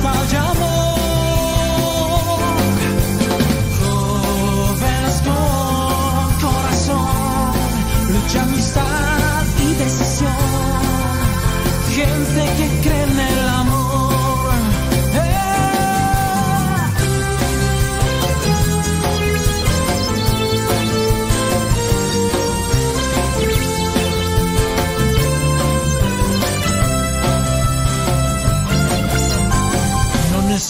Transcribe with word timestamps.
Sueños, 0.00 0.20
fiesta 0.30 0.49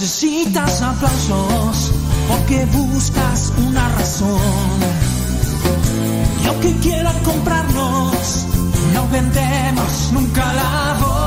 necesitas 0.00 0.80
aplausos 0.80 1.92
porque 2.26 2.64
buscas 2.72 3.52
una 3.58 3.86
razón. 3.90 4.40
Y 6.42 6.46
aunque 6.46 6.72
quieran 6.76 7.18
comprarnos, 7.22 8.46
no 8.94 9.06
vendemos 9.08 10.10
nunca 10.12 10.54
la 10.54 10.96
voz. 11.00 11.20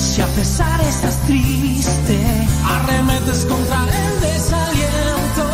Si 0.00 0.20
a 0.20 0.26
pesar 0.26 0.80
estás 0.80 1.16
triste, 1.26 2.18
arremetes 2.64 3.46
contra 3.46 3.84
el 3.84 4.20
desaliento. 4.20 5.44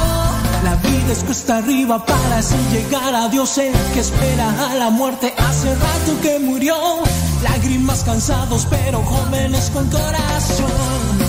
La 0.64 0.76
vida 0.76 1.12
es 1.12 1.22
cuesta 1.22 1.58
arriba 1.58 2.02
para 2.06 2.38
así 2.38 2.56
llegar 2.72 3.14
a 3.14 3.28
Dios, 3.28 3.58
el 3.58 3.74
que 3.92 4.00
espera 4.00 4.70
a 4.70 4.74
la 4.74 4.88
muerte 4.88 5.34
hace 5.36 5.74
rato 5.74 6.18
que 6.22 6.38
murió 6.38 7.02
lágrimas 7.42 8.04
cansados 8.04 8.66
pero 8.70 9.02
jóvenes 9.02 9.70
con 9.70 9.88
corazón. 9.90 10.70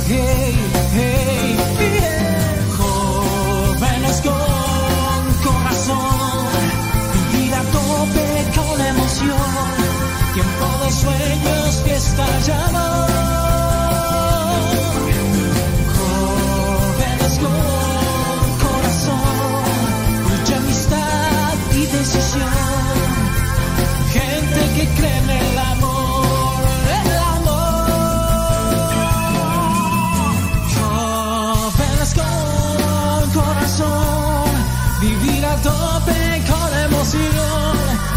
Hey, 0.08 0.56
hey, 0.94 1.58
Jóvenes 2.78 4.22
con 4.22 5.52
corazón, 5.52 6.48
vivir 7.32 7.54
a 7.54 7.62
tope 7.62 8.28
con 8.56 8.82
emoción, 8.82 9.68
tiempo 10.34 10.68
de 10.84 10.92
sueños, 10.92 11.82
fiesta 11.84 12.26
y 12.40 12.52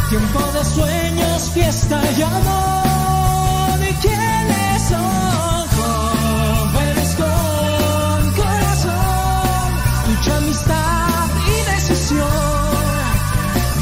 tiempo 0.08 0.40
de 0.52 0.64
sueños, 0.64 1.50
fiesta 1.52 2.00
y 2.16 2.22
amor. 2.22 3.78
¿Y 3.82 3.92
quiénes 3.94 4.82
son? 4.88 5.68
Jóvenes 5.76 7.14
con 7.16 8.32
corazón, 8.32 9.68
mucha 10.08 10.36
amistad 10.36 11.28
y 11.54 11.70
decisión. 11.72 12.28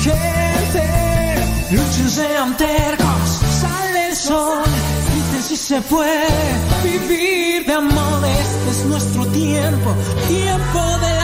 Gente, 0.02 0.86
luchen, 1.70 2.10
sean 2.10 2.56
tercos, 2.56 3.28
sale 3.60 4.08
el 4.08 4.16
sol. 4.16 4.64
Dicen 5.14 5.42
si 5.42 5.56
se 5.56 5.80
puede 5.82 6.28
vivir 6.82 7.66
de 7.66 7.72
amor. 7.74 8.24
Este 8.24 8.70
es 8.70 8.84
nuestro 8.86 9.26
tiempo, 9.26 9.94
tiempo 10.28 10.98
de 10.98 11.23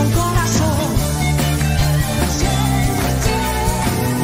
con 0.00 0.10
corazón. 0.12 0.76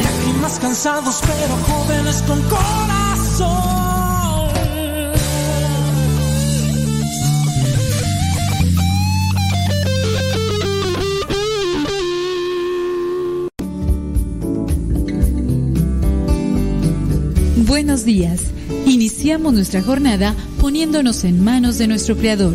Lágrimas 0.02 0.58
cansados 0.58 1.20
pero 1.26 1.56
jóvenes 1.68 2.22
con 2.22 2.42
corazón. 2.42 3.76
Buenos 17.66 18.04
días. 18.04 18.40
Iniciamos 18.86 19.52
nuestra 19.52 19.82
jornada 19.82 20.34
poniéndonos 20.60 21.24
en 21.24 21.44
manos 21.44 21.76
de 21.78 21.88
nuestro 21.88 22.16
Creador 22.16 22.54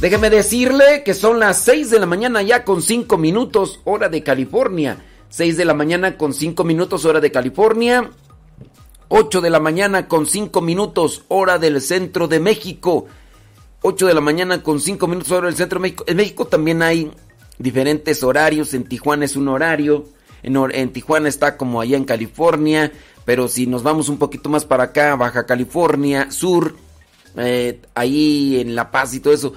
Déjeme 0.00 0.30
decirle 0.30 1.02
que 1.04 1.12
son 1.12 1.38
las 1.38 1.62
6 1.64 1.90
de 1.90 2.00
la 2.00 2.06
mañana 2.06 2.40
ya 2.40 2.64
con 2.64 2.80
5 2.80 3.18
minutos 3.18 3.80
hora 3.84 4.08
de 4.08 4.22
California. 4.22 4.96
6 5.28 5.58
de 5.58 5.66
la 5.66 5.74
mañana 5.74 6.16
con 6.16 6.32
5 6.32 6.64
minutos 6.64 7.04
hora 7.04 7.20
de 7.20 7.30
California. 7.30 8.10
8 9.08 9.42
de 9.42 9.50
la 9.50 9.60
mañana 9.60 10.08
con 10.08 10.24
5 10.24 10.62
minutos 10.62 11.24
hora 11.28 11.58
del 11.58 11.82
centro 11.82 12.28
de 12.28 12.40
México. 12.40 13.08
8 13.82 14.06
de 14.06 14.14
la 14.14 14.22
mañana 14.22 14.62
con 14.62 14.80
5 14.80 15.06
minutos 15.06 15.32
hora 15.32 15.48
del 15.48 15.56
centro 15.56 15.78
de 15.78 15.82
México. 15.82 16.04
En 16.06 16.16
México 16.16 16.46
también 16.46 16.80
hay 16.80 17.10
diferentes 17.58 18.22
horarios. 18.22 18.72
En 18.72 18.84
Tijuana 18.84 19.26
es 19.26 19.36
un 19.36 19.48
horario. 19.48 20.06
En, 20.42 20.92
Tijuana 20.94 21.28
está 21.28 21.58
como 21.58 21.78
allá 21.78 21.98
en 21.98 22.04
California. 22.04 22.90
Pero 23.26 23.48
si 23.48 23.66
nos 23.66 23.82
vamos 23.82 24.08
un 24.08 24.16
poquito 24.16 24.48
más 24.48 24.64
para 24.64 24.84
acá, 24.84 25.14
Baja 25.16 25.44
California, 25.44 26.30
Sur, 26.30 26.74
eh, 27.36 27.82
ahí 27.94 28.60
en 28.60 28.74
La 28.74 28.90
Paz 28.90 29.12
y 29.12 29.20
todo 29.20 29.34
eso 29.34 29.52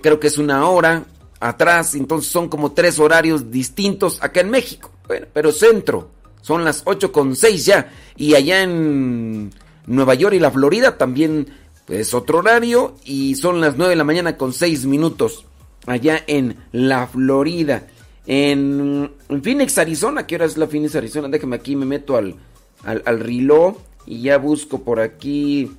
creo 0.00 0.20
que 0.20 0.28
es 0.28 0.38
una 0.38 0.68
hora 0.68 1.04
atrás, 1.40 1.94
entonces 1.94 2.30
son 2.30 2.48
como 2.48 2.72
tres 2.72 2.98
horarios 2.98 3.50
distintos 3.50 4.22
acá 4.22 4.40
en 4.40 4.50
México. 4.50 4.90
pero 5.32 5.52
centro, 5.52 6.10
son 6.42 6.64
las 6.64 6.82
8 6.84 7.12
con 7.12 7.34
6 7.34 7.66
ya. 7.66 7.92
Y 8.16 8.34
allá 8.34 8.62
en 8.62 9.52
Nueva 9.86 10.14
York 10.14 10.34
y 10.34 10.40
la 10.40 10.50
Florida 10.50 10.98
también 10.98 11.48
es 11.88 12.14
otro 12.14 12.38
horario 12.38 12.94
y 13.04 13.34
son 13.36 13.60
las 13.60 13.76
9 13.76 13.90
de 13.90 13.96
la 13.96 14.04
mañana 14.04 14.36
con 14.36 14.52
6 14.52 14.86
minutos. 14.86 15.46
Allá 15.86 16.22
en 16.26 16.56
la 16.72 17.06
Florida. 17.06 17.86
En, 18.26 19.10
Phoenix, 19.42 19.78
Arizona, 19.78 20.26
¿qué 20.26 20.36
hora 20.36 20.44
es 20.44 20.56
la 20.56 20.68
Phoenix, 20.68 20.94
Arizona? 20.94 21.28
Déjame 21.28 21.56
aquí, 21.56 21.74
me 21.74 21.86
meto 21.86 22.16
al, 22.16 22.36
al, 22.84 23.02
al 23.04 23.20
reloj 23.20 23.76
y 24.06 24.22
ya 24.22 24.38
busco 24.38 24.82
por 24.82 25.00
aquí. 25.00 25.72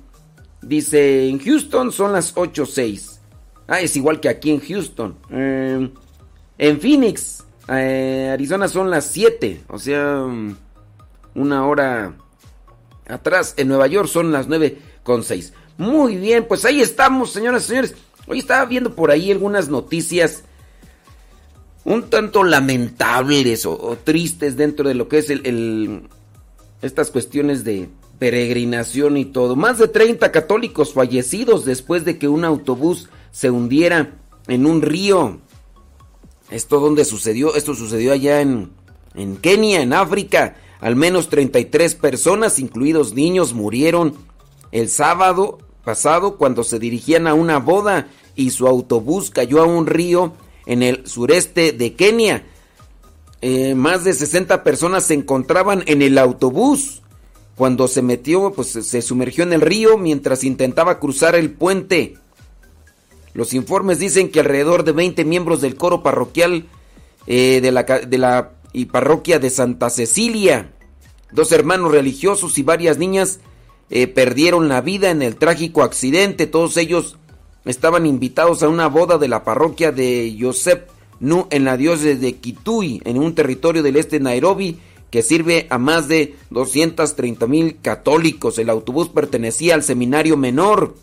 Dice, 0.60 1.28
en 1.28 1.38
Houston 1.38 1.92
son 1.92 2.12
las 2.12 2.34
8.06. 2.34 3.13
Ah, 3.66 3.80
es 3.80 3.96
igual 3.96 4.20
que 4.20 4.28
aquí 4.28 4.50
en 4.50 4.60
Houston. 4.60 5.16
Em, 5.30 5.90
en 6.58 6.80
Phoenix, 6.80 7.44
eh, 7.68 8.30
Arizona 8.32 8.68
son 8.68 8.90
las 8.90 9.06
7, 9.06 9.62
o 9.68 9.78
sea, 9.78 10.24
mm, 10.26 10.56
una 11.34 11.66
hora 11.66 12.14
atrás. 13.08 13.54
En 13.56 13.68
Nueva 13.68 13.86
York 13.86 14.08
son 14.08 14.32
las 14.32 14.48
9 14.48 14.78
con 15.02 15.22
6. 15.22 15.52
Muy 15.78 16.16
bien, 16.16 16.46
pues 16.46 16.64
ahí 16.64 16.80
estamos, 16.80 17.32
señoras 17.32 17.64
y 17.64 17.68
señores. 17.68 17.94
Hoy 18.26 18.38
estaba 18.38 18.64
viendo 18.64 18.94
por 18.94 19.10
ahí 19.10 19.30
algunas 19.30 19.68
noticias 19.68 20.44
un 21.84 22.04
tanto 22.08 22.44
lamentables 22.44 23.66
o, 23.66 23.98
tristes 24.02 24.56
dentro 24.56 24.88
de 24.88 24.94
lo 24.94 25.08
que 25.08 25.18
es 25.18 25.30
el, 25.30 26.08
estas 26.80 27.10
cuestiones 27.10 27.64
de 27.64 27.88
peregrinación 28.18 29.16
y 29.16 29.26
todo. 29.26 29.56
Más 29.56 29.78
de 29.78 29.88
30 29.88 30.32
católicos 30.32 30.94
fallecidos 30.94 31.64
después 31.64 32.04
de 32.04 32.18
que 32.18 32.28
un 32.28 32.44
autobús 32.44 33.08
se 33.34 33.50
hundiera 33.50 34.14
en 34.46 34.64
un 34.64 34.80
río. 34.80 35.40
¿Esto 36.50 36.78
dónde 36.78 37.04
sucedió? 37.04 37.56
Esto 37.56 37.74
sucedió 37.74 38.12
allá 38.12 38.40
en, 38.40 38.70
en 39.14 39.36
Kenia, 39.36 39.82
en 39.82 39.92
África. 39.92 40.56
Al 40.80 40.94
menos 40.94 41.28
33 41.30 41.96
personas, 41.96 42.60
incluidos 42.60 43.12
niños, 43.12 43.52
murieron 43.52 44.14
el 44.70 44.88
sábado 44.88 45.58
pasado 45.82 46.36
cuando 46.36 46.62
se 46.62 46.78
dirigían 46.78 47.26
a 47.26 47.34
una 47.34 47.58
boda 47.58 48.06
y 48.36 48.50
su 48.50 48.68
autobús 48.68 49.30
cayó 49.30 49.60
a 49.62 49.66
un 49.66 49.86
río 49.86 50.34
en 50.64 50.84
el 50.84 51.04
sureste 51.04 51.72
de 51.72 51.94
Kenia. 51.94 52.46
Eh, 53.40 53.74
más 53.74 54.04
de 54.04 54.12
60 54.12 54.62
personas 54.62 55.06
se 55.06 55.14
encontraban 55.14 55.82
en 55.86 56.02
el 56.02 56.18
autobús 56.18 57.02
cuando 57.56 57.88
se 57.88 58.00
metió, 58.00 58.52
pues 58.52 58.68
se 58.68 59.02
sumergió 59.02 59.42
en 59.42 59.54
el 59.54 59.60
río 59.60 59.98
mientras 59.98 60.44
intentaba 60.44 61.00
cruzar 61.00 61.34
el 61.34 61.50
puente. 61.50 62.14
Los 63.34 63.52
informes 63.52 63.98
dicen 63.98 64.30
que 64.30 64.40
alrededor 64.40 64.84
de 64.84 64.92
20 64.92 65.24
miembros 65.24 65.60
del 65.60 65.76
coro 65.76 66.02
parroquial 66.02 66.66
eh, 67.26 67.60
de, 67.60 67.72
la, 67.72 67.82
de 67.82 68.18
la 68.18 68.52
y 68.72 68.86
parroquia 68.86 69.38
de 69.38 69.50
Santa 69.50 69.90
Cecilia, 69.90 70.72
dos 71.32 71.52
hermanos 71.52 71.92
religiosos 71.92 72.58
y 72.58 72.62
varias 72.62 72.98
niñas 72.98 73.40
eh, 73.90 74.06
perdieron 74.06 74.68
la 74.68 74.80
vida 74.80 75.10
en 75.10 75.22
el 75.22 75.36
trágico 75.36 75.82
accidente. 75.82 76.46
Todos 76.46 76.76
ellos 76.76 77.16
estaban 77.64 78.06
invitados 78.06 78.62
a 78.62 78.68
una 78.68 78.88
boda 78.88 79.18
de 79.18 79.28
la 79.28 79.44
parroquia 79.44 79.92
de 79.92 80.36
Joseph 80.40 80.88
Nu 81.20 81.46
en 81.50 81.64
la 81.64 81.76
diócesis 81.76 82.20
de 82.20 82.34
Kitui, 82.36 83.00
en 83.04 83.18
un 83.18 83.34
territorio 83.34 83.82
del 83.82 83.96
este 83.96 84.18
de 84.18 84.24
Nairobi 84.24 84.78
que 85.10 85.22
sirve 85.22 85.68
a 85.70 85.78
más 85.78 86.08
de 86.08 86.34
230 86.50 87.46
mil 87.46 87.78
católicos. 87.80 88.58
El 88.58 88.68
autobús 88.68 89.08
pertenecía 89.08 89.74
al 89.74 89.84
seminario 89.84 90.36
menor 90.36 90.96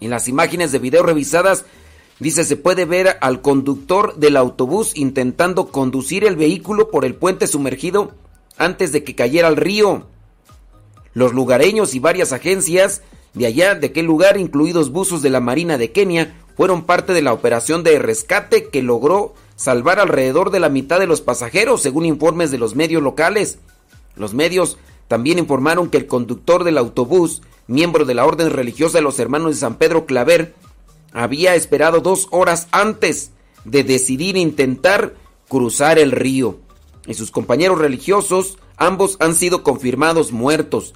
en 0.00 0.10
las 0.10 0.28
imágenes 0.28 0.72
de 0.72 0.78
video 0.78 1.02
revisadas, 1.02 1.64
dice, 2.20 2.44
se 2.44 2.56
puede 2.56 2.84
ver 2.84 3.16
al 3.20 3.42
conductor 3.42 4.16
del 4.16 4.36
autobús 4.36 4.92
intentando 4.94 5.68
conducir 5.68 6.24
el 6.24 6.36
vehículo 6.36 6.90
por 6.90 7.04
el 7.04 7.14
puente 7.14 7.46
sumergido 7.46 8.12
antes 8.56 8.92
de 8.92 9.04
que 9.04 9.14
cayera 9.14 9.48
al 9.48 9.56
río. 9.56 10.06
Los 11.12 11.32
lugareños 11.32 11.94
y 11.94 12.00
varias 12.00 12.32
agencias 12.32 13.02
de 13.34 13.46
allá, 13.46 13.74
de 13.74 13.88
aquel 13.88 14.06
lugar, 14.06 14.36
incluidos 14.36 14.90
buzos 14.90 15.22
de 15.22 15.30
la 15.30 15.40
Marina 15.40 15.76
de 15.78 15.90
Kenia, 15.92 16.34
fueron 16.56 16.84
parte 16.84 17.12
de 17.12 17.22
la 17.22 17.32
operación 17.32 17.82
de 17.82 17.98
rescate 17.98 18.68
que 18.68 18.82
logró 18.82 19.34
salvar 19.56 19.98
alrededor 19.98 20.50
de 20.50 20.60
la 20.60 20.68
mitad 20.68 21.00
de 21.00 21.06
los 21.06 21.20
pasajeros, 21.20 21.82
según 21.82 22.04
informes 22.04 22.50
de 22.50 22.58
los 22.58 22.76
medios 22.76 23.02
locales. 23.02 23.58
Los 24.16 24.34
medios 24.34 24.78
también 25.08 25.38
informaron 25.38 25.90
que 25.90 25.98
el 25.98 26.06
conductor 26.06 26.64
del 26.64 26.78
autobús 26.78 27.42
miembro 27.66 28.04
de 28.04 28.14
la 28.14 28.26
orden 28.26 28.50
religiosa 28.50 28.98
de 28.98 29.02
los 29.02 29.18
hermanos 29.18 29.50
de 29.50 29.60
San 29.60 29.76
Pedro 29.76 30.06
Claver, 30.06 30.54
había 31.12 31.54
esperado 31.54 32.00
dos 32.00 32.28
horas 32.30 32.68
antes 32.72 33.30
de 33.64 33.84
decidir 33.84 34.36
intentar 34.36 35.14
cruzar 35.48 35.98
el 35.98 36.12
río. 36.12 36.58
Y 37.06 37.14
sus 37.14 37.30
compañeros 37.30 37.78
religiosos, 37.78 38.58
ambos 38.76 39.16
han 39.20 39.34
sido 39.34 39.62
confirmados 39.62 40.32
muertos. 40.32 40.94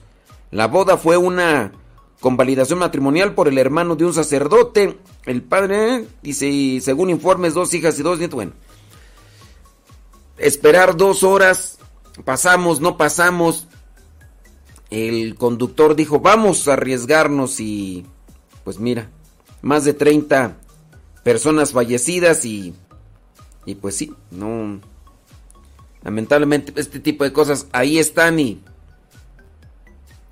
La 0.51 0.67
boda 0.67 0.97
fue 0.97 1.17
una 1.17 1.73
convalidación 2.21 2.79
matrimonial 2.79 3.35
por 3.35 3.49
el 3.49 3.59
hermano 3.59 3.95
de 3.97 4.07
un 4.07 4.15
sacerdote. 4.15 4.99
El 5.25 5.43
padre 5.43 6.07
dice, 6.23 6.81
según 6.81 7.11
informes, 7.11 7.55
dos 7.55 7.73
hijas 7.75 7.99
y 7.99 8.03
dos 8.03 8.19
nietos. 8.19 8.37
Bueno, 8.37 8.53
esperar 10.39 10.97
dos 10.97 11.23
horas, 11.23 11.79
pasamos, 12.25 12.81
no 12.81 12.97
pasamos, 12.97 13.69
el 14.90 15.35
conductor 15.35 15.95
dijo, 15.95 16.21
vamos 16.21 16.66
a 16.68 16.75
arriesgarnos 16.75 17.61
y 17.61 18.07
pues 18.64 18.78
mira, 18.78 19.09
más 19.62 19.85
de 19.85 19.95
30 19.95 20.57
personas 21.23 21.73
fallecidas 21.73 22.45
y, 22.45 22.75
y 23.66 23.75
pues 23.75 23.97
sí, 23.97 24.14
no, 24.30 24.80
lamentablemente 26.02 26.73
este 26.76 27.00
tipo 27.00 27.25
de 27.25 27.33
cosas 27.33 27.66
ahí 27.73 27.99
están 27.99 28.40
y, 28.40 28.61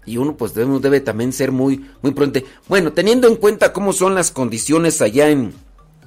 y 0.07 0.17
uno 0.17 0.37
pues 0.37 0.55
debe, 0.55 0.79
debe 0.79 1.01
también 1.01 1.33
ser 1.33 1.53
muy, 1.53 1.87
muy 2.01 2.13
prudente. 2.13 2.47
Bueno, 2.69 2.93
teniendo 2.93 3.29
en 3.29 3.37
cuenta 3.37 3.73
cómo 3.73 3.93
son 3.93 4.15
las 4.15 4.31
condiciones 4.31 5.03
allá 5.03 5.29
en, 5.29 5.53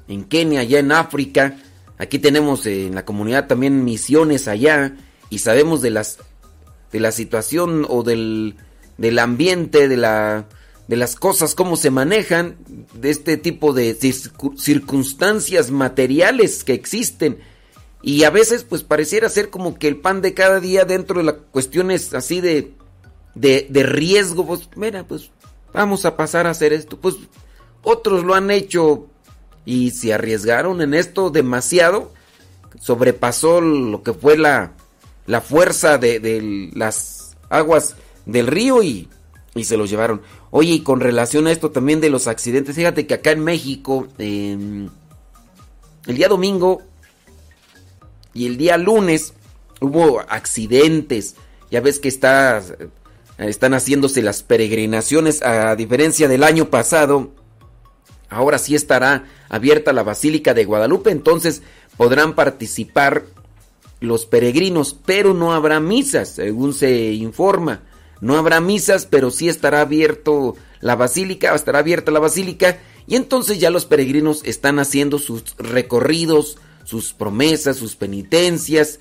en 0.07 0.23
Kenia, 0.23 0.61
allá 0.61 0.79
en 0.79 0.91
África, 0.91 1.57
aquí 1.97 2.17
tenemos 2.17 2.65
en 2.65 2.95
la 2.95 3.05
comunidad 3.05 3.47
también 3.47 3.83
misiones 3.83 4.47
allá 4.47 4.95
y 5.29 5.39
sabemos 5.39 5.81
de 5.81 5.91
las 5.91 6.17
de 6.91 6.99
la 6.99 7.11
situación 7.11 7.85
o 7.87 8.03
del, 8.03 8.55
del 8.97 9.19
ambiente, 9.19 9.87
de, 9.87 9.97
la, 9.97 10.47
de 10.87 10.95
las 10.97 11.15
cosas, 11.15 11.55
cómo 11.55 11.75
se 11.75 11.91
manejan, 11.91 12.57
de 12.93 13.09
este 13.09 13.37
tipo 13.37 13.73
de 13.73 13.95
circunstancias 14.57 15.71
materiales 15.71 16.63
que 16.63 16.73
existen. 16.73 17.39
Y 18.01 18.23
a 18.23 18.29
veces 18.29 18.63
pues 18.63 18.83
pareciera 18.83 19.29
ser 19.29 19.49
como 19.49 19.77
que 19.77 19.87
el 19.87 19.97
pan 19.97 20.21
de 20.21 20.33
cada 20.33 20.59
día 20.59 20.85
dentro 20.85 21.19
de 21.19 21.25
las 21.25 21.35
cuestiones 21.51 22.13
así 22.13 22.39
de, 22.41 22.73
de, 23.35 23.67
de 23.69 23.83
riesgo, 23.83 24.47
pues 24.47 24.69
mira, 24.75 25.05
pues 25.05 25.31
vamos 25.73 26.05
a 26.05 26.15
pasar 26.15 26.47
a 26.47 26.51
hacer 26.51 26.73
esto. 26.73 26.97
Pues 26.97 27.15
otros 27.83 28.23
lo 28.23 28.35
han 28.35 28.51
hecho 28.51 29.07
y 29.65 29.91
se 29.91 30.13
arriesgaron 30.13 30.81
en 30.81 30.93
esto 30.93 31.29
demasiado, 31.29 32.11
sobrepasó 32.79 33.61
lo 33.61 34.01
que 34.01 34.13
fue 34.13 34.37
la, 34.37 34.73
la 35.25 35.41
fuerza 35.41 35.97
de, 35.97 36.69
las 36.73 37.37
aguas 37.49 37.95
del 38.25 38.47
río 38.47 38.81
y, 38.83 39.09
y, 39.55 39.63
se 39.63 39.77
los 39.77 39.89
llevaron. 39.89 40.21
Oye, 40.51 40.73
y 40.73 40.79
con 40.81 40.99
relación 40.99 41.47
a 41.47 41.51
esto 41.51 41.71
también 41.71 42.01
de 42.01 42.09
los 42.09 42.27
accidentes, 42.27 42.75
fíjate 42.75 43.05
que 43.05 43.13
acá 43.13 43.31
en 43.31 43.43
México, 43.43 44.07
el 44.17 44.89
día 46.05 46.27
domingo, 46.27 46.81
Y 48.33 48.45
el 48.45 48.57
día 48.57 48.77
lunes 48.77 49.33
hubo 49.81 50.21
accidentes. 50.21 51.35
Ya 51.71 51.81
ves 51.81 51.99
que 51.99 52.07
está, 52.07 52.63
están 53.37 53.73
haciéndose 53.73 54.21
las 54.21 54.43
peregrinaciones 54.43 55.41
a 55.41 55.75
diferencia 55.75 56.27
del 56.27 56.43
año 56.43 56.69
pasado. 56.69 57.31
Ahora 58.29 58.59
sí 58.59 58.75
estará 58.75 59.25
abierta 59.49 59.93
la 59.93 60.03
Basílica 60.03 60.53
de 60.53 60.65
Guadalupe, 60.65 61.09
entonces 61.11 61.63
podrán 61.97 62.35
participar 62.35 63.25
los 63.99 64.25
peregrinos, 64.25 64.95
pero 65.05 65.33
no 65.33 65.53
habrá 65.53 65.79
misas, 65.79 66.29
según 66.29 66.73
se 66.73 67.13
informa. 67.13 67.83
No 68.21 68.37
habrá 68.37 68.59
misas, 68.61 69.05
pero 69.05 69.31
sí 69.31 69.49
estará 69.49 69.81
abierto 69.81 70.55
la 70.81 70.95
basílica, 70.95 71.53
estará 71.53 71.79
abierta 71.79 72.11
la 72.11 72.19
basílica 72.19 72.79
y 73.07 73.15
entonces 73.15 73.59
ya 73.59 73.69
los 73.69 73.85
peregrinos 73.85 74.41
están 74.45 74.79
haciendo 74.79 75.19
sus 75.19 75.55
recorridos, 75.57 76.57
sus 76.83 77.13
promesas, 77.13 77.77
sus 77.77 77.95
penitencias 77.95 78.99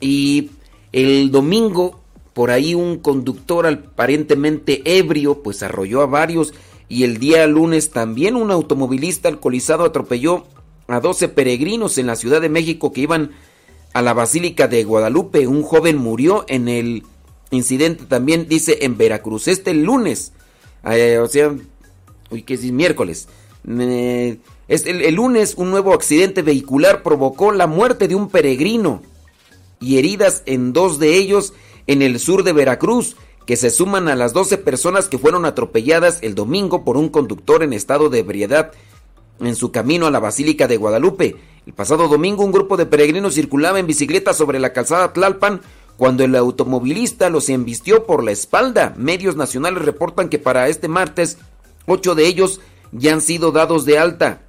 y 0.00 0.50
el 0.92 1.30
domingo 1.30 2.00
por 2.32 2.50
ahí 2.50 2.74
un 2.74 2.98
conductor 2.98 3.66
aparentemente 3.66 4.82
ebrio 4.98 5.42
pues 5.42 5.62
arrolló 5.62 6.02
a 6.02 6.06
varios 6.06 6.52
y 6.88 7.04
el 7.04 7.18
día 7.18 7.46
lunes 7.46 7.90
también 7.90 8.36
un 8.36 8.50
automovilista 8.50 9.28
alcoholizado 9.28 9.84
atropelló 9.84 10.46
a 10.88 11.00
12 11.00 11.28
peregrinos 11.28 11.96
en 11.98 12.06
la 12.06 12.16
Ciudad 12.16 12.40
de 12.40 12.48
México 12.48 12.92
que 12.92 13.02
iban 13.02 13.30
a 13.94 14.02
la 14.02 14.12
Basílica 14.12 14.68
de 14.68 14.84
Guadalupe. 14.84 15.46
Un 15.46 15.62
joven 15.62 15.96
murió 15.96 16.44
en 16.48 16.68
el 16.68 17.04
incidente 17.50 18.04
también, 18.04 18.46
dice, 18.48 18.80
en 18.82 18.98
Veracruz. 18.98 19.48
Este 19.48 19.72
lunes, 19.72 20.32
eh, 20.84 21.18
o 21.18 21.28
sea, 21.28 21.54
uy, 22.30 22.42
que 22.42 22.54
es 22.54 22.62
miércoles. 22.70 23.28
es 24.68 24.86
el, 24.86 25.14
lunes 25.14 25.54
un 25.56 25.70
nuevo 25.70 25.94
accidente 25.94 26.42
vehicular 26.42 27.02
provocó 27.02 27.52
la 27.52 27.66
muerte 27.66 28.08
de 28.08 28.14
un 28.14 28.28
peregrino 28.28 29.00
y 29.80 29.98
heridas 29.98 30.42
en 30.44 30.72
dos 30.72 30.98
de 30.98 31.16
ellos 31.16 31.54
en 31.86 32.02
el 32.02 32.18
sur 32.18 32.42
de 32.42 32.52
Veracruz, 32.52 33.16
que 33.46 33.56
se 33.56 33.70
suman 33.70 34.08
a 34.08 34.16
las 34.16 34.32
12 34.32 34.58
personas 34.58 35.08
que 35.08 35.18
fueron 35.18 35.44
atropelladas 35.44 36.18
el 36.22 36.34
domingo 36.34 36.84
por 36.84 36.96
un 36.96 37.10
conductor 37.10 37.62
en 37.62 37.72
estado 37.72 38.08
de 38.08 38.20
ebriedad 38.20 38.72
en 39.40 39.54
su 39.54 39.70
camino 39.70 40.06
a 40.06 40.10
la 40.10 40.20
Basílica 40.20 40.66
de 40.66 40.78
Guadalupe. 40.78 41.36
El 41.66 41.72
pasado 41.72 42.08
domingo 42.08 42.44
un 42.44 42.52
grupo 42.52 42.76
de 42.76 42.84
peregrinos 42.84 43.34
circulaba 43.34 43.78
en 43.78 43.86
bicicleta 43.86 44.34
sobre 44.34 44.58
la 44.58 44.72
calzada 44.72 45.12
Tlalpan 45.12 45.62
cuando 45.96 46.24
el 46.24 46.34
automovilista 46.36 47.30
los 47.30 47.48
embistió 47.48 48.04
por 48.04 48.22
la 48.22 48.32
espalda. 48.32 48.94
Medios 48.98 49.36
nacionales 49.36 49.82
reportan 49.82 50.28
que 50.28 50.38
para 50.38 50.68
este 50.68 50.88
martes 50.88 51.38
ocho 51.86 52.14
de 52.14 52.26
ellos 52.26 52.60
ya 52.92 53.14
han 53.14 53.20
sido 53.22 53.50
dados 53.50 53.86
de 53.86 53.98
alta. 53.98 54.42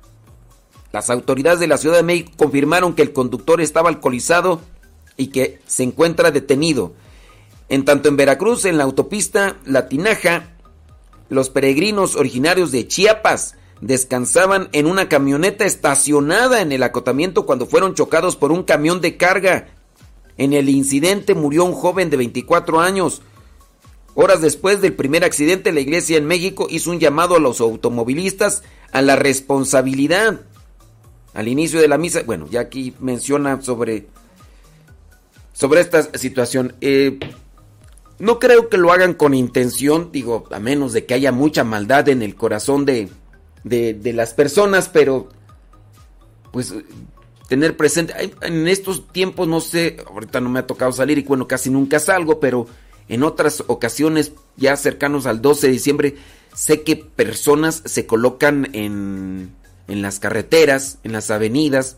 Las 0.92 1.10
autoridades 1.10 1.60
de 1.60 1.68
la 1.68 1.78
Ciudad 1.78 1.98
de 1.98 2.04
México 2.04 2.32
confirmaron 2.36 2.96
que 2.96 3.02
el 3.02 3.14
conductor 3.14 3.62
estaba 3.62 3.90
alcoholizado 3.90 4.62
y 5.18 5.28
que 5.28 5.60
se 5.68 5.84
encuentra 5.84 6.32
detenido. 6.32 6.94
En 7.70 7.86
tanto 7.86 8.10
en 8.10 8.18
Veracruz, 8.18 8.66
en 8.66 8.78
la 8.78 8.84
autopista 8.84 9.58
La 9.66 9.88
Tinaja, 9.88 10.50
los 11.30 11.50
peregrinos 11.50 12.16
originarios 12.16 12.72
de 12.72 12.88
Chiapas 12.88 13.56
descansaban 13.82 14.70
en 14.72 14.88
una 14.88 15.10
camioneta 15.10 15.66
estacionada 15.66 16.62
en 16.62 16.72
el 16.72 16.84
acotamiento 16.84 17.46
cuando 17.46 17.66
fueron 17.66 17.94
chocados 17.94 18.36
por 18.36 18.52
un 18.52 18.64
camión 18.64 19.02
de 19.02 19.18
carga. 19.18 19.68
En 20.38 20.54
el 20.54 20.70
incidente 20.70 21.34
murió 21.34 21.66
un 21.66 21.74
joven 21.74 22.10
de 22.10 22.18
24 22.18 22.80
años. 22.80 23.22
Horas 24.16 24.42
después 24.42 24.82
del 24.82 24.94
primer 24.94 25.24
accidente, 25.24 25.74
la 25.74 25.82
iglesia 25.82 26.18
en 26.18 26.26
México 26.26 26.68
hizo 26.70 26.90
un 26.90 27.00
llamado 27.00 27.36
a 27.36 27.40
los 27.40 27.60
automovilistas 27.60 28.64
a 28.92 29.02
la 29.02 29.18
responsabilidad. 29.18 30.42
Al 31.34 31.50
inicio 31.50 31.82
de 31.82 31.90
la 31.90 31.98
misa, 31.98 32.24
bueno, 32.24 32.48
ya 32.50 32.62
aquí 32.62 32.94
menciona 33.02 33.62
sobre, 33.62 34.08
sobre 35.52 35.82
esta 35.82 36.18
situación. 36.18 36.76
Eh, 36.80 37.20
no 38.20 38.40
creo 38.40 38.70
que 38.70 38.78
lo 38.78 38.94
hagan 38.94 39.14
con 39.14 39.34
intención, 39.34 40.12
digo, 40.14 40.46
a 40.50 40.60
menos 40.60 40.94
de 40.94 41.06
que 41.06 41.14
haya 41.14 41.34
mucha 41.34 41.66
maldad 41.66 42.08
en 42.08 42.22
el 42.22 42.36
corazón 42.36 42.86
de, 42.86 43.10
de, 43.66 44.14
las 44.14 44.34
personas, 44.34 44.90
pero 44.90 45.28
pues 46.52 46.74
tener 47.50 47.76
presente, 47.76 48.14
en 48.42 48.68
estos 48.68 49.08
tiempos 49.10 49.48
no 49.48 49.60
sé, 49.60 49.98
ahorita 50.08 50.40
no 50.40 50.50
me 50.50 50.60
ha 50.60 50.68
tocado 50.68 50.92
salir 50.92 51.18
y 51.18 51.24
bueno, 51.24 51.48
casi 51.48 51.70
nunca 51.70 52.00
salgo, 52.00 52.40
pero 52.40 52.68
en 53.10 53.24
otras 53.24 53.64
ocasiones 53.68 54.32
ya 54.56 54.78
cercanos 54.78 55.26
al 55.26 55.42
12 55.42 55.68
de 55.68 55.74
diciembre, 55.74 56.16
sé 56.54 56.84
que 56.84 56.96
personas 56.96 57.82
se 57.86 58.06
colocan 58.06 58.70
en, 58.74 59.52
en 59.88 60.02
las 60.02 60.20
carreteras, 60.20 61.00
en 61.04 61.12
las 61.12 61.30
avenidas, 61.32 61.98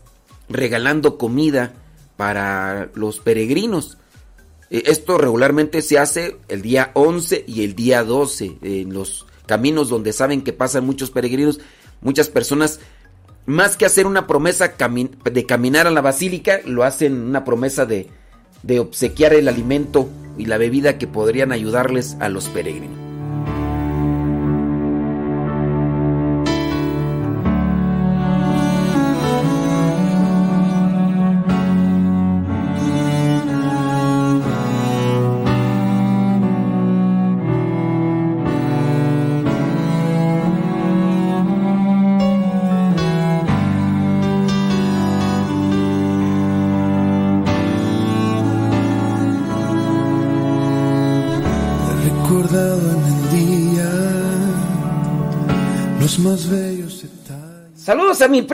regalando 0.50 1.18
comida 1.18 1.74
para 2.16 2.90
los 2.96 3.20
peregrinos. 3.20 3.98
E, 4.70 4.84
esto 4.88 5.18
regularmente 5.18 5.82
se 5.82 6.00
hace 6.00 6.38
el 6.48 6.62
día 6.62 6.92
11 6.94 7.44
y 7.46 7.64
el 7.64 7.76
día 7.76 8.04
12 8.04 8.58
en 8.62 8.94
los 8.94 9.28
caminos 9.48 9.90
donde 9.90 10.14
saben 10.14 10.44
que 10.44 10.54
pasan 10.54 10.86
muchos 10.86 11.10
peregrinos, 11.10 11.60
muchas 12.02 12.30
personas, 12.30 12.80
más 13.48 13.76
que 13.78 13.86
hacer 13.86 14.06
una 14.06 14.28
promesa 14.28 14.76
de 15.24 15.46
caminar 15.46 15.88
a 15.88 15.92
la 15.92 16.02
basílica, 16.02 16.60
lo 16.66 16.84
hacen 16.84 17.14
una 17.20 17.44
promesa 17.44 17.86
de, 17.86 18.10
de 18.62 18.80
obsequiar 18.80 19.34
el 19.34 19.48
alimento 19.48 20.08
y 20.38 20.46
la 20.46 20.58
bebida 20.58 20.98
que 20.98 21.08
podrían 21.08 21.52
ayudarles 21.52 22.18
a 22.20 22.30
los 22.30 22.50
peregrinos. 22.50 23.07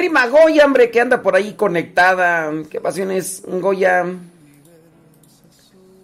Prima 0.03 0.27
Goya, 0.27 0.65
hombre, 0.65 0.91
que 0.91 0.99
anda 0.99 1.21
por 1.21 1.33
ahí 1.33 1.53
conectada. 1.53 2.51
¿Qué 2.69 2.81
pasiones, 2.81 3.41
Goya? 3.47 4.05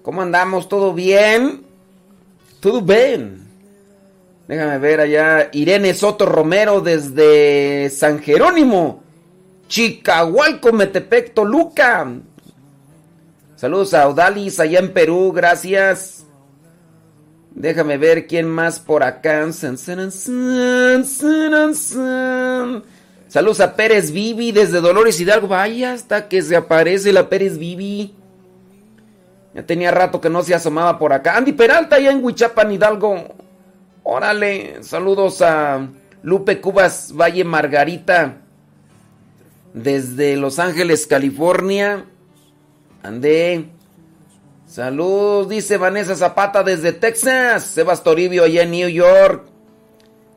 ¿Cómo 0.04 0.22
andamos? 0.22 0.70
¿Todo 0.70 0.94
bien? 0.94 1.64
¿Todo 2.62 2.82
bien? 2.82 3.46
Déjame 4.48 4.78
ver 4.78 5.02
allá. 5.02 5.50
Irene 5.52 5.94
Soto 5.94 6.26
Romero 6.26 6.80
desde 6.80 7.90
San 7.90 8.20
Jerónimo. 8.20 9.04
Chicahualco, 9.68 10.72
Metepec, 10.72 11.34
Toluca. 11.34 12.08
Saludos 13.58 13.94
a 13.96 14.08
Odalis 14.08 14.62
allá 14.62 14.80
en 14.80 14.94
Perú, 14.94 15.34
gracias. 15.34 16.26
Déjame 17.52 17.98
ver 17.98 18.28
quién 18.28 18.48
más 18.48 18.80
por 18.80 19.04
acá. 19.04 19.46
Saludos 23.30 23.62
a 23.62 23.76
Pérez 23.76 24.10
Vivi 24.12 24.52
desde 24.52 24.82
Dolores 24.82 25.22
Hidalgo. 25.22 25.48
Vaya, 25.48 25.94
hasta 25.94 26.28
que 26.28 26.42
se 26.42 26.56
aparece 26.56 27.13
la 27.13 27.30
Pérez 27.30 27.60
Vivi. 27.60 28.15
Ya 29.54 29.63
tenía 29.63 29.92
rato 29.92 30.20
que 30.20 30.32
no 30.32 30.42
se 30.42 30.56
asomaba 30.56 30.98
por 30.98 31.13
acá. 31.13 31.38
Andy 31.38 31.54
Peralta 31.54 31.98
allá 31.98 32.12
en 32.12 32.24
Huichapan, 32.24 32.72
Hidalgo. 32.72 33.24
Órale, 34.02 34.82
saludos 34.82 35.44
a 35.44 35.88
Lupe 36.24 36.60
Cubas 36.60 37.13
Valle 37.15 37.44
Margarita. 37.44 38.38
Desde 39.76 40.36
Los 40.36 40.58
Ángeles, 40.58 41.06
California. 41.06 42.06
Andé. 43.04 43.70
Saludos, 44.65 45.50
dice 45.50 45.78
Vanessa 45.78 46.15
Zapata 46.15 46.63
desde 46.63 46.94
Texas. 46.94 47.63
Sebas 47.63 48.02
Toribio 48.02 48.44
allá 48.44 48.63
en 48.63 48.72
New 48.72 48.89
York 48.89 49.59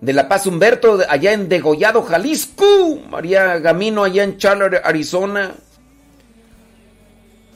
de 0.02 0.12
La 0.12 0.28
Paz 0.28 0.46
Humberto, 0.48 0.98
allá 1.08 1.32
en 1.32 1.48
Degollado, 1.48 2.02
Jalisco. 2.02 2.98
María 3.08 3.60
Gamino, 3.60 4.02
allá 4.02 4.24
en 4.24 4.36
Charlotte, 4.36 4.80
Arizona. 4.82 5.54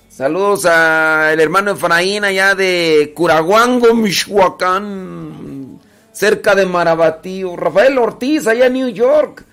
Saludos 0.08 0.64
al 0.64 1.40
hermano 1.40 1.72
Efraín, 1.72 2.24
allá 2.24 2.54
de 2.54 3.12
Curaguango, 3.16 3.94
Michoacán. 3.94 5.80
Cerca 6.12 6.54
de 6.54 6.66
Marabatío. 6.66 7.56
Rafael 7.56 7.98
Ortiz, 7.98 8.46
allá 8.46 8.66
en 8.66 8.74
New 8.74 8.88
York. 8.90 9.44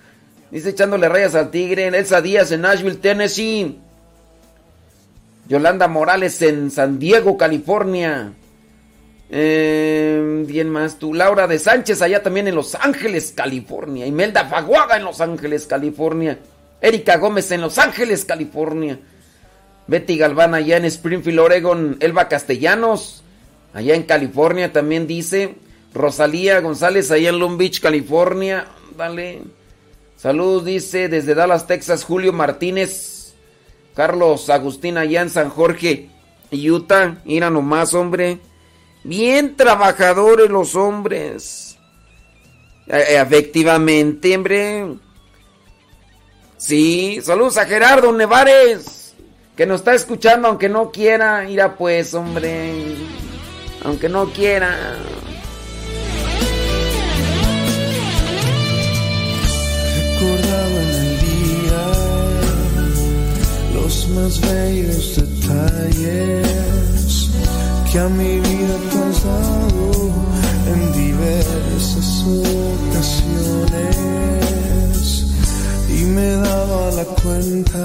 Dice 0.52 0.70
echándole 0.70 1.08
rayas 1.08 1.34
al 1.34 1.50
tigre. 1.50 1.88
Elsa 1.88 2.20
Díaz 2.20 2.52
en 2.52 2.60
Nashville, 2.60 2.98
Tennessee. 2.98 3.76
Yolanda 5.48 5.88
Morales 5.88 6.40
en 6.42 6.70
San 6.70 7.00
Diego, 7.00 7.36
California. 7.36 8.34
Bien 9.36 10.70
más 10.70 11.00
tú. 11.00 11.12
Laura 11.12 11.48
de 11.48 11.58
Sánchez, 11.58 12.02
allá 12.02 12.22
también 12.22 12.46
en 12.46 12.54
Los 12.54 12.76
Ángeles, 12.76 13.32
California. 13.34 14.06
Imelda 14.06 14.44
Faguaga 14.44 14.96
en 14.96 15.04
Los 15.04 15.20
Ángeles, 15.20 15.66
California. 15.66 16.38
Erika 16.80 17.16
Gómez 17.16 17.50
en 17.50 17.60
Los 17.60 17.78
Ángeles, 17.78 18.24
California. 18.24 19.00
Betty 19.88 20.16
Galván 20.16 20.54
allá 20.54 20.76
en 20.76 20.84
Springfield, 20.84 21.40
Oregon. 21.40 21.96
Elba 21.98 22.28
Castellanos, 22.28 23.24
allá 23.72 23.96
en 23.96 24.04
California 24.04 24.72
también 24.72 25.08
dice. 25.08 25.56
Rosalía 25.92 26.60
González 26.60 27.10
allá 27.10 27.30
en 27.30 27.40
Long 27.40 27.58
Beach, 27.58 27.80
California. 27.80 28.66
Dale. 28.96 29.42
Saludos, 30.16 30.64
dice 30.64 31.08
desde 31.08 31.34
Dallas, 31.34 31.66
Texas, 31.66 32.04
Julio 32.04 32.32
Martínez. 32.32 33.34
Carlos 33.94 34.48
Agustín 34.48 34.96
allá 34.96 35.22
en 35.22 35.30
San 35.30 35.50
Jorge, 35.50 36.08
Utah. 36.52 37.16
Mira 37.24 37.50
nomás, 37.50 37.94
hombre. 37.94 38.38
Bien 39.04 39.54
trabajadores 39.54 40.50
los 40.50 40.74
hombres. 40.74 41.76
E, 42.86 43.20
efectivamente, 43.20 44.34
hombre. 44.34 44.96
Sí, 46.56 47.20
saludos 47.22 47.58
a 47.58 47.66
Gerardo 47.66 48.10
Nevares, 48.12 49.14
que 49.54 49.66
nos 49.66 49.80
está 49.80 49.94
escuchando 49.94 50.48
aunque 50.48 50.70
no 50.70 50.90
quiera. 50.90 51.42
Mira 51.42 51.76
pues, 51.76 52.14
hombre. 52.14 52.96
Aunque 53.84 54.08
no 54.08 54.32
quiera. 54.32 54.96
El 60.26 61.20
día 61.20 61.84
los 63.74 64.08
más 64.08 64.40
bellos 64.40 65.16
detalles 65.16 66.83
que 67.94 68.00
a 68.00 68.08
mi 68.08 68.40
vida 68.40 68.76
tú 68.90 68.98
has 69.08 69.22
en 70.72 70.80
diversas 70.92 72.08
ocasiones. 72.88 73.94
Y 75.88 75.98
me 76.16 76.28
daba 76.32 76.90
la 76.90 77.04
cuenta 77.22 77.84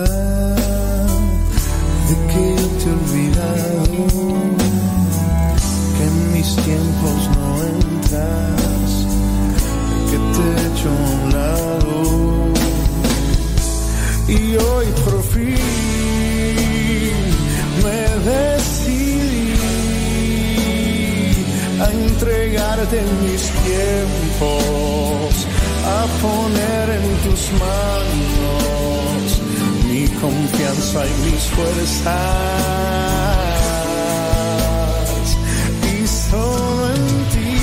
de 2.08 2.16
que 2.32 2.46
te 2.80 2.86
he 2.86 2.92
olvidado, 2.98 3.84
que 5.96 6.04
en 6.12 6.16
mis 6.34 6.50
tiempos 6.56 7.18
no 7.36 7.48
entras, 7.76 8.90
que 10.10 10.18
te 10.34 10.42
he 10.50 10.56
hecho 10.68 10.88
a 10.90 10.92
un 11.14 11.22
lado. 11.38 11.98
Y 14.28 14.40
hoy 14.58 14.88
por 15.06 15.20
fin 15.34 15.56
me 17.84 18.00
decidí 18.28 18.79
a 21.82 21.92
entregarte 21.92 23.02
mis 23.24 23.44
tiempos, 23.64 25.34
a 25.86 26.06
poner 26.22 26.90
en 26.90 27.06
tus 27.24 27.42
manos 27.54 29.26
mi 29.88 30.04
confianza 30.20 31.00
y 31.06 31.14
mis 31.26 31.44
fuerzas. 31.56 32.08
Y 35.94 35.96
solo 36.08 36.84
en 36.96 37.06
ti 37.34 37.56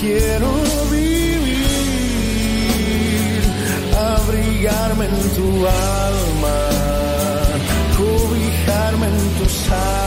quiero 0.00 0.50
vivir, 0.90 1.82
abrigarme 4.16 5.04
en 5.06 5.18
tu 5.36 5.48
alma, 5.66 6.58
cobijarme 7.96 9.06
en 9.06 9.18
tus 9.38 9.54
alas. 9.70 9.99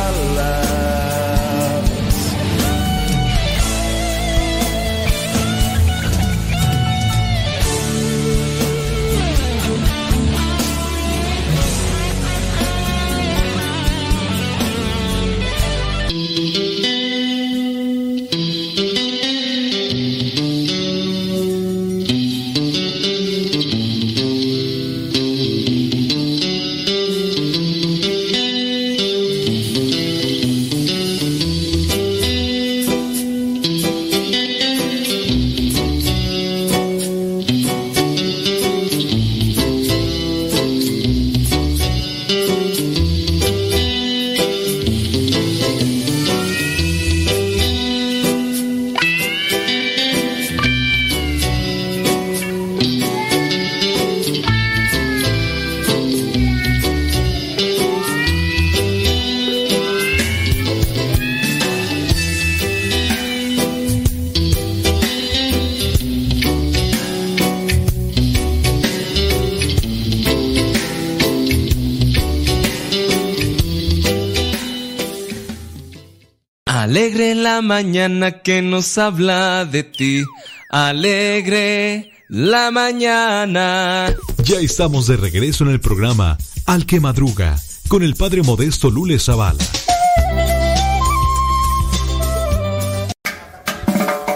La 77.55 77.61
mañana 77.61 78.41
que 78.41 78.63
nos 78.63 78.97
habla 78.97 79.63
de 79.65 79.83
ti. 79.83 80.23
Alegre 80.69 82.11
la 82.27 82.71
mañana. 82.71 84.15
Ya 84.43 84.59
estamos 84.59 85.05
de 85.05 85.17
regreso 85.17 85.63
en 85.63 85.69
el 85.69 85.79
programa 85.79 86.35
Al 86.65 86.87
que 86.87 86.99
Madruga 86.99 87.55
con 87.87 88.01
el 88.01 88.15
padre 88.15 88.41
modesto 88.41 88.89
Lule 88.89 89.19
Zavala. 89.19 89.63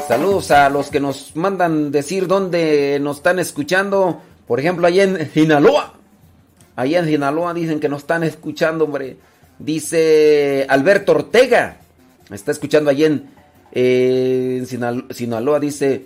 Saludos 0.07 0.51
a 0.51 0.69
los 0.69 0.91
que 0.91 0.99
nos 0.99 1.35
mandan 1.35 1.91
decir 1.91 2.27
dónde 2.27 2.99
nos 3.01 3.17
están 3.17 3.39
escuchando. 3.39 4.21
Por 4.45 4.59
ejemplo, 4.59 4.85
allá 4.85 5.03
en 5.05 5.31
Sinaloa. 5.33 5.93
Allá 6.75 6.99
en 6.99 7.07
Sinaloa 7.07 7.55
dicen 7.55 7.79
que 7.79 7.89
nos 7.89 8.01
están 8.01 8.23
escuchando, 8.23 8.83
hombre. 8.83 9.17
Dice 9.57 10.67
Alberto 10.69 11.13
Ortega. 11.13 11.77
Me 12.29 12.35
está 12.35 12.51
escuchando 12.51 12.89
allá 12.89 13.07
en, 13.07 13.29
en 13.71 14.65
Sinalo- 14.65 15.11
Sinaloa. 15.13 15.59
Dice, 15.59 16.05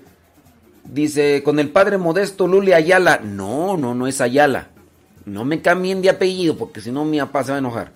dice, 0.84 1.42
con 1.44 1.60
el 1.60 1.70
padre 1.70 1.98
modesto 1.98 2.48
Lule 2.48 2.76
Ayala. 2.76 3.20
No, 3.24 3.78
no, 3.78 3.94
no 3.96 4.08
es 4.08 4.22
Ayala. 4.22 4.68
No 5.26 5.46
me 5.46 5.62
cambien 5.62 6.02
de 6.02 6.10
apellido 6.10 6.58
porque 6.58 6.82
si 6.82 6.92
no 6.92 7.06
mi 7.06 7.20
papá 7.20 7.44
se 7.44 7.52
va 7.52 7.58
a 7.58 7.60
enojar. 7.60 7.92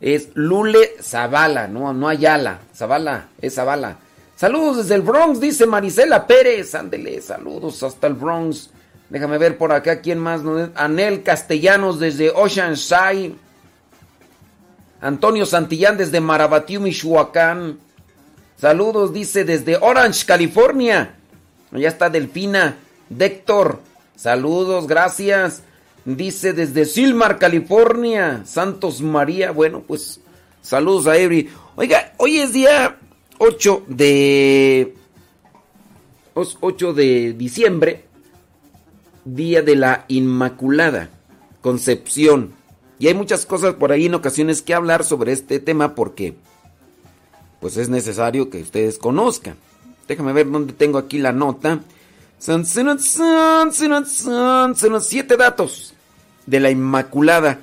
Es 0.00 0.28
Lule 0.34 0.90
Zavala, 1.00 1.68
no, 1.68 1.92
no 1.92 2.08
Ayala. 2.08 2.60
Zavala, 2.74 3.28
es 3.40 3.54
Zavala. 3.54 3.98
Saludos 4.36 4.78
desde 4.78 4.96
el 4.96 5.02
Bronx, 5.02 5.40
dice 5.40 5.66
Marisela 5.66 6.26
Pérez. 6.26 6.74
Ándele, 6.74 7.20
saludos 7.22 7.82
hasta 7.82 8.08
el 8.08 8.14
Bronx. 8.14 8.70
Déjame 9.08 9.38
ver 9.38 9.56
por 9.56 9.70
acá 9.72 10.00
quién 10.00 10.18
más. 10.18 10.40
Anel 10.74 11.22
Castellanos 11.22 12.00
desde 12.00 12.30
Oceanside. 12.30 13.36
Antonio 15.04 15.44
Santillán 15.44 15.98
desde 15.98 16.18
Marabatío, 16.20 16.80
Michoacán. 16.80 17.78
Saludos, 18.56 19.12
dice 19.12 19.44
desde 19.44 19.76
Orange, 19.76 20.24
California. 20.24 21.16
Allá 21.70 21.88
está 21.88 22.08
Delfina. 22.08 22.76
Déctor, 23.10 23.80
saludos, 24.16 24.86
gracias. 24.86 25.62
Dice 26.06 26.54
desde 26.54 26.86
Silmar, 26.86 27.38
California. 27.38 28.44
Santos 28.46 29.02
María. 29.02 29.50
Bueno, 29.50 29.82
pues 29.86 30.20
saludos 30.62 31.06
a 31.06 31.18
Every. 31.18 31.50
Oiga, 31.76 32.14
hoy 32.16 32.38
es 32.38 32.54
día 32.54 32.96
8 33.36 33.84
de. 33.86 34.94
os- 36.32 36.56
8 36.62 36.94
de 36.94 37.34
diciembre. 37.34 38.04
Día 39.26 39.60
de 39.60 39.76
la 39.76 40.06
Inmaculada 40.08 41.10
Concepción. 41.60 42.54
Y 42.98 43.08
hay 43.08 43.14
muchas 43.14 43.46
cosas 43.46 43.74
por 43.74 43.92
ahí 43.92 44.06
en 44.06 44.14
ocasiones 44.14 44.62
que 44.62 44.74
hablar 44.74 45.04
sobre 45.04 45.32
este 45.32 45.58
tema 45.58 45.94
porque 45.94 46.34
pues 47.60 47.76
es 47.76 47.88
necesario 47.88 48.50
que 48.50 48.60
ustedes 48.60 48.98
conozcan. 48.98 49.56
Déjame 50.06 50.32
ver 50.32 50.50
dónde 50.50 50.74
tengo 50.74 50.98
aquí 50.98 51.18
la 51.18 51.32
nota. 51.32 51.80
Son, 52.38 52.66
son, 52.66 52.98
son, 53.00 53.72
son, 54.76 55.00
siete 55.00 55.36
datos 55.36 55.94
de 56.46 56.60
la 56.60 56.70
Inmaculada 56.70 57.60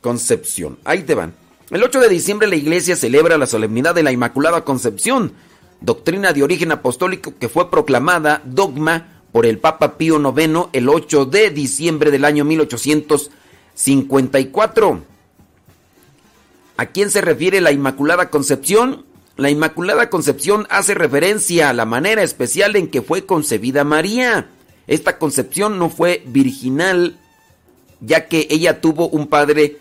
Concepción. 0.00 0.78
Ahí 0.84 1.02
te 1.02 1.14
van. 1.14 1.34
El 1.70 1.82
8 1.82 2.00
de 2.00 2.08
diciembre 2.08 2.48
la 2.48 2.56
iglesia 2.56 2.96
celebra 2.96 3.38
la 3.38 3.46
solemnidad 3.46 3.94
de 3.94 4.02
la 4.02 4.12
Inmaculada 4.12 4.64
Concepción, 4.64 5.32
doctrina 5.80 6.32
de 6.32 6.42
origen 6.42 6.72
apostólico 6.72 7.34
que 7.38 7.48
fue 7.48 7.70
proclamada 7.70 8.42
dogma 8.44 9.22
por 9.32 9.46
el 9.46 9.58
Papa 9.58 9.96
Pío 9.96 10.20
IX 10.20 10.68
el 10.72 10.88
8 10.88 11.24
de 11.26 11.50
diciembre 11.50 12.10
del 12.10 12.24
año 12.24 12.44
54. 13.74 15.02
¿A 16.76 16.86
quién 16.86 17.10
se 17.10 17.20
refiere 17.20 17.60
la 17.60 17.72
Inmaculada 17.72 18.30
Concepción? 18.30 19.04
La 19.36 19.50
Inmaculada 19.50 20.10
Concepción 20.10 20.66
hace 20.70 20.94
referencia 20.94 21.70
a 21.70 21.72
la 21.72 21.84
manera 21.84 22.22
especial 22.22 22.76
en 22.76 22.88
que 22.88 23.02
fue 23.02 23.26
concebida 23.26 23.84
María. 23.84 24.48
Esta 24.86 25.18
concepción 25.18 25.78
no 25.78 25.88
fue 25.88 26.22
virginal, 26.26 27.18
ya 28.00 28.28
que 28.28 28.46
ella 28.50 28.80
tuvo 28.80 29.08
un 29.08 29.28
padre 29.28 29.78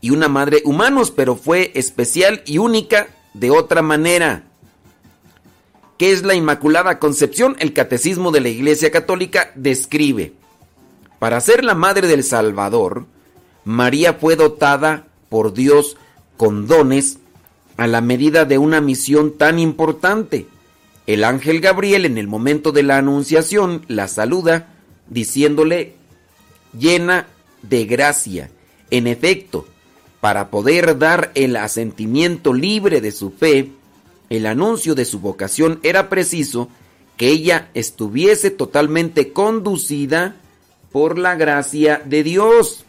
y 0.00 0.10
una 0.10 0.28
madre 0.28 0.62
humanos, 0.64 1.10
pero 1.10 1.36
fue 1.36 1.72
especial 1.74 2.42
y 2.46 2.58
única 2.58 3.08
de 3.34 3.50
otra 3.50 3.82
manera. 3.82 4.44
¿Qué 5.98 6.12
es 6.12 6.22
la 6.22 6.34
Inmaculada 6.34 6.98
Concepción? 6.98 7.56
El 7.58 7.74
Catecismo 7.74 8.30
de 8.30 8.40
la 8.40 8.48
Iglesia 8.48 8.90
Católica 8.90 9.52
describe. 9.54 10.32
Para 11.18 11.40
ser 11.42 11.62
la 11.62 11.74
madre 11.74 12.08
del 12.08 12.24
Salvador, 12.24 13.06
María 13.64 14.14
fue 14.14 14.36
dotada 14.36 15.06
por 15.28 15.52
Dios 15.52 15.96
con 16.36 16.66
dones 16.66 17.18
a 17.76 17.86
la 17.86 18.00
medida 18.00 18.44
de 18.44 18.58
una 18.58 18.80
misión 18.80 19.36
tan 19.36 19.58
importante. 19.58 20.46
El 21.06 21.24
ángel 21.24 21.60
Gabriel 21.60 22.04
en 22.04 22.18
el 22.18 22.28
momento 22.28 22.72
de 22.72 22.82
la 22.82 22.98
anunciación 22.98 23.84
la 23.88 24.06
saluda 24.08 24.74
diciéndole 25.08 25.94
llena 26.78 27.26
de 27.62 27.84
gracia. 27.86 28.50
En 28.90 29.06
efecto, 29.06 29.66
para 30.20 30.50
poder 30.50 30.98
dar 30.98 31.32
el 31.34 31.56
asentimiento 31.56 32.52
libre 32.52 33.00
de 33.00 33.12
su 33.12 33.30
fe, 33.30 33.72
el 34.28 34.46
anuncio 34.46 34.94
de 34.94 35.04
su 35.04 35.20
vocación 35.20 35.80
era 35.82 36.08
preciso 36.08 36.68
que 37.16 37.28
ella 37.28 37.70
estuviese 37.74 38.50
totalmente 38.50 39.32
conducida 39.32 40.36
por 40.92 41.18
la 41.18 41.34
gracia 41.34 42.02
de 42.04 42.22
Dios. 42.22 42.84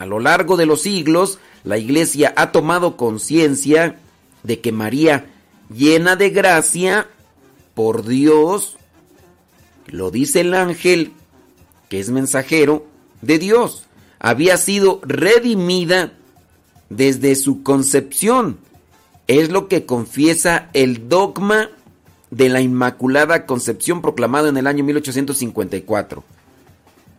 A 0.00 0.06
lo 0.06 0.18
largo 0.18 0.56
de 0.56 0.64
los 0.64 0.80
siglos, 0.80 1.38
la 1.62 1.76
iglesia 1.76 2.32
ha 2.38 2.52
tomado 2.52 2.96
conciencia 2.96 3.98
de 4.42 4.58
que 4.60 4.72
María, 4.72 5.26
llena 5.68 6.16
de 6.16 6.30
gracia 6.30 7.06
por 7.74 8.06
Dios, 8.06 8.78
lo 9.88 10.10
dice 10.10 10.40
el 10.40 10.54
ángel, 10.54 11.12
que 11.90 12.00
es 12.00 12.08
mensajero 12.08 12.86
de 13.20 13.38
Dios, 13.38 13.84
había 14.18 14.56
sido 14.56 15.02
redimida 15.02 16.14
desde 16.88 17.34
su 17.34 17.62
concepción. 17.62 18.56
Es 19.26 19.50
lo 19.50 19.68
que 19.68 19.84
confiesa 19.84 20.70
el 20.72 21.10
dogma 21.10 21.68
de 22.30 22.48
la 22.48 22.62
Inmaculada 22.62 23.44
Concepción 23.44 24.00
proclamado 24.00 24.48
en 24.48 24.56
el 24.56 24.66
año 24.66 24.82
1854. 24.82 26.24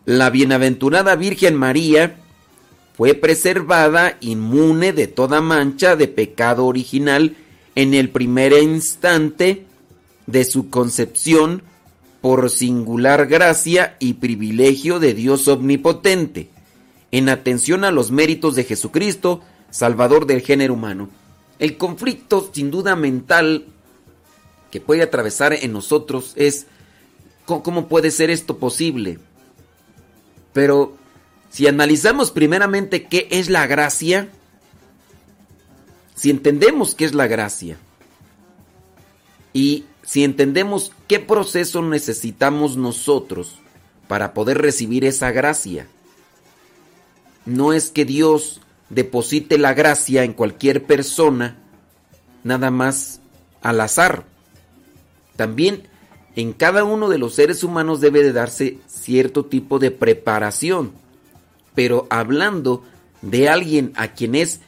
La 0.04 0.30
bienaventurada 0.30 1.14
Virgen 1.14 1.54
María 1.54 2.16
fue 2.96 3.14
preservada 3.14 4.16
inmune 4.20 4.92
de 4.92 5.06
toda 5.06 5.40
mancha 5.40 5.96
de 5.96 6.08
pecado 6.08 6.66
original 6.66 7.36
en 7.74 7.94
el 7.94 8.10
primer 8.10 8.52
instante 8.52 9.64
de 10.26 10.44
su 10.44 10.68
concepción 10.68 11.62
por 12.20 12.50
singular 12.50 13.26
gracia 13.26 13.96
y 13.98 14.14
privilegio 14.14 15.00
de 15.00 15.14
Dios 15.14 15.48
omnipotente, 15.48 16.50
en 17.10 17.28
atención 17.28 17.84
a 17.84 17.90
los 17.90 18.10
méritos 18.10 18.54
de 18.54 18.64
Jesucristo, 18.64 19.40
Salvador 19.70 20.26
del 20.26 20.42
género 20.42 20.74
humano. 20.74 21.08
El 21.58 21.76
conflicto 21.76 22.50
sin 22.52 22.70
duda 22.70 22.94
mental 22.94 23.66
que 24.70 24.80
puede 24.80 25.02
atravesar 25.02 25.52
en 25.52 25.72
nosotros 25.72 26.32
es 26.36 26.66
¿cómo 27.44 27.88
puede 27.88 28.10
ser 28.10 28.30
esto 28.30 28.58
posible? 28.58 29.18
Pero 30.52 30.96
si 31.52 31.66
analizamos 31.66 32.30
primeramente 32.30 33.04
qué 33.04 33.28
es 33.30 33.50
la 33.50 33.66
gracia, 33.66 34.30
si 36.14 36.30
entendemos 36.30 36.94
qué 36.94 37.04
es 37.04 37.14
la 37.14 37.26
gracia 37.26 37.76
y 39.52 39.84
si 40.02 40.24
entendemos 40.24 40.92
qué 41.08 41.20
proceso 41.20 41.82
necesitamos 41.82 42.78
nosotros 42.78 43.58
para 44.08 44.32
poder 44.32 44.62
recibir 44.62 45.04
esa 45.04 45.30
gracia, 45.30 45.86
no 47.44 47.74
es 47.74 47.90
que 47.90 48.06
Dios 48.06 48.62
deposite 48.88 49.58
la 49.58 49.74
gracia 49.74 50.24
en 50.24 50.32
cualquier 50.32 50.84
persona 50.84 51.58
nada 52.44 52.70
más 52.70 53.20
al 53.60 53.78
azar. 53.82 54.24
También 55.36 55.86
en 56.34 56.54
cada 56.54 56.84
uno 56.84 57.10
de 57.10 57.18
los 57.18 57.34
seres 57.34 57.62
humanos 57.62 58.00
debe 58.00 58.22
de 58.22 58.32
darse 58.32 58.78
cierto 58.86 59.44
tipo 59.44 59.78
de 59.78 59.90
preparación 59.90 61.01
pero 61.74 62.06
hablando 62.10 62.84
de 63.22 63.48
alguien 63.48 63.92
a 63.96 64.08
quien 64.08 64.34
es 64.34 64.60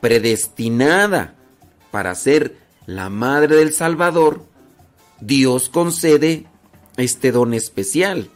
predestinada 0.00 1.34
para 1.90 2.14
ser 2.14 2.56
la 2.86 3.08
madre 3.08 3.56
del 3.56 3.72
Salvador, 3.72 4.44
Dios 5.20 5.68
concede 5.68 6.46
este 6.96 7.32
don 7.32 7.54
especial. 7.54 8.30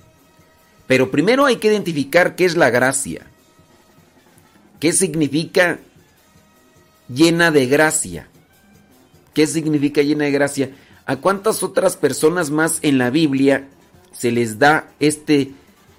Pero 0.86 1.10
primero 1.10 1.46
hay 1.46 1.56
que 1.56 1.68
identificar 1.68 2.34
qué 2.34 2.46
es 2.46 2.56
la 2.56 2.70
gracia. 2.70 3.26
¿Qué 4.80 4.92
significa 4.92 5.78
llena 7.08 7.50
de 7.50 7.66
gracia? 7.66 8.28
¿Qué 9.34 9.46
significa 9.46 10.02
llena 10.02 10.24
de 10.24 10.32
gracia? 10.32 10.70
¿A 11.06 11.16
cuántas 11.16 11.62
otras 11.62 11.96
personas 11.96 12.50
más 12.50 12.78
en 12.82 12.98
la 12.98 13.10
Biblia 13.10 13.68
se 14.12 14.32
les 14.32 14.58
da 14.58 14.90
este 14.98 15.52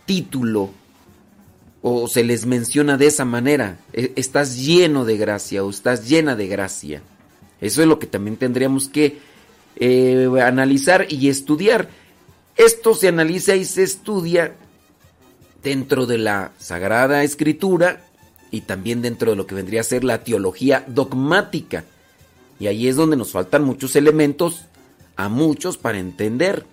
título 0.06 0.72
o 1.82 2.08
se 2.08 2.24
les 2.24 2.46
menciona 2.46 2.98
de 2.98 3.08
esa 3.08 3.26
manera, 3.26 3.80
e, 3.94 4.14
estás 4.16 4.58
lleno 4.58 5.06
de 5.06 5.18
gracia 5.18 5.64
o 5.64 5.70
estás 5.70 6.08
llena 6.08 6.36
de 6.36 6.48
gracia. 6.48 7.02
Eso 7.60 7.82
es 7.82 7.88
lo 7.88 8.00
que 8.00 8.08
también 8.08 8.38
tendríamos 8.38 8.88
que 8.88 9.20
eh, 9.78 10.30
analizar 10.44 11.08
y 11.10 11.30
estudiar. 11.30 11.90
Esto 12.56 12.94
se 12.94 13.08
analiza 13.08 13.56
y 13.56 13.66
se 13.66 13.84
estudia 13.84 14.56
dentro 15.64 16.06
de 16.06 16.18
la 16.18 16.52
Sagrada 16.60 17.24
Escritura 17.24 18.04
y 18.52 18.62
también 18.62 19.02
dentro 19.02 19.32
de 19.32 19.38
lo 19.38 19.48
que 19.48 19.56
vendría 19.56 19.82
a 19.82 19.86
ser 19.86 20.04
la 20.04 20.24
teología 20.24 20.84
dogmática. 20.88 21.86
Y 22.60 22.68
ahí 22.68 22.88
es 22.88 22.96
donde 22.96 23.16
nos 23.16 23.32
faltan 23.32 23.64
muchos 23.64 23.96
elementos 23.96 24.66
a 25.16 25.30
muchos 25.30 25.78
para 25.78 26.00
entender 26.00 26.66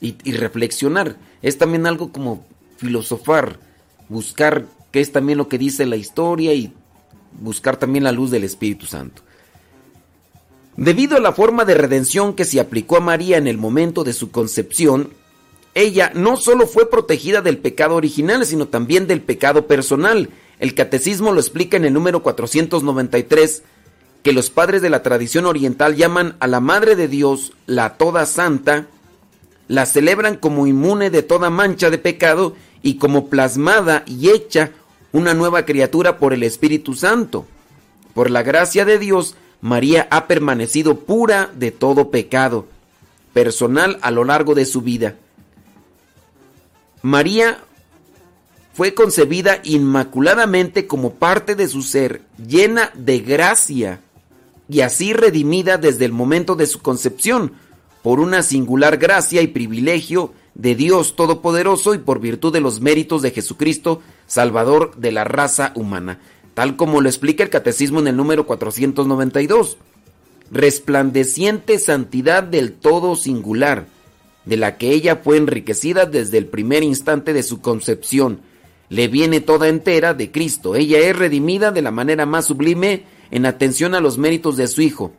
y, 0.00 0.16
y 0.22 0.32
reflexionar. 0.32 1.16
Es 1.42 1.58
también 1.58 1.86
algo 1.86 2.12
como 2.12 2.44
filosofar 2.76 3.65
buscar 4.08 4.66
qué 4.92 5.00
es 5.00 5.12
también 5.12 5.38
lo 5.38 5.48
que 5.48 5.58
dice 5.58 5.86
la 5.86 5.96
historia 5.96 6.54
y 6.54 6.72
buscar 7.40 7.76
también 7.76 8.04
la 8.04 8.12
luz 8.12 8.30
del 8.30 8.44
Espíritu 8.44 8.86
Santo. 8.86 9.22
Debido 10.76 11.16
a 11.16 11.20
la 11.20 11.32
forma 11.32 11.64
de 11.64 11.74
redención 11.74 12.34
que 12.34 12.44
se 12.44 12.60
aplicó 12.60 12.98
a 12.98 13.00
María 13.00 13.38
en 13.38 13.46
el 13.46 13.56
momento 13.56 14.04
de 14.04 14.12
su 14.12 14.30
concepción, 14.30 15.10
ella 15.74 16.12
no 16.14 16.36
solo 16.36 16.66
fue 16.66 16.90
protegida 16.90 17.40
del 17.40 17.58
pecado 17.58 17.96
original, 17.96 18.44
sino 18.46 18.68
también 18.68 19.06
del 19.06 19.22
pecado 19.22 19.66
personal. 19.66 20.30
El 20.58 20.74
catecismo 20.74 21.32
lo 21.32 21.40
explica 21.40 21.76
en 21.76 21.84
el 21.84 21.92
número 21.92 22.22
493, 22.22 23.62
que 24.22 24.32
los 24.32 24.50
padres 24.50 24.82
de 24.82 24.90
la 24.90 25.02
tradición 25.02 25.46
oriental 25.46 25.96
llaman 25.96 26.36
a 26.40 26.46
la 26.46 26.60
Madre 26.60 26.96
de 26.96 27.08
Dios 27.08 27.52
la 27.66 27.96
Toda 27.96 28.26
Santa, 28.26 28.86
la 29.68 29.86
celebran 29.86 30.36
como 30.36 30.66
inmune 30.66 31.10
de 31.10 31.22
toda 31.22 31.50
mancha 31.50 31.90
de 31.90 31.98
pecado 31.98 32.54
y 32.86 32.98
como 32.98 33.26
plasmada 33.26 34.04
y 34.06 34.30
hecha 34.30 34.70
una 35.10 35.34
nueva 35.34 35.64
criatura 35.64 36.18
por 36.18 36.32
el 36.32 36.44
Espíritu 36.44 36.94
Santo. 36.94 37.44
Por 38.14 38.30
la 38.30 38.44
gracia 38.44 38.84
de 38.84 39.00
Dios, 39.00 39.34
María 39.60 40.06
ha 40.08 40.28
permanecido 40.28 41.00
pura 41.00 41.50
de 41.52 41.72
todo 41.72 42.12
pecado 42.12 42.68
personal 43.32 43.98
a 44.02 44.12
lo 44.12 44.22
largo 44.22 44.54
de 44.54 44.64
su 44.66 44.82
vida. 44.82 45.16
María 47.02 47.58
fue 48.72 48.94
concebida 48.94 49.58
inmaculadamente 49.64 50.86
como 50.86 51.14
parte 51.14 51.56
de 51.56 51.66
su 51.66 51.82
ser, 51.82 52.22
llena 52.38 52.92
de 52.94 53.18
gracia, 53.18 53.98
y 54.68 54.82
así 54.82 55.12
redimida 55.12 55.76
desde 55.76 56.04
el 56.04 56.12
momento 56.12 56.54
de 56.54 56.68
su 56.68 56.80
concepción, 56.82 57.52
por 58.04 58.20
una 58.20 58.44
singular 58.44 58.96
gracia 58.96 59.42
y 59.42 59.48
privilegio 59.48 60.32
de 60.56 60.74
Dios 60.74 61.16
Todopoderoso 61.16 61.94
y 61.94 61.98
por 61.98 62.18
virtud 62.18 62.52
de 62.52 62.60
los 62.60 62.80
méritos 62.80 63.20
de 63.20 63.30
Jesucristo, 63.30 64.00
Salvador 64.26 64.96
de 64.96 65.12
la 65.12 65.24
raza 65.24 65.72
humana, 65.74 66.18
tal 66.54 66.76
como 66.76 67.02
lo 67.02 67.08
explica 67.08 67.44
el 67.44 67.50
Catecismo 67.50 68.00
en 68.00 68.08
el 68.08 68.16
número 68.16 68.46
492. 68.46 69.76
Resplandeciente 70.50 71.78
santidad 71.78 72.42
del 72.42 72.72
todo 72.72 73.16
singular, 73.16 73.86
de 74.46 74.56
la 74.56 74.78
que 74.78 74.92
ella 74.92 75.16
fue 75.16 75.36
enriquecida 75.36 76.06
desde 76.06 76.38
el 76.38 76.46
primer 76.46 76.82
instante 76.82 77.32
de 77.34 77.42
su 77.42 77.60
concepción, 77.60 78.40
le 78.88 79.08
viene 79.08 79.40
toda 79.40 79.68
entera 79.68 80.14
de 80.14 80.30
Cristo. 80.30 80.74
Ella 80.74 81.00
es 81.00 81.18
redimida 81.18 81.70
de 81.70 81.82
la 81.82 81.90
manera 81.90 82.24
más 82.24 82.46
sublime 82.46 83.04
en 83.30 83.44
atención 83.44 83.94
a 83.94 84.00
los 84.00 84.16
méritos 84.16 84.56
de 84.56 84.68
su 84.68 84.80
Hijo 84.80 85.12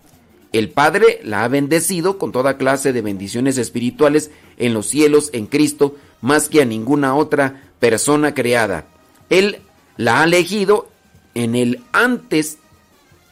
el 0.57 0.69
Padre 0.69 1.19
la 1.23 1.43
ha 1.43 1.47
bendecido 1.47 2.17
con 2.17 2.31
toda 2.31 2.57
clase 2.57 2.93
de 2.93 3.01
bendiciones 3.01 3.57
espirituales 3.57 4.31
en 4.57 4.73
los 4.73 4.87
cielos 4.87 5.29
en 5.33 5.45
Cristo, 5.45 5.95
más 6.21 6.49
que 6.49 6.61
a 6.61 6.65
ninguna 6.65 7.15
otra 7.15 7.63
persona 7.79 8.33
creada. 8.33 8.85
Él 9.29 9.59
la 9.97 10.21
ha 10.21 10.23
elegido 10.23 10.89
en 11.35 11.55
el 11.55 11.81
antes 11.91 12.57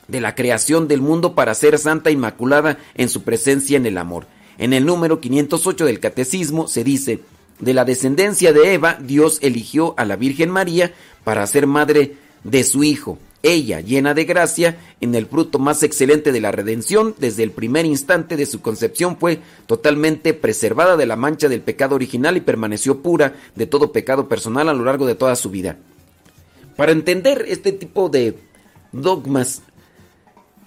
de 0.08 0.22
la 0.22 0.36
creación 0.36 0.88
del 0.88 1.02
mundo 1.02 1.34
para 1.36 1.56
ser 1.56 1.78
santa 1.80 2.12
inmaculada 2.12 2.78
en 2.96 3.10
su 3.10 3.24
presencia 3.24 3.78
en 3.78 3.86
el 3.86 3.98
amor. 3.98 4.28
En 4.58 4.74
el 4.74 4.86
número 4.86 5.20
508 5.20 5.86
del 5.86 6.00
Catecismo 6.00 6.68
se 6.68 6.84
dice, 6.84 7.22
de 7.60 7.74
la 7.74 7.86
descendencia 7.86 8.52
de 8.52 8.74
Eva, 8.74 8.98
Dios 9.02 9.40
eligió 9.42 9.94
a 9.98 10.06
la 10.06 10.18
Virgen 10.18 10.50
María 10.50 10.94
para 11.24 11.48
ser 11.48 11.68
madre 11.68 12.18
de 12.44 12.64
su 12.64 12.84
Hijo. 12.84 13.18
Ella, 13.48 13.80
llena 13.80 14.16
de 14.16 14.26
gracia, 14.26 14.80
en 15.02 15.14
el 15.14 15.28
fruto 15.28 15.60
más 15.60 15.84
excelente 15.84 16.32
de 16.32 16.42
la 16.42 16.52
redención, 16.52 17.14
desde 17.20 17.44
el 17.44 17.52
primer 17.52 17.86
instante 17.86 18.38
de 18.38 18.48
su 18.48 18.60
concepción 18.60 19.18
fue 19.18 19.40
totalmente 19.68 20.34
preservada 20.34 20.98
de 20.98 21.06
la 21.06 21.16
mancha 21.16 21.48
del 21.48 21.62
pecado 21.62 21.94
original 21.94 22.38
y 22.38 22.42
permaneció 22.42 23.04
pura 23.04 23.36
de 23.54 23.68
todo 23.68 23.92
pecado 23.92 24.28
personal 24.28 24.68
a 24.68 24.74
lo 24.74 24.84
largo 24.84 25.06
de 25.06 25.14
toda 25.14 25.36
su 25.36 25.52
vida. 25.52 25.78
Para 26.76 26.92
entender 26.92 27.46
este 27.48 27.72
tipo 27.72 28.10
de 28.10 28.36
dogmas, 28.92 29.62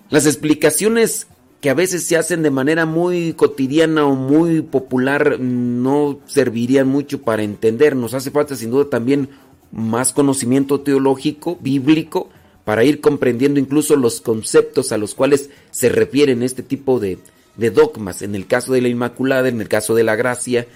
las 0.08 0.26
explicaciones 0.26 1.26
que 1.60 1.70
a 1.70 1.74
veces 1.74 2.06
se 2.06 2.16
hacen 2.16 2.44
de 2.44 2.52
manera 2.52 2.86
muy 2.86 3.32
cotidiana 3.32 4.06
o 4.06 4.14
muy 4.14 4.62
popular 4.62 5.40
no 5.40 6.20
servirían 6.26 6.86
mucho 6.86 7.22
para 7.22 7.42
entender. 7.42 7.96
Nos 7.96 8.14
hace 8.14 8.30
falta 8.30 8.54
sin 8.54 8.70
duda 8.70 8.88
también 8.88 9.30
más 9.72 10.12
conocimiento 10.12 10.80
teológico, 10.82 11.58
bíblico, 11.60 12.30
para 12.68 12.84
ir 12.84 13.00
comprendiendo 13.00 13.58
incluso 13.58 13.96
los 13.96 14.20
conceptos 14.20 14.92
a 14.92 14.98
los 14.98 15.14
cuales 15.14 15.48
se 15.70 15.88
refieren 15.88 16.42
este 16.42 16.62
tipo 16.62 17.00
de, 17.00 17.16
de 17.56 17.70
dogmas. 17.70 18.20
En 18.20 18.34
el 18.34 18.46
caso 18.46 18.74
de 18.74 18.82
la 18.82 18.88
Inmaculada, 18.88 19.48
en 19.48 19.62
el 19.62 19.70
caso 19.70 19.94
de 19.94 20.04
la 20.04 20.16
gracia, 20.16 20.66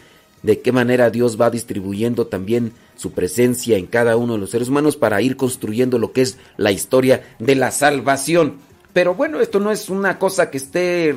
de 0.43 0.63
qué 0.63 0.73
manera 0.73 1.11
Dios 1.11 1.39
va 1.39 1.51
distribuyendo 1.51 2.29
también 2.29 2.73
su 2.97 3.13
presencia 3.13 3.77
en 3.77 3.85
cada 3.85 4.17
uno 4.17 4.33
de 4.33 4.39
los 4.39 4.49
seres 4.49 4.71
humanos 4.71 4.97
para 4.97 5.21
ir 5.21 5.37
construyendo 5.37 5.99
lo 5.99 6.13
que 6.13 6.23
es 6.23 6.39
la 6.57 6.73
historia 6.73 7.25
de 7.39 7.57
la 7.57 7.71
salvación. 7.71 8.55
Pero 8.95 9.15
bueno, 9.15 9.41
esto 9.41 9.61
no 9.61 9.71
es 9.71 9.91
una 9.91 10.19
cosa 10.19 10.49
que 10.49 10.57
esté 10.57 11.15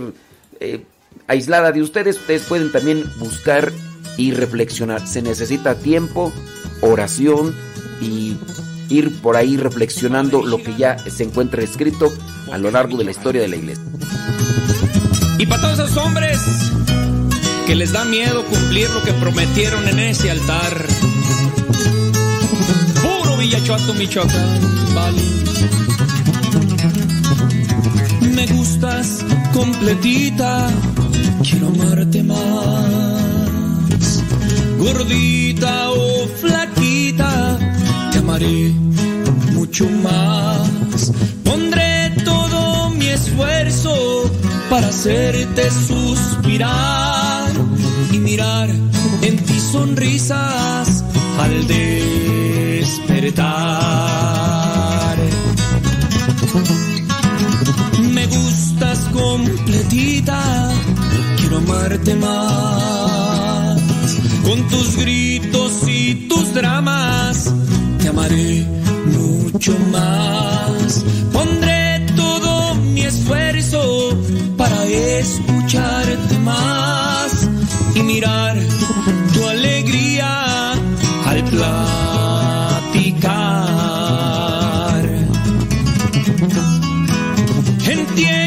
eh, 0.59 0.83
aislada 1.27 1.71
de 1.71 1.83
ustedes. 1.83 2.17
Ustedes 2.17 2.41
pueden 2.41 2.73
también 2.73 3.05
buscar 3.17 3.71
y 4.17 4.33
reflexionar. 4.33 5.07
Se 5.07 5.21
necesita 5.21 5.79
tiempo, 5.79 6.33
oración 6.81 7.55
y 8.01 8.35
ir 8.89 9.21
por 9.21 9.35
ahí 9.35 9.57
reflexionando 9.57 10.45
lo 10.45 10.61
que 10.61 10.75
ya 10.75 10.97
se 10.97 11.23
encuentra 11.23 11.63
escrito 11.63 12.13
a 12.51 12.57
lo 12.57 12.71
largo 12.71 12.97
de 12.97 13.05
la 13.05 13.11
historia 13.11 13.41
de 13.41 13.47
la 13.47 13.55
iglesia. 13.55 13.83
Y 15.37 15.45
para 15.45 15.61
todos 15.61 15.79
esos 15.79 15.97
hombres 15.97 16.39
que 17.65 17.75
les 17.75 17.91
da 17.91 18.05
miedo 18.05 18.43
cumplir 18.45 18.89
lo 18.91 19.03
que 19.03 19.13
prometieron 19.13 19.87
en 19.87 19.99
ese 19.99 20.31
altar. 20.31 20.85
Puro 23.01 23.37
Villachuato, 23.37 23.93
Michoacán, 23.93 24.93
vale 24.93 25.21
me 28.35 28.45
gustas 28.47 29.25
completita, 29.53 30.69
quiero 31.41 31.67
amarte 31.67 32.21
más. 32.23 33.15
Gordita 34.77 35.91
o 35.91 36.27
te 36.27 36.54
amaré 38.35 38.73
mucho 39.53 39.89
más. 40.03 41.11
Pondré 41.43 42.11
todo 42.25 42.89
mi 42.89 43.07
esfuerzo 43.07 44.29
para 44.69 44.87
hacerte 44.87 45.71
suspirar 45.71 47.51
y 48.11 48.17
mirar 48.17 48.69
en 49.21 49.37
ti 49.37 49.59
sonrisas 49.59 51.03
al 51.39 51.67
despertar 51.67 53.15
completita, 59.15 60.71
quiero 61.37 61.57
amarte 61.57 62.15
más. 62.15 63.81
Con 64.43 64.67
tus 64.67 64.97
gritos 64.97 65.87
y 65.87 66.27
tus 66.27 66.53
dramas, 66.53 67.53
amaré 68.15 68.65
mucho 69.17 69.77
más. 69.91 71.03
Pondré 71.33 72.05
todo 72.15 72.75
mi 72.75 73.01
esfuerzo 73.01 74.17
para 74.57 74.85
escucharte 74.85 76.37
más 76.39 77.49
y 77.93 78.01
mirar 78.03 78.57
tu 79.33 79.45
alegría 79.45 80.71
al 81.25 81.43
platicar. 81.43 81.75
En 87.91 87.99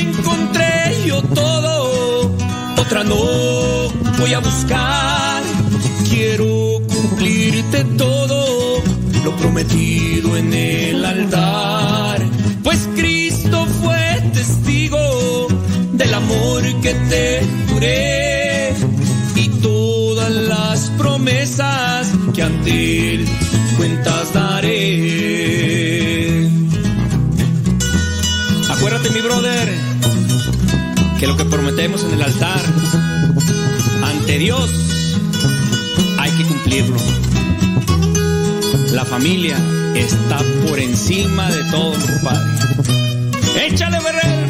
encontré 0.07 0.73
yo 1.07 1.23
todo, 1.23 2.35
otra 2.79 3.05
no 3.05 3.23
voy 4.19 4.33
a 4.33 4.39
buscar. 4.39 5.43
Quiero 6.09 6.81
cumplirte 6.89 7.85
todo, 7.99 8.68
lo 9.29 9.37
prometido 9.37 10.37
en 10.37 10.53
el 10.55 11.05
altar. 11.05 12.25
Pues 12.63 12.89
Cristo 12.97 13.67
fue 13.83 14.23
testigo 14.33 15.49
del 15.93 16.15
amor 16.15 16.63
que 16.81 16.95
te 16.95 17.41
juré 17.69 18.75
y 19.37 19.49
todas 19.61 20.31
las 20.31 20.91
promesas 20.97 22.11
que 22.35 22.43
ante 22.43 23.15
él 23.15 23.29
cuentas 23.77 24.33
daré. 24.33 24.79
Acuérdate 28.71 29.11
mi 29.11 29.21
brother 29.21 29.69
que 31.19 31.27
lo 31.27 31.37
que 31.37 31.45
prometemos 31.45 32.03
en 32.05 32.13
el 32.15 32.23
altar 32.23 32.63
ante 34.03 34.39
Dios 34.39 34.71
hay 36.19 36.31
que 36.31 36.45
cumplirlo. 36.45 37.28
Familia 39.11 39.57
está 39.95 40.39
por 40.67 40.79
encima 40.79 41.51
de 41.51 41.65
todo, 41.71 41.93
compadre. 41.93 42.51
¡Échale, 43.67 44.01
Ferrer! 44.01 44.49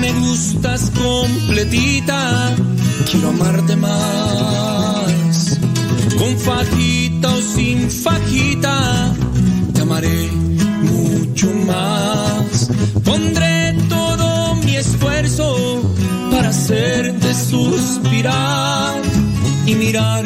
Me 0.00 0.12
gustas 0.12 0.90
completita, 0.90 2.54
quiero 3.10 3.28
amarte 3.30 3.76
más. 3.76 5.58
Con 6.18 6.38
fajita 6.38 7.28
o 7.28 7.40
sin 7.40 7.90
fajita, 7.90 9.14
te 9.74 9.80
amaré 9.80 10.30
mucho 10.82 11.48
más. 11.66 12.11
Pondré 13.12 13.76
todo 13.90 14.54
mi 14.64 14.74
esfuerzo 14.76 15.82
para 16.30 16.48
hacerte 16.48 17.34
suspirar 17.34 19.02
y 19.66 19.74
mirar 19.74 20.24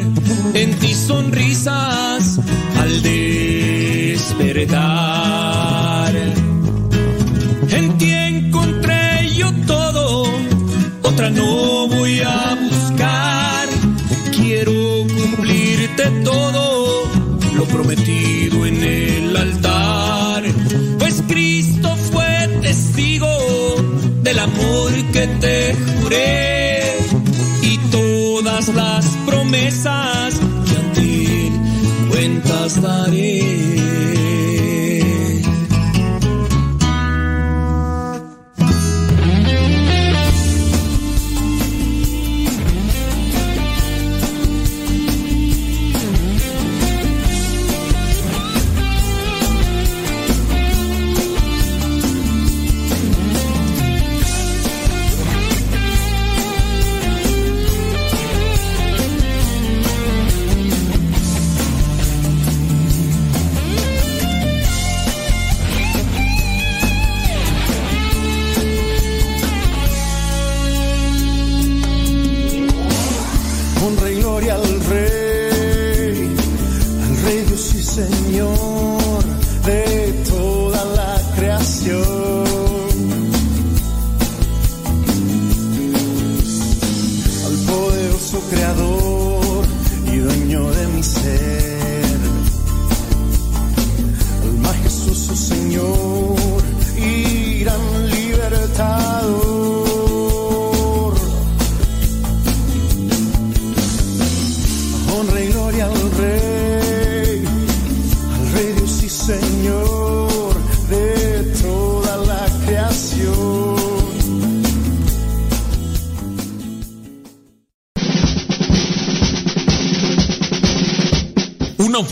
en 0.55 0.71
ti 0.79 0.95
sonrisas 0.95 2.39
al 2.79 3.03
despertar. 3.03 4.77
En 7.71 7.99
ti 7.99 8.13
encontré 8.13 9.31
yo 9.35 9.53
todo, 9.67 10.23
otra 11.03 11.29
no 11.31 11.89
voy 11.89 12.21
a 12.21 12.57
buscar. 12.71 13.69
Quiero 14.31 14.73
cumplirte 15.09 16.05
todo, 16.23 16.66
amor 24.59 24.93
que 25.13 25.27
te 25.41 25.75
juré 25.75 26.83
y 27.63 27.79
todas 27.91 28.69
las 28.69 29.07
promesas 29.27 30.35
que 30.67 30.77
a 30.77 30.93
ti 30.93 31.53
cuentas 32.11 32.81
daré. 32.81 33.76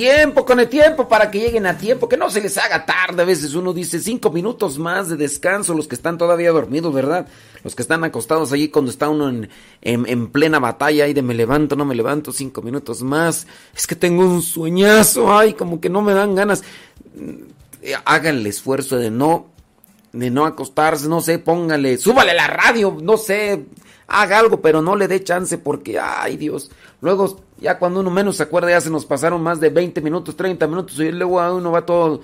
Tiempo, 0.00 0.46
con 0.46 0.58
el 0.60 0.68
tiempo, 0.68 1.06
para 1.06 1.30
que 1.30 1.40
lleguen 1.40 1.66
a 1.66 1.76
tiempo, 1.76 2.08
que 2.08 2.16
no 2.16 2.30
se 2.30 2.40
les 2.40 2.56
haga 2.56 2.86
tarde. 2.86 3.22
A 3.22 3.26
veces 3.26 3.54
uno 3.54 3.74
dice 3.74 4.00
cinco 4.00 4.30
minutos 4.30 4.78
más 4.78 5.10
de 5.10 5.16
descanso, 5.16 5.74
los 5.74 5.86
que 5.86 5.94
están 5.94 6.16
todavía 6.16 6.52
dormidos, 6.52 6.94
¿verdad? 6.94 7.26
Los 7.62 7.74
que 7.74 7.82
están 7.82 8.02
acostados 8.02 8.50
allí 8.52 8.68
cuando 8.68 8.90
está 8.90 9.10
uno 9.10 9.28
en, 9.28 9.50
en, 9.82 10.08
en 10.08 10.28
plena 10.28 10.58
batalla 10.58 11.06
y 11.06 11.12
de 11.12 11.20
me 11.20 11.34
levanto, 11.34 11.76
no 11.76 11.84
me 11.84 11.94
levanto, 11.94 12.32
cinco 12.32 12.62
minutos 12.62 13.02
más. 13.02 13.46
Es 13.76 13.86
que 13.86 13.94
tengo 13.94 14.24
un 14.24 14.40
sueñazo, 14.40 15.36
ay, 15.36 15.52
como 15.52 15.82
que 15.82 15.90
no 15.90 16.00
me 16.00 16.14
dan 16.14 16.34
ganas. 16.34 16.62
Eh, 17.82 17.94
Hagan 18.04 18.36
el 18.36 18.46
esfuerzo 18.46 18.96
de 18.96 19.10
no, 19.10 19.48
de 20.12 20.30
no 20.30 20.46
acostarse, 20.46 21.08
no 21.08 21.20
sé, 21.20 21.38
póngale, 21.38 21.98
súbale 21.98 22.34
la 22.34 22.46
radio, 22.46 22.96
no 23.02 23.16
sé, 23.16 23.64
haga 24.06 24.38
algo, 24.38 24.60
pero 24.60 24.82
no 24.82 24.96
le 24.96 25.08
dé 25.08 25.22
chance 25.22 25.56
porque, 25.56 25.98
ay 25.98 26.36
Dios, 26.36 26.70
luego 27.00 27.40
ya 27.58 27.78
cuando 27.78 28.00
uno 28.00 28.10
menos 28.10 28.36
se 28.36 28.42
acuerda 28.42 28.70
ya 28.70 28.80
se 28.80 28.90
nos 28.90 29.06
pasaron 29.06 29.42
más 29.42 29.60
de 29.60 29.70
20 29.70 30.00
minutos, 30.00 30.36
30 30.36 30.66
minutos 30.66 30.98
y 30.98 31.12
luego 31.12 31.38
uno 31.54 31.70
va 31.70 31.84
todo 31.84 32.20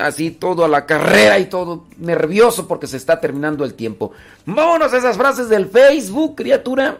así, 0.00 0.30
todo 0.30 0.64
a 0.64 0.68
la 0.68 0.86
carrera 0.86 1.38
y 1.38 1.46
todo 1.46 1.86
nervioso 1.98 2.68
porque 2.68 2.86
se 2.86 2.96
está 2.96 3.20
terminando 3.20 3.64
el 3.64 3.74
tiempo. 3.74 4.12
Vámonos 4.46 4.92
a 4.92 4.98
esas 4.98 5.16
frases 5.16 5.48
del 5.48 5.66
Facebook, 5.66 6.36
criatura. 6.36 6.98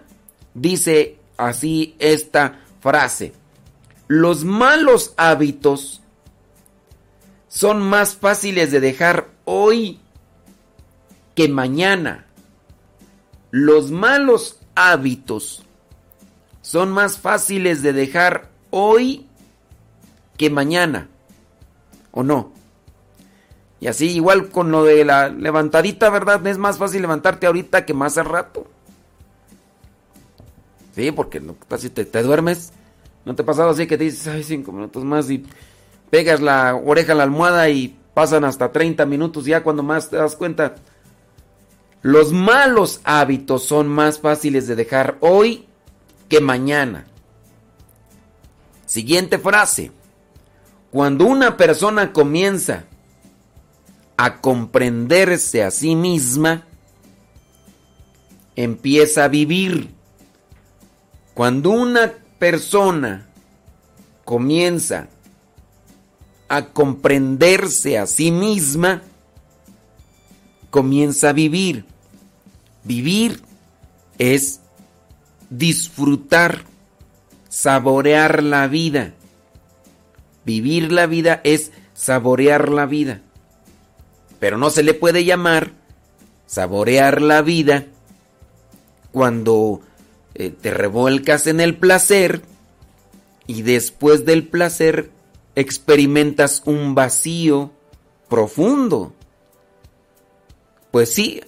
Dice 0.54 1.18
así 1.36 1.94
esta 1.98 2.60
frase. 2.80 3.32
Los 4.06 4.44
malos 4.44 5.14
hábitos 5.16 6.02
son 7.48 7.80
más 7.80 8.16
fáciles 8.16 8.70
de 8.70 8.80
dejar 8.80 9.28
hoy 9.44 10.00
que 11.34 11.48
mañana. 11.48 12.26
Los 13.50 13.90
malos 13.90 14.58
hábitos 14.74 15.63
son 16.64 16.90
más 16.90 17.18
fáciles 17.18 17.82
de 17.82 17.92
dejar 17.92 18.48
hoy 18.70 19.26
que 20.38 20.48
mañana. 20.48 21.10
¿O 22.10 22.22
no? 22.22 22.52
Y 23.80 23.86
así 23.86 24.12
igual 24.12 24.48
con 24.48 24.70
lo 24.72 24.82
de 24.82 25.04
la 25.04 25.28
levantadita, 25.28 26.08
¿verdad? 26.08 26.44
Es 26.46 26.56
más 26.56 26.78
fácil 26.78 27.02
levantarte 27.02 27.46
ahorita 27.46 27.84
que 27.84 27.92
más 27.92 28.16
al 28.16 28.24
rato. 28.24 28.66
Sí, 30.94 31.12
porque 31.12 31.38
te 31.38 32.22
duermes, 32.22 32.72
¿no 33.26 33.34
te 33.34 33.42
ha 33.42 33.46
pasado 33.46 33.68
así 33.68 33.86
que 33.86 33.98
te 33.98 34.04
dices, 34.04 34.26
ay, 34.26 34.42
cinco 34.42 34.72
minutos 34.72 35.04
más 35.04 35.28
y 35.28 35.44
pegas 36.08 36.40
la 36.40 36.76
oreja 36.76 37.12
a 37.12 37.16
la 37.16 37.24
almohada 37.24 37.68
y 37.68 37.94
pasan 38.14 38.44
hasta 38.44 38.72
30 38.72 39.04
minutos 39.04 39.44
ya 39.44 39.62
cuando 39.62 39.82
más 39.82 40.08
te 40.08 40.16
das 40.16 40.34
cuenta? 40.34 40.76
Los 42.00 42.32
malos 42.32 43.02
hábitos 43.04 43.64
son 43.64 43.86
más 43.88 44.18
fáciles 44.18 44.66
de 44.66 44.76
dejar 44.76 45.18
hoy 45.20 45.66
que 46.28 46.40
mañana. 46.40 47.06
Siguiente 48.86 49.38
frase. 49.38 49.90
Cuando 50.90 51.24
una 51.24 51.56
persona 51.56 52.12
comienza 52.12 52.84
a 54.16 54.40
comprenderse 54.40 55.62
a 55.64 55.70
sí 55.70 55.96
misma, 55.96 56.64
empieza 58.54 59.24
a 59.24 59.28
vivir. 59.28 59.90
Cuando 61.34 61.70
una 61.70 62.12
persona 62.38 63.26
comienza 64.24 65.08
a 66.48 66.66
comprenderse 66.66 67.98
a 67.98 68.06
sí 68.06 68.30
misma, 68.30 69.02
comienza 70.70 71.30
a 71.30 71.32
vivir. 71.32 71.84
Vivir 72.84 73.42
es 74.18 74.60
disfrutar, 75.58 76.64
saborear 77.48 78.42
la 78.42 78.66
vida. 78.68 79.14
Vivir 80.44 80.92
la 80.92 81.06
vida 81.06 81.40
es 81.44 81.72
saborear 81.94 82.68
la 82.68 82.86
vida. 82.86 83.22
Pero 84.40 84.58
no 84.58 84.70
se 84.70 84.82
le 84.82 84.94
puede 84.94 85.24
llamar 85.24 85.72
saborear 86.46 87.22
la 87.22 87.42
vida 87.42 87.86
cuando 89.12 89.80
eh, 90.34 90.50
te 90.50 90.70
revuelcas 90.70 91.46
en 91.46 91.60
el 91.60 91.76
placer 91.76 92.42
y 93.46 93.62
después 93.62 94.24
del 94.24 94.46
placer 94.46 95.10
experimentas 95.54 96.62
un 96.64 96.94
vacío 96.94 97.72
profundo. 98.28 99.14
Pues 100.90 101.14
sí, 101.14 101.40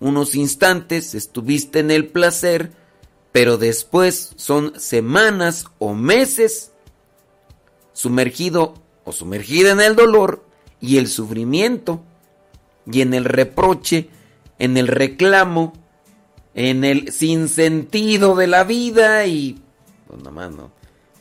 unos 0.00 0.34
instantes 0.34 1.14
estuviste 1.14 1.78
en 1.78 1.90
el 1.90 2.08
placer, 2.08 2.72
pero 3.32 3.56
después 3.56 4.34
son 4.36 4.78
semanas 4.78 5.66
o 5.78 5.94
meses 5.94 6.72
sumergido 7.92 8.74
o 9.04 9.12
sumergida 9.12 9.72
en 9.72 9.80
el 9.80 9.96
dolor 9.96 10.44
y 10.80 10.98
el 10.98 11.08
sufrimiento 11.08 12.02
y 12.86 13.00
en 13.00 13.14
el 13.14 13.24
reproche, 13.24 14.10
en 14.58 14.76
el 14.76 14.88
reclamo, 14.88 15.72
en 16.54 16.84
el 16.84 17.12
sinsentido 17.12 18.36
de 18.36 18.46
la 18.46 18.64
vida 18.64 19.26
y 19.26 19.62
pues. 20.06 20.20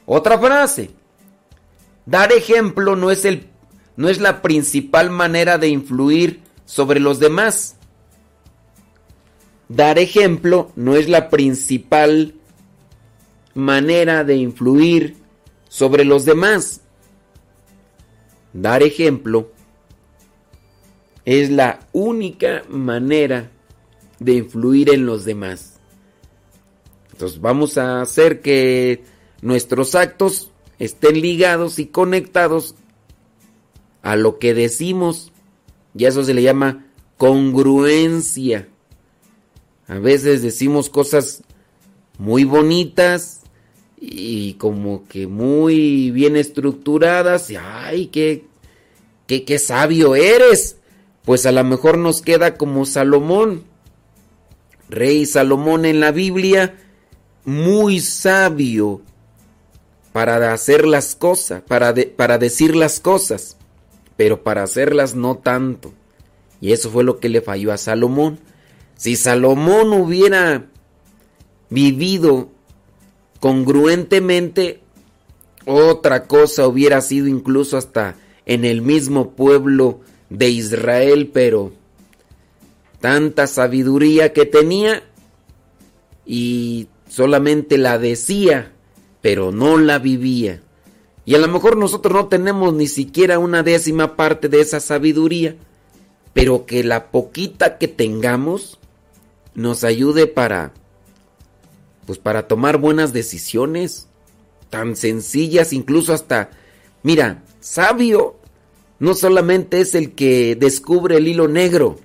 Otra 0.05 0.37
frase. 0.37 0.91
Dar 2.05 2.33
ejemplo 2.33 2.95
no 2.95 3.11
es 3.11 3.23
el 3.25 3.47
no 3.95 4.09
es 4.09 4.19
la 4.19 4.41
principal 4.41 5.09
manera 5.09 5.57
de 5.57 5.67
influir 5.67 6.41
sobre 6.65 6.99
los 6.99 7.19
demás. 7.19 7.77
Dar 9.73 9.99
ejemplo 9.99 10.69
no 10.75 10.97
es 10.97 11.07
la 11.07 11.29
principal 11.29 12.35
manera 13.53 14.25
de 14.25 14.35
influir 14.35 15.15
sobre 15.69 16.03
los 16.03 16.25
demás. 16.25 16.81
Dar 18.51 18.83
ejemplo 18.83 19.49
es 21.23 21.49
la 21.49 21.87
única 21.93 22.63
manera 22.67 23.49
de 24.19 24.33
influir 24.33 24.93
en 24.93 25.05
los 25.05 25.23
demás. 25.23 25.79
Entonces 27.13 27.39
vamos 27.39 27.77
a 27.77 28.01
hacer 28.01 28.41
que 28.41 29.05
nuestros 29.41 29.95
actos 29.95 30.51
estén 30.79 31.21
ligados 31.21 31.79
y 31.79 31.85
conectados 31.85 32.75
a 34.01 34.17
lo 34.17 34.37
que 34.37 34.53
decimos. 34.53 35.31
Y 35.95 36.03
a 36.03 36.09
eso 36.09 36.25
se 36.25 36.33
le 36.33 36.43
llama 36.43 36.87
congruencia. 37.15 38.67
A 39.91 39.99
veces 39.99 40.41
decimos 40.41 40.89
cosas 40.89 41.43
muy 42.17 42.45
bonitas 42.45 43.41
y 43.99 44.53
como 44.53 45.05
que 45.09 45.27
muy 45.27 46.11
bien 46.11 46.37
estructuradas. 46.37 47.49
Y, 47.49 47.57
¡Ay, 47.57 48.07
qué, 48.07 48.45
qué, 49.27 49.43
qué 49.43 49.59
sabio 49.59 50.15
eres! 50.15 50.77
Pues 51.25 51.45
a 51.45 51.51
lo 51.51 51.65
mejor 51.65 51.97
nos 51.97 52.21
queda 52.21 52.55
como 52.55 52.85
Salomón. 52.85 53.65
Rey 54.87 55.25
Salomón 55.25 55.83
en 55.83 55.99
la 55.99 56.11
Biblia, 56.13 56.77
muy 57.43 57.99
sabio. 57.99 59.01
para 60.13 60.53
hacer 60.53 60.87
las 60.87 61.17
cosas, 61.17 61.63
para, 61.63 61.93
para 62.15 62.37
decir 62.37 62.77
las 62.77 63.01
cosas, 63.01 63.57
pero 64.15 64.41
para 64.41 64.63
hacerlas 64.63 65.15
no 65.15 65.35
tanto. 65.35 65.91
Y 66.61 66.71
eso 66.71 66.89
fue 66.89 67.03
lo 67.03 67.19
que 67.19 67.27
le 67.27 67.41
falló 67.41 67.73
a 67.73 67.77
Salomón. 67.77 68.39
Si 69.01 69.15
Salomón 69.15 69.93
hubiera 69.93 70.67
vivido 71.71 72.51
congruentemente, 73.39 74.81
otra 75.65 76.27
cosa 76.27 76.67
hubiera 76.67 77.01
sido 77.01 77.25
incluso 77.25 77.77
hasta 77.77 78.15
en 78.45 78.63
el 78.63 78.83
mismo 78.83 79.31
pueblo 79.31 80.01
de 80.29 80.49
Israel, 80.49 81.31
pero 81.33 81.71
tanta 82.99 83.47
sabiduría 83.47 84.33
que 84.33 84.45
tenía 84.45 85.01
y 86.23 86.87
solamente 87.09 87.79
la 87.79 87.97
decía, 87.97 88.71
pero 89.19 89.51
no 89.51 89.79
la 89.79 89.97
vivía. 89.97 90.61
Y 91.25 91.33
a 91.33 91.39
lo 91.39 91.47
mejor 91.47 91.75
nosotros 91.75 92.13
no 92.13 92.27
tenemos 92.27 92.75
ni 92.75 92.85
siquiera 92.85 93.39
una 93.39 93.63
décima 93.63 94.15
parte 94.15 94.47
de 94.47 94.61
esa 94.61 94.79
sabiduría, 94.79 95.55
pero 96.33 96.67
que 96.67 96.83
la 96.83 97.09
poquita 97.09 97.79
que 97.79 97.87
tengamos 97.87 98.77
nos 99.55 99.83
ayude 99.83 100.27
para 100.27 100.73
pues 102.05 102.17
para 102.17 102.47
tomar 102.47 102.77
buenas 102.77 103.13
decisiones 103.13 104.07
tan 104.69 104.95
sencillas, 104.95 105.73
incluso 105.73 106.13
hasta 106.13 106.49
mira, 107.03 107.43
sabio 107.59 108.35
no 108.99 109.13
solamente 109.13 109.81
es 109.81 109.95
el 109.95 110.13
que 110.13 110.55
descubre 110.55 111.17
el 111.17 111.27
hilo 111.27 111.47
negro, 111.47 111.99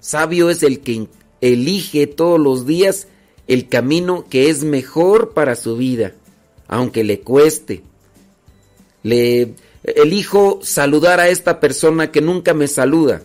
sabio 0.00 0.50
es 0.50 0.62
el 0.62 0.80
que 0.80 1.08
elige 1.40 2.06
todos 2.06 2.40
los 2.40 2.66
días 2.66 3.08
el 3.46 3.68
camino 3.68 4.26
que 4.28 4.50
es 4.50 4.64
mejor 4.64 5.32
para 5.32 5.54
su 5.56 5.76
vida, 5.76 6.14
aunque 6.66 7.04
le 7.04 7.20
cueste. 7.20 7.82
Le 9.02 9.54
elijo 9.84 10.60
saludar 10.62 11.20
a 11.20 11.28
esta 11.28 11.60
persona 11.60 12.10
que 12.10 12.20
nunca 12.20 12.54
me 12.54 12.66
saluda. 12.66 13.22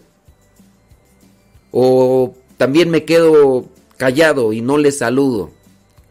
O 1.72 2.36
también 2.62 2.92
me 2.92 3.06
quedo 3.06 3.66
callado 3.98 4.54
y 4.54 4.62
no 4.62 4.78
le 4.78 4.92
saludo. 4.92 5.50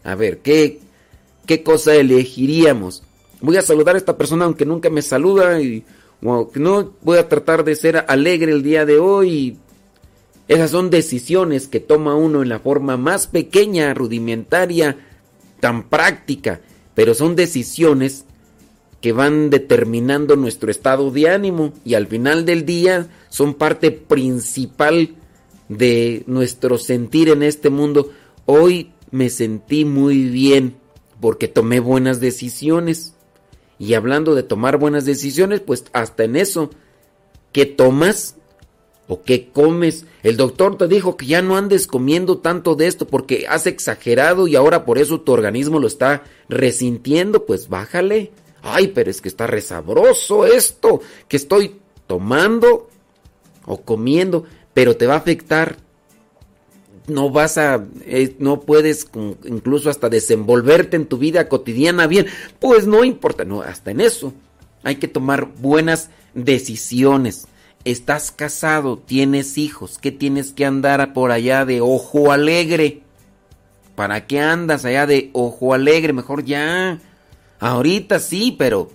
A 0.03 0.17
ver, 0.17 0.39
¿qué, 0.39 0.81
qué 1.47 1.63
cosa 1.63 1.95
elegiríamos? 1.95 3.05
Voy 3.41 3.57
a 3.57 3.63
saludar 3.63 3.95
a 3.95 3.99
esta 3.99 4.19
persona 4.19 4.47
aunque 4.47 4.67
nunca 4.67 4.91
me 4.91 5.01
saluda 5.01 5.61
y 5.61 5.85
no 6.21 6.93
voy 7.03 7.19
a 7.19 7.29
tratar 7.29 7.63
de 7.63 7.77
ser 7.77 8.05
alegre 8.09 8.51
el 8.51 8.65
día 8.65 8.85
de 8.85 8.99
hoy. 8.99 9.59
Esas 10.49 10.73
son 10.73 10.91
decisiones 10.91 11.69
que 11.69 11.79
toma 11.79 12.17
uno 12.17 12.43
en 12.43 12.49
la 12.49 12.59
forma 12.59 12.97
más 12.97 13.29
pequeña, 13.29 13.95
rudimentaria, 13.95 14.97
tan 15.61 15.89
práctica, 15.89 16.63
pero 16.97 17.15
son 17.15 17.37
decisiones 17.37 18.25
que 19.01 19.13
van 19.13 19.51
determinando 19.51 20.35
nuestro 20.35 20.73
estado 20.73 21.13
de 21.13 21.31
ánimo 21.31 21.75
y 21.85 21.95
al 21.95 22.09
final 22.09 22.45
del 22.45 22.67
día 22.67 23.07
son 23.29 23.55
parte 23.55 23.93
principal 23.93 25.15
de 25.71 26.25
nuestro 26.27 26.77
sentir 26.79 27.29
en 27.29 27.43
este 27.43 27.71
mundo. 27.71 28.11
Hoy 28.45 28.93
me 29.13 29.31
sentí 29.31 29.85
muy 29.85 30.25
bien 30.25 30.77
porque 31.21 31.49
tomé 31.49 31.81
buenas 31.81 32.21
decisiones. 32.21 33.15
Y 33.79 33.95
hablando 33.95 34.35
de 34.35 34.43
tomar 34.43 34.77
buenas 34.77 35.07
decisiones, 35.07 35.61
pues 35.61 35.85
hasta 35.93 36.25
en 36.25 36.37
eso, 36.37 36.71
¿qué 37.53 37.67
tomas 37.67 38.35
o 39.07 39.23
qué 39.23 39.49
comes? 39.49 40.07
El 40.23 40.37
doctor 40.37 40.77
te 40.77 40.89
dijo 40.89 41.17
que 41.17 41.27
ya 41.27 41.41
no 41.41 41.57
andes 41.57 41.87
comiendo 41.87 42.39
tanto 42.39 42.75
de 42.75 42.89
esto 42.89 43.07
porque 43.07 43.47
has 43.49 43.67
exagerado 43.67 44.49
y 44.49 44.57
ahora 44.57 44.85
por 44.85 44.99
eso 44.99 45.21
tu 45.21 45.33
organismo 45.33 45.79
lo 45.79 45.87
está 45.87 46.25
resintiendo, 46.49 47.47
pues 47.47 47.69
bájale. 47.69 48.33
Ay, 48.61 48.89
pero 48.89 49.09
es 49.11 49.21
que 49.23 49.29
está 49.29 49.47
resabroso 49.47 50.45
esto 50.45 51.01
que 51.29 51.37
estoy 51.37 51.77
tomando 52.07 52.91
o 53.67 53.81
comiendo, 53.83 54.45
pero 54.75 54.97
te 54.97 55.07
va 55.07 55.15
a 55.15 55.19
afectar 55.19 55.77
no 57.07 57.31
vas 57.31 57.59
a, 57.59 57.85
eh, 58.05 58.37
no 58.39 58.61
puedes 58.61 59.09
incluso 59.45 59.91
hasta 59.91 60.09
desenvolverte 60.09 60.97
en 60.97 61.07
tu 61.07 61.19
vida 61.19 61.49
cotidiana 61.49 62.07
bien, 62.07 62.27
pues 62.61 62.87
no 62.87 63.05
importa, 63.05 63.45
no, 63.45 63.63
hasta 63.63 63.91
en 63.91 64.01
eso 64.01 64.33
hay 64.83 64.97
que 64.97 65.09
tomar 65.09 65.49
buenas 65.59 66.11
decisiones. 66.35 67.47
Estás 67.85 68.31
casado, 68.31 68.99
tienes 68.99 69.59
hijos, 69.59 69.99
¿qué 69.99 70.13
tienes 70.13 70.53
que 70.53 70.67
andar 70.67 71.13
por 71.13 71.33
allá 71.33 71.65
de 71.65 71.81
ojo 71.81 72.33
alegre? 72.33 73.03
¿Para 73.95 74.27
qué 74.27 74.41
andas 74.41 74.85
allá 74.85 75.07
de 75.07 75.31
ojo 75.33 75.75
alegre? 75.75 76.13
Mejor 76.13 76.45
ya. 76.45 76.99
Ahorita 77.59 78.19
sí, 78.19 78.55
pero 78.59 78.91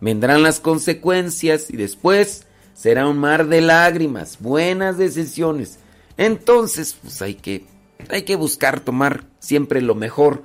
vendrán 0.00 0.42
las 0.42 0.60
consecuencias 0.60 1.70
y 1.70 1.76
después 1.76 2.45
será 2.76 3.08
un 3.08 3.18
mar 3.18 3.48
de 3.48 3.62
lágrimas. 3.62 4.38
Buenas 4.38 4.98
decisiones 4.98 5.80
entonces, 6.16 6.96
pues 7.02 7.20
hay 7.22 7.34
que, 7.34 7.66
hay 8.08 8.22
que 8.22 8.36
buscar 8.36 8.80
tomar 8.80 9.24
siempre 9.38 9.80
lo 9.80 9.94
mejor, 9.94 10.42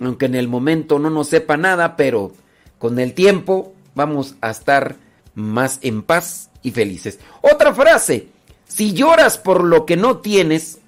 aunque 0.00 0.26
en 0.26 0.34
el 0.34 0.48
momento 0.48 0.98
no 0.98 1.10
nos 1.10 1.28
sepa 1.28 1.56
nada, 1.56 1.96
pero 1.96 2.32
con 2.78 2.98
el 2.98 3.12
tiempo 3.14 3.74
vamos 3.94 4.36
a 4.40 4.50
estar 4.50 4.96
más 5.34 5.78
en 5.82 6.02
paz 6.02 6.50
y 6.62 6.70
felices. 6.70 7.18
Otra 7.42 7.74
frase, 7.74 8.28
si 8.66 8.92
lloras 8.92 9.36
por 9.36 9.64
lo 9.64 9.84
que 9.84 9.96
no 9.96 10.18
tienes, 10.18 10.78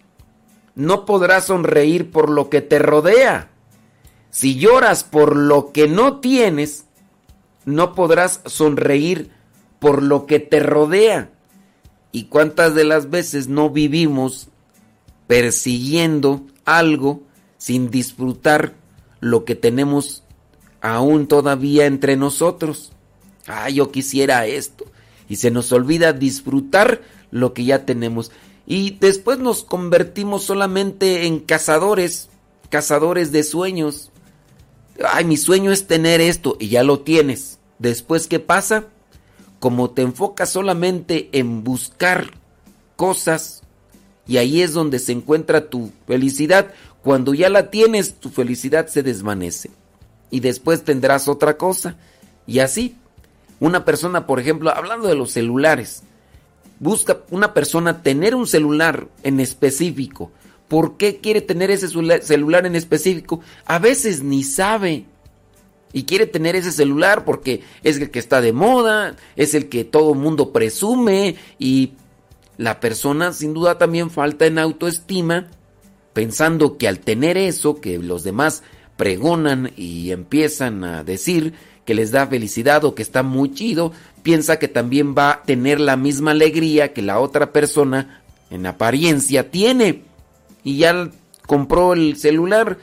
no 0.74 1.04
podrás 1.04 1.46
sonreír 1.46 2.10
por 2.10 2.30
lo 2.30 2.48
que 2.48 2.60
te 2.60 2.78
rodea. 2.78 3.50
Si 4.30 4.56
lloras 4.56 5.04
por 5.04 5.36
lo 5.36 5.72
que 5.72 5.88
no 5.88 6.20
tienes, 6.20 6.84
no 7.64 7.94
podrás 7.94 8.40
sonreír 8.46 9.30
por 9.82 10.00
lo 10.00 10.26
que 10.26 10.38
te 10.38 10.60
rodea. 10.60 11.32
¿Y 12.12 12.26
cuántas 12.26 12.76
de 12.76 12.84
las 12.84 13.10
veces 13.10 13.48
no 13.48 13.68
vivimos 13.68 14.46
persiguiendo 15.26 16.46
algo 16.64 17.22
sin 17.58 17.90
disfrutar 17.90 18.74
lo 19.18 19.44
que 19.44 19.56
tenemos 19.56 20.22
aún 20.80 21.26
todavía 21.26 21.86
entre 21.86 22.16
nosotros? 22.16 22.92
Ah, 23.48 23.70
yo 23.70 23.90
quisiera 23.90 24.46
esto. 24.46 24.84
Y 25.28 25.36
se 25.36 25.50
nos 25.50 25.72
olvida 25.72 26.12
disfrutar 26.12 27.02
lo 27.32 27.52
que 27.52 27.64
ya 27.64 27.84
tenemos. 27.84 28.30
Y 28.64 28.98
después 29.00 29.40
nos 29.40 29.64
convertimos 29.64 30.44
solamente 30.44 31.26
en 31.26 31.40
cazadores, 31.40 32.28
cazadores 32.70 33.32
de 33.32 33.42
sueños. 33.42 34.12
Ay, 35.04 35.24
mi 35.24 35.36
sueño 35.36 35.72
es 35.72 35.88
tener 35.88 36.20
esto 36.20 36.56
y 36.60 36.68
ya 36.68 36.84
lo 36.84 37.00
tienes. 37.00 37.58
Después, 37.80 38.28
¿qué 38.28 38.38
pasa? 38.38 38.91
Como 39.62 39.90
te 39.90 40.02
enfocas 40.02 40.50
solamente 40.50 41.28
en 41.30 41.62
buscar 41.62 42.32
cosas, 42.96 43.62
y 44.26 44.38
ahí 44.38 44.60
es 44.60 44.72
donde 44.72 44.98
se 44.98 45.12
encuentra 45.12 45.70
tu 45.70 45.92
felicidad, 46.04 46.74
cuando 47.00 47.32
ya 47.32 47.48
la 47.48 47.70
tienes, 47.70 48.14
tu 48.14 48.28
felicidad 48.28 48.88
se 48.88 49.04
desvanece. 49.04 49.70
Y 50.30 50.40
después 50.40 50.82
tendrás 50.82 51.28
otra 51.28 51.58
cosa. 51.58 51.94
Y 52.44 52.58
así, 52.58 52.96
una 53.60 53.84
persona, 53.84 54.26
por 54.26 54.40
ejemplo, 54.40 54.74
hablando 54.74 55.06
de 55.06 55.14
los 55.14 55.30
celulares, 55.30 56.02
busca 56.80 57.20
una 57.30 57.54
persona 57.54 58.02
tener 58.02 58.34
un 58.34 58.48
celular 58.48 59.06
en 59.22 59.38
específico. 59.38 60.32
¿Por 60.66 60.96
qué 60.96 61.18
quiere 61.18 61.40
tener 61.40 61.70
ese 61.70 61.86
celular 61.86 62.66
en 62.66 62.74
específico? 62.74 63.38
A 63.64 63.78
veces 63.78 64.24
ni 64.24 64.42
sabe 64.42 65.04
y 65.92 66.04
quiere 66.04 66.26
tener 66.26 66.56
ese 66.56 66.72
celular 66.72 67.24
porque 67.24 67.62
es 67.82 67.98
el 67.98 68.10
que 68.10 68.18
está 68.18 68.40
de 68.40 68.52
moda, 68.52 69.16
es 69.36 69.54
el 69.54 69.68
que 69.68 69.84
todo 69.84 70.14
mundo 70.14 70.52
presume 70.52 71.36
y 71.58 71.92
la 72.56 72.80
persona 72.80 73.32
sin 73.32 73.54
duda 73.54 73.78
también 73.78 74.10
falta 74.10 74.46
en 74.46 74.58
autoestima 74.58 75.48
pensando 76.12 76.76
que 76.76 76.88
al 76.88 77.00
tener 77.00 77.36
eso 77.36 77.80
que 77.80 77.98
los 77.98 78.24
demás 78.24 78.62
pregonan 78.96 79.72
y 79.76 80.10
empiezan 80.10 80.84
a 80.84 81.04
decir 81.04 81.54
que 81.84 81.94
les 81.94 82.12
da 82.12 82.26
felicidad 82.26 82.84
o 82.84 82.94
que 82.94 83.02
está 83.02 83.22
muy 83.22 83.52
chido, 83.52 83.92
piensa 84.22 84.58
que 84.58 84.68
también 84.68 85.14
va 85.16 85.32
a 85.32 85.42
tener 85.42 85.80
la 85.80 85.96
misma 85.96 86.30
alegría 86.30 86.92
que 86.92 87.02
la 87.02 87.18
otra 87.18 87.52
persona 87.52 88.22
en 88.50 88.66
apariencia 88.66 89.50
tiene. 89.50 90.02
Y 90.62 90.76
ya 90.76 91.10
compró 91.46 91.94
el 91.94 92.16
celular, 92.16 92.78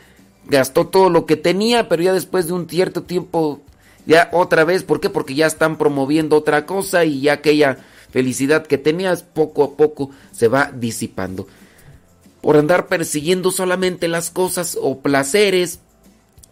gastó 0.49 0.87
todo 0.87 1.09
lo 1.09 1.25
que 1.25 1.35
tenía, 1.35 1.87
pero 1.89 2.03
ya 2.03 2.13
después 2.13 2.47
de 2.47 2.53
un 2.53 2.69
cierto 2.69 3.03
tiempo, 3.03 3.61
ya 4.05 4.29
otra 4.33 4.63
vez, 4.63 4.83
¿por 4.83 4.99
qué? 4.99 5.09
Porque 5.09 5.35
ya 5.35 5.47
están 5.47 5.77
promoviendo 5.77 6.35
otra 6.35 6.65
cosa 6.65 7.05
y 7.05 7.21
ya 7.21 7.33
aquella 7.33 7.77
felicidad 8.11 8.65
que 8.65 8.77
tenías 8.77 9.23
poco 9.23 9.63
a 9.63 9.77
poco 9.77 10.11
se 10.31 10.47
va 10.47 10.71
disipando. 10.73 11.47
Por 12.41 12.57
andar 12.57 12.87
persiguiendo 12.87 13.51
solamente 13.51 14.07
las 14.07 14.29
cosas 14.29 14.77
o 14.81 14.99
placeres, 14.99 15.79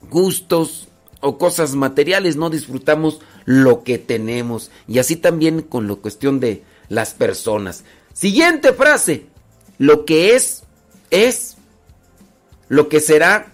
gustos 0.09 0.87
o 1.21 1.37
cosas 1.37 1.75
materiales, 1.75 2.35
no 2.35 2.49
disfrutamos 2.49 3.19
lo 3.45 3.83
que 3.83 3.97
tenemos. 3.97 4.69
Y 4.87 4.99
así 4.99 5.15
también 5.15 5.61
con 5.61 5.87
la 5.87 5.95
cuestión 5.95 6.39
de 6.39 6.63
las 6.89 7.13
personas. 7.13 7.83
Siguiente 8.13 8.73
frase. 8.73 9.25
Lo 9.77 10.05
que 10.05 10.35
es, 10.35 10.63
es. 11.11 11.55
Lo 12.67 12.89
que 12.89 12.99
será, 12.99 13.53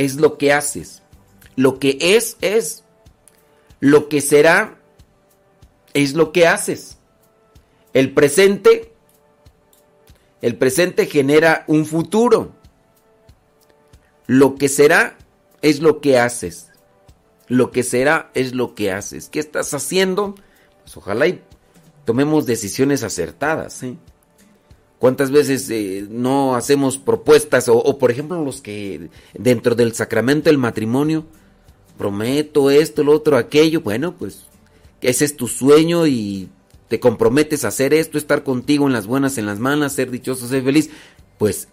es 0.00 0.16
lo 0.16 0.38
que 0.38 0.50
haces. 0.50 1.02
Lo 1.56 1.78
que 1.78 1.98
es, 2.00 2.38
es. 2.40 2.84
Lo 3.80 4.08
que 4.08 4.22
será, 4.22 4.78
es 5.92 6.14
lo 6.14 6.32
que 6.32 6.46
haces. 6.46 6.96
El 7.92 8.14
presente, 8.14 8.94
el 10.40 10.56
presente 10.56 11.04
genera 11.04 11.64
un 11.66 11.84
futuro. 11.84 12.52
Lo 14.26 14.54
que 14.54 14.70
será, 14.70 15.18
es 15.60 15.80
lo 15.80 16.00
que 16.00 16.18
haces. 16.18 16.70
Lo 17.46 17.70
que 17.70 17.82
será, 17.82 18.30
es 18.32 18.54
lo 18.54 18.74
que 18.74 18.92
haces. 18.92 19.28
¿Qué 19.28 19.40
estás 19.40 19.74
haciendo? 19.74 20.34
Pues 20.82 20.96
ojalá 20.96 21.26
y 21.26 21.42
tomemos 22.06 22.46
decisiones 22.46 23.02
acertadas. 23.02 23.82
¿eh? 23.82 23.98
¿Cuántas 25.00 25.30
veces 25.30 25.70
eh, 25.70 26.06
no 26.10 26.56
hacemos 26.56 26.98
propuestas 26.98 27.70
o, 27.70 27.96
por 27.96 28.10
ejemplo 28.10 28.44
los 28.44 28.60
que 28.60 29.08
dentro 29.32 29.74
del 29.74 29.94
sacramento 29.94 30.50
del 30.50 30.58
matrimonio 30.58 31.24
prometo 31.96 32.70
esto, 32.70 33.02
lo 33.02 33.12
otro, 33.12 33.38
aquello? 33.38 33.80
Bueno, 33.80 34.14
pues 34.18 34.44
ese 35.00 35.24
es 35.24 35.38
tu 35.38 35.48
sueño 35.48 36.06
y 36.06 36.50
te 36.88 37.00
comprometes 37.00 37.64
a 37.64 37.68
hacer 37.68 37.94
esto, 37.94 38.18
estar 38.18 38.44
contigo 38.44 38.86
en 38.86 38.92
las 38.92 39.06
buenas, 39.06 39.38
en 39.38 39.46
las 39.46 39.58
malas, 39.58 39.94
ser 39.94 40.10
dichoso, 40.10 40.46
ser 40.46 40.62
feliz. 40.62 40.90
Pues 41.38 41.68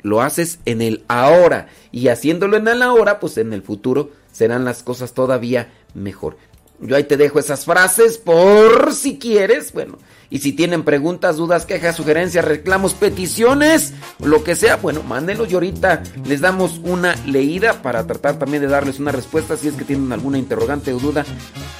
lo 0.00 0.22
haces 0.22 0.58
en 0.64 0.80
el 0.80 1.04
ahora 1.08 1.68
y 1.90 2.08
haciéndolo 2.08 2.56
en 2.56 2.68
el 2.68 2.80
ahora, 2.80 3.20
pues 3.20 3.36
en 3.36 3.52
el 3.52 3.60
futuro 3.60 4.12
serán 4.32 4.64
las 4.64 4.82
cosas 4.82 5.12
todavía 5.12 5.70
mejor. 5.92 6.38
Yo 6.80 6.96
ahí 6.96 7.04
te 7.04 7.18
dejo 7.18 7.38
esas 7.38 7.66
frases 7.66 8.16
por 8.16 8.94
si 8.94 9.18
quieres, 9.18 9.74
bueno, 9.74 9.98
y 10.32 10.38
si 10.38 10.54
tienen 10.54 10.82
preguntas, 10.82 11.36
dudas, 11.36 11.66
quejas, 11.66 11.94
sugerencias, 11.94 12.42
reclamos, 12.42 12.94
peticiones, 12.94 13.92
lo 14.18 14.42
que 14.42 14.56
sea, 14.56 14.76
bueno, 14.76 15.02
mándenlo 15.02 15.44
y 15.44 15.52
ahorita 15.52 16.02
les 16.24 16.40
damos 16.40 16.80
una 16.84 17.14
leída 17.26 17.82
para 17.82 18.06
tratar 18.06 18.38
también 18.38 18.62
de 18.62 18.68
darles 18.68 18.98
una 18.98 19.12
respuesta 19.12 19.58
si 19.58 19.68
es 19.68 19.74
que 19.74 19.84
tienen 19.84 20.10
alguna 20.10 20.38
interrogante 20.38 20.94
o 20.94 20.98
duda 20.98 21.26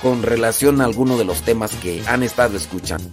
con 0.03 0.23
relación 0.23 0.83
a 0.83 0.85
alguno 0.85 1.17
de 1.17 1.25
los 1.25 1.41
temas 1.41 1.73
que 1.77 2.03
han 2.07 2.23
estado 2.23 2.59
escuchando. 2.59 3.09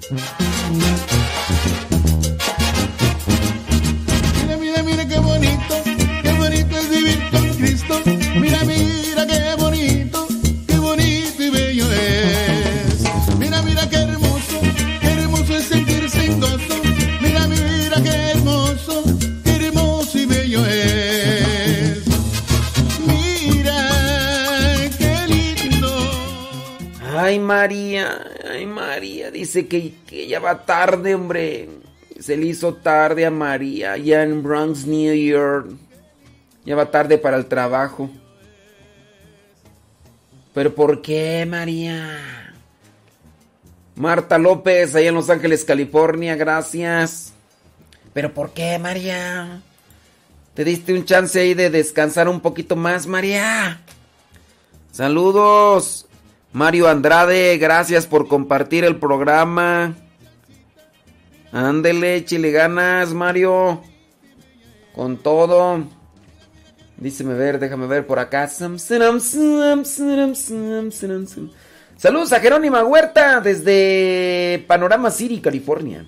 Ay, 27.29 27.37
María, 27.37 28.25
ay, 28.49 28.65
María, 28.65 29.29
dice 29.29 29.67
que, 29.67 29.93
que 30.07 30.25
ya 30.25 30.39
va 30.39 30.65
tarde, 30.65 31.13
hombre. 31.13 31.69
Se 32.19 32.35
le 32.35 32.47
hizo 32.47 32.73
tarde 32.73 33.23
a 33.23 33.29
María, 33.29 33.97
ya 33.97 34.23
en 34.23 34.41
Bronx, 34.41 34.87
New 34.87 35.13
York. 35.13 35.69
Ya 36.65 36.75
va 36.75 36.89
tarde 36.89 37.19
para 37.19 37.37
el 37.37 37.45
trabajo. 37.45 38.09
¿Pero 40.55 40.73
por 40.73 41.03
qué, 41.03 41.45
María? 41.47 42.51
Marta 43.95 44.39
López, 44.39 44.95
allá 44.95 45.09
en 45.09 45.15
Los 45.15 45.29
Ángeles, 45.29 45.63
California, 45.63 46.35
gracias. 46.35 47.33
¿Pero 48.11 48.33
por 48.33 48.53
qué, 48.53 48.79
María? 48.79 49.61
¿Te 50.55 50.63
diste 50.63 50.95
un 50.95 51.05
chance 51.05 51.39
ahí 51.39 51.53
de 51.53 51.69
descansar 51.69 52.27
un 52.27 52.39
poquito 52.39 52.75
más, 52.75 53.05
María? 53.05 53.83
Saludos. 54.91 56.08
Mario 56.51 56.87
Andrade, 56.87 57.57
gracias 57.57 58.07
por 58.07 58.27
compartir 58.27 58.83
el 58.83 58.95
programa. 58.95 59.95
Ándele, 61.51 62.25
chile 62.25 62.51
ganas, 62.51 63.13
Mario. 63.13 63.81
Con 64.93 65.17
todo. 65.17 65.83
Díceme 66.97 67.35
ver, 67.35 67.59
déjame 67.59 67.85
ver 67.85 68.07
por 68.07 68.17
acá. 68.17 68.47
Saludos 71.97 72.33
a 72.33 72.39
Jerónima 72.39 72.83
Huerta 72.83 73.41
desde 73.41 74.65
Panorama 74.67 75.11
City, 75.11 75.39
California. 75.41 76.05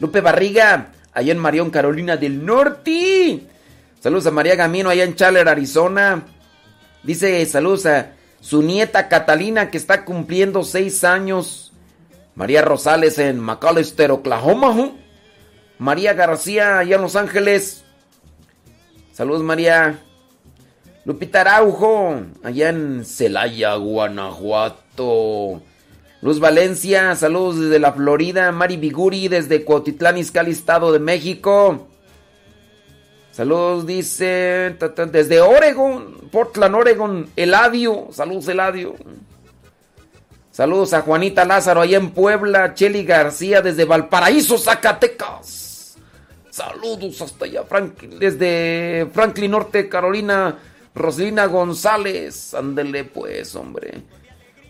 Lupe 0.00 0.20
Barriga, 0.20 0.92
allá 1.12 1.32
en 1.32 1.38
Marión, 1.38 1.70
Carolina 1.70 2.16
del 2.16 2.44
Norte. 2.44 3.40
Saludos 4.00 4.26
a 4.26 4.30
María 4.30 4.54
Gamino, 4.54 4.90
allá 4.90 5.04
en 5.04 5.14
Chandler, 5.14 5.48
Arizona. 5.48 6.24
Dice 7.02 7.44
saludos 7.46 7.86
a 7.86 8.12
su 8.40 8.62
nieta 8.62 9.08
Catalina, 9.08 9.70
que 9.70 9.78
está 9.78 10.04
cumpliendo 10.04 10.62
seis 10.64 11.04
años. 11.04 11.72
María 12.34 12.62
Rosales 12.62 13.18
en 13.18 13.40
McAllister, 13.40 14.10
Oklahoma. 14.10 14.92
María 15.78 16.14
García, 16.14 16.78
allá 16.78 16.96
en 16.96 17.02
Los 17.02 17.16
Ángeles. 17.16 17.84
Saludos, 19.12 19.42
María. 19.42 19.98
Lupita 21.04 21.40
Araujo, 21.40 22.20
allá 22.42 22.68
en 22.68 23.04
Celaya, 23.04 23.74
Guanajuato. 23.76 25.62
Luz 26.20 26.40
Valencia, 26.40 27.14
saludos 27.16 27.60
desde 27.60 27.78
la 27.78 27.92
Florida. 27.92 28.52
Mari 28.52 28.76
Biguri 28.76 29.28
desde 29.28 29.64
Cuautitlán, 29.64 30.18
Izcalli, 30.18 30.50
Estado 30.50 30.92
de 30.92 30.98
México. 30.98 31.88
Saludos, 33.38 33.86
dice, 33.86 34.76
desde 35.12 35.40
Oregon, 35.40 36.28
Portland, 36.32 36.74
Oregon, 36.74 37.30
Eladio. 37.36 38.08
Saludos, 38.10 38.48
Eladio. 38.48 38.96
Saludos 40.50 40.92
a 40.92 41.02
Juanita 41.02 41.44
Lázaro 41.44 41.82
allá 41.82 41.98
en 41.98 42.10
Puebla. 42.10 42.74
Cheli 42.74 43.04
García 43.04 43.62
desde 43.62 43.84
Valparaíso, 43.84 44.58
Zacatecas. 44.58 45.96
Saludos 46.50 47.22
hasta 47.22 47.44
allá, 47.44 47.62
desde 48.18 49.08
Franklin, 49.12 49.52
Norte 49.52 49.88
Carolina. 49.88 50.58
Roslina 50.92 51.46
González, 51.46 52.54
ándele 52.54 53.04
pues, 53.04 53.54
hombre. 53.54 54.02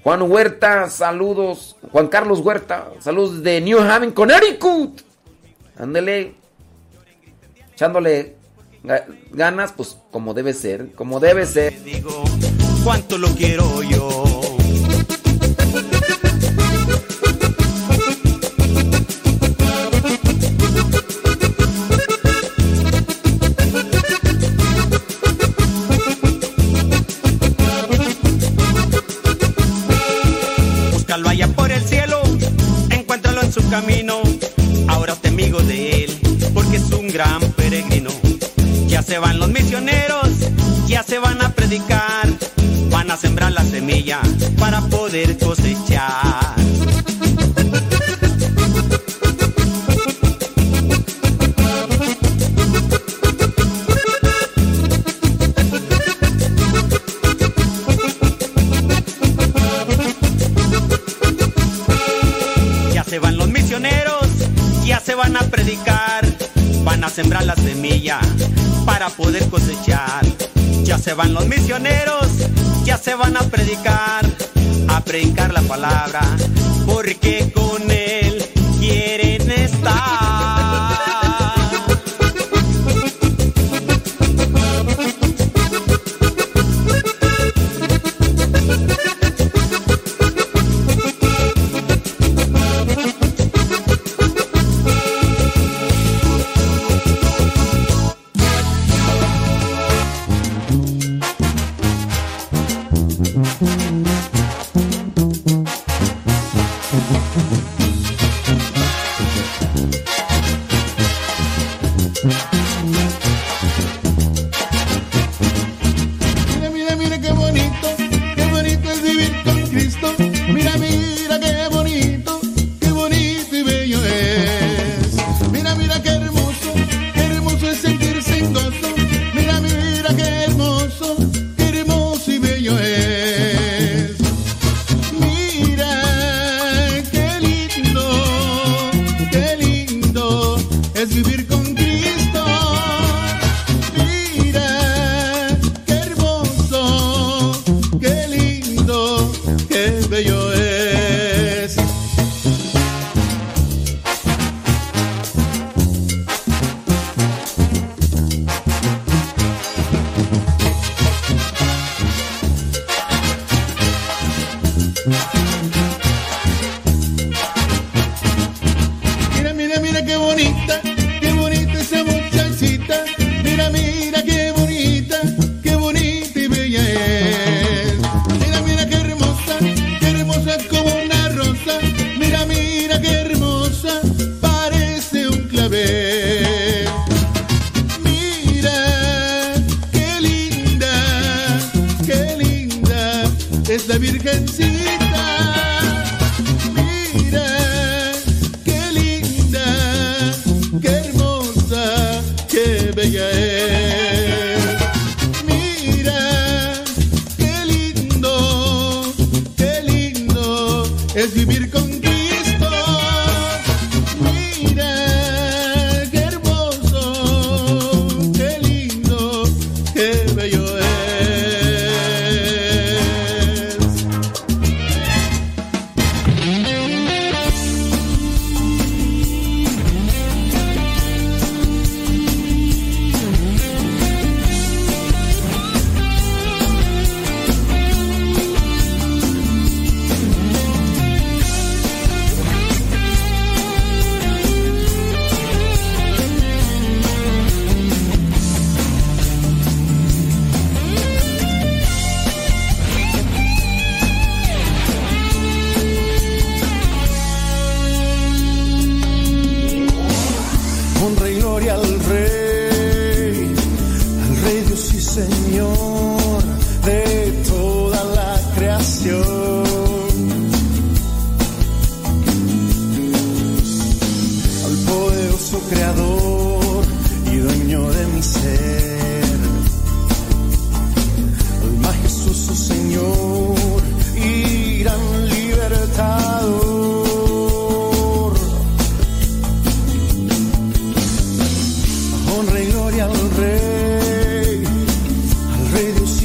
Juan 0.03 0.31
Huerta, 0.31 0.91
saludos. 0.91 1.75
Juan 1.91 2.09
Carlos 2.09 2.41
Huerta, 2.41 2.91
saludos 2.99 3.43
de 3.43 3.63
New 3.63 3.81
Haven, 3.81 4.11
Connecticut. 4.11 5.01
Ándele. 5.79 6.35
Echándole 7.73 8.38
ganas, 9.33 9.73
pues 9.73 9.99
como 10.11 10.35
debe 10.35 10.55
ser, 10.55 10.93
como 10.93 11.21
debe 11.21 11.47
ser. 11.47 11.83
Digo, 11.85 12.25
cuánto 12.85 13.19
lo 13.19 13.29
quiero 13.35 13.83
yo. 13.83 14.49
camino, 33.71 34.23
ahora 34.89 35.15
te 35.15 35.29
amigo 35.29 35.61
de 35.61 36.05
él, 36.05 36.19
porque 36.55 36.77
es 36.77 36.91
un 36.91 37.09
gran 37.09 37.41
peregrino. 37.53 38.28
Ya 38.99 39.05
se 39.05 39.19
van 39.21 39.39
los 39.39 39.49
misioneros, 39.51 40.29
ya 40.89 41.05
se 41.05 41.21
van 41.21 41.41
a 41.41 41.51
predicar, 41.51 42.29
van 42.91 43.09
a 43.13 43.17
sembrar 43.17 43.53
la 43.53 43.63
semilla 43.63 44.19
para 44.59 44.81
poder 44.81 45.39
cosechar. 45.39 46.68
Poder 69.11 69.49
cosechar. 69.49 70.25
Ya 70.85 70.99
se 70.99 71.15
van 71.15 71.35
los 71.35 71.47
misioneros, 71.47 72.29
ya 72.85 72.97
se 72.97 73.15
van 73.15 73.37
a 73.37 73.41
predicar, 73.41 74.25
a 74.89 75.01
predicar 75.03 75.53
la 75.53 75.63
palabra, 75.63 76.21
porque 76.87 77.53
con 77.55 77.91
él 77.91 78.18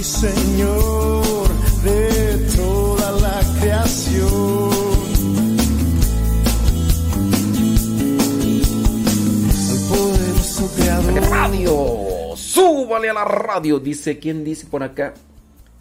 Señor 0.04 1.48
de 1.86 2.38
toda 2.58 3.12
la 3.14 3.40
creación. 3.62 4.74
Radio, 11.32 12.36
súbale 12.36 13.10
a 13.10 13.14
la 13.14 13.24
radio, 13.24 13.80
dice, 13.80 14.20
¿quién 14.20 14.44
dice 14.44 14.68
por 14.70 14.84
acá? 14.84 15.14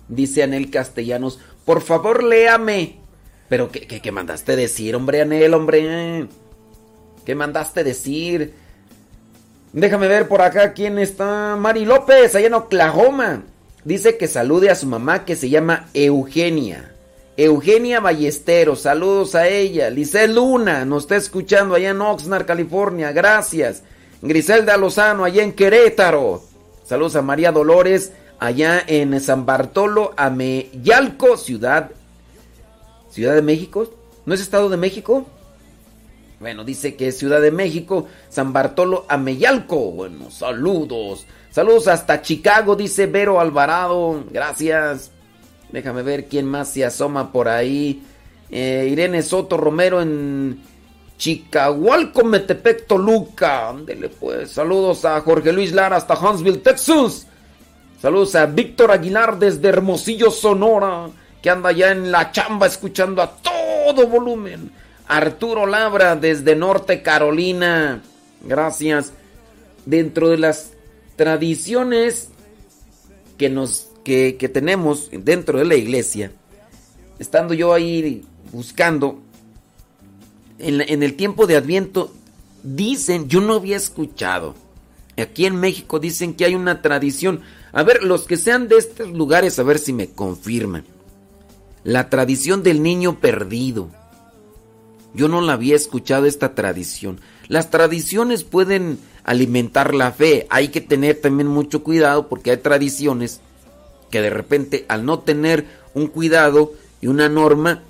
Dice 0.08 0.44
Anel 0.44 0.70
Castellanos, 0.70 1.40
por 1.64 1.80
favor 1.80 2.22
léame. 2.22 3.00
Pero, 3.48 3.72
¿qué, 3.72 3.88
qué, 3.88 4.00
qué 4.00 4.12
mandaste 4.12 4.54
decir, 4.54 4.94
hombre, 4.94 5.22
Anel, 5.22 5.52
hombre? 5.52 6.28
¿Qué 7.26 7.34
mandaste 7.34 7.82
decir? 7.82 8.54
Déjame 9.72 10.06
ver 10.06 10.28
por 10.28 10.42
acá 10.42 10.74
quién 10.74 11.00
está. 11.00 11.56
Mari 11.56 11.84
López, 11.84 12.36
allá 12.36 12.46
en 12.46 12.54
Oklahoma. 12.54 13.42
Dice 13.84 14.16
que 14.16 14.28
salude 14.28 14.70
a 14.70 14.76
su 14.76 14.86
mamá 14.86 15.24
que 15.24 15.34
se 15.34 15.50
llama 15.50 15.88
Eugenia. 15.92 16.92
Eugenia 17.36 17.98
Ballesteros, 17.98 18.82
saludos 18.82 19.34
a 19.34 19.48
ella. 19.48 19.90
Lice 19.90 20.28
Luna, 20.28 20.84
nos 20.84 21.04
está 21.04 21.16
escuchando 21.16 21.74
allá 21.74 21.90
en 21.90 22.00
Oxnard, 22.00 22.46
California. 22.46 23.10
Gracias. 23.10 23.82
Griselda 24.20 24.76
Lozano, 24.76 25.24
allá 25.24 25.42
en 25.42 25.52
Querétaro. 25.52 26.42
Saludos 26.84 27.16
a 27.16 27.22
María 27.22 27.50
Dolores, 27.50 28.12
allá 28.38 28.84
en 28.86 29.18
San 29.20 29.46
Bartolo, 29.46 30.12
Ameyalco, 30.16 31.36
ciudad. 31.36 31.90
Ciudad 33.10 33.34
de 33.34 33.42
México. 33.42 33.90
¿No 34.24 34.34
es 34.34 34.40
Estado 34.40 34.68
de 34.68 34.76
México? 34.76 35.26
Bueno, 36.38 36.64
dice 36.64 36.94
que 36.96 37.08
es 37.08 37.18
Ciudad 37.18 37.40
de 37.40 37.50
México, 37.50 38.06
San 38.28 38.52
Bartolo 38.52 39.06
Ameyalco. 39.08 39.90
Bueno, 39.90 40.30
saludos. 40.30 41.26
Saludos 41.52 41.86
hasta 41.86 42.22
Chicago, 42.22 42.76
dice 42.76 43.06
Vero 43.06 43.38
Alvarado. 43.38 44.24
Gracias. 44.30 45.10
Déjame 45.70 46.02
ver 46.02 46.24
quién 46.24 46.46
más 46.46 46.70
se 46.70 46.82
asoma 46.82 47.30
por 47.30 47.46
ahí. 47.46 48.02
Eh, 48.50 48.88
Irene 48.90 49.20
Soto 49.22 49.58
Romero 49.58 50.00
en 50.00 50.62
Chicahualco, 51.18 52.24
Metepec, 52.24 52.86
Toluca. 52.86 53.68
Ándele 53.68 54.08
pues. 54.08 54.52
Saludos 54.52 55.04
a 55.04 55.20
Jorge 55.20 55.52
Luis 55.52 55.72
Lara 55.72 55.96
hasta 55.96 56.18
Huntsville, 56.18 56.58
Texas. 56.58 57.26
Saludos 58.00 58.34
a 58.34 58.46
Víctor 58.46 58.90
Aguilar 58.90 59.38
desde 59.38 59.68
Hermosillo, 59.68 60.30
Sonora, 60.30 61.10
que 61.42 61.50
anda 61.50 61.70
ya 61.70 61.92
en 61.92 62.10
la 62.10 62.32
chamba 62.32 62.66
escuchando 62.66 63.20
a 63.20 63.30
todo 63.30 64.06
volumen. 64.06 64.72
Arturo 65.06 65.66
Labra 65.66 66.16
desde 66.16 66.56
Norte 66.56 67.02
Carolina. 67.02 68.00
Gracias. 68.40 69.12
Dentro 69.84 70.30
de 70.30 70.38
las 70.38 70.72
tradiciones 71.16 72.28
que 73.38 73.48
nos 73.48 73.88
que, 74.04 74.36
que 74.36 74.48
tenemos 74.48 75.10
dentro 75.12 75.58
de 75.58 75.64
la 75.64 75.76
iglesia, 75.76 76.32
estando 77.18 77.54
yo 77.54 77.72
ahí 77.72 78.24
buscando, 78.52 79.20
en, 80.58 80.80
en 80.80 81.02
el 81.02 81.14
tiempo 81.14 81.46
de 81.46 81.56
Adviento, 81.56 82.12
dicen, 82.62 83.28
yo 83.28 83.40
no 83.40 83.54
había 83.54 83.76
escuchado, 83.76 84.54
aquí 85.16 85.46
en 85.46 85.56
México 85.56 85.98
dicen 85.98 86.34
que 86.34 86.44
hay 86.44 86.54
una 86.54 86.82
tradición, 86.82 87.42
a 87.72 87.82
ver, 87.82 88.02
los 88.02 88.24
que 88.24 88.36
sean 88.36 88.68
de 88.68 88.78
estos 88.78 89.10
lugares, 89.10 89.58
a 89.58 89.62
ver 89.62 89.78
si 89.78 89.92
me 89.92 90.08
confirman. 90.08 90.84
La 91.84 92.10
tradición 92.10 92.62
del 92.62 92.82
niño 92.82 93.18
perdido. 93.18 93.88
Yo 95.14 95.28
no 95.28 95.40
la 95.40 95.54
había 95.54 95.74
escuchado 95.74 96.26
esta 96.26 96.54
tradición. 96.54 97.20
Las 97.48 97.70
tradiciones 97.70 98.44
pueden 98.44 98.98
alimentar 99.24 99.94
la 99.94 100.12
fe. 100.12 100.46
Hay 100.50 100.68
que 100.68 100.80
tener 100.80 101.20
también 101.20 101.48
mucho 101.48 101.82
cuidado 101.82 102.28
porque 102.28 102.50
hay 102.50 102.56
tradiciones 102.58 103.40
que 104.10 104.20
de 104.20 104.30
repente 104.30 104.84
al 104.88 105.04
no 105.04 105.20
tener 105.20 105.66
un 105.94 106.06
cuidado 106.06 106.72
y 107.00 107.06
una 107.06 107.28
norma 107.28 107.82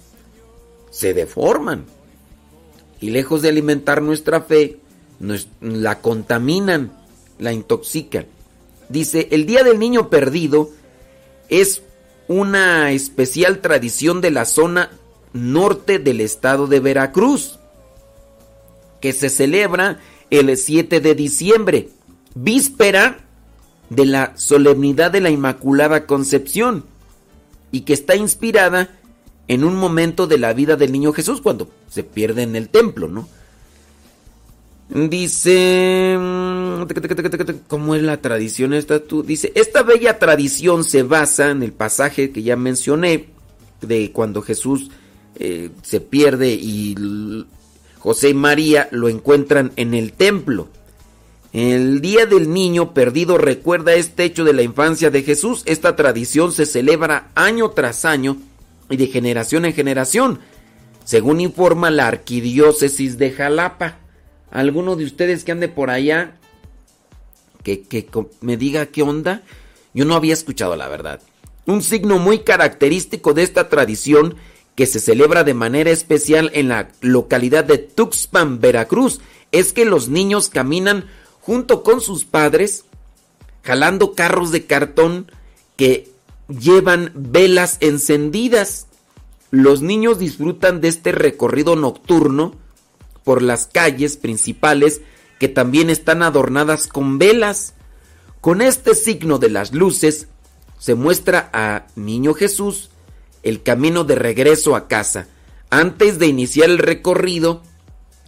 se 0.91 1.14
deforman. 1.14 1.85
Y 3.01 3.11
lejos 3.11 3.43
de 3.43 3.49
alimentar 3.49 4.03
nuestra 4.03 4.43
fe, 4.43 4.78
nos, 5.18 5.49
la 5.61 6.01
contaminan, 6.01 6.93
la 7.39 7.53
intoxican. 7.53 8.26
Dice, 8.89 9.28
el 9.33 9.47
Día 9.47 9.64
del 9.64 9.78
Niño 9.78 10.09
Perdido 10.09 10.70
es 11.49 11.83
una 12.28 12.93
especial 12.93 13.59
tradición 13.59 14.20
de 14.20 14.30
la 14.30 14.45
zona 14.45 14.91
norte 15.33 15.99
del 15.99 16.20
estado 16.20 16.66
de 16.66 16.80
Veracruz, 16.80 17.59
que 19.01 19.12
se 19.12 19.30
celebra 19.30 19.99
el 20.33 20.57
7 20.57 21.01
de 21.01 21.14
diciembre, 21.14 21.91
víspera 22.35 23.18
de 23.91 24.07
la 24.07 24.33
solemnidad 24.37 25.11
de 25.11 25.20
la 25.20 25.30
Inmaculada 25.30 26.07
Concepción, 26.07 26.85
y 27.70 27.83
que 27.83 27.93
está 27.93 28.16
inspirada 28.16 28.91
en 29.49 29.64
un 29.64 29.76
momento 29.76 30.26
de 30.26 30.39
la 30.39 30.55
vida 30.55 30.76
del 30.76 30.93
niño 30.93 31.12
Jesús 31.12 31.43
cuando 31.43 31.70
se 31.89 32.03
pierde 32.03 32.43
en 32.43 32.57
el 32.57 32.70
templo, 32.70 33.09
¿no? 33.09 33.28
Dice, 34.89 36.16
mm, 36.18 36.85
¿cómo 37.66 37.95
es 37.95 38.03
la 38.03 38.20
tradición 38.20 38.74
esta? 38.74 39.01
Tú? 39.01 39.22
Dice, 39.22 39.53
esta 39.55 39.83
bella 39.83 40.18
tradición 40.18 40.85
se 40.85 41.03
basa 41.03 41.51
en 41.51 41.62
el 41.62 41.72
pasaje 41.72 42.30
que 42.30 42.43
ya 42.43 42.57
mencioné 42.57 43.28
de 43.80 44.12
cuando 44.12 44.43
Jesús 44.43 44.91
eh, 45.37 45.70
se 45.83 46.01
pierde 46.01 46.53
y 46.53 46.95
José 48.03 48.30
y 48.30 48.34
María 48.34 48.88
lo 48.90 49.09
encuentran 49.09 49.70
en 49.76 49.94
el 49.94 50.12
templo. 50.12 50.68
El 51.53 52.00
Día 52.00 52.26
del 52.26 52.53
Niño 52.53 52.94
Perdido 52.94 53.38
recuerda 53.38 53.94
este 53.94 54.24
hecho 54.24 54.42
de 54.42 54.53
la 54.53 54.62
infancia 54.62 55.09
de 55.11 55.22
Jesús. 55.22 55.62
Esta 55.66 55.94
tradición 55.94 56.50
se 56.50 56.66
celebra 56.66 57.30
año 57.36 57.70
tras 57.70 58.05
año 58.05 58.38
y 58.90 58.96
de 58.96 59.07
generación 59.07 59.64
en 59.66 59.72
generación, 59.72 60.40
según 61.05 61.40
informa 61.40 61.92
la 61.92 62.09
Arquidiócesis 62.09 63.18
de 63.18 63.30
Jalapa. 63.30 63.98
¿Alguno 64.50 64.96
de 64.96 65.05
ustedes 65.05 65.44
que 65.44 65.53
ande 65.53 65.68
por 65.68 65.88
allá 65.88 66.40
que, 67.62 67.82
que 67.82 68.09
me 68.40 68.57
diga 68.57 68.86
qué 68.86 69.03
onda? 69.03 69.42
Yo 69.94 70.05
no 70.07 70.16
había 70.16 70.32
escuchado 70.32 70.74
la 70.74 70.88
verdad. 70.88 71.20
Un 71.66 71.82
signo 71.82 72.18
muy 72.18 72.40
característico 72.40 73.32
de 73.32 73.44
esta 73.44 73.68
tradición 73.68 74.34
que 74.75 74.87
se 74.87 75.01
celebra 75.01 75.45
de 75.45 75.55
manera 75.55 75.91
especial 75.91 76.51
en 76.55 76.68
la 76.68 76.89
localidad 77.01 77.64
de 77.64 77.79
Tuxpan, 77.79 78.61
Veracruz, 78.61 79.20
es 79.51 79.73
que 79.73 79.85
los 79.85 80.09
niños 80.09 80.49
caminan 80.49 81.07
junto 81.41 81.83
con 81.83 82.01
sus 82.01 82.25
padres, 82.25 82.85
jalando 83.62 84.14
carros 84.14 84.51
de 84.51 84.64
cartón 84.66 85.31
que 85.77 86.11
llevan 86.49 87.12
velas 87.14 87.77
encendidas. 87.81 88.87
Los 89.51 89.83
niños 89.83 90.18
disfrutan 90.18 90.81
de 90.81 90.89
este 90.89 91.12
recorrido 91.12 91.77
nocturno 91.77 92.55
por 93.25 93.43
las 93.43 93.66
calles 93.66 94.16
principales 94.16 95.03
que 95.39 95.49
también 95.49 95.91
están 95.91 96.23
adornadas 96.23 96.87
con 96.87 97.18
velas. 97.18 97.75
Con 98.41 98.62
este 98.62 98.95
signo 98.95 99.39
de 99.39 99.51
las 99.51 99.73
luces 99.73 100.29
se 100.79 100.95
muestra 100.95 101.51
a 101.53 101.87
Niño 101.95 102.33
Jesús 102.35 102.91
el 103.43 103.62
camino 103.62 104.05
de 104.05 104.14
regreso 104.14 104.76
a 104.76 104.88
casa. 104.88 105.28
Antes 105.70 106.18
de 106.18 106.26
iniciar 106.26 106.70
el 106.70 106.78
recorrido, 106.78 107.62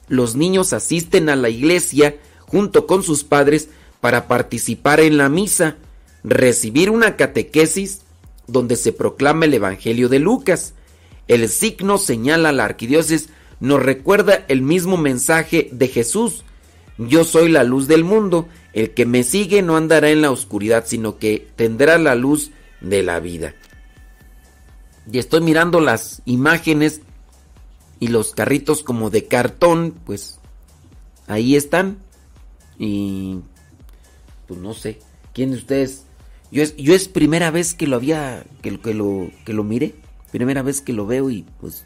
los 0.08 0.34
niños 0.34 0.72
asisten 0.72 1.28
a 1.28 1.36
la 1.36 1.48
iglesia 1.48 2.16
junto 2.40 2.86
con 2.86 3.02
sus 3.02 3.24
padres 3.24 3.68
para 4.00 4.28
participar 4.28 5.00
en 5.00 5.16
la 5.16 5.28
misa, 5.28 5.76
recibir 6.22 6.90
una 6.90 7.16
catequesis 7.16 8.02
donde 8.46 8.76
se 8.76 8.92
proclama 8.92 9.46
el 9.46 9.54
Evangelio 9.54 10.08
de 10.08 10.18
Lucas. 10.18 10.74
El 11.28 11.48
signo 11.48 11.98
señala 11.98 12.50
a 12.50 12.52
la 12.52 12.64
arquidiócesis, 12.64 13.30
nos 13.60 13.82
recuerda 13.82 14.44
el 14.48 14.62
mismo 14.62 14.96
mensaje 14.96 15.68
de 15.72 15.88
Jesús. 15.88 16.44
Yo 16.98 17.24
soy 17.24 17.48
la 17.50 17.64
luz 17.64 17.88
del 17.88 18.04
mundo, 18.04 18.48
el 18.72 18.90
que 18.90 19.06
me 19.06 19.22
sigue 19.22 19.62
no 19.62 19.76
andará 19.76 20.10
en 20.10 20.20
la 20.20 20.30
oscuridad, 20.30 20.84
sino 20.86 21.18
que 21.18 21.48
tendrá 21.56 21.98
la 21.98 22.14
luz 22.14 22.50
de 22.80 23.02
la 23.02 23.20
vida 23.20 23.54
y 25.10 25.18
estoy 25.18 25.40
mirando 25.40 25.80
las 25.80 26.22
imágenes 26.24 27.00
y 28.00 28.08
los 28.08 28.32
carritos 28.32 28.82
como 28.82 29.10
de 29.10 29.26
cartón, 29.26 29.94
pues 30.04 30.38
ahí 31.26 31.56
están. 31.56 31.98
Y 32.78 33.38
pues 34.46 34.60
no 34.60 34.74
sé, 34.74 34.98
¿quién 35.32 35.50
de 35.50 35.58
ustedes? 35.58 36.04
Yo 36.50 36.62
es, 36.62 36.76
yo 36.76 36.94
es 36.94 37.08
primera 37.08 37.50
vez 37.50 37.74
que 37.74 37.86
lo 37.86 37.96
había, 37.96 38.44
que, 38.62 38.78
que, 38.78 38.94
lo, 38.94 39.30
que 39.44 39.52
lo 39.52 39.64
mire, 39.64 39.94
primera 40.30 40.62
vez 40.62 40.80
que 40.80 40.92
lo 40.92 41.06
veo 41.06 41.30
y 41.30 41.44
pues... 41.60 41.84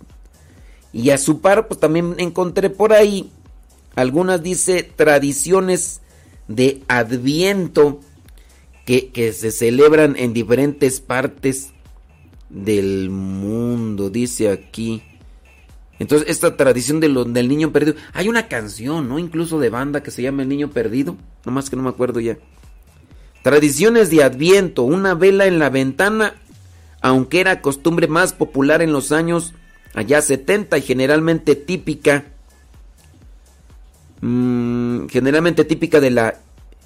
Y 0.90 1.10
a 1.10 1.18
su 1.18 1.40
par, 1.42 1.68
pues 1.68 1.78
también 1.78 2.14
encontré 2.16 2.70
por 2.70 2.94
ahí 2.94 3.30
algunas, 3.94 4.42
dice, 4.42 4.82
tradiciones 4.82 6.00
de 6.48 6.82
Adviento 6.88 8.00
que, 8.86 9.10
que 9.10 9.34
se 9.34 9.50
celebran 9.50 10.16
en 10.16 10.32
diferentes 10.32 11.00
partes 11.00 11.72
del 12.48 13.10
mundo, 13.10 14.10
dice 14.10 14.50
aquí. 14.50 15.02
Entonces, 15.98 16.28
esta 16.28 16.56
tradición 16.56 17.00
de 17.00 17.08
lo, 17.08 17.24
del 17.24 17.48
niño 17.48 17.72
perdido. 17.72 17.96
Hay 18.12 18.28
una 18.28 18.48
canción, 18.48 19.08
¿no? 19.08 19.18
Incluso 19.18 19.58
de 19.58 19.70
banda 19.70 20.02
que 20.02 20.10
se 20.10 20.22
llama 20.22 20.42
El 20.42 20.48
Niño 20.48 20.70
Perdido. 20.70 21.16
Nomás 21.44 21.70
que 21.70 21.76
no 21.76 21.82
me 21.82 21.88
acuerdo 21.88 22.20
ya. 22.20 22.38
Tradiciones 23.42 24.10
de 24.10 24.22
Adviento. 24.22 24.84
Una 24.84 25.14
vela 25.14 25.46
en 25.46 25.58
la 25.58 25.70
ventana. 25.70 26.34
Aunque 27.00 27.40
era 27.40 27.60
costumbre 27.60 28.06
más 28.06 28.32
popular 28.32 28.82
en 28.82 28.92
los 28.92 29.12
años 29.12 29.54
allá 29.94 30.22
70 30.22 30.78
y 30.78 30.82
generalmente 30.82 31.56
típica. 31.56 32.26
Mmm, 34.20 35.06
generalmente 35.08 35.64
típica 35.64 36.00
de 36.00 36.10
la 36.10 36.40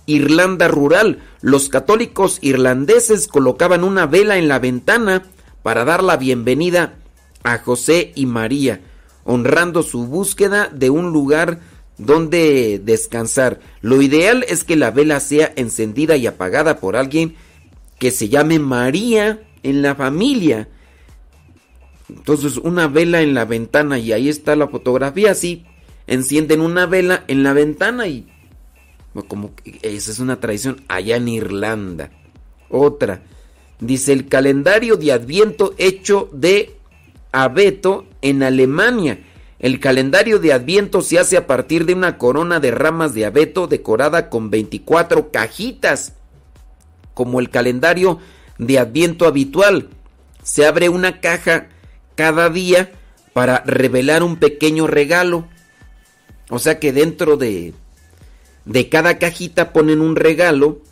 Irlanda 0.06 0.68
rural. 0.68 1.22
Los 1.42 1.68
católicos 1.68 2.38
irlandeses 2.40 3.28
colocaban 3.28 3.84
una 3.84 4.06
vela 4.06 4.38
en 4.38 4.48
la 4.48 4.58
ventana 4.58 5.22
para 5.62 5.84
dar 5.84 6.02
la 6.02 6.16
bienvenida 6.16 6.94
a 7.42 7.58
José 7.58 8.12
y 8.14 8.26
María, 8.26 8.80
honrando 9.24 9.82
su 9.82 10.06
búsqueda 10.06 10.68
de 10.72 10.90
un 10.90 11.12
lugar 11.12 11.60
donde 11.98 12.80
descansar. 12.82 13.60
Lo 13.80 14.02
ideal 14.02 14.44
es 14.48 14.64
que 14.64 14.76
la 14.76 14.90
vela 14.90 15.20
sea 15.20 15.52
encendida 15.56 16.16
y 16.16 16.26
apagada 16.26 16.78
por 16.78 16.96
alguien 16.96 17.36
que 17.98 18.10
se 18.10 18.28
llame 18.28 18.58
María 18.58 19.42
en 19.62 19.82
la 19.82 19.94
familia. 19.94 20.68
Entonces 22.08 22.56
una 22.56 22.88
vela 22.88 23.22
en 23.22 23.34
la 23.34 23.44
ventana 23.44 23.98
y 23.98 24.12
ahí 24.12 24.28
está 24.28 24.56
la 24.56 24.68
fotografía, 24.68 25.30
así 25.30 25.64
encienden 26.06 26.60
una 26.60 26.86
vela 26.86 27.24
en 27.28 27.42
la 27.42 27.52
ventana 27.52 28.06
y 28.08 28.26
como 29.28 29.52
esa 29.82 30.10
es 30.10 30.18
una 30.18 30.40
tradición 30.40 30.82
allá 30.88 31.16
en 31.16 31.28
Irlanda. 31.28 32.10
Otra, 32.68 33.22
Dice 33.82 34.12
el 34.12 34.28
calendario 34.28 34.96
de 34.96 35.10
Adviento 35.10 35.74
hecho 35.76 36.30
de 36.32 36.76
abeto 37.32 38.06
en 38.20 38.44
Alemania. 38.44 39.18
El 39.58 39.80
calendario 39.80 40.38
de 40.38 40.52
Adviento 40.52 41.02
se 41.02 41.18
hace 41.18 41.36
a 41.36 41.48
partir 41.48 41.84
de 41.84 41.92
una 41.92 42.16
corona 42.16 42.60
de 42.60 42.70
ramas 42.70 43.12
de 43.12 43.26
abeto 43.26 43.66
decorada 43.66 44.30
con 44.30 44.50
24 44.50 45.32
cajitas, 45.32 46.12
como 47.12 47.40
el 47.40 47.50
calendario 47.50 48.20
de 48.56 48.78
Adviento 48.78 49.26
habitual. 49.26 49.88
Se 50.44 50.64
abre 50.64 50.88
una 50.88 51.20
caja 51.20 51.66
cada 52.14 52.50
día 52.50 52.92
para 53.32 53.64
revelar 53.66 54.22
un 54.22 54.36
pequeño 54.36 54.86
regalo. 54.86 55.48
O 56.50 56.60
sea 56.60 56.78
que 56.78 56.92
dentro 56.92 57.36
de, 57.36 57.74
de 58.64 58.88
cada 58.88 59.18
cajita 59.18 59.72
ponen 59.72 60.00
un 60.00 60.14
regalo 60.14 60.82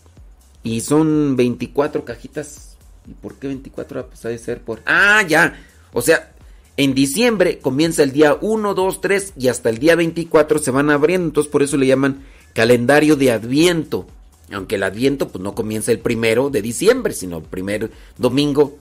y 0.65 0.81
son 0.81 1.37
24 1.37 2.05
cajitas 2.05 2.70
¿Y 3.11 3.15
por 3.15 3.35
qué 3.35 3.49
24? 3.49 4.07
Pues 4.07 4.23
de 4.23 4.39
ser 4.39 4.63
por... 4.63 4.81
Ah, 4.87 5.25
ya. 5.27 5.59
O 5.93 6.01
sea, 6.01 6.33
en 6.77 6.95
diciembre 6.95 7.59
comienza 7.59 8.05
el 8.05 8.13
día 8.13 8.39
1, 8.41 8.75
2, 8.75 9.01
3 9.01 9.33
y 9.37 9.49
hasta 9.49 9.69
el 9.69 9.79
día 9.79 9.97
24 9.97 10.61
se 10.61 10.71
van 10.71 10.91
abriendo. 10.91 11.27
Entonces 11.27 11.51
por 11.51 11.63
eso 11.63 11.77
le 11.77 11.89
llaman 11.89 12.25
calendario 12.55 13.17
de 13.17 13.33
Adviento. 13.33 14.07
Aunque 14.53 14.77
el 14.77 14.85
Adviento 14.85 15.29
pues 15.29 15.43
no 15.43 15.55
comienza 15.55 15.91
el 15.91 15.99
primero 15.99 16.51
de 16.51 16.63
diciembre, 16.63 17.13
sino 17.13 17.39
el 17.39 17.45
primer 17.45 17.91
domingo. 18.17 18.79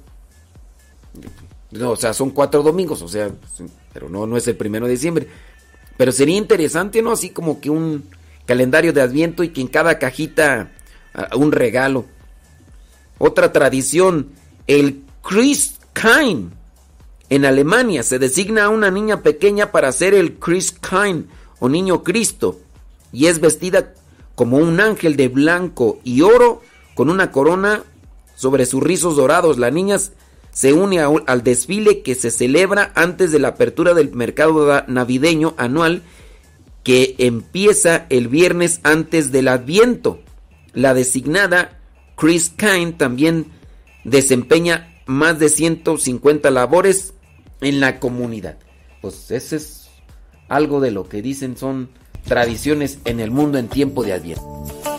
No, 1.71 1.91
o 1.91 1.95
sea, 1.95 2.13
son 2.13 2.29
cuatro 2.31 2.61
domingos, 2.63 3.01
o 3.01 3.07
sea, 3.07 3.31
pero 3.93 4.09
no, 4.09 4.25
no 4.27 4.37
es 4.37 4.47
el 4.47 4.55
primero 4.55 4.85
de 4.85 4.93
diciembre. 4.93 5.27
Pero 5.97 6.11
sería 6.11 6.37
interesante, 6.37 7.01
¿no? 7.01 7.11
Así 7.11 7.31
como 7.31 7.59
que 7.59 7.69
un 7.69 8.05
calendario 8.45 8.93
de 8.93 9.01
Adviento 9.01 9.43
y 9.43 9.49
que 9.49 9.61
en 9.61 9.67
cada 9.67 9.97
cajita 9.97 10.71
ah, 11.15 11.29
un 11.35 11.51
regalo. 11.51 12.05
Otra 13.19 13.51
tradición, 13.51 14.29
el 14.65 15.03
Christkind. 15.21 16.53
En 17.29 17.45
Alemania 17.45 18.01
se 18.01 18.17
designa 18.17 18.65
a 18.65 18.69
una 18.69 18.89
niña 18.89 19.21
pequeña 19.21 19.71
para 19.71 19.91
ser 19.91 20.15
el 20.15 20.39
Christkind 20.39 21.27
o 21.59 21.69
niño 21.69 22.03
Cristo 22.03 22.59
y 23.11 23.27
es 23.27 23.39
vestida 23.39 23.93
como 24.35 24.57
un 24.57 24.79
ángel 24.79 25.15
de 25.15 25.27
blanco 25.27 25.99
y 26.03 26.21
oro 26.21 26.61
con 26.95 27.09
una 27.09 27.31
corona 27.31 27.83
sobre 28.35 28.65
sus 28.65 28.81
rizos 28.81 29.15
dorados. 29.15 29.59
La 29.59 29.69
niña 29.69 29.97
se 30.51 30.73
une 30.73 30.99
al 30.99 31.43
desfile 31.43 32.01
que 32.01 32.15
se 32.15 32.31
celebra 32.31 32.91
antes 32.95 33.31
de 33.31 33.39
la 33.39 33.49
apertura 33.49 33.93
del 33.93 34.13
mercado 34.13 34.83
navideño 34.87 35.53
anual 35.57 36.01
que 36.83 37.15
empieza 37.17 38.05
el 38.09 38.27
viernes 38.29 38.79
antes 38.83 39.31
del 39.31 39.49
Adviento. 39.49 40.21
La 40.73 40.93
designada 40.93 41.78
Chris 42.19 42.49
Kine 42.49 42.91
también 42.91 43.45
desempeña 44.03 44.93
más 45.05 45.39
de 45.39 45.47
150 45.47 46.51
labores 46.51 47.13
en 47.61 47.79
la 47.79 48.01
comunidad. 48.01 48.57
Pues 49.01 49.31
ese 49.31 49.55
es 49.55 49.89
algo 50.49 50.81
de 50.81 50.91
lo 50.91 51.07
que 51.07 51.21
dicen 51.21 51.55
son 51.55 51.89
tradiciones 52.25 52.99
en 53.05 53.21
el 53.21 53.31
mundo 53.31 53.57
en 53.57 53.69
tiempo 53.69 54.03
de 54.03 54.13
Adviento. 54.13 54.98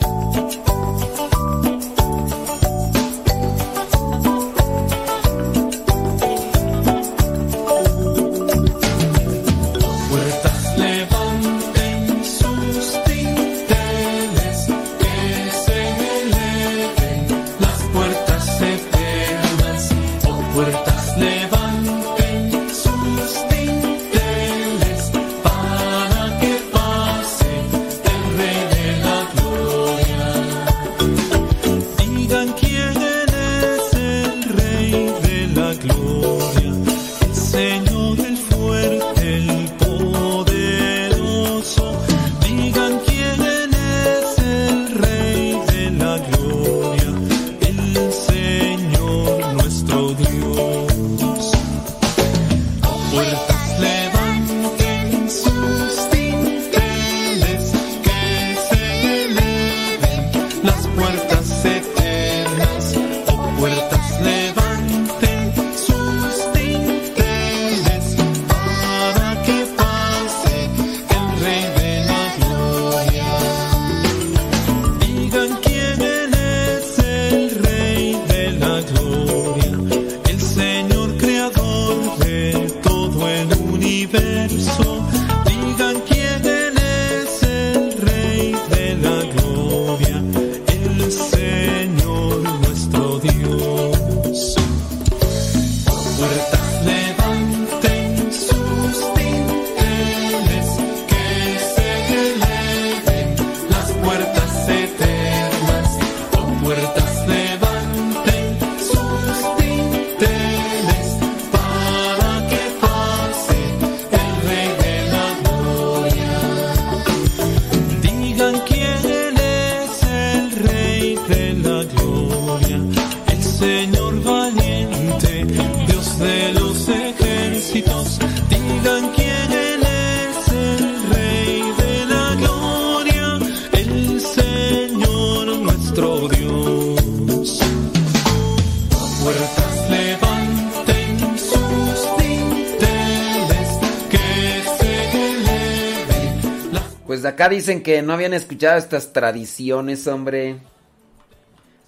Dicen 147.49 147.83
que 147.83 148.03
no 148.03 148.13
habían 148.13 148.35
escuchado 148.35 148.79
estas 148.79 149.13
tradiciones, 149.13 150.07
hombre. 150.07 150.59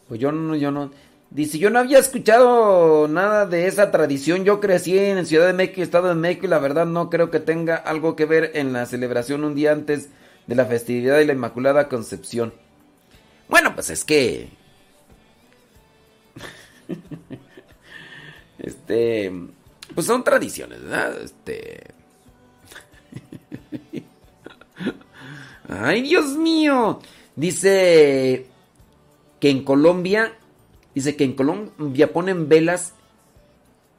Pues 0.09 0.21
yo 0.21 0.33
no, 0.33 0.57
yo 0.57 0.71
no. 0.71 0.91
Dice, 1.31 1.59
yo 1.59 1.71
no 1.71 1.79
había 1.79 1.99
escuchado 1.99 3.09
nada 3.09 3.47
de 3.47 3.67
esa 3.67 3.91
tradición. 3.91 4.45
Yo 4.45 4.61
crecí 4.61 4.99
en 4.99 5.25
Ciudad 5.27 5.47
de 5.47 5.53
México, 5.53 5.83
Estado 5.83 6.09
de 6.09 6.15
México, 6.15 6.47
y 6.47 6.51
la 6.51 6.59
verdad 6.59 6.87
no 6.87 7.09
creo 7.11 7.31
que 7.31 7.41
tenga 7.41 7.77
algo 7.77 8.17
que 8.17 8.27
ver 8.27 8.53
en 8.55 8.73
la 8.73 8.87
celebración 8.87 9.45
un 9.45 9.55
día 9.55 9.73
antes 9.73 10.11
de 10.47 10.55
la 10.55 10.67
festividad 10.67 11.17
de 11.17 11.27
la 11.27 11.33
Inmaculada 11.33 11.89
Concepción. 11.89 12.53
Bueno, 13.49 13.75
pues 13.75 13.91
es 13.91 14.05
que. 14.05 14.51
este. 18.59 19.33
Pues 19.95 20.07
son 20.07 20.25
tradiciones, 20.25 20.83
¿verdad? 20.83 21.21
Este. 21.23 21.95
Ay, 25.69 26.03
Dios 26.03 26.37
mío. 26.37 27.01
Dice 27.37 28.47
que 29.41 29.51
en 29.51 29.65
Colombia, 29.65 30.35
dice 30.95 31.17
que 31.17 31.25
en 31.25 31.35
Colombia 31.35 32.13
ponen 32.13 32.49
velas 32.49 32.95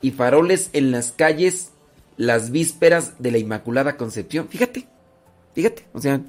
y 0.01 0.11
faroles 0.11 0.69
en 0.73 0.91
las 0.91 1.11
calles 1.11 1.71
las 2.17 2.51
vísperas 2.51 3.15
de 3.19 3.31
la 3.31 3.37
Inmaculada 3.39 3.97
Concepción. 3.97 4.47
Fíjate, 4.47 4.87
fíjate, 5.53 5.85
o 5.93 5.99
sea, 5.99 6.21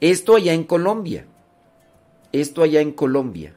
esto 0.00 0.36
allá 0.36 0.52
en 0.52 0.64
Colombia. 0.64 1.26
Esto 2.32 2.62
allá 2.62 2.80
en 2.80 2.92
Colombia. 2.92 3.54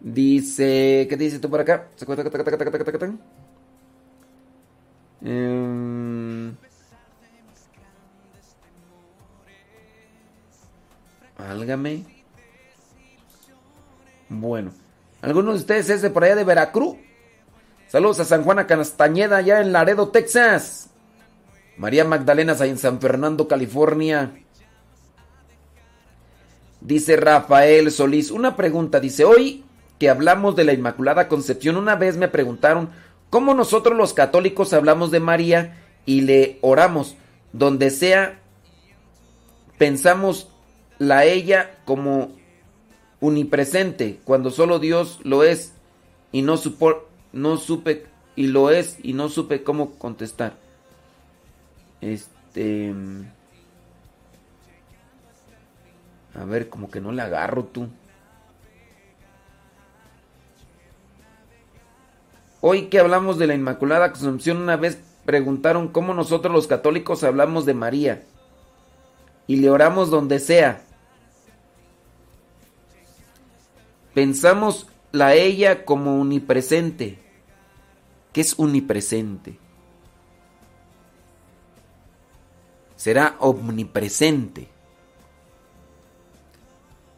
Dice, 0.00 1.06
¿qué 1.08 1.16
dice 1.16 1.38
tú 1.38 1.50
por 1.50 1.60
acá? 1.60 1.88
Eh, 5.24 6.52
Álgame. 11.38 12.04
Bueno. 14.28 14.72
¿Alguno 15.22 15.52
de 15.52 15.58
ustedes 15.58 15.90
es 15.90 16.02
de 16.02 16.10
por 16.10 16.24
allá 16.24 16.36
de 16.36 16.44
Veracruz? 16.44 16.96
Saludos 17.88 18.20
a 18.20 18.24
San 18.24 18.44
Juana 18.44 18.66
Castañeda, 18.66 19.38
allá 19.38 19.60
en 19.60 19.72
Laredo, 19.72 20.08
Texas. 20.08 20.90
María 21.76 22.04
Magdalena, 22.04 22.54
en 22.60 22.76
San 22.76 23.00
Fernando, 23.00 23.48
California. 23.48 24.32
Dice 26.80 27.16
Rafael 27.16 27.90
Solís, 27.90 28.30
una 28.30 28.56
pregunta, 28.56 29.00
dice, 29.00 29.24
hoy 29.24 29.64
que 29.98 30.08
hablamos 30.08 30.54
de 30.54 30.64
la 30.64 30.72
Inmaculada 30.72 31.26
Concepción, 31.28 31.76
una 31.76 31.96
vez 31.96 32.16
me 32.16 32.28
preguntaron 32.28 32.90
cómo 33.30 33.54
nosotros 33.54 33.96
los 33.96 34.14
católicos 34.14 34.72
hablamos 34.72 35.10
de 35.10 35.18
María 35.18 35.82
y 36.06 36.20
le 36.20 36.58
oramos, 36.60 37.16
donde 37.52 37.90
sea, 37.90 38.40
pensamos 39.76 40.48
la 40.98 41.24
ella 41.24 41.78
como 41.84 42.30
unipresente, 43.20 44.20
cuando 44.24 44.50
solo 44.50 44.78
Dios 44.78 45.20
lo 45.24 45.42
es 45.44 45.72
y 46.32 46.42
no, 46.42 46.56
supo, 46.56 47.04
no 47.32 47.56
supe 47.56 48.06
y 48.36 48.48
lo 48.48 48.70
es 48.70 48.98
y 49.02 49.12
no 49.12 49.28
supe 49.28 49.62
cómo 49.62 49.92
contestar. 49.98 50.54
Este 52.00 52.94
A 56.38 56.44
ver, 56.44 56.68
como 56.68 56.90
que 56.90 57.00
no 57.00 57.10
le 57.10 57.22
agarro 57.22 57.64
tú. 57.64 57.88
Hoy 62.60 62.86
que 62.86 63.00
hablamos 63.00 63.38
de 63.38 63.46
la 63.46 63.54
Inmaculada 63.54 64.12
Concepción, 64.12 64.58
una 64.58 64.76
vez 64.76 65.00
preguntaron 65.24 65.88
cómo 65.88 66.14
nosotros 66.14 66.52
los 66.52 66.66
católicos 66.66 67.24
hablamos 67.24 67.66
de 67.66 67.74
María 67.74 68.22
y 69.46 69.56
le 69.56 69.70
oramos 69.70 70.10
donde 70.10 70.38
sea. 70.38 70.82
Pensamos 74.18 74.88
la 75.12 75.34
ella 75.34 75.84
como 75.84 76.16
unipresente. 76.20 77.20
¿Qué 78.32 78.40
es 78.40 78.58
unipresente? 78.58 79.60
Será 82.96 83.36
omnipresente. 83.38 84.66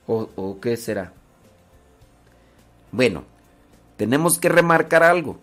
¿O, 0.06 0.28
o 0.36 0.60
qué 0.60 0.76
será? 0.76 1.14
Bueno, 2.92 3.24
tenemos 3.96 4.38
que 4.38 4.50
remarcar 4.50 5.02
algo. 5.02 5.38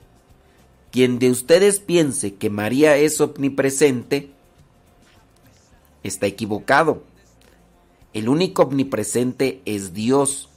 Quien 0.91 1.18
de 1.18 1.32
ustedes 1.32 1.80
piense 1.80 2.36
que 2.36 2.51
María 2.51 2.97
es 2.97 3.20
omnipresente, 3.20 4.30
está 6.03 6.28
equivocado. 6.28 7.01
El 8.14 8.30
único 8.30 8.62
omnipresente 8.62 9.64
es 9.66 9.95
Dios. 9.95 10.51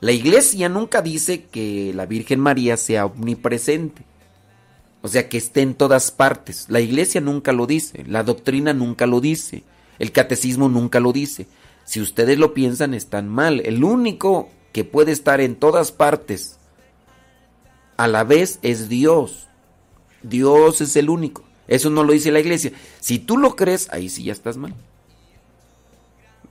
La 0.00 0.12
iglesia 0.12 0.68
nunca 0.68 1.02
dice 1.02 1.44
que 1.44 1.92
la 1.94 2.06
Virgen 2.06 2.40
María 2.40 2.76
sea 2.76 3.06
omnipresente. 3.06 4.02
O 5.02 5.08
sea, 5.08 5.28
que 5.28 5.38
esté 5.38 5.62
en 5.62 5.74
todas 5.74 6.10
partes. 6.10 6.66
La 6.68 6.80
iglesia 6.80 7.20
nunca 7.20 7.52
lo 7.52 7.66
dice. 7.66 8.04
La 8.06 8.22
doctrina 8.22 8.72
nunca 8.72 9.06
lo 9.06 9.20
dice. 9.20 9.62
El 9.98 10.12
catecismo 10.12 10.68
nunca 10.68 11.00
lo 11.00 11.12
dice. 11.12 11.46
Si 11.84 12.00
ustedes 12.00 12.38
lo 12.38 12.54
piensan, 12.54 12.94
están 12.94 13.28
mal. 13.28 13.60
El 13.60 13.82
único 13.84 14.48
que 14.72 14.84
puede 14.84 15.12
estar 15.12 15.40
en 15.40 15.56
todas 15.56 15.92
partes 15.92 16.58
a 17.96 18.08
la 18.08 18.24
vez 18.24 18.58
es 18.62 18.88
Dios. 18.88 19.48
Dios 20.22 20.80
es 20.80 20.96
el 20.96 21.10
único. 21.10 21.44
Eso 21.68 21.90
no 21.90 22.04
lo 22.04 22.12
dice 22.12 22.30
la 22.30 22.40
iglesia. 22.40 22.72
Si 23.00 23.18
tú 23.18 23.38
lo 23.38 23.56
crees, 23.56 23.88
ahí 23.90 24.08
sí 24.08 24.24
ya 24.24 24.32
estás 24.32 24.56
mal. 24.56 24.74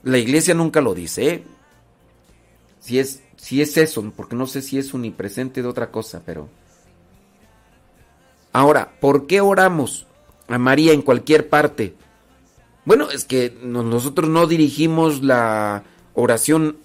La 0.02 0.18
iglesia 0.18 0.54
nunca 0.54 0.80
lo 0.80 0.94
dice. 0.94 1.28
¿eh? 1.28 1.44
Si, 2.80 2.98
es, 2.98 3.20
si 3.40 3.62
es 3.62 3.78
eso, 3.78 4.12
porque 4.14 4.36
no 4.36 4.46
sé 4.46 4.60
si 4.60 4.78
es 4.78 4.92
unipresente 4.92 5.62
de 5.62 5.68
otra 5.68 5.90
cosa, 5.90 6.22
pero... 6.26 6.50
Ahora, 8.52 8.92
¿por 9.00 9.26
qué 9.26 9.40
oramos 9.40 10.06
a 10.46 10.58
María 10.58 10.92
en 10.92 11.00
cualquier 11.00 11.48
parte? 11.48 11.94
Bueno, 12.84 13.10
es 13.10 13.24
que 13.24 13.56
nosotros 13.62 14.28
no 14.28 14.46
dirigimos 14.46 15.22
la 15.22 15.84
oración 16.12 16.76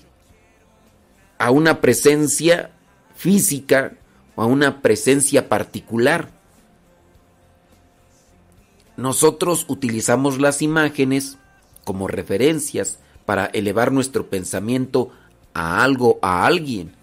a 1.39 1.51
una 1.51 1.82
presencia 1.82 2.72
física 3.16 3.97
o 4.36 4.43
a 4.43 4.45
una 4.45 4.82
presencia 4.82 5.49
particular. 5.49 6.32
Nosotros 8.95 9.66
utilizamos 9.68 10.39
las 10.39 10.62
imágenes 10.62 11.38
como 11.84 12.08
referencias 12.08 12.99
para 13.26 13.47
elevar 13.47 13.91
nuestro 13.91 14.30
pensamiento 14.30 15.12
a 15.56 15.84
algo, 15.84 16.20
a 16.22 16.45
alguien. 16.45 16.93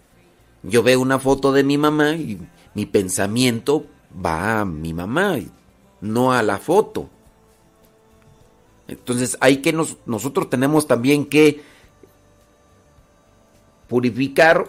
Yo 0.62 0.84
veo 0.84 1.00
una 1.00 1.18
foto 1.18 1.50
de 1.50 1.64
mi 1.64 1.78
mamá 1.78 2.14
y 2.14 2.38
mi 2.74 2.86
pensamiento 2.86 3.86
va 4.24 4.60
a 4.60 4.64
mi 4.64 4.92
mamá, 4.92 5.38
no 6.00 6.32
a 6.32 6.42
la 6.42 6.58
foto. 6.58 7.08
Entonces 8.86 9.36
hay 9.40 9.56
que 9.56 9.72
nosotros 9.72 10.50
tenemos 10.50 10.86
también 10.86 11.24
que 11.24 11.62
purificar 13.88 14.68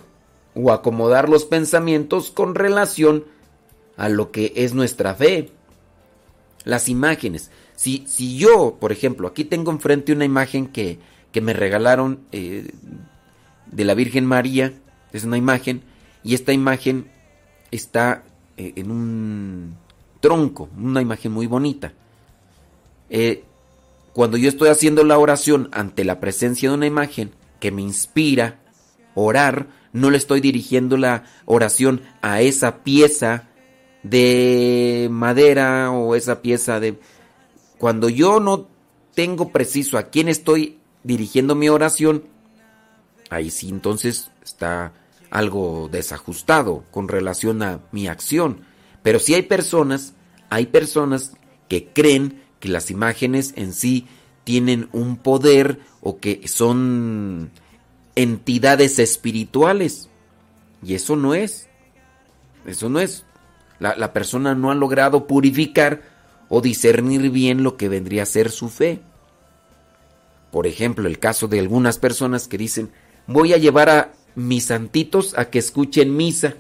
o 0.56 0.72
acomodar 0.72 1.30
los 1.30 1.46
pensamientos 1.46 2.32
con 2.32 2.56
relación 2.56 3.26
a 3.98 4.08
lo 4.08 4.32
que 4.32 4.54
es 4.56 4.74
nuestra 4.74 5.14
fe. 5.14 5.52
Las 6.64 6.88
imágenes. 6.88 7.52
Si, 7.76 8.06
si 8.08 8.38
yo, 8.38 8.78
por 8.80 8.94
ejemplo, 8.94 9.28
aquí 9.28 9.44
tengo 9.44 9.72
enfrente 9.72 10.14
una 10.14 10.24
imagen 10.24 10.68
que, 10.68 11.00
que 11.34 11.42
me 11.42 11.52
regalaron 11.52 12.22
eh, 12.32 12.72
de 13.74 13.86
la 13.86 13.94
Virgen 13.94 14.26
María, 14.26 14.74
es 15.12 15.24
una 15.24 15.38
imagen, 15.38 15.82
y 16.24 16.34
esta 16.36 16.54
imagen 16.54 17.08
está 17.72 18.24
eh, 18.58 18.74
en 18.76 18.92
un 18.92 19.76
tronco, 20.20 20.70
una 20.78 21.02
imagen 21.02 21.32
muy 21.32 21.48
bonita. 21.48 21.94
Eh, 23.10 23.44
cuando 24.14 24.38
yo 24.38 24.48
estoy 24.48 24.70
haciendo 24.70 25.04
la 25.04 25.18
oración 25.18 25.70
ante 25.72 26.04
la 26.04 26.20
presencia 26.20 26.70
de 26.70 26.76
una 26.76 26.86
imagen 26.86 27.32
que 27.60 27.72
me 27.72 27.82
inspira, 27.82 28.60
orar, 29.16 29.68
no 29.92 30.10
le 30.10 30.18
estoy 30.18 30.40
dirigiendo 30.40 30.98
la 30.98 31.24
oración 31.46 32.02
a 32.22 32.42
esa 32.42 32.84
pieza 32.84 33.48
de 34.04 35.08
madera 35.12 35.92
o 35.92 36.16
esa 36.16 36.42
pieza 36.42 36.80
de... 36.80 37.00
Cuando 37.78 38.10
yo 38.10 38.40
no 38.40 38.68
tengo 39.14 39.52
preciso 39.52 39.98
a 39.98 40.04
quién 40.04 40.30
estoy 40.30 40.78
dirigiendo 41.04 41.56
mi 41.56 41.70
oración, 41.70 42.24
ahí 43.34 43.50
sí 43.50 43.70
entonces 43.70 44.32
está 44.44 44.94
algo 45.30 45.90
desajustado 45.92 46.84
con 46.92 47.08
relación 47.08 47.64
a 47.64 47.80
mi 47.92 48.08
acción. 48.08 48.62
Pero 49.02 49.20
si 49.20 49.34
hay 49.34 49.44
personas, 49.44 50.14
hay 50.50 50.68
personas 50.68 51.34
que 51.68 51.88
creen 51.88 52.42
que 52.60 52.70
las 52.70 52.92
imágenes 52.92 53.54
en 53.58 53.74
sí 53.74 54.08
tienen 54.44 54.90
un 54.92 55.18
poder 55.18 55.80
o 56.02 56.20
que 56.20 56.48
son 56.48 57.52
entidades 58.16 59.00
espirituales. 59.00 60.10
Y 60.84 60.96
eso 60.96 61.16
no 61.16 61.34
es. 61.34 61.68
Eso 62.66 62.90
no 62.90 63.00
es. 63.00 63.26
La, 63.80 64.14
persona 64.14 64.56
no 64.56 64.72
ha 64.72 64.76
logrado 64.76 65.28
purificar 65.28 66.04
o 66.48 66.62
discernir 66.62 67.30
bien 67.32 67.64
lo 67.64 67.76
que 67.76 67.90
vendría 67.90 68.24
a 68.24 68.28
ser 68.28 68.50
su 68.50 68.70
fe. 68.70 69.02
Por 70.52 70.68
ejemplo, 70.68 71.08
el 71.08 71.20
caso 71.20 71.48
de 71.48 71.60
algunas 71.60 71.98
personas 71.98 72.48
que 72.48 72.58
dicen, 72.58 72.92
voy 73.28 73.54
a 73.54 73.58
llevar 73.58 73.90
a 73.90 74.14
mis 74.36 74.66
santitos 74.66 75.38
a 75.38 75.50
que 75.50 75.60
escuchen 75.60 76.16
misa. 76.16 76.56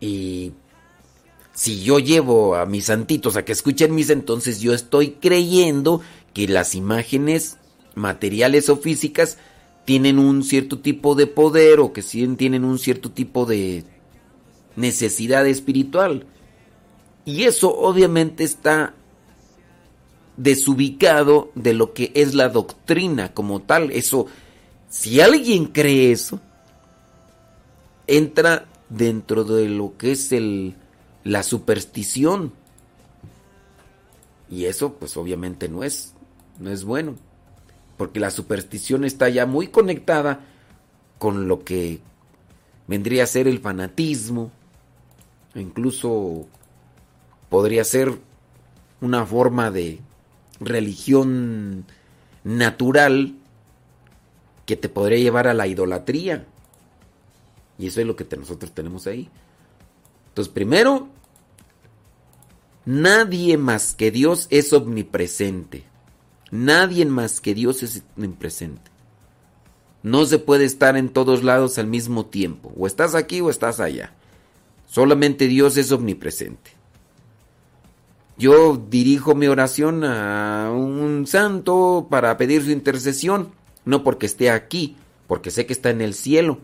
Y 0.00 0.52
si 1.52 1.82
yo 1.82 1.98
llevo 1.98 2.54
a 2.54 2.66
mis 2.66 2.86
santitos 2.86 3.36
a 3.36 3.44
que 3.44 3.52
escuchen 3.52 3.94
misa, 3.94 4.12
entonces 4.12 4.60
yo 4.60 4.72
estoy 4.72 5.12
creyendo 5.20 6.00
que 6.34 6.46
las 6.46 6.74
imágenes 6.74 7.58
materiales 7.94 8.68
o 8.68 8.76
físicas 8.76 9.38
tienen 9.84 10.18
un 10.18 10.44
cierto 10.44 10.78
tipo 10.78 11.14
de 11.14 11.26
poder 11.26 11.80
o 11.80 11.92
que 11.92 12.02
tienen 12.02 12.64
un 12.64 12.78
cierto 12.78 13.10
tipo 13.10 13.46
de 13.46 13.84
necesidad 14.76 15.46
espiritual. 15.46 16.26
Y 17.24 17.44
eso 17.44 17.74
obviamente 17.74 18.44
está 18.44 18.94
desubicado 20.38 21.52
de 21.54 21.74
lo 21.74 21.92
que 21.92 22.10
es 22.14 22.34
la 22.34 22.48
doctrina 22.48 23.34
como 23.34 23.60
tal. 23.60 23.90
Eso, 23.90 24.26
si 24.88 25.20
alguien 25.20 25.66
cree 25.66 26.12
eso, 26.12 26.40
entra 28.06 28.66
dentro 28.88 29.44
de 29.44 29.68
lo 29.68 29.98
que 29.98 30.12
es 30.12 30.30
la 31.24 31.42
superstición. 31.42 32.52
Y 34.50 34.64
eso 34.64 34.94
pues 34.94 35.14
obviamente 35.18 35.68
no 35.68 35.84
es, 35.84 36.14
no 36.58 36.70
es 36.70 36.84
bueno 36.84 37.16
porque 37.98 38.20
la 38.20 38.30
superstición 38.30 39.04
está 39.04 39.28
ya 39.28 39.44
muy 39.44 39.66
conectada 39.66 40.40
con 41.18 41.48
lo 41.48 41.64
que 41.64 42.00
vendría 42.86 43.24
a 43.24 43.26
ser 43.26 43.48
el 43.48 43.58
fanatismo, 43.58 44.52
incluso 45.54 46.46
podría 47.50 47.84
ser 47.84 48.18
una 49.00 49.26
forma 49.26 49.70
de 49.70 49.98
religión 50.60 51.84
natural 52.44 53.34
que 54.66 54.76
te 54.76 54.88
podría 54.88 55.18
llevar 55.18 55.48
a 55.48 55.54
la 55.54 55.66
idolatría. 55.66 56.46
Y 57.78 57.86
eso 57.86 58.00
es 58.00 58.06
lo 58.06 58.16
que 58.16 58.26
nosotros 58.36 58.72
tenemos 58.72 59.06
ahí. 59.06 59.30
Entonces, 60.28 60.52
primero, 60.52 61.08
nadie 62.84 63.56
más 63.56 63.94
que 63.94 64.10
Dios 64.10 64.46
es 64.50 64.72
omnipresente. 64.72 65.84
Nadie 66.50 67.04
más 67.06 67.40
que 67.40 67.54
Dios 67.54 67.82
es 67.82 68.02
presente. 68.38 68.90
No 70.02 70.24
se 70.24 70.38
puede 70.38 70.64
estar 70.64 70.96
en 70.96 71.10
todos 71.10 71.42
lados 71.42 71.78
al 71.78 71.86
mismo 71.86 72.26
tiempo. 72.26 72.72
O 72.76 72.86
estás 72.86 73.14
aquí 73.14 73.40
o 73.40 73.50
estás 73.50 73.80
allá. 73.80 74.12
Solamente 74.86 75.46
Dios 75.46 75.76
es 75.76 75.92
omnipresente. 75.92 76.77
Yo 78.38 78.76
dirijo 78.76 79.34
mi 79.34 79.48
oración 79.48 80.04
a 80.04 80.70
un 80.72 81.26
santo 81.26 82.06
para 82.08 82.36
pedir 82.36 82.62
su 82.62 82.70
intercesión, 82.70 83.50
no 83.84 84.04
porque 84.04 84.26
esté 84.26 84.50
aquí, 84.50 84.96
porque 85.26 85.50
sé 85.50 85.66
que 85.66 85.72
está 85.72 85.90
en 85.90 86.00
el 86.00 86.14
cielo. 86.14 86.60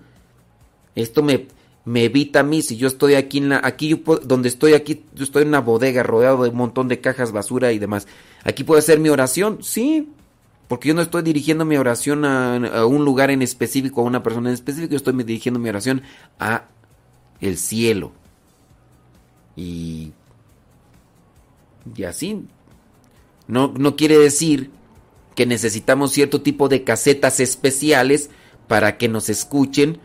Esto 0.94 1.22
me, 1.22 1.48
me 1.84 2.04
evita 2.04 2.40
a 2.40 2.44
mí 2.44 2.62
si 2.62 2.76
yo 2.76 2.86
estoy 2.86 3.14
aquí 3.14 3.38
en 3.38 3.48
la 3.48 3.60
aquí 3.62 3.88
yo 3.88 3.98
donde 4.22 4.48
estoy 4.48 4.74
aquí 4.74 5.04
yo 5.14 5.24
estoy 5.24 5.42
en 5.42 5.48
una 5.48 5.60
bodega 5.60 6.02
rodeado 6.04 6.44
de 6.44 6.50
un 6.50 6.56
montón 6.56 6.86
de 6.88 7.00
cajas 7.00 7.32
basura 7.32 7.72
y 7.72 7.78
demás 7.78 8.06
aquí 8.44 8.62
puedo 8.64 8.78
hacer 8.78 9.00
mi 9.00 9.08
oración 9.10 9.58
sí 9.60 10.08
Porque 10.68 10.88
yo 10.88 10.94
no 10.94 11.02
estoy 11.02 11.22
dirigiendo 11.22 11.64
mi 11.64 11.76
oración 11.76 12.24
a, 12.24 12.86
un 12.86 13.04
lugar 13.04 13.30
en 13.30 13.42
específico, 13.42 14.00
a 14.00 14.04
una 14.04 14.22
persona 14.22 14.48
en 14.48 14.54
específico, 14.54 14.92
yo 14.92 14.96
estoy 14.96 15.12
dirigiendo 15.22 15.60
mi 15.60 15.68
oración 15.68 16.02
a 16.38 16.64
el 17.40 17.58
cielo. 17.58 18.12
Y, 19.56 20.12
y 21.96 22.04
así. 22.04 22.44
No, 23.46 23.72
no 23.76 23.96
quiere 23.96 24.18
decir 24.18 24.70
que 25.34 25.46
necesitamos 25.46 26.12
cierto 26.12 26.42
tipo 26.42 26.68
de 26.68 26.84
casetas 26.84 27.40
especiales 27.40 28.30
para 28.68 28.96
que 28.96 29.08
nos 29.08 29.28
escuchen 29.28 29.98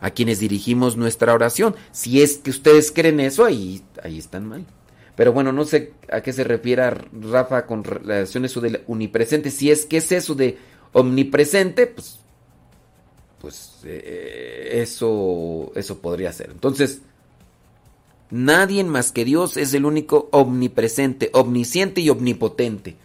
a 0.00 0.10
quienes 0.10 0.38
dirigimos 0.38 0.96
nuestra 0.96 1.34
oración. 1.34 1.74
Si 1.92 2.22
es 2.22 2.38
que 2.38 2.50
ustedes 2.50 2.90
creen 2.92 3.20
eso, 3.20 3.44
ahí, 3.44 3.82
ahí 4.02 4.18
están 4.18 4.46
mal. 4.46 4.66
Pero 5.14 5.32
bueno, 5.32 5.52
no 5.52 5.64
sé 5.64 5.94
a 6.10 6.20
qué 6.20 6.32
se 6.32 6.44
refiere 6.44 6.90
Rafa 6.90 7.66
con 7.66 7.84
relación 7.84 8.44
a 8.44 8.46
eso 8.46 8.60
del 8.60 8.82
omnipresente. 8.86 9.50
Si 9.50 9.70
es 9.70 9.86
que 9.86 9.96
es 9.98 10.12
eso 10.12 10.34
de 10.34 10.58
omnipresente, 10.92 11.86
pues, 11.86 12.20
pues 13.40 13.80
eh, 13.84 14.80
eso, 14.82 15.72
eso 15.74 15.98
podría 16.00 16.32
ser. 16.32 16.50
Entonces, 16.50 17.00
nadie 18.30 18.82
más 18.84 19.12
que 19.12 19.24
Dios 19.24 19.56
es 19.56 19.74
el 19.74 19.84
único 19.84 20.28
omnipresente, 20.32 21.30
omnisciente 21.32 22.00
y 22.00 22.10
omnipotente. 22.10 22.96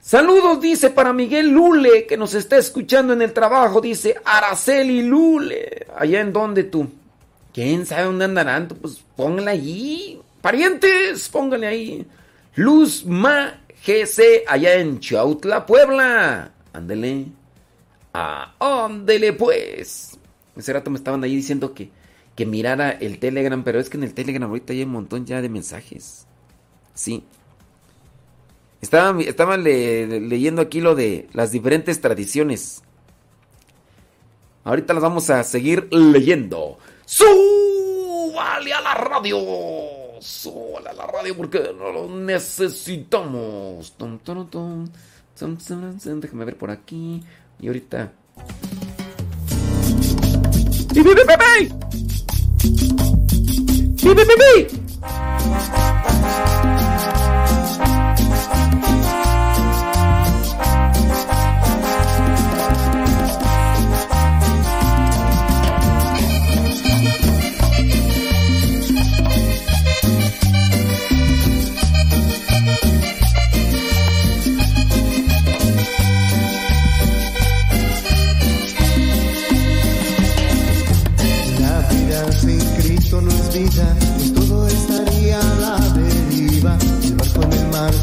Saludos, 0.00 0.60
dice 0.60 0.90
para 0.90 1.12
Miguel 1.12 1.50
Lule, 1.50 2.06
que 2.06 2.16
nos 2.16 2.34
está 2.34 2.56
escuchando 2.56 3.12
en 3.12 3.22
el 3.22 3.32
trabajo. 3.32 3.80
Dice 3.80 4.16
Araceli 4.24 5.02
Lule. 5.02 5.86
¿Allá 5.96 6.20
en 6.20 6.32
dónde 6.32 6.64
tú? 6.64 6.88
¿Quién 7.52 7.86
sabe 7.86 8.04
dónde 8.04 8.24
andarán? 8.24 8.68
Pues 8.68 9.04
pónganla 9.14 9.52
allí. 9.52 10.20
Parientes, 10.40 11.28
pónganle 11.28 11.66
ahí. 11.66 12.06
Luz 12.54 13.04
Ma 13.04 13.60
GC, 13.86 14.44
allá 14.46 14.74
en 14.74 15.00
Chautla, 15.00 15.66
Puebla. 15.66 16.50
Ándele. 16.72 17.26
Ah, 18.12 18.54
ándele 18.58 19.32
pues. 19.32 20.18
Ese 20.56 20.72
rato 20.72 20.90
me 20.90 20.98
estaban 20.98 21.22
ahí 21.24 21.36
diciendo 21.36 21.72
que, 21.74 21.90
que 22.40 22.46
mirara 22.46 22.90
el 22.90 23.18
Telegram, 23.18 23.62
pero 23.62 23.78
es 23.78 23.90
que 23.90 23.98
en 23.98 24.02
el 24.02 24.14
Telegram 24.14 24.48
ahorita 24.48 24.72
hay 24.72 24.82
un 24.84 24.92
montón 24.92 25.26
ya 25.26 25.42
de 25.42 25.50
mensajes. 25.50 26.26
Sí. 26.94 27.22
Estaba, 28.80 29.20
estaba 29.20 29.58
leyendo 29.58 30.62
aquí 30.62 30.80
lo 30.80 30.94
de 30.94 31.28
las 31.34 31.52
diferentes 31.52 32.00
tradiciones. 32.00 32.82
Ahorita 34.64 34.94
las 34.94 35.02
vamos 35.02 35.28
a 35.28 35.44
seguir 35.44 35.88
leyendo. 35.92 36.78
¡Súbale 37.04 38.72
a 38.72 38.80
la 38.80 38.94
radio! 38.94 39.36
¡Súbale 40.18 40.88
a 40.88 40.94
la 40.94 41.06
radio 41.08 41.36
porque 41.36 41.74
no 41.78 41.92
lo 41.92 42.08
necesitamos! 42.08 43.92
Déjame 45.36 46.46
ver 46.46 46.56
por 46.56 46.70
aquí. 46.70 47.22
Y 47.60 47.66
ahorita. 47.66 48.14
¡Bi, 54.10 54.24
bi, 54.24 54.80
pues 83.00 83.10
todo 83.10 83.99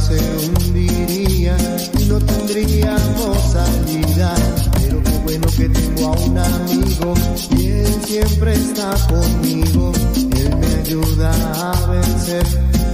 se 0.07 0.17
hundiría 0.47 1.57
y 1.99 2.05
no 2.05 2.17
tendríamos 2.19 3.37
salida. 3.51 4.33
Pero 4.79 5.03
qué 5.03 5.17
bueno 5.23 5.47
que 5.57 5.67
tengo 5.69 6.07
a 6.07 6.11
un 6.11 6.37
amigo 6.37 7.13
y 7.57 7.67
él 7.67 7.95
siempre 8.05 8.53
está 8.53 8.93
conmigo. 9.07 9.91
Él 10.15 10.55
me 10.57 10.75
ayuda 10.81 11.31
a 11.71 11.85
vencer 11.87 12.45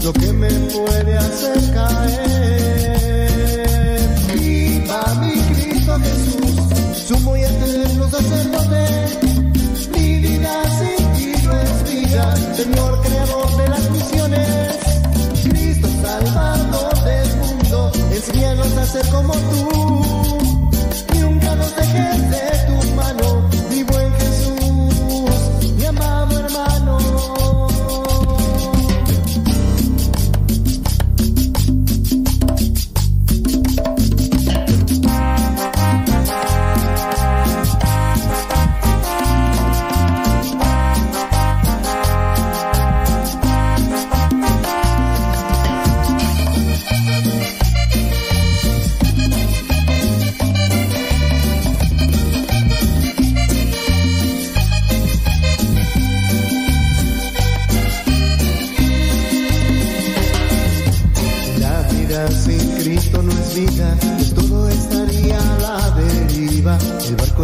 lo 0.04 0.12
que 0.14 0.34
me 0.34 0.50
puede 0.50 1.18
hacer 1.18 1.74
caer. 1.74 2.90
Viva 4.34 5.14
mi 5.22 5.34
Cristo 5.54 6.00
Jesús, 6.00 6.52
sumo 7.08 7.38
y 7.38 7.42
eterno 7.42 8.10
sacerdote. 8.10 8.86
Mi 9.96 10.20
vida 10.20 10.64
sin 10.80 11.04
Señor 12.56 13.02
creador 13.02 13.50
de 13.50 13.53
las 13.53 13.53
misiones, 13.53 13.53
enséñanos 18.28 18.78
a 18.78 18.86
ser 18.86 19.06
como 19.10 19.34
tú, 19.34 20.06
nunca 21.20 21.56
nos 21.56 21.76
dejes 21.76 22.32
de 22.32 22.44
tu 22.68 22.96
mano, 22.96 23.50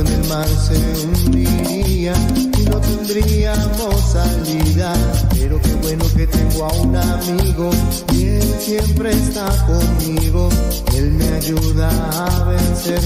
en 0.02 0.08
el 0.08 0.28
mar 0.30 0.48
se 0.48 0.78
hundiría 1.06 2.14
y 2.58 2.64
no 2.70 2.80
tendríamos 2.80 3.96
salida. 4.12 4.94
Pero 5.32 5.60
qué 5.62 5.74
bueno 5.82 6.06
que 6.16 6.28
tengo 6.28 6.66
a 6.66 6.74
un 6.74 6.96
amigo 6.96 7.70
y 8.14 8.26
él 8.26 8.56
siempre 8.60 9.12
está 9.12 9.48
conmigo. 9.66 10.50
Él 10.96 11.12
me 11.12 11.28
ayuda 11.30 11.90
a 11.90 12.44
vencer 12.46 13.02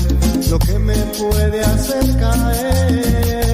lo 0.49 0.59
que 0.59 0.79
me 0.79 0.97
puede 1.17 1.61
hacer 1.61 2.17
caer. 2.19 3.52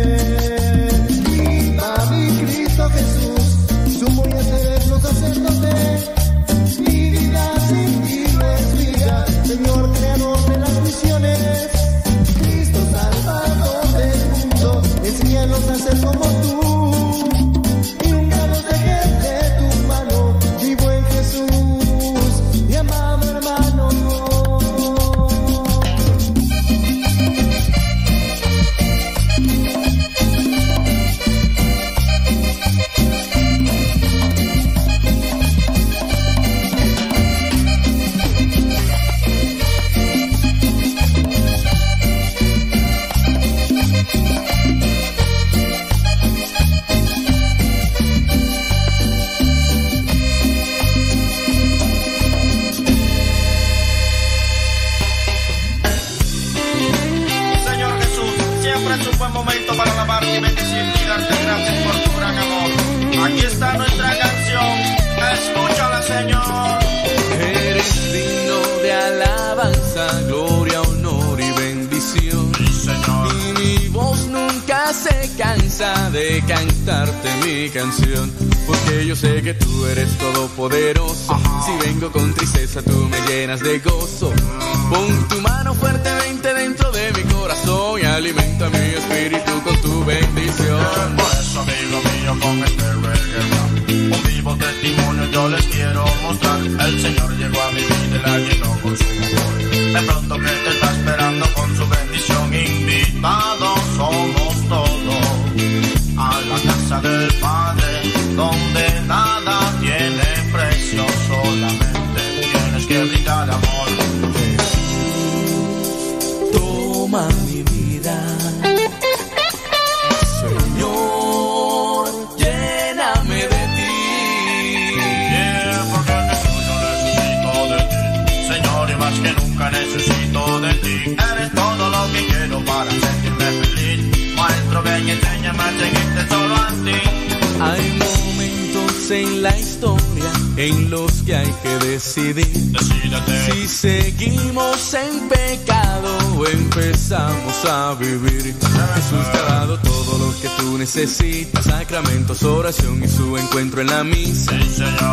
Tú 150.99 151.05
necesitas, 151.05 151.65
sacramentos, 151.65 152.43
oración 152.43 153.01
y 153.03 153.07
su 153.07 153.37
encuentro 153.37 153.81
en 153.81 153.87
la 153.87 154.03
misa. 154.03 154.51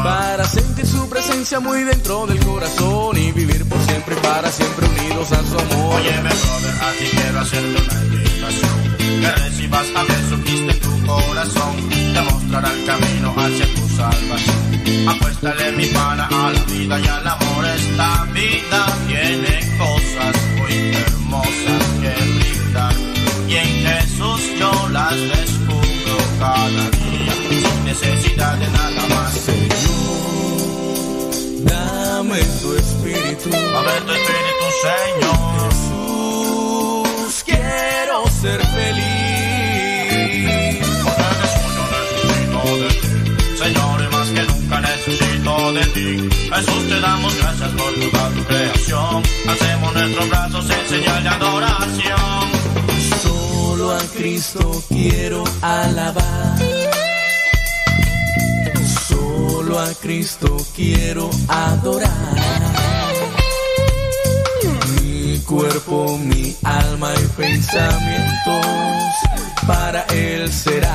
Para 0.02 0.44
sentir 0.44 0.86
su 0.86 1.08
presencia 1.08 1.60
muy 1.60 1.84
dentro 1.84 2.26
del 2.26 2.38
corazón 2.44 3.16
y 3.16 3.32
vivir 3.32 3.64
por 3.66 3.80
siempre 3.86 4.16
y 4.16 4.20
para 4.20 4.50
siempre 4.50 4.86
unidos 4.88 5.32
a 5.32 5.42
su 5.44 5.58
amor. 5.58 6.00
Óyeme, 6.00 6.28
brother, 6.28 6.74
a 6.82 6.92
ti 6.92 7.04
quiero 7.10 7.40
hacerte 7.40 7.82
una 7.82 8.04
invitación. 8.04 8.96
Que 9.20 9.32
recibas 9.32 9.86
a 9.94 10.04
Jesucristo 10.04 10.70
en 10.70 10.80
tu 10.80 11.06
corazón. 11.06 11.76
Te 12.14 12.20
mostrará 12.22 12.72
el 12.72 12.84
camino 12.84 13.34
hacia 13.36 13.74
tu 13.74 13.88
salvación. 13.96 15.08
Apuéstale 15.08 15.72
mi 15.72 15.86
pana 15.86 16.28
a 16.30 16.52
la 16.52 16.62
vida 16.64 17.00
y 17.00 17.06
al 17.06 17.26
amor. 17.26 17.64
Esta 17.64 18.24
vida 18.32 18.86
tiene 19.06 19.78
cosas 19.78 20.35
Dame 33.76 34.00
tu 34.06 34.12
espíritu, 34.12 34.66
Señor. 34.88 35.68
Jesús, 35.68 37.44
quiero 37.44 38.16
ser 38.40 38.60
feliz. 38.68 40.06
Porque 41.04 41.24
yo 41.76 41.84
necesito 41.92 42.60
de 42.80 42.90
ti. 43.02 43.10
Señor, 43.58 43.96
y 44.02 44.08
más 44.14 44.28
que 44.28 44.42
nunca 44.44 44.76
necesito 44.80 45.72
de 45.74 45.84
ti. 45.94 46.08
Jesús, 46.54 46.82
te 46.88 47.00
damos 47.00 47.36
gracias 47.36 47.70
por 47.72 47.92
toda 47.92 48.30
tu 48.30 48.44
creación. 48.44 49.22
Hacemos 49.46 49.92
nuestros 49.92 50.28
brazos 50.30 50.70
en 50.70 50.88
señal 50.88 51.22
de 51.22 51.28
adoración. 51.28 52.50
Solo 53.22 53.94
a 53.94 54.00
Cristo 54.16 54.82
quiero 54.88 55.44
alabar. 55.60 56.56
Solo 59.06 59.78
a 59.78 59.92
Cristo 60.00 60.56
quiero 60.74 61.28
adorar. 61.48 62.75
Cuerpo, 65.46 66.18
mi 66.18 66.56
alma 66.64 67.14
y 67.14 67.26
pensamientos 67.40 68.66
para 69.64 70.02
Él 70.06 70.52
será. 70.52 70.90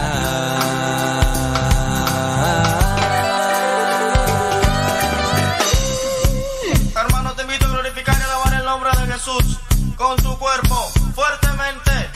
Hermano, 6.94 7.34
te 7.34 7.44
invito 7.44 7.65
a 7.65 7.69
glorificar 7.69 8.18
y 8.19 8.23
alabar 8.23 8.53
el 8.56 8.65
nombre 8.65 8.90
de 8.99 9.14
Jesús 9.14 9.57
con 9.95 10.18
tu 10.18 10.38
cuerpo 10.38 10.91
fuertemente. 11.15 12.10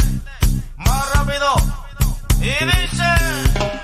Más 0.76 1.14
rápido. 1.14 1.56
Y 2.42 2.66
dice. 2.66 3.75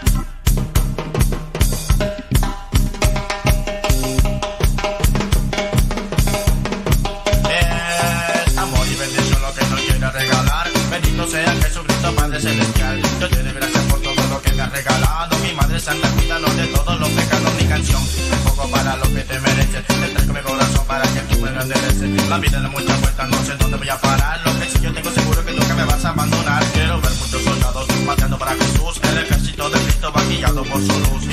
A 23.91 23.97
parar. 23.99 24.39
Lo 24.45 24.59
que 24.59 24.79
yo 24.81 24.93
tengo 24.93 25.11
seguro 25.11 25.45
que 25.45 25.51
nunca 25.51 25.75
me 25.75 25.83
vas 25.85 26.05
a 26.05 26.09
abandonar. 26.09 26.63
Quiero 26.73 27.01
ver 27.01 27.11
muchos 27.11 27.43
soldados 27.43 27.87
marchando 28.05 28.37
para 28.37 28.51
Jesús. 28.51 29.01
El 29.03 29.17
ejército 29.17 29.69
de 29.69 29.79
Cristo 29.79 30.11
va 30.15 30.23
guiado 30.23 30.63
por 30.63 30.81
su 30.81 30.99
luz. 30.99 31.30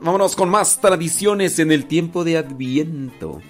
Vámonos 0.00 0.36
con 0.36 0.50
más 0.50 0.80
tradiciones 0.80 1.58
en 1.58 1.72
el 1.72 1.86
tiempo 1.86 2.24
de 2.24 2.36
Adviento. 2.36 3.40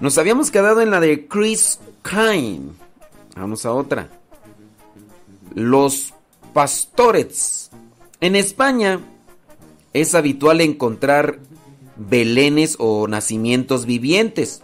Nos 0.00 0.18
habíamos 0.18 0.50
quedado 0.50 0.82
en 0.82 0.90
la 0.90 1.00
de 1.00 1.26
Chris 1.26 1.78
Kine. 2.02 2.72
Vamos 3.34 3.64
a 3.64 3.72
otra. 3.72 4.10
Los 5.54 6.12
pastores. 6.52 7.70
En 8.20 8.36
España 8.36 9.00
es 9.92 10.14
habitual 10.14 10.60
encontrar 10.60 11.38
belenes 11.96 12.76
o 12.78 13.08
nacimientos 13.08 13.86
vivientes. 13.86 14.62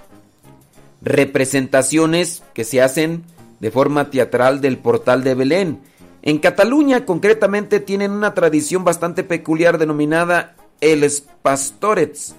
Representaciones 1.00 2.42
que 2.52 2.64
se 2.64 2.82
hacen 2.82 3.24
de 3.60 3.70
forma 3.70 4.10
teatral 4.10 4.60
del 4.60 4.76
portal 4.78 5.24
de 5.24 5.34
Belén 5.34 5.91
en 6.22 6.38
Cataluña, 6.38 7.04
concretamente, 7.04 7.80
tienen 7.80 8.12
una 8.12 8.32
tradición 8.32 8.84
bastante 8.84 9.24
peculiar 9.24 9.78
denominada 9.78 10.54
el 10.80 11.08
Pastorets, 11.42 12.34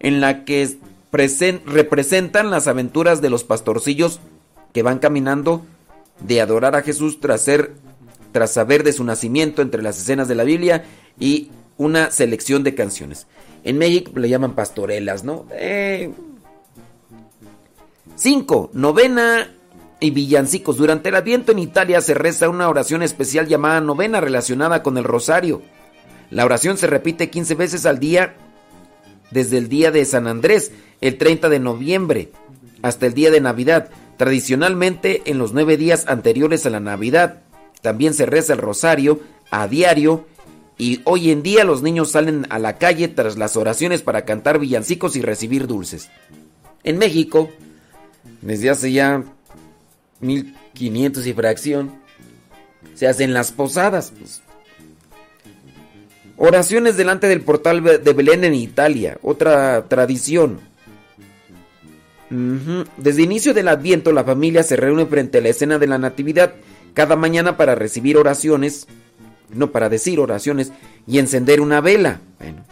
en 0.00 0.20
la 0.20 0.44
que 0.44 0.76
representan 1.64 2.50
las 2.50 2.66
aventuras 2.66 3.20
de 3.20 3.30
los 3.30 3.44
pastorcillos 3.44 4.20
que 4.72 4.82
van 4.82 4.98
caminando 4.98 5.64
de 6.20 6.40
adorar 6.40 6.74
a 6.76 6.82
Jesús 6.82 7.20
tras, 7.20 7.42
ser, 7.42 7.72
tras 8.32 8.52
saber 8.52 8.82
de 8.82 8.92
su 8.92 9.04
nacimiento 9.04 9.62
entre 9.62 9.82
las 9.82 9.98
escenas 9.98 10.28
de 10.28 10.34
la 10.34 10.44
Biblia 10.44 10.84
y 11.18 11.50
una 11.76 12.10
selección 12.10 12.64
de 12.64 12.74
canciones. 12.74 13.26
En 13.64 13.78
México 13.78 14.12
le 14.16 14.28
llaman 14.28 14.54
pastorelas, 14.54 15.24
¿no? 15.24 15.46
5. 18.16 18.70
Eh, 18.72 18.76
novena 18.78 19.48
y 20.00 20.10
villancicos. 20.10 20.76
Durante 20.76 21.08
el 21.08 21.16
Adviento 21.16 21.52
en 21.52 21.58
Italia 21.58 22.00
se 22.00 22.14
reza 22.14 22.48
una 22.48 22.68
oración 22.68 23.02
especial 23.02 23.48
llamada 23.48 23.80
novena 23.80 24.20
relacionada 24.20 24.82
con 24.82 24.96
el 24.98 25.04
rosario. 25.04 25.62
La 26.30 26.44
oración 26.44 26.76
se 26.76 26.86
repite 26.86 27.30
15 27.30 27.54
veces 27.54 27.86
al 27.86 27.98
día 27.98 28.36
desde 29.30 29.58
el 29.58 29.68
día 29.68 29.90
de 29.90 30.04
San 30.04 30.26
Andrés, 30.26 30.72
el 31.00 31.18
30 31.18 31.48
de 31.48 31.58
noviembre, 31.58 32.32
hasta 32.82 33.06
el 33.06 33.14
día 33.14 33.30
de 33.30 33.40
Navidad. 33.40 33.90
Tradicionalmente 34.16 35.22
en 35.26 35.38
los 35.38 35.52
nueve 35.52 35.76
días 35.76 36.06
anteriores 36.08 36.66
a 36.66 36.70
la 36.70 36.80
Navidad 36.80 37.42
también 37.82 38.14
se 38.14 38.26
reza 38.26 38.54
el 38.54 38.58
rosario 38.58 39.20
a 39.50 39.68
diario 39.68 40.26
y 40.76 41.00
hoy 41.04 41.30
en 41.30 41.42
día 41.42 41.64
los 41.64 41.82
niños 41.82 42.10
salen 42.12 42.46
a 42.50 42.58
la 42.58 42.78
calle 42.78 43.08
tras 43.08 43.36
las 43.36 43.56
oraciones 43.56 44.02
para 44.02 44.24
cantar 44.24 44.58
villancicos 44.58 45.16
y 45.16 45.22
recibir 45.22 45.66
dulces. 45.66 46.08
En 46.84 46.98
México, 46.98 47.50
desde 48.42 48.70
hace 48.70 48.92
ya 48.92 49.24
1500 50.20 51.26
y 51.26 51.32
fracción. 51.32 51.92
Se 52.94 53.06
hacen 53.06 53.32
las 53.32 53.52
posadas. 53.52 54.12
Pues. 54.18 54.42
Oraciones 56.36 56.96
delante 56.96 57.26
del 57.26 57.40
portal 57.40 57.82
de 57.82 58.12
Belén 58.12 58.44
en 58.44 58.54
Italia. 58.54 59.18
Otra 59.22 59.86
tradición. 59.88 60.60
Desde 62.30 63.22
inicio 63.22 63.54
del 63.54 63.68
Adviento 63.68 64.12
la 64.12 64.24
familia 64.24 64.62
se 64.62 64.76
reúne 64.76 65.06
frente 65.06 65.38
a 65.38 65.40
la 65.40 65.48
escena 65.48 65.78
de 65.78 65.86
la 65.86 65.98
Natividad 65.98 66.52
cada 66.92 67.16
mañana 67.16 67.56
para 67.56 67.74
recibir 67.74 68.16
oraciones, 68.16 68.86
no 69.50 69.70
para 69.70 69.88
decir 69.88 70.20
oraciones, 70.20 70.72
y 71.06 71.18
encender 71.18 71.60
una 71.60 71.80
vela. 71.80 72.20
Bueno, 72.38 72.64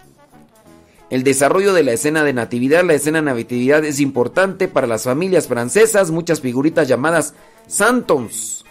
el 1.08 1.22
desarrollo 1.22 1.72
de 1.72 1.84
la 1.84 1.92
escena 1.92 2.24
de 2.24 2.32
natividad, 2.32 2.84
la 2.84 2.94
escena 2.94 3.18
de 3.22 3.32
natividad 3.32 3.84
es 3.84 4.00
importante 4.00 4.66
para 4.66 4.86
las 4.86 5.04
familias 5.04 5.46
francesas. 5.46 6.10
Muchas 6.10 6.40
figuritas 6.40 6.88
llamadas 6.88 7.34
santons 7.68 8.64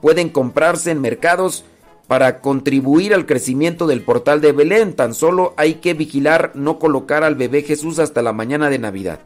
pueden 0.00 0.30
comprarse 0.30 0.90
en 0.90 1.00
mercados 1.00 1.64
para 2.06 2.40
contribuir 2.40 3.12
al 3.12 3.26
crecimiento 3.26 3.86
del 3.86 4.00
portal 4.00 4.40
de 4.40 4.52
Belén. 4.52 4.94
Tan 4.94 5.12
solo 5.12 5.52
hay 5.58 5.74
que 5.74 5.92
vigilar 5.92 6.52
no 6.54 6.78
colocar 6.78 7.22
al 7.22 7.34
bebé 7.34 7.62
Jesús 7.62 7.98
hasta 7.98 8.22
la 8.22 8.32
mañana 8.32 8.70
de 8.70 8.78
Navidad. 8.78 9.20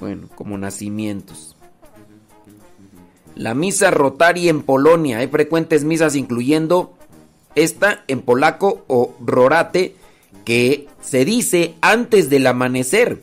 Bueno, 0.00 0.28
como 0.34 0.58
nacimientos. 0.58 1.54
La 3.36 3.54
misa 3.54 3.92
rotaria 3.92 4.50
en 4.50 4.62
Polonia. 4.62 5.18
Hay 5.18 5.28
frecuentes 5.28 5.84
misas 5.84 6.16
incluyendo 6.16 6.94
esta 7.54 8.02
en 8.08 8.22
polaco 8.22 8.84
o 8.88 9.14
rorate 9.24 9.94
que 10.44 10.88
se 11.00 11.24
dice 11.24 11.74
antes 11.80 12.30
del 12.30 12.46
amanecer. 12.46 13.22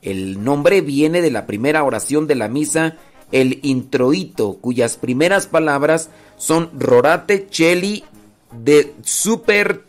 El 0.00 0.42
nombre 0.42 0.80
viene 0.80 1.22
de 1.22 1.30
la 1.30 1.46
primera 1.46 1.84
oración 1.84 2.26
de 2.26 2.34
la 2.34 2.48
misa, 2.48 2.96
el 3.30 3.60
introito, 3.62 4.54
cuyas 4.60 4.96
primeras 4.96 5.46
palabras 5.46 6.10
son 6.36 6.70
Rorate 6.78 7.46
Cheli 7.48 8.04
de 8.50 8.94
Super 9.02 9.84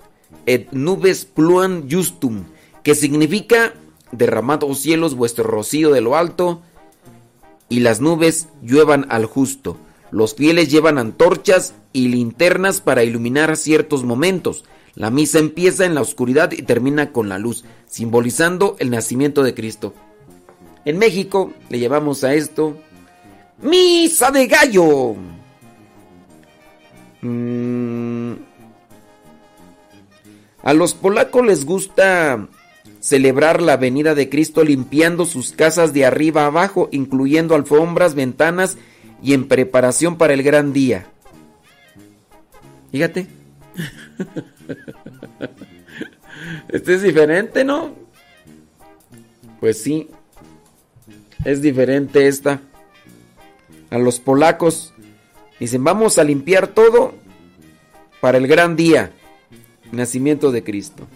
et 0.46 0.72
Nubes 0.72 1.26
Pluan 1.26 1.90
Justum, 1.90 2.44
que 2.84 2.96
significa 2.96 3.74
derramados 4.12 4.80
cielos 4.80 5.16
vuestro 5.16 5.44
rocío 5.44 5.92
de 5.92 6.02
lo 6.02 6.16
alto 6.16 6.62
y 7.70 7.80
las 7.80 8.02
nubes 8.02 8.48
lluevan 8.62 9.08
al 9.10 9.26
justo. 9.26 9.78
Los 10.12 10.36
fieles 10.36 10.70
llevan 10.70 11.00
antorchas 11.00 11.74
y 11.92 12.10
linternas 12.10 12.82
para 12.82 13.04
iluminar 13.04 13.58
ciertos 13.58 14.04
momentos. 14.04 14.64
La 14.96 15.10
misa 15.10 15.40
empieza 15.40 15.86
en 15.86 15.96
la 15.96 16.02
oscuridad 16.02 16.52
y 16.52 16.62
termina 16.62 17.12
con 17.12 17.28
la 17.30 17.40
luz, 17.40 17.66
simbolizando 17.88 18.76
el 18.80 18.92
nacimiento 18.92 19.44
de 19.44 19.54
Cristo. 19.54 19.94
En 20.86 21.00
México 21.00 21.52
le 21.70 21.80
llamamos 21.80 22.24
a 22.24 22.34
esto 22.34 22.78
Misa 23.62 24.30
de 24.30 24.48
Gallo. 24.48 25.16
Mm. 27.22 28.34
A 30.62 30.74
los 30.74 30.94
polacos 30.94 31.46
les 31.46 31.66
gusta 31.66 32.48
celebrar 33.00 33.62
la 33.62 33.78
venida 33.78 34.16
de 34.16 34.30
Cristo 34.30 34.64
limpiando 34.64 35.26
sus 35.26 35.52
casas 35.52 35.92
de 35.94 36.06
arriba 36.06 36.46
abajo, 36.46 36.88
incluyendo 36.92 37.56
alfombras, 37.56 38.16
ventanas 38.16 38.78
y 39.22 39.34
en 39.34 39.48
preparación 39.48 40.18
para 40.18 40.34
el 40.34 40.44
gran 40.44 40.72
día. 40.72 41.08
Fíjate. 42.92 43.43
Este 46.70 46.96
es 46.96 47.02
diferente, 47.02 47.64
¿no? 47.64 47.94
Pues 49.60 49.82
sí. 49.82 50.10
Es 51.46 51.62
diferente 51.62 52.28
esta. 52.28 52.62
A 53.90 53.98
los 53.98 54.20
polacos 54.20 54.94
dicen, 55.60 55.84
vamos 55.84 56.18
a 56.18 56.24
limpiar 56.24 56.68
todo 56.68 57.14
para 58.22 58.38
el 58.38 58.48
gran 58.48 58.76
día, 58.76 59.12
nacimiento 59.92 60.52
de 60.52 60.64
Cristo. 60.64 61.08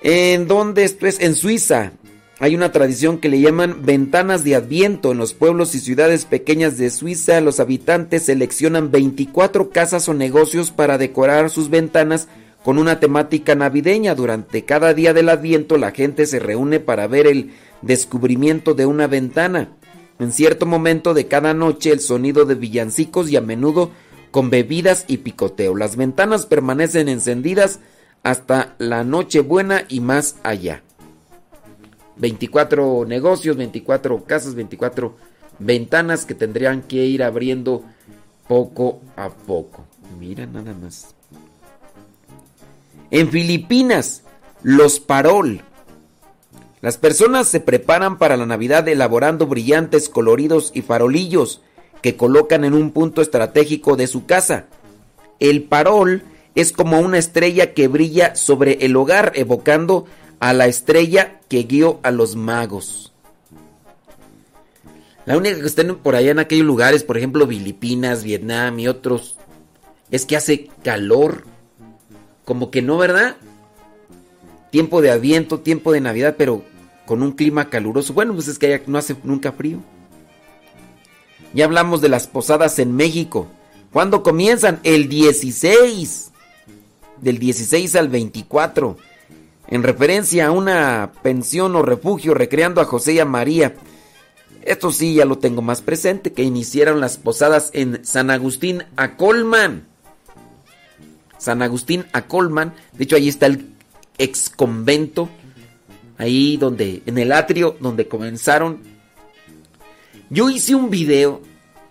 ¿En 0.00 0.46
dónde 0.46 0.84
esto 0.84 1.06
es? 1.06 1.20
En 1.20 1.34
Suiza. 1.34 1.92
Hay 2.40 2.54
una 2.54 2.70
tradición 2.70 3.18
que 3.18 3.28
le 3.28 3.40
llaman 3.40 3.84
ventanas 3.84 4.44
de 4.44 4.54
Adviento. 4.54 5.10
En 5.10 5.18
los 5.18 5.34
pueblos 5.34 5.74
y 5.74 5.80
ciudades 5.80 6.24
pequeñas 6.24 6.78
de 6.78 6.88
Suiza, 6.90 7.40
los 7.40 7.58
habitantes 7.58 8.26
seleccionan 8.26 8.92
24 8.92 9.70
casas 9.70 10.08
o 10.08 10.14
negocios 10.14 10.70
para 10.70 10.98
decorar 10.98 11.50
sus 11.50 11.68
ventanas 11.68 12.28
con 12.62 12.78
una 12.78 13.00
temática 13.00 13.56
navideña. 13.56 14.14
Durante 14.14 14.64
cada 14.64 14.94
día 14.94 15.12
del 15.14 15.30
Adviento 15.30 15.78
la 15.78 15.90
gente 15.90 16.26
se 16.26 16.38
reúne 16.38 16.78
para 16.78 17.08
ver 17.08 17.26
el 17.26 17.50
descubrimiento 17.82 18.74
de 18.74 18.86
una 18.86 19.08
ventana. 19.08 19.70
En 20.20 20.30
cierto 20.30 20.64
momento 20.64 21.14
de 21.14 21.26
cada 21.26 21.54
noche 21.54 21.90
el 21.90 21.98
sonido 21.98 22.44
de 22.44 22.54
villancicos 22.54 23.30
y 23.30 23.36
a 23.36 23.40
menudo 23.40 23.90
con 24.30 24.48
bebidas 24.48 25.06
y 25.08 25.18
picoteo. 25.18 25.74
Las 25.74 25.96
ventanas 25.96 26.46
permanecen 26.46 27.08
encendidas 27.08 27.80
hasta 28.22 28.76
la 28.78 29.02
noche 29.02 29.40
buena 29.40 29.86
y 29.88 29.98
más 29.98 30.36
allá. 30.44 30.84
24 32.18 33.04
negocios, 33.06 33.56
24 33.56 34.24
casas, 34.24 34.54
24 34.54 35.14
Ventanas 35.58 36.24
que 36.24 36.34
tendrían 36.34 36.82
que 36.82 37.04
ir 37.04 37.22
abriendo 37.22 37.82
poco 38.46 39.00
a 39.16 39.28
poco. 39.30 39.84
Mira 40.18 40.46
nada 40.46 40.72
más. 40.72 41.14
En 43.10 43.28
Filipinas, 43.30 44.22
los 44.62 45.00
parol. 45.00 45.62
Las 46.80 46.96
personas 46.96 47.48
se 47.48 47.58
preparan 47.58 48.18
para 48.18 48.36
la 48.36 48.46
Navidad 48.46 48.86
elaborando 48.86 49.46
brillantes 49.46 50.08
coloridos 50.08 50.70
y 50.74 50.82
farolillos 50.82 51.60
que 52.02 52.16
colocan 52.16 52.64
en 52.64 52.74
un 52.74 52.92
punto 52.92 53.20
estratégico 53.20 53.96
de 53.96 54.06
su 54.06 54.26
casa. 54.26 54.66
El 55.40 55.64
parol 55.64 56.22
es 56.54 56.72
como 56.72 57.00
una 57.00 57.18
estrella 57.18 57.74
que 57.74 57.88
brilla 57.88 58.36
sobre 58.36 58.84
el 58.84 58.94
hogar, 58.94 59.32
evocando 59.34 60.06
a 60.40 60.52
la 60.52 60.66
estrella 60.66 61.40
que 61.48 61.64
guió 61.64 62.00
a 62.02 62.10
los 62.10 62.36
magos. 62.36 63.12
La 65.26 65.36
única 65.36 65.60
que 65.60 65.66
estén 65.66 65.96
por 65.96 66.16
allá 66.16 66.30
en 66.30 66.38
aquellos 66.38 66.66
lugares, 66.66 67.04
por 67.04 67.18
ejemplo, 67.18 67.46
Filipinas, 67.46 68.24
Vietnam 68.24 68.78
y 68.78 68.88
otros, 68.88 69.36
es 70.10 70.24
que 70.24 70.36
hace 70.36 70.70
calor. 70.82 71.44
Como 72.44 72.70
que 72.70 72.80
no, 72.80 72.96
¿verdad? 72.96 73.36
Tiempo 74.70 75.02
de 75.02 75.10
aviento, 75.10 75.60
tiempo 75.60 75.92
de 75.92 76.00
Navidad, 76.00 76.36
pero 76.38 76.62
con 77.04 77.22
un 77.22 77.32
clima 77.32 77.68
caluroso. 77.68 78.14
Bueno, 78.14 78.32
pues 78.34 78.48
es 78.48 78.58
que 78.58 78.82
no 78.86 78.96
hace 78.96 79.16
nunca 79.22 79.52
frío. 79.52 79.80
Ya 81.52 81.64
hablamos 81.64 82.00
de 82.00 82.08
las 82.08 82.26
posadas 82.26 82.78
en 82.78 82.94
México. 82.94 83.48
¿Cuándo 83.92 84.22
comienzan? 84.22 84.80
El 84.82 85.08
16. 85.08 86.30
Del 87.20 87.38
16 87.38 87.96
al 87.96 88.08
24. 88.08 88.96
En 89.70 89.82
referencia 89.82 90.46
a 90.46 90.50
una 90.50 91.12
pensión 91.22 91.76
o 91.76 91.82
refugio 91.82 92.32
recreando 92.32 92.80
a 92.80 92.86
José 92.86 93.14
y 93.14 93.18
a 93.18 93.26
María. 93.26 93.74
Esto 94.62 94.90
sí 94.90 95.14
ya 95.14 95.26
lo 95.26 95.38
tengo 95.38 95.60
más 95.60 95.82
presente, 95.82 96.32
que 96.32 96.42
iniciaron 96.42 97.00
las 97.00 97.18
posadas 97.18 97.70
en 97.74 98.04
San 98.04 98.30
Agustín 98.30 98.84
a 98.96 99.16
Colman. 99.16 99.86
San 101.38 101.62
Agustín 101.62 102.06
a 102.12 102.22
Colman. 102.22 102.74
De 102.92 103.04
hecho, 103.04 103.16
ahí 103.16 103.28
está 103.28 103.46
el 103.46 103.70
ex 104.16 104.48
convento. 104.48 105.28
Ahí 106.16 106.56
donde, 106.56 107.02
en 107.06 107.18
el 107.18 107.30
atrio 107.30 107.76
donde 107.78 108.08
comenzaron. 108.08 108.80
Yo 110.30 110.50
hice 110.50 110.74
un 110.74 110.90
video 110.90 111.42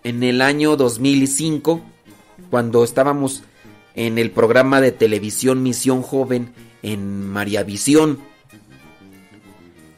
en 0.03 0.23
el 0.23 0.41
año 0.41 0.75
2005, 0.75 1.81
cuando 2.49 2.83
estábamos 2.83 3.43
en 3.95 4.17
el 4.17 4.31
programa 4.31 4.81
de 4.81 4.91
televisión 4.91 5.63
Misión 5.63 6.01
Joven 6.01 6.53
en 6.93 7.27
María 7.27 7.63
Visión. 7.63 8.19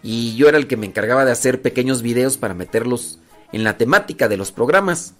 Y 0.01 0.35
yo 0.35 0.47
era 0.47 0.57
el 0.57 0.67
que 0.67 0.77
me 0.77 0.87
encargaba 0.87 1.25
de 1.25 1.31
hacer 1.31 1.61
pequeños 1.61 2.01
videos 2.01 2.37
para 2.37 2.53
meterlos 2.53 3.19
en 3.51 3.63
la 3.63 3.77
temática 3.77 4.27
de 4.27 4.37
los 4.37 4.51
programas. 4.51 5.13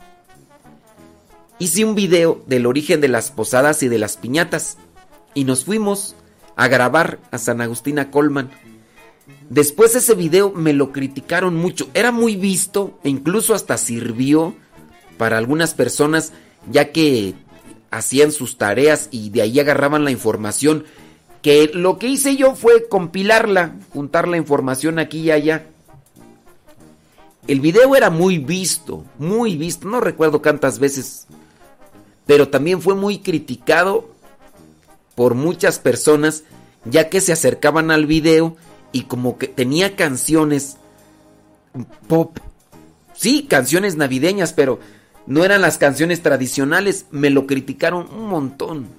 Hice 1.59 1.85
un 1.85 1.95
video 1.95 2.41
del 2.47 2.65
origen 2.65 3.01
de 3.01 3.09
las 3.09 3.31
posadas 3.31 3.83
y 3.83 3.87
de 3.87 3.99
las 3.99 4.17
piñatas. 4.17 4.77
Y 5.33 5.43
nos 5.43 5.65
fuimos 5.65 6.15
a 6.55 6.67
grabar 6.67 7.19
a 7.31 7.37
San 7.37 7.61
Agustina 7.61 8.09
Colman. 8.09 8.49
Después 9.49 9.95
ese 9.95 10.15
video 10.15 10.51
me 10.51 10.73
lo 10.73 10.91
criticaron 10.91 11.55
mucho. 11.55 11.89
Era 11.93 12.11
muy 12.11 12.35
visto 12.35 12.99
e 13.03 13.09
incluso 13.09 13.53
hasta 13.53 13.77
sirvió 13.77 14.55
para 15.17 15.37
algunas 15.37 15.73
personas 15.73 16.31
ya 16.71 16.91
que 16.91 17.35
hacían 17.91 18.31
sus 18.31 18.57
tareas 18.57 19.09
y 19.11 19.29
de 19.29 19.41
ahí 19.41 19.59
agarraban 19.59 20.03
la 20.03 20.11
información 20.11 20.85
que 21.41 21.71
lo 21.73 21.97
que 21.97 22.07
hice 22.07 22.35
yo 22.35 22.55
fue 22.55 22.87
compilarla, 22.87 23.75
juntar 23.93 24.27
la 24.27 24.37
información 24.37 24.99
aquí 24.99 25.19
y 25.21 25.31
allá. 25.31 25.65
El 27.47 27.61
video 27.61 27.95
era 27.95 28.09
muy 28.09 28.37
visto, 28.37 29.05
muy 29.17 29.57
visto, 29.57 29.87
no 29.87 30.01
recuerdo 30.01 30.41
cuántas 30.41 30.79
veces, 30.79 31.27
pero 32.25 32.49
también 32.49 32.81
fue 32.81 32.93
muy 32.93 33.19
criticado 33.19 34.09
por 35.15 35.33
muchas 35.33 35.79
personas 35.79 36.43
ya 36.85 37.09
que 37.09 37.21
se 37.21 37.33
acercaban 37.33 37.91
al 37.91 38.05
video 38.05 38.55
y 38.91 39.03
como 39.03 39.37
que 39.37 39.47
tenía 39.47 39.95
canciones 39.95 40.77
pop, 42.07 42.37
sí, 43.13 43.45
canciones 43.49 43.95
navideñas, 43.95 44.53
pero 44.53 44.79
no 45.27 45.43
eran 45.43 45.61
las 45.61 45.77
canciones 45.77 46.21
tradicionales, 46.21 47.05
me 47.11 47.29
lo 47.29 47.47
criticaron 47.47 48.07
un 48.11 48.27
montón. 48.27 48.98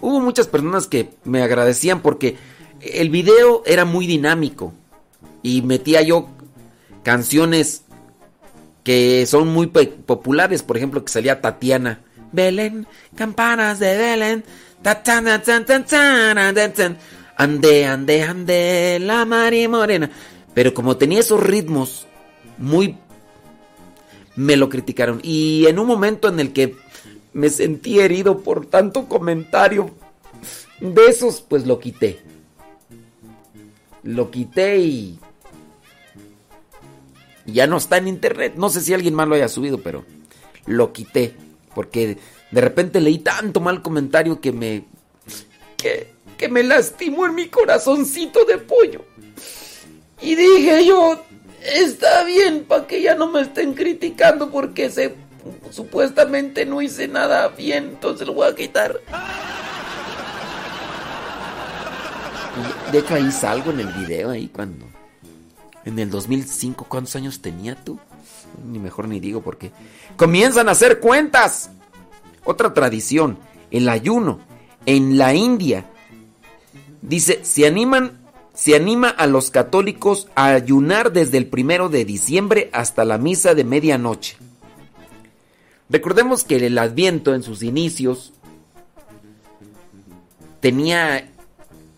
Hubo 0.00 0.20
muchas 0.20 0.46
personas 0.46 0.86
que 0.86 1.10
me 1.24 1.42
agradecían 1.42 2.00
porque 2.00 2.36
el 2.80 3.10
video 3.10 3.62
era 3.66 3.84
muy 3.84 4.06
dinámico 4.06 4.72
y 5.42 5.62
metía 5.62 6.02
yo 6.02 6.28
canciones 7.02 7.84
que 8.84 9.26
son 9.26 9.48
muy 9.48 9.66
populares, 9.66 10.62
por 10.62 10.76
ejemplo, 10.76 11.04
que 11.04 11.12
salía 11.12 11.40
Tatiana. 11.40 12.00
Belén, 12.32 12.86
campanas 13.14 13.78
de 13.78 13.96
Belén. 13.96 14.44
Ande, 17.36 17.86
ande, 17.86 18.22
ande, 18.22 18.98
la 19.00 19.24
María 19.24 19.68
Morena. 19.68 20.10
Pero 20.54 20.74
como 20.74 20.96
tenía 20.96 21.20
esos 21.20 21.42
ritmos 21.42 22.06
muy... 22.58 22.96
Me 24.36 24.56
lo 24.56 24.68
criticaron. 24.68 25.20
Y 25.22 25.66
en 25.66 25.78
un 25.78 25.86
momento 25.86 26.28
en 26.28 26.40
el 26.40 26.52
que 26.52 26.76
me 27.32 27.50
sentí 27.50 28.00
herido 28.00 28.40
por 28.40 28.66
tanto 28.66 29.06
comentario 29.06 29.90
de 30.80 31.06
esos, 31.06 31.40
pues 31.40 31.66
lo 31.66 31.78
quité. 31.78 32.20
Lo 34.02 34.30
quité 34.30 34.78
y... 34.78 35.18
Ya 37.46 37.66
no 37.66 37.78
está 37.78 37.96
en 37.96 38.08
internet. 38.08 38.54
No 38.56 38.70
sé 38.70 38.80
si 38.80 38.94
alguien 38.94 39.14
más 39.14 39.28
lo 39.28 39.34
haya 39.34 39.48
subido, 39.48 39.78
pero 39.82 40.04
lo 40.66 40.92
quité. 40.92 41.34
Porque 41.74 42.18
de 42.50 42.60
repente 42.60 43.00
leí 43.00 43.18
tanto 43.18 43.60
mal 43.60 43.82
comentario 43.82 44.40
que 44.40 44.52
me... 44.52 44.84
Que, 45.76 46.12
que 46.36 46.48
me 46.48 46.62
lastimó 46.62 47.26
en 47.26 47.34
mi 47.34 47.48
corazoncito 47.48 48.44
de 48.44 48.58
pollo. 48.58 49.04
Y 50.22 50.34
dije 50.34 50.86
yo, 50.86 51.22
está 51.62 52.24
bien, 52.24 52.64
para 52.64 52.86
que 52.86 53.02
ya 53.02 53.14
no 53.14 53.30
me 53.30 53.42
estén 53.42 53.74
criticando 53.74 54.50
porque 54.50 54.90
se 54.90 55.14
supuestamente 55.70 56.66
no 56.66 56.82
hice 56.82 57.08
nada 57.08 57.48
bien, 57.48 57.90
entonces 57.90 58.26
lo 58.26 58.34
voy 58.34 58.48
a 58.48 58.54
quitar. 58.54 59.00
De 62.92 62.98
hecho 62.98 63.14
ahí 63.14 63.30
salgo 63.30 63.70
en 63.70 63.80
el 63.80 63.88
video 63.88 64.30
ahí 64.30 64.48
cuando... 64.48 64.86
En 65.84 65.98
el 65.98 66.10
2005, 66.10 66.86
¿cuántos 66.88 67.16
años 67.16 67.40
tenía 67.40 67.74
tú? 67.74 67.98
Ni 68.70 68.78
mejor 68.78 69.08
ni 69.08 69.18
digo 69.18 69.40
porque... 69.40 69.72
Comienzan 70.16 70.68
a 70.68 70.72
hacer 70.72 71.00
cuentas. 71.00 71.70
Otra 72.44 72.74
tradición, 72.74 73.38
el 73.70 73.88
ayuno. 73.88 74.40
En 74.86 75.16
la 75.18 75.34
India, 75.34 75.86
dice, 77.02 77.40
se 77.44 77.66
animan, 77.66 78.18
se 78.54 78.74
anima 78.74 79.08
a 79.08 79.26
los 79.26 79.50
católicos 79.50 80.28
a 80.34 80.48
ayunar 80.48 81.12
desde 81.12 81.38
el 81.38 81.46
primero 81.46 81.88
de 81.88 82.04
diciembre 82.04 82.70
hasta 82.72 83.04
la 83.04 83.18
misa 83.18 83.54
de 83.54 83.64
medianoche. 83.64 84.36
Recordemos 85.90 86.44
que 86.44 86.56
el 86.56 86.78
Adviento 86.78 87.34
en 87.34 87.42
sus 87.42 87.64
inicios 87.64 88.32
tenía 90.60 91.28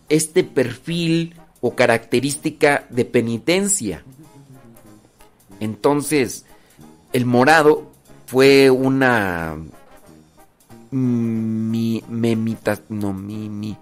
este 0.09 0.43
perfil 0.43 1.35
o 1.61 1.75
característica 1.75 2.87
de 2.89 3.05
penitencia. 3.05 4.03
Entonces, 5.59 6.45
el 7.13 7.25
morado 7.27 7.91
fue 8.25 8.71
una 8.71 9.57
mi 10.89 12.03
memita 12.07 12.79
no 12.89 13.13
mi, 13.13 13.49
mi 13.49 13.75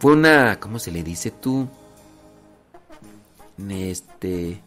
fue 0.00 0.12
una 0.12 0.58
¿cómo 0.58 0.78
se 0.78 0.90
le 0.90 1.02
dice 1.02 1.30
tú? 1.30 1.68
Este 3.68 4.60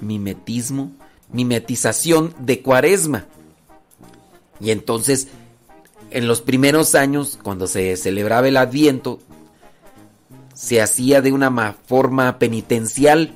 mimetismo 0.00 0.92
mimetización 1.32 2.34
de 2.38 2.60
cuaresma. 2.62 3.26
Y 4.60 4.70
entonces, 4.70 5.28
en 6.10 6.26
los 6.26 6.40
primeros 6.42 6.94
años, 6.94 7.38
cuando 7.42 7.66
se 7.66 7.96
celebraba 7.96 8.48
el 8.48 8.56
adviento, 8.56 9.20
se 10.54 10.80
hacía 10.82 11.22
de 11.22 11.32
una 11.32 11.74
forma 11.86 12.38
penitencial, 12.38 13.34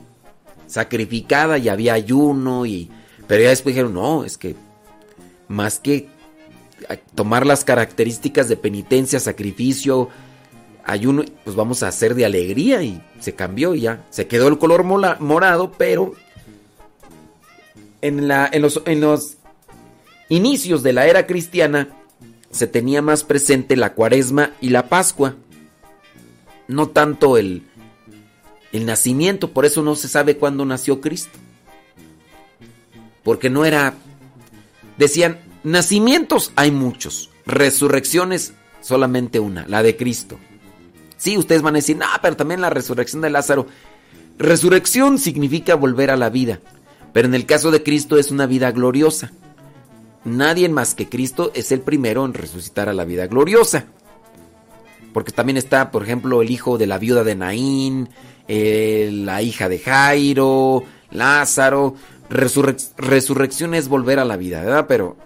sacrificada, 0.66 1.58
y 1.58 1.68
había 1.68 1.94
ayuno, 1.94 2.66
y... 2.66 2.90
pero 3.26 3.42
ya 3.42 3.50
después 3.50 3.74
dijeron, 3.74 3.94
no, 3.94 4.24
es 4.24 4.36
que 4.36 4.56
más 5.48 5.78
que 5.78 6.08
tomar 7.14 7.46
las 7.46 7.64
características 7.64 8.48
de 8.48 8.56
penitencia, 8.56 9.20
sacrificio, 9.20 10.08
ayuno, 10.84 11.24
pues 11.44 11.56
vamos 11.56 11.82
a 11.82 11.88
hacer 11.88 12.14
de 12.14 12.24
alegría 12.24 12.82
y 12.82 13.02
se 13.20 13.34
cambió 13.34 13.74
y 13.74 13.82
ya. 13.82 14.04
Se 14.10 14.26
quedó 14.26 14.48
el 14.48 14.58
color 14.58 14.84
morado, 14.84 15.72
pero 15.72 16.14
en, 18.04 18.62
los, 19.00 19.36
inicios 20.28 20.82
de 20.82 20.92
la 20.92 21.06
era 21.06 21.26
cristiana 21.26 21.88
se 22.50 22.66
tenía 22.66 23.02
más 23.02 23.24
presente 23.24 23.76
la 23.76 23.94
cuaresma 23.94 24.52
y 24.60 24.68
la 24.68 24.88
pascua, 24.88 25.36
no 26.68 26.88
tanto 26.88 27.38
el, 27.38 27.62
el 28.72 28.86
nacimiento, 28.86 29.52
por 29.52 29.64
eso 29.64 29.82
no 29.82 29.96
se 29.96 30.08
sabe 30.08 30.36
cuándo 30.36 30.64
nació 30.64 31.00
Cristo. 31.00 31.38
Porque 33.22 33.48
no 33.48 33.64
era... 33.64 33.94
Decían, 34.98 35.40
nacimientos 35.64 36.52
hay 36.56 36.70
muchos, 36.70 37.30
resurrecciones 37.46 38.52
solamente 38.82 39.40
una, 39.40 39.66
la 39.66 39.82
de 39.82 39.96
Cristo. 39.96 40.38
Sí, 41.16 41.38
ustedes 41.38 41.62
van 41.62 41.74
a 41.74 41.78
decir, 41.78 41.96
no, 41.96 42.06
pero 42.20 42.36
también 42.36 42.60
la 42.60 42.70
resurrección 42.70 43.22
de 43.22 43.30
Lázaro. 43.30 43.66
Resurrección 44.38 45.18
significa 45.18 45.74
volver 45.74 46.10
a 46.10 46.16
la 46.16 46.28
vida, 46.28 46.60
pero 47.14 47.28
en 47.28 47.34
el 47.34 47.46
caso 47.46 47.70
de 47.70 47.84
Cristo 47.84 48.18
es 48.18 48.32
una 48.32 48.44
vida 48.44 48.72
gloriosa. 48.72 49.30
Nadie 50.24 50.68
más 50.68 50.96
que 50.96 51.08
Cristo 51.08 51.52
es 51.54 51.70
el 51.70 51.80
primero 51.80 52.24
en 52.24 52.34
resucitar 52.34 52.88
a 52.88 52.92
la 52.92 53.04
vida 53.04 53.28
gloriosa. 53.28 53.84
Porque 55.12 55.30
también 55.30 55.56
está, 55.56 55.92
por 55.92 56.02
ejemplo, 56.02 56.42
el 56.42 56.50
hijo 56.50 56.76
de 56.76 56.88
la 56.88 56.98
viuda 56.98 57.22
de 57.22 57.36
Naín, 57.36 58.08
eh, 58.48 59.10
la 59.12 59.42
hija 59.42 59.68
de 59.68 59.78
Jairo, 59.78 60.82
Lázaro. 61.12 61.94
resurrección 62.28 63.74
es 63.74 63.86
volver 63.86 64.18
a 64.18 64.24
la 64.24 64.36
vida, 64.36 64.64
¿verdad? 64.64 64.86
Pero 64.88 65.16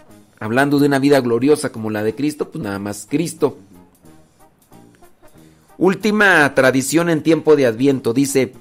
hablando 0.41 0.79
de 0.79 0.89
una 0.89 0.99
vida 0.99 1.23
gloriosa 1.23 1.73
como 1.73 1.89
la 1.89 2.03
de 2.03 2.15
Cristo, 2.15 2.51
pues 2.51 2.63
nada 2.63 2.79
más 2.79 3.07
Cristo. 3.09 3.57
Última 5.79 6.55
tradición 6.55 7.09
en 7.09 7.23
tiempo 7.23 7.57
de 7.57 7.65
Adviento, 7.65 8.13
dice, 8.13 8.53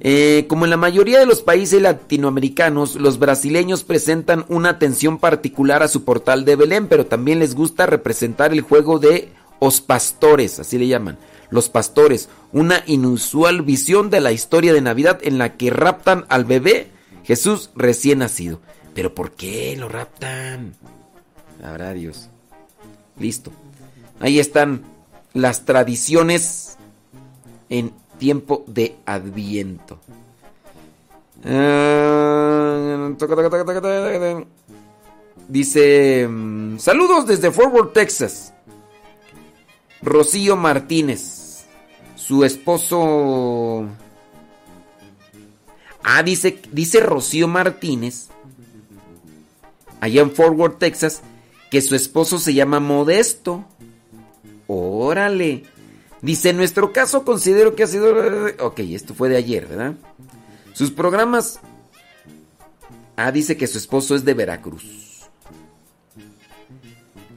eh, 0.00 0.46
como 0.48 0.64
en 0.64 0.70
la 0.70 0.76
mayoría 0.76 1.18
de 1.18 1.26
los 1.26 1.42
países 1.42 1.82
latinoamericanos, 1.82 2.94
los 2.94 3.18
brasileños 3.18 3.82
presentan 3.82 4.44
una 4.48 4.70
atención 4.70 5.18
particular 5.18 5.82
a 5.82 5.88
su 5.88 6.04
portal 6.04 6.44
de 6.44 6.56
Belén, 6.56 6.86
pero 6.86 7.06
también 7.06 7.40
les 7.40 7.54
gusta 7.54 7.86
representar 7.86 8.52
el 8.52 8.60
juego 8.60 8.98
de 8.98 9.30
os 9.58 9.80
pastores, 9.80 10.60
así 10.60 10.78
le 10.78 10.86
llaman, 10.86 11.18
los 11.50 11.68
pastores, 11.68 12.28
una 12.52 12.84
inusual 12.86 13.62
visión 13.62 14.08
de 14.08 14.20
la 14.20 14.30
historia 14.30 14.72
de 14.72 14.80
Navidad 14.80 15.18
en 15.22 15.38
la 15.38 15.56
que 15.56 15.70
raptan 15.70 16.26
al 16.28 16.44
bebé 16.44 16.90
Jesús 17.24 17.70
recién 17.74 18.20
nacido. 18.20 18.60
Pero 18.94 19.14
¿por 19.14 19.32
qué 19.32 19.76
lo 19.76 19.88
raptan? 19.88 20.74
Habrá 21.62 21.92
Dios. 21.92 22.28
Listo. 23.18 23.52
Ahí 24.20 24.38
están 24.38 24.82
las 25.34 25.64
tradiciones 25.64 26.76
en 27.68 27.92
tiempo 28.18 28.64
de 28.66 28.96
Adviento. 29.06 29.98
Dice, 35.48 36.28
mm, 36.28 36.78
saludos 36.78 37.26
desde 37.26 37.50
Fort 37.50 37.72
Worth, 37.72 37.92
Texas. 37.94 38.52
Rocío 40.02 40.56
Martínez, 40.56 41.64
su 42.14 42.44
esposo... 42.44 43.86
Ah, 46.02 46.22
dice, 46.22 46.60
dice 46.72 47.00
Rocío 47.00 47.48
Martínez, 47.48 48.28
allá 50.00 50.22
en 50.22 50.30
Fort 50.30 50.56
Worth, 50.56 50.78
Texas, 50.78 51.22
que 51.70 51.82
su 51.82 51.94
esposo 51.94 52.38
se 52.38 52.54
llama 52.54 52.80
Modesto. 52.80 53.64
Órale. 54.66 55.64
Dice, 56.20 56.50
en 56.50 56.56
nuestro 56.56 56.92
caso 56.92 57.24
considero 57.24 57.74
que 57.74 57.84
ha 57.84 57.86
sido... 57.86 58.14
Ok, 58.60 58.80
esto 58.80 59.14
fue 59.14 59.28
de 59.28 59.36
ayer, 59.36 59.66
¿verdad? 59.66 59.94
Sus 60.72 60.90
programas... 60.90 61.60
Ah, 63.16 63.32
dice 63.32 63.56
que 63.56 63.66
su 63.66 63.78
esposo 63.78 64.14
es 64.14 64.24
de 64.24 64.34
Veracruz. 64.34 65.28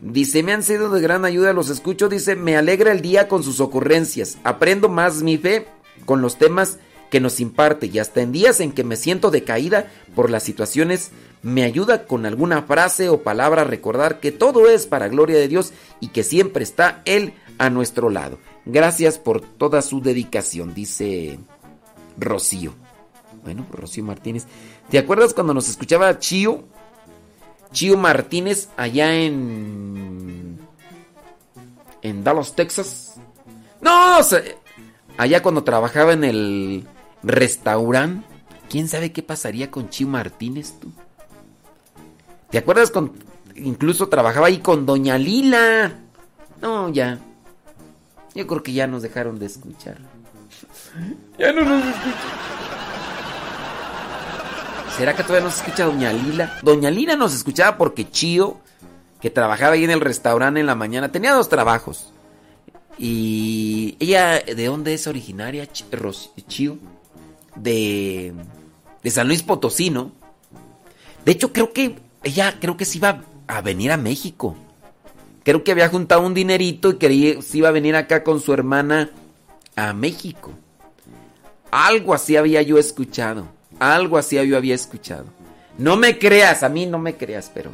Dice, 0.02 0.42
me 0.44 0.54
han 0.54 0.64
sido 0.64 0.90
de 0.90 1.02
gran 1.02 1.26
ayuda, 1.26 1.54
los 1.54 1.70
escucho. 1.70 2.10
Dice, 2.10 2.36
me 2.36 2.58
alegra 2.58 2.92
el 2.92 3.02
día 3.02 3.28
con 3.28 3.44
sus 3.44 3.60
ocurrencias. 3.60 4.38
Aprendo 4.44 4.90
más 4.90 5.22
mi 5.22 5.38
fe 5.38 5.68
con 6.06 6.22
los 6.22 6.38
temas 6.38 6.80
que 7.12 7.20
nos 7.20 7.40
imparte 7.40 7.88
y 7.88 8.00
hasta 8.00 8.22
en 8.22 8.32
días 8.32 8.62
en 8.62 8.72
que 8.72 8.84
me 8.84 8.96
siento 8.96 9.32
decaída 9.32 9.92
por 10.16 10.30
las 10.32 10.44
situaciones, 10.44 11.12
me 11.44 11.64
ayuda 11.64 12.06
con 12.06 12.26
alguna 12.26 12.64
frase 12.64 13.10
o 13.10 13.22
palabra 13.22 13.64
a 13.64 13.66
recordar 13.66 14.20
que 14.20 14.32
todo 14.32 14.70
es 14.70 14.88
para 14.88 15.10
gloria 15.10 15.38
de 15.38 15.48
Dios 15.48 15.74
y 16.00 16.08
que 16.08 16.24
siempre 16.24 16.64
está 16.64 17.02
Él 17.06 17.34
a 17.62 17.70
nuestro 17.70 18.10
lado. 18.10 18.40
Gracias 18.66 19.20
por 19.20 19.40
toda 19.40 19.84
su 19.84 20.02
dedicación, 20.02 20.74
dice 20.74 21.38
Rocío. 22.18 22.74
Bueno, 23.44 23.68
Rocío 23.72 24.04
Martínez. 24.04 24.48
¿Te 24.90 24.98
acuerdas 24.98 25.36
cuando 25.36 25.54
nos 25.54 25.70
escuchaba 25.70 26.18
Chío? 26.18 26.64
Chío 27.72 27.98
Martínez 27.98 28.70
allá 28.78 29.14
en... 29.14 30.60
En 32.02 32.24
Dallas, 32.24 32.56
Texas. 32.56 33.18
No, 33.80 34.18
allá 35.18 35.44
cuando 35.44 35.64
trabajaba 35.64 36.14
en 36.14 36.24
el 36.24 36.88
restaurante. 37.22 38.26
¿Quién 38.70 38.88
sabe 38.88 39.12
qué 39.12 39.22
pasaría 39.22 39.70
con 39.70 39.90
Chío 39.90 40.08
Martínez 40.08 40.80
tú? 40.80 40.92
¿Te 42.50 42.58
acuerdas 42.58 42.90
con... 42.90 43.12
Incluso 43.56 44.10
trabajaba 44.10 44.48
ahí 44.48 44.58
con 44.58 44.88
Doña 44.88 45.20
Lila. 45.20 46.00
No, 46.60 46.90
ya. 46.90 47.20
Yo 48.34 48.48
creo 48.48 48.64
que 48.64 48.74
ya 48.74 48.88
nos 48.88 49.02
dejaron 49.02 49.40
de 49.40 49.46
escuchar. 49.46 49.98
ya 51.38 51.52
no 51.52 51.62
nos 51.62 51.86
escuchan. 51.86 52.14
¿Será 54.98 55.16
que 55.16 55.24
todavía 55.24 55.46
nos 55.46 55.58
escucha 55.58 55.86
Doña 55.86 56.14
Lila? 56.14 56.60
Doña 56.62 56.92
Lila 56.92 57.16
nos 57.16 57.34
escuchaba 57.34 57.78
porque 57.78 58.10
Chío, 58.10 58.60
que 59.20 59.30
trabajaba 59.30 59.74
ahí 59.74 59.84
en 59.84 59.92
el 59.92 60.02
restaurante 60.02 60.60
en 60.60 60.66
la 60.66 60.76
mañana, 60.76 61.12
tenía 61.12 61.34
dos 61.34 61.50
trabajos. 61.50 62.12
Y 62.98 63.96
ella, 64.00 64.40
¿de 64.40 64.66
dónde 64.66 64.94
es 64.94 65.08
originaria? 65.08 65.68
Chío. 66.48 66.78
De, 67.56 68.34
de 69.04 69.12
San 69.12 69.28
Luis 69.28 69.44
Potosí, 69.44 69.90
¿no? 69.90 70.12
De 71.26 71.34
hecho, 71.34 71.52
creo 71.52 71.74
que 71.74 72.00
ella, 72.24 72.58
creo 72.60 72.78
que 72.78 72.86
se 72.86 72.98
iba 72.98 73.24
a 73.48 73.62
venir 73.62 73.92
a 73.92 73.98
México 73.98 74.56
creo 75.44 75.64
que 75.64 75.72
había 75.72 75.90
juntado 75.90 76.22
un 76.22 76.34
dinerito 76.34 76.92
y 76.92 76.98
quería, 76.98 77.42
se 77.42 77.60
iba 77.60 77.70
a 77.70 77.72
venir 77.72 77.96
acá 77.96 78.24
con 78.24 78.40
su 78.40 78.54
hermana 78.54 79.10
a 79.76 79.94
México. 79.94 80.52
Algo 81.72 82.14
así 82.14 82.36
había 82.36 82.62
yo 82.62 82.78
escuchado. 82.78 83.48
Algo 83.80 84.18
así 84.18 84.36
yo 84.46 84.58
había 84.58 84.76
escuchado. 84.76 85.26
No 85.78 85.98
me 85.98 86.20
creas, 86.20 86.64
a 86.64 86.70
mí 86.70 86.86
no 86.86 87.00
me 87.00 87.16
creas, 87.16 87.50
pero... 87.54 87.72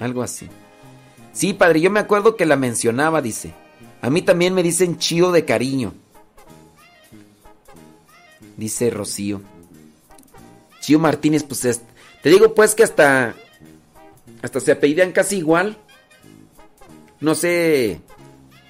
Algo 0.00 0.22
así. 0.22 0.48
Sí, 1.32 1.52
padre, 1.52 1.80
yo 1.80 1.90
me 1.90 2.00
acuerdo 2.00 2.36
que 2.36 2.46
la 2.46 2.56
mencionaba, 2.56 3.22
dice. 3.22 3.52
A 4.00 4.10
mí 4.10 4.22
también 4.22 4.54
me 4.54 4.62
dicen 4.62 4.98
chío 4.98 5.30
de 5.30 5.44
cariño. 5.44 5.92
Dice 8.56 8.90
Rocío. 8.90 9.40
Chío 10.80 10.98
Martínez, 10.98 11.44
pues 11.44 11.64
es, 11.64 11.82
te 12.22 12.30
digo 12.30 12.54
pues 12.54 12.74
que 12.74 12.82
hasta... 12.82 13.34
Hasta 14.42 14.60
se 14.60 14.72
apellidan 14.72 15.12
casi 15.12 15.38
igual. 15.38 15.76
No 17.20 17.34
sé 17.34 18.00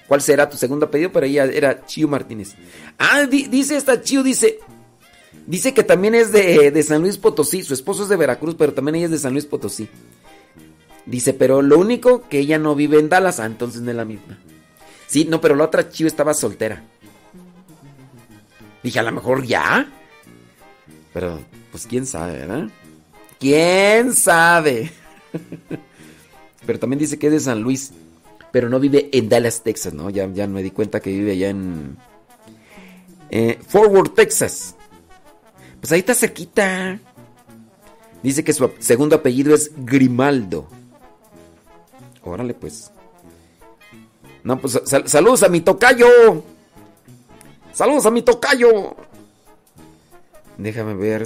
cuál 0.07 0.21
será 0.21 0.49
tu 0.49 0.57
segundo 0.57 0.87
apellido, 0.87 1.11
pero 1.11 1.25
ella 1.25 1.45
era 1.45 1.85
Chío 1.85 2.07
Martínez. 2.07 2.55
Ah, 2.97 3.25
dice 3.25 3.77
esta 3.77 4.01
Chío, 4.01 4.23
dice. 4.23 4.59
Dice 5.45 5.73
que 5.73 5.83
también 5.83 6.13
es 6.13 6.31
de, 6.31 6.83
San 6.83 7.01
Luis 7.01 7.17
Potosí. 7.17 7.63
Su 7.63 7.73
esposo 7.73 8.03
es 8.03 8.09
de 8.09 8.17
Veracruz, 8.17 8.55
pero 8.55 8.73
también 8.73 8.95
ella 8.95 9.05
es 9.05 9.11
de 9.11 9.19
San 9.19 9.33
Luis 9.33 9.45
Potosí. 9.45 9.89
Dice, 11.05 11.33
pero 11.33 11.61
lo 11.61 11.79
único 11.79 12.27
que 12.29 12.39
ella 12.39 12.59
no 12.59 12.75
vive 12.75 12.99
en 12.99 13.09
Dallas, 13.09 13.39
ah, 13.39 13.45
entonces 13.45 13.81
no 13.81 13.89
es 13.89 13.97
la 13.97 14.05
misma. 14.05 14.37
Sí, 15.07 15.25
no, 15.25 15.41
pero 15.41 15.55
la 15.55 15.63
otra 15.63 15.89
Chío 15.89 16.05
estaba 16.05 16.35
soltera. 16.35 16.83
Dije, 18.83 18.99
a 18.99 19.03
lo 19.03 19.11
mejor 19.11 19.43
ya. 19.43 19.91
Pero, 21.13 21.39
pues 21.71 21.87
quién 21.87 22.05
sabe, 22.05 22.33
¿verdad? 22.33 22.69
¿Quién 23.39 24.13
sabe? 24.13 24.91
pero 26.65 26.77
también 26.77 26.99
dice 26.99 27.17
que 27.17 27.27
es 27.27 27.33
de 27.33 27.39
San 27.39 27.61
Luis 27.61 27.91
pero 28.51 28.69
no 28.69 28.79
vive 28.79 29.09
en 29.13 29.29
Dallas, 29.29 29.63
Texas, 29.63 29.93
¿no? 29.93 30.09
Ya, 30.09 30.27
ya 30.31 30.47
me 30.47 30.63
di 30.63 30.71
cuenta 30.71 30.99
que 30.99 31.11
vive 31.11 31.33
allá 31.33 31.49
en 31.49 31.97
eh, 33.29 33.59
Fort 33.67 33.91
Worth, 33.91 34.15
Texas. 34.15 34.75
Pues 35.79 35.91
ahí 35.91 35.99
está 35.99 36.13
cerquita. 36.13 36.99
Dice 38.21 38.43
que 38.43 38.53
su 38.53 38.69
segundo 38.79 39.15
apellido 39.15 39.53
es 39.53 39.71
Grimaldo. 39.77 40.67
Órale, 42.23 42.53
pues. 42.53 42.91
No, 44.43 44.59
pues 44.59 44.81
saludos 45.05 45.43
a 45.43 45.49
mi 45.49 45.61
tocayo. 45.61 46.43
Saludos 47.71 48.05
a 48.05 48.11
mi 48.11 48.21
tocayo. 48.21 48.95
Déjame 50.57 50.95
ver. 50.95 51.25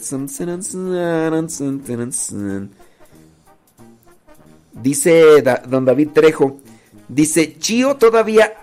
Dice 4.74 5.42
don 5.68 5.86
David 5.86 6.10
Trejo. 6.14 6.60
Dice, 7.14 7.58
Chío 7.60 7.98
todavía 7.98 8.54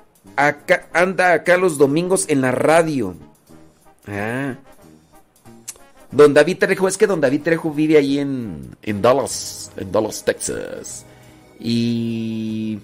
anda 0.92 1.32
acá 1.32 1.56
los 1.56 1.78
domingos 1.78 2.24
en 2.28 2.40
la 2.40 2.50
radio. 2.50 3.14
Ah. 4.06 4.56
Don 6.10 6.34
David 6.34 6.58
Trejo, 6.58 6.88
es 6.88 6.98
que 6.98 7.06
Don 7.06 7.20
David 7.20 7.42
Trejo 7.42 7.70
vive 7.70 7.96
ahí 7.96 8.18
en, 8.18 8.76
en 8.82 9.00
Dallas, 9.00 9.70
en 9.76 9.92
Dallas, 9.92 10.24
Texas. 10.24 11.06
Y, 11.60 12.80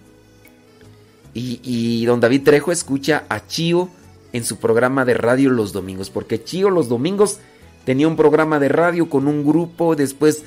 y, 1.35 1.61
y 1.65 2.07
Don 2.07 2.21
David 2.21 2.45
Trejo 2.45 2.71
escucha 2.71 3.25
a 3.29 3.45
Chío 3.45 3.89
en 4.33 4.45
su 4.45 4.59
programa 4.59 5.05
de 5.05 5.15
radio 5.15 5.51
los 5.51 5.73
domingos, 5.73 6.11
porque 6.11 6.45
Chío 6.45 6.71
los 6.71 6.89
domingos 6.89 7.41
tenía 7.85 8.07
un 8.07 8.17
programa 8.17 8.61
de 8.61 8.69
radio 8.69 9.11
con 9.11 9.27
un 9.27 9.45
grupo, 9.45 9.97
después 9.97 10.45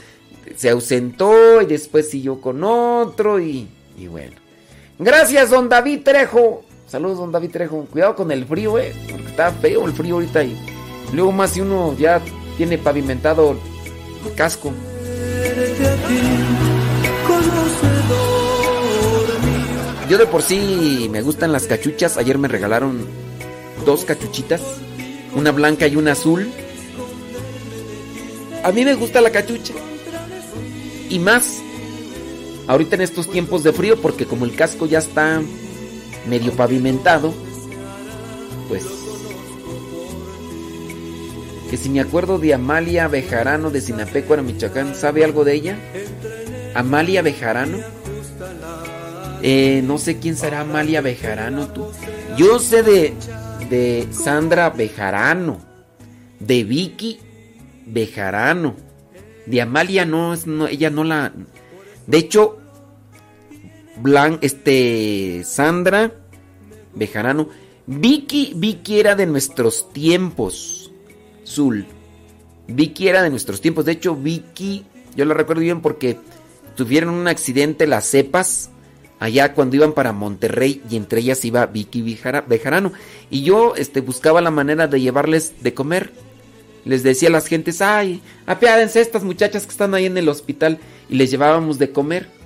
se 0.55 0.69
ausentó 0.69 1.61
y 1.61 1.65
después 1.65 2.09
siguió 2.09 2.39
con 2.39 2.63
otro 2.63 3.41
y, 3.41 3.67
y 3.97 4.07
bueno. 4.07 4.48
Gracias, 4.99 5.49
don 5.49 5.69
David 5.69 6.01
Trejo. 6.03 6.61
Saludos, 6.85 7.19
don 7.19 7.31
David 7.31 7.51
Trejo. 7.51 7.85
Cuidado 7.85 8.15
con 8.15 8.31
el 8.31 8.45
frío, 8.45 8.77
eh, 8.77 8.93
porque 9.09 9.27
está 9.27 9.49
feo 9.53 9.85
el 9.87 9.93
frío 9.93 10.15
ahorita 10.15 10.43
y 10.43 10.59
luego 11.13 11.31
más 11.31 11.51
si 11.51 11.61
uno 11.61 11.95
ya 11.97 12.21
tiene 12.57 12.77
pavimentado 12.77 13.55
el 14.25 14.33
casco. 14.35 14.73
Yo 20.09 20.17
de 20.17 20.25
por 20.25 20.41
sí 20.41 21.07
me 21.09 21.21
gustan 21.21 21.53
las 21.53 21.65
cachuchas. 21.65 22.17
Ayer 22.17 22.37
me 22.37 22.49
regalaron 22.49 23.05
dos 23.85 24.03
cachuchitas, 24.03 24.61
una 25.33 25.53
blanca 25.53 25.87
y 25.87 25.95
una 25.95 26.11
azul. 26.11 26.51
A 28.65 28.71
mí 28.73 28.83
me 28.83 28.95
gusta 28.95 29.21
la 29.21 29.29
cachucha. 29.29 29.73
Y 31.09 31.19
más 31.19 31.61
ahorita 32.69 32.95
en 32.95 33.01
estos 33.01 33.29
tiempos 33.29 33.63
de 33.63 33.73
frío, 33.73 33.99
porque 33.99 34.27
como 34.27 34.45
el 34.45 34.55
casco 34.55 34.85
ya 34.85 34.99
está 34.99 35.41
medio 36.29 36.53
pavimentado, 36.53 37.33
pues 38.67 38.85
que 41.71 41.77
si 41.77 41.89
me 41.89 41.99
acuerdo 41.99 42.37
de 42.37 42.53
Amalia 42.53 43.07
Bejarano 43.07 43.71
de 43.71 43.81
Sinapecuara, 43.81 44.43
Michoacán, 44.43 44.93
¿sabe 44.93 45.23
algo 45.23 45.43
de 45.43 45.53
ella? 45.55 45.77
Amalia 46.75 47.23
Bejarano. 47.23 47.79
Eh, 49.41 49.81
no 49.83 49.97
sé 49.97 50.19
quién 50.19 50.35
será 50.35 50.61
Amalia 50.61 51.01
Bejarano 51.01 51.69
tú. 51.69 51.87
Yo 52.37 52.59
sé 52.59 52.83
de, 52.83 53.13
de 53.69 54.07
Sandra 54.11 54.69
Bejarano, 54.69 55.59
de 56.39 56.63
Vicky 56.63 57.19
Bejarano, 57.87 58.75
de 59.47 59.61
Amalia 59.61 60.05
no, 60.05 60.35
no 60.45 60.67
ella 60.67 60.91
no 60.91 61.03
la. 61.03 61.33
De 62.05 62.17
hecho, 62.17 62.58
Blan, 64.01 64.39
este 64.41 65.43
Sandra 65.43 66.11
Bejarano, 66.93 67.49
Vicky, 67.87 68.53
Vicky 68.55 68.99
era 68.99 69.15
de 69.15 69.25
nuestros 69.25 69.91
tiempos, 69.91 70.91
Zul. 71.45 71.87
Vicky 72.67 73.07
era 73.07 73.23
de 73.23 73.29
nuestros 73.29 73.61
tiempos. 73.61 73.85
De 73.85 73.93
hecho, 73.93 74.15
Vicky, 74.15 74.85
yo 75.15 75.25
la 75.25 75.33
recuerdo 75.33 75.61
bien 75.61 75.81
porque 75.81 76.17
tuvieron 76.75 77.09
un 77.09 77.27
accidente 77.27 77.87
las 77.87 78.05
cepas 78.05 78.69
allá 79.19 79.53
cuando 79.53 79.75
iban 79.75 79.93
para 79.93 80.13
Monterrey 80.13 80.81
y 80.89 80.95
entre 80.95 81.21
ellas 81.21 81.43
iba 81.45 81.65
Vicky 81.65 82.01
Bejarano. 82.01 82.93
Y 83.29 83.43
yo 83.43 83.75
este, 83.75 84.01
buscaba 84.01 84.41
la 84.41 84.51
manera 84.51 84.87
de 84.87 85.01
llevarles 85.01 85.61
de 85.61 85.73
comer. 85.73 86.11
Les 86.85 87.03
decía 87.03 87.29
a 87.29 87.31
las 87.31 87.47
gentes, 87.47 87.81
ay, 87.81 88.21
apiádense 88.45 89.01
estas 89.01 89.23
muchachas 89.23 89.65
que 89.65 89.71
están 89.71 89.93
ahí 89.93 90.05
en 90.05 90.17
el 90.17 90.29
hospital. 90.29 90.79
Y 91.09 91.15
les 91.15 91.31
llevábamos 91.31 91.79
de 91.79 91.91
comer. 91.91 92.38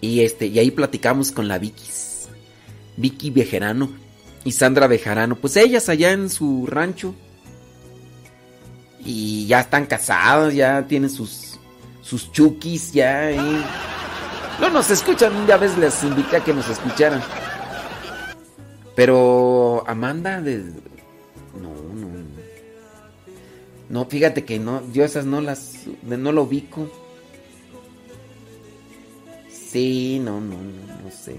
Y, 0.00 0.20
este, 0.20 0.46
y 0.46 0.58
ahí 0.58 0.70
platicamos 0.70 1.32
con 1.32 1.48
la 1.48 1.58
Vicky. 1.58 1.84
Vicky 2.96 3.30
Bejarano 3.30 3.90
y 4.44 4.52
Sandra 4.52 4.86
Bejarano. 4.86 5.36
Pues 5.36 5.56
ellas 5.56 5.88
allá 5.88 6.12
en 6.12 6.30
su 6.30 6.66
rancho. 6.66 7.14
Y 9.04 9.46
ya 9.46 9.60
están 9.60 9.86
casadas, 9.86 10.54
ya 10.54 10.86
tienen 10.86 11.10
sus, 11.10 11.58
sus 12.02 12.30
chukis, 12.32 12.92
ya. 12.92 13.30
Y... 13.30 13.64
No 14.60 14.70
nos 14.70 14.90
escuchan, 14.90 15.46
día 15.46 15.56
vez 15.56 15.78
les 15.78 16.02
invité 16.02 16.36
a 16.36 16.44
que 16.44 16.52
nos 16.52 16.68
escucharan. 16.68 17.22
Pero 18.96 19.84
Amanda 19.86 20.40
de... 20.40 20.58
No, 21.54 21.72
no. 21.94 22.08
No, 23.88 24.04
fíjate 24.06 24.44
que 24.44 24.58
no, 24.58 24.82
yo 24.92 25.04
esas 25.04 25.24
no 25.24 25.40
las... 25.40 25.84
No 26.02 26.32
lo 26.32 26.42
ubico. 26.42 26.90
Sí, 29.70 30.18
no, 30.22 30.40
no, 30.40 30.56
no, 30.56 31.02
no 31.04 31.10
sé. 31.10 31.36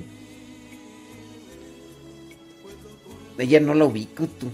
Ella 3.38 3.60
no 3.60 3.74
la 3.74 3.86
ubico 3.86 4.28
tú. 4.28 4.48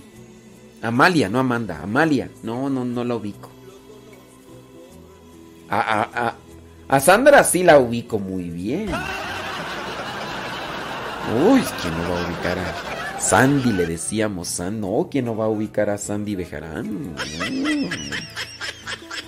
Amalia, 0.81 1.27
no 1.27 1.39
Amanda, 1.39 1.81
Amalia. 1.81 2.29
No, 2.43 2.69
no, 2.69 2.85
no 2.85 3.03
la 3.03 3.15
ubico. 3.15 3.49
A, 5.69 5.79
a, 5.79 6.27
a, 6.27 6.35
a 6.87 6.99
Sandra 6.99 7.43
sí 7.43 7.63
la 7.63 7.79
ubico 7.79 8.19
muy 8.19 8.49
bien. 8.49 8.89
Uy, 11.33 11.63
¿quién 11.81 11.93
no 11.97 12.11
va 12.11 12.21
a 12.21 12.27
ubicar 12.27 12.59
a 12.59 13.19
Sandy? 13.19 13.71
Le 13.71 13.87
decíamos, 13.87 14.59
no, 14.59 15.07
¿quién 15.09 15.25
no 15.25 15.35
va 15.35 15.45
a 15.45 15.49
ubicar 15.49 15.89
a 15.89 15.97
Sandy 15.97 16.35
Bejarán? 16.35 17.15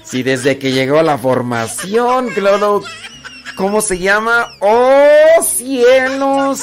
Si 0.04 0.18
sí, 0.18 0.24
desde 0.24 0.60
que 0.60 0.72
llegó 0.72 1.02
la 1.02 1.18
formación, 1.18 2.30
claro. 2.30 2.84
¿Cómo 3.58 3.82
se 3.82 3.98
llama? 3.98 4.54
¡Oh, 4.60 5.44
cielos! 5.44 6.62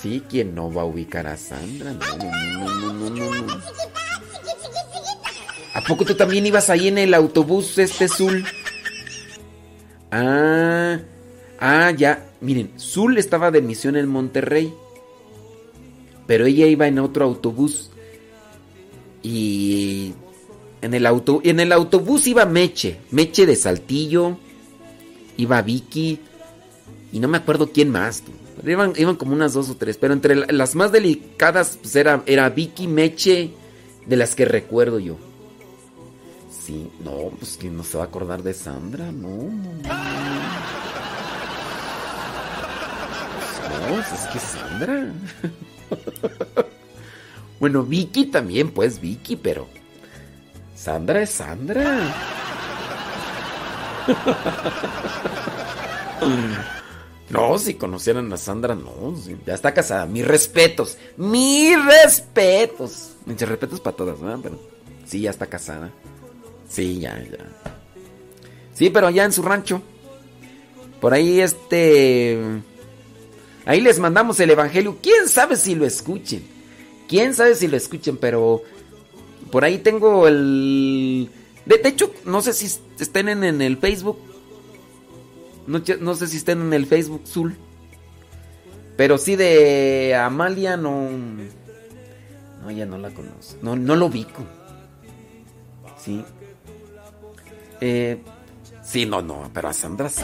Sí, 0.00 0.22
¿quién 0.30 0.54
no 0.54 0.72
va 0.72 0.82
a 0.82 0.86
ubicar 0.86 1.26
a 1.26 1.36
Sandra? 1.36 1.92
No, 1.92 3.10
no. 3.10 3.60
¿A 5.74 5.80
poco 5.82 6.06
tú 6.06 6.14
también 6.14 6.46
ibas 6.46 6.70
ahí 6.70 6.88
en 6.88 6.96
el 6.96 7.12
autobús 7.12 7.76
este 7.76 8.08
Zul? 8.08 8.46
Ah, 10.10 10.98
ah, 11.60 11.90
ya. 11.90 12.30
Miren, 12.40 12.72
Zul 12.78 13.18
estaba 13.18 13.50
de 13.50 13.60
misión 13.60 13.96
en 13.96 14.08
Monterrey. 14.08 14.72
Pero 16.26 16.46
ella 16.46 16.66
iba 16.66 16.88
en 16.88 16.98
otro 16.98 17.26
autobús. 17.26 17.90
Y 19.22 20.14
en 20.80 20.94
el 20.94 21.72
autobús 21.72 22.26
iba 22.26 22.46
Meche, 22.46 23.00
Meche 23.10 23.44
de 23.44 23.56
Saltillo, 23.56 24.38
iba 25.40 25.62
Vicky 25.62 26.20
y 27.12 27.18
no 27.18 27.28
me 27.28 27.38
acuerdo 27.38 27.70
quién 27.72 27.90
más. 27.90 28.22
Iban, 28.64 28.92
iban, 28.96 29.16
como 29.16 29.32
unas 29.32 29.54
dos 29.54 29.70
o 29.70 29.76
tres, 29.76 29.96
pero 29.96 30.12
entre 30.12 30.34
las 30.52 30.74
más 30.74 30.92
delicadas 30.92 31.78
pues 31.80 31.96
era, 31.96 32.22
era 32.26 32.50
Vicky 32.50 32.86
Meche, 32.86 33.52
de 34.06 34.16
las 34.16 34.34
que 34.34 34.44
recuerdo 34.44 34.98
yo. 34.98 35.16
Sí, 36.50 36.90
no, 37.02 37.30
pues 37.38 37.56
que 37.56 37.70
no 37.70 37.82
se 37.82 37.96
va 37.96 38.04
a 38.04 38.06
acordar 38.06 38.42
de 38.42 38.52
Sandra, 38.52 39.10
no, 39.10 39.28
no, 39.28 39.72
no. 39.72 39.88
No, 43.88 44.00
es 44.00 44.26
que 44.32 44.38
Sandra. 44.38 45.12
bueno, 47.60 47.82
Vicky 47.82 48.26
también, 48.26 48.70
pues 48.70 49.00
Vicky, 49.00 49.36
pero 49.36 49.68
Sandra 50.74 51.22
es 51.22 51.30
Sandra. 51.30 52.49
No, 57.30 57.56
si 57.60 57.74
conocieran 57.74 58.32
a 58.32 58.36
Sandra, 58.36 58.74
no, 58.74 59.14
ya 59.46 59.54
está 59.54 59.72
casada. 59.72 60.04
Mis 60.04 60.26
respetos, 60.26 60.98
mis 61.16 61.76
respetos. 61.84 63.12
Mis 63.24 63.40
respetos 63.40 63.80
para 63.80 63.96
todas, 63.96 64.20
¿verdad? 64.20 64.40
Pero 64.42 64.58
sí, 65.06 65.20
ya 65.20 65.30
está 65.30 65.46
casada. 65.46 65.92
Sí, 66.68 66.98
ya, 66.98 67.16
ya. 67.22 67.38
Sí, 68.74 68.90
pero 68.90 69.10
ya 69.10 69.24
en 69.24 69.32
su 69.32 69.42
rancho. 69.42 69.80
Por 71.00 71.14
ahí 71.14 71.40
este... 71.40 72.36
Ahí 73.64 73.80
les 73.80 74.00
mandamos 74.00 74.40
el 74.40 74.50
Evangelio. 74.50 74.98
¿Quién 75.00 75.28
sabe 75.28 75.54
si 75.54 75.76
lo 75.76 75.86
escuchen? 75.86 76.42
¿Quién 77.08 77.34
sabe 77.34 77.54
si 77.54 77.68
lo 77.68 77.76
escuchen? 77.76 78.16
Pero 78.16 78.62
por 79.52 79.64
ahí 79.64 79.78
tengo 79.78 80.26
el... 80.26 81.30
De, 81.66 81.78
de 81.78 81.88
hecho, 81.88 82.12
no 82.24 82.42
sé 82.42 82.52
si 82.52 82.66
estén 82.98 83.28
en, 83.28 83.44
en 83.44 83.62
el 83.62 83.76
Facebook. 83.76 84.18
No, 85.66 85.82
no, 86.00 86.14
sé 86.14 86.26
si 86.26 86.38
estén 86.38 86.60
en 86.60 86.72
el 86.72 86.86
Facebook 86.86 87.22
Zul. 87.26 87.56
Pero 88.96 89.18
sí 89.18 89.36
de 89.36 90.14
Amalia 90.14 90.76
no... 90.76 91.08
No, 92.62 92.70
ya 92.70 92.86
no 92.86 92.98
la 92.98 93.10
conozco. 93.10 93.58
No, 93.62 93.76
no 93.76 93.96
lo 93.96 94.06
ubico. 94.06 94.44
Sí. 95.96 96.24
Eh, 97.80 98.22
sí, 98.82 99.06
no, 99.06 99.22
no, 99.22 99.50
pero 99.54 99.68
a 99.68 99.72
Sandra 99.72 100.08
sí. 100.10 100.22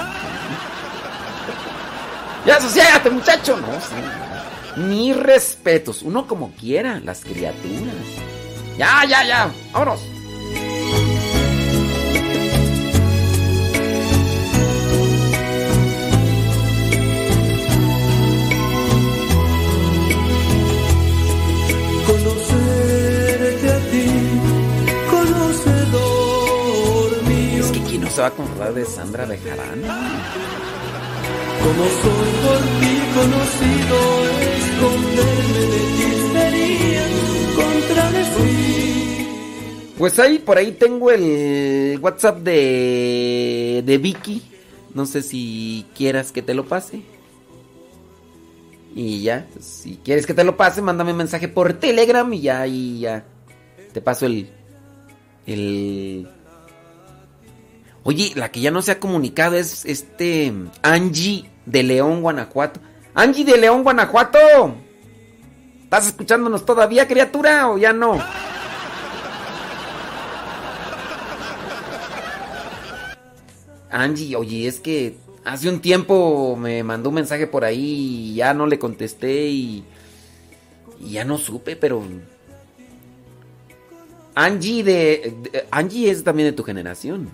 ya 2.45 2.57
asociate, 2.57 3.09
muchacho. 3.11 3.57
No, 3.57 3.73
sí. 3.81 4.81
Ni 4.83 5.15
respetos. 5.15 6.03
Uno 6.03 6.27
como 6.27 6.53
quiera, 6.53 7.01
las 7.01 7.25
criaturas. 7.25 7.95
Ya, 8.77 9.05
ya, 9.09 9.25
ya. 9.25 9.51
Vámonos. 9.73 10.16
Se 28.17 28.23
va 28.23 28.29
a 28.29 28.31
acordar 28.31 28.73
de 28.73 28.87
Sandra 28.87 29.27
Bejarán. 29.27 29.83
Como 31.63 31.85
soy 31.85 32.31
por 32.41 32.61
ti 32.81 32.95
conocido, 33.15 33.99
esconderme 34.57 35.61
de 35.61 35.81
ti 35.97 36.09
sería 36.33 37.05
contra 37.57 38.05
fui. 38.33 39.27
Pues 39.99 40.19
ahí, 40.19 40.39
por 40.39 40.57
ahí 40.57 40.73
tengo 40.73 41.11
el 41.11 41.99
WhatsApp 42.01 42.39
de, 42.39 43.83
de 43.85 43.99
Vicky. 43.99 44.43
No 44.95 45.05
sé 45.05 45.21
si 45.21 45.85
quieras 45.95 46.33
que 46.33 46.41
te 46.41 46.55
lo 46.55 46.65
pase. 46.65 47.03
Y 48.95 49.21
ya, 49.21 49.47
si 49.61 50.01
quieres 50.03 50.27
que 50.27 50.33
te 50.33 50.43
lo 50.43 50.57
pase, 50.57 50.81
mándame 50.81 51.11
un 51.11 51.19
mensaje 51.19 51.49
por 51.49 51.75
Telegram 51.75 52.33
y 52.33 52.41
ya, 52.41 52.67
y 52.67 53.01
ya. 53.01 53.27
Te 53.93 54.01
paso 54.01 54.25
el. 54.25 54.49
El. 55.47 56.31
Oye, 58.09 58.31
la 58.37 58.53
que 58.53 58.61
ya 58.61 58.71
no 58.71 58.83
se 58.83 58.93
ha 58.93 59.01
comunicado 59.01 59.57
es 59.57 59.85
este. 59.85 60.53
Angie 60.83 61.51
de 61.65 61.83
León, 61.83 62.23
Guanajuato. 62.23 62.79
Angie 63.15 63.45
de 63.45 63.57
León, 63.59 63.83
Guanajuato. 63.83 64.39
¿Estás 65.83 66.07
escuchándonos 66.07 66.65
todavía, 66.65 67.09
criatura, 67.09 67.69
o 67.69 67.79
ya 67.79 67.93
no? 67.93 68.17
Angie, 73.91 74.37
oye, 74.37 74.67
es 74.67 74.81
que 74.81 75.17
hace 75.45 75.69
un 75.69 75.81
tiempo 75.81 76.57
me 76.57 76.83
mandó 76.83 77.09
un 77.11 77.15
mensaje 77.17 77.47
por 77.47 77.65
ahí 77.65 78.31
y 78.31 78.35
ya 78.35 78.53
no 78.53 78.67
le 78.67 78.79
contesté 78.79 79.47
y, 79.49 79.85
y 81.01 81.11
ya 81.13 81.25
no 81.25 81.39
supe, 81.39 81.77
pero 81.77 82.03
Angie 84.35 84.83
de, 84.83 85.35
de- 85.53 85.67
Angie 85.71 86.11
es 86.11 86.25
también 86.25 86.49
de 86.49 86.53
tu 86.53 86.65
generación. 86.65 87.29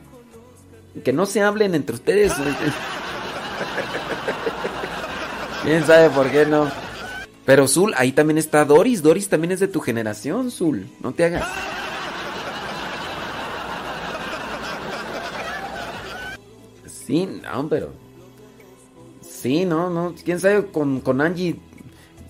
Que 1.04 1.12
no 1.12 1.26
se 1.26 1.42
hablen 1.42 1.74
entre 1.74 1.94
ustedes. 1.96 2.32
¿Quién 5.62 5.86
sabe 5.86 6.10
por 6.10 6.30
qué 6.30 6.44
no? 6.46 6.70
Pero 7.44 7.66
Zul, 7.66 7.94
ahí 7.96 8.12
también 8.12 8.38
está 8.38 8.64
Doris. 8.64 9.02
Doris 9.02 9.28
también 9.28 9.52
es 9.52 9.60
de 9.60 9.68
tu 9.68 9.80
generación, 9.80 10.50
Zul. 10.50 10.86
No 11.00 11.12
te 11.12 11.24
hagas. 11.24 11.48
Sí, 16.86 17.26
no, 17.26 17.68
pero. 17.68 17.92
Sí, 19.20 19.64
no, 19.64 19.90
no. 19.90 20.14
Quién 20.24 20.38
sabe 20.38 20.66
con, 20.66 21.00
con 21.00 21.20
Angie. 21.20 21.56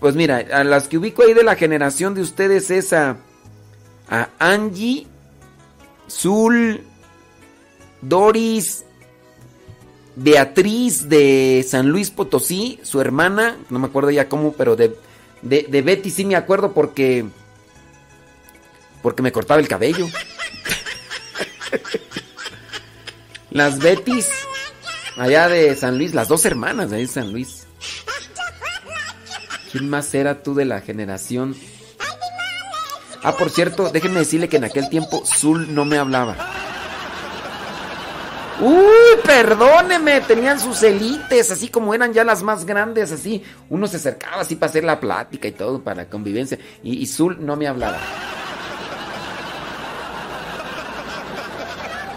Pues 0.00 0.14
mira, 0.14 0.38
a 0.52 0.64
las 0.64 0.88
que 0.88 0.98
ubico 0.98 1.22
ahí 1.22 1.34
de 1.34 1.44
la 1.44 1.56
generación 1.56 2.14
de 2.14 2.22
ustedes 2.22 2.70
es 2.70 2.92
a. 2.92 3.18
A 4.08 4.28
Angie, 4.38 5.06
Zul, 6.10 6.84
Doris, 8.02 8.84
Beatriz 10.16 11.08
de 11.08 11.64
San 11.66 11.88
Luis 11.88 12.10
Potosí, 12.10 12.78
su 12.82 13.00
hermana, 13.00 13.56
no 13.70 13.78
me 13.78 13.86
acuerdo 13.86 14.10
ya 14.10 14.28
cómo, 14.28 14.52
pero 14.52 14.76
de, 14.76 14.94
de, 15.40 15.66
de 15.68 15.82
Betty 15.82 16.10
sí 16.10 16.24
me 16.24 16.36
acuerdo 16.36 16.72
porque. 16.72 17.24
Porque 19.02 19.22
me 19.22 19.32
cortaba 19.32 19.60
el 19.60 19.68
cabello. 19.68 20.06
Las 23.50 23.78
Betis, 23.80 24.28
allá 25.16 25.48
de 25.48 25.76
San 25.76 25.98
Luis, 25.98 26.14
las 26.14 26.28
dos 26.28 26.46
hermanas 26.46 26.88
de 26.88 26.96
ahí 26.96 27.02
de 27.02 27.08
San 27.08 27.32
Luis. 27.32 27.66
¿Quién 29.70 29.90
más 29.90 30.14
era 30.14 30.42
tú 30.42 30.54
de 30.54 30.64
la 30.64 30.80
generación? 30.80 31.54
Ah, 33.22 33.36
por 33.36 33.50
cierto, 33.50 33.90
déjenme 33.90 34.20
decirle 34.20 34.48
que 34.48 34.56
en 34.56 34.64
aquel 34.64 34.88
tiempo 34.88 35.22
Zul 35.26 35.74
no 35.74 35.84
me 35.84 35.98
hablaba. 35.98 36.61
Uy, 38.62 39.18
perdóneme, 39.24 40.20
tenían 40.20 40.60
sus 40.60 40.84
élites, 40.84 41.50
así 41.50 41.66
como 41.66 41.94
eran 41.94 42.12
ya 42.12 42.22
las 42.22 42.44
más 42.44 42.64
grandes, 42.64 43.10
así. 43.10 43.42
Uno 43.68 43.88
se 43.88 43.96
acercaba 43.96 44.42
así 44.42 44.54
para 44.54 44.70
hacer 44.70 44.84
la 44.84 45.00
plática 45.00 45.48
y 45.48 45.52
todo, 45.52 45.82
para 45.82 46.08
convivencia. 46.08 46.60
Y, 46.84 47.04
Zul 47.08 47.44
no 47.44 47.56
me 47.56 47.66
hablaba. 47.66 47.98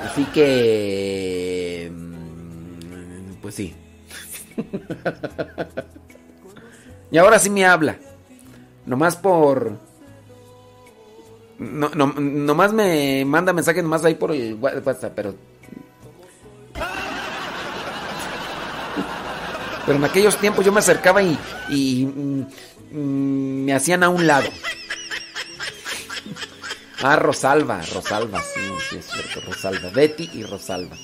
Así 0.06 0.24
que... 0.26 1.92
mm, 1.92 3.42
Pues 3.42 3.56
sí. 3.56 3.74
y 7.10 7.18
ahora 7.18 7.40
sí 7.40 7.50
me 7.50 7.66
habla. 7.66 7.98
Nomás 8.86 9.16
por... 9.16 9.80
No, 11.58 11.90
no, 11.90 12.14
nomás 12.14 12.72
me 12.72 13.26
manda 13.26 13.52
mensajes 13.52 13.82
nomás 13.82 14.06
ahí 14.06 14.14
por 14.14 14.32
el 14.32 14.60
pero... 15.16 15.34
Pero 19.86 19.98
en 19.98 20.04
aquellos 20.04 20.38
tiempos 20.38 20.66
yo 20.66 20.72
me 20.72 20.80
acercaba 20.80 21.22
y, 21.22 21.38
y 21.70 22.06
mm, 22.06 22.46
mm, 22.92 23.66
me 23.66 23.74
hacían 23.74 24.04
a 24.04 24.10
un 24.10 24.26
lado. 24.26 24.50
Ah, 27.02 27.18
Rosalba, 27.18 27.82
Rosalba, 27.94 28.42
sí, 28.42 28.62
sí 28.90 28.98
es 28.98 29.06
cierto, 29.06 29.42
Rosalba. 29.42 29.90
Betty 29.90 30.30
y 30.34 30.44
Rosalba. 30.44 30.96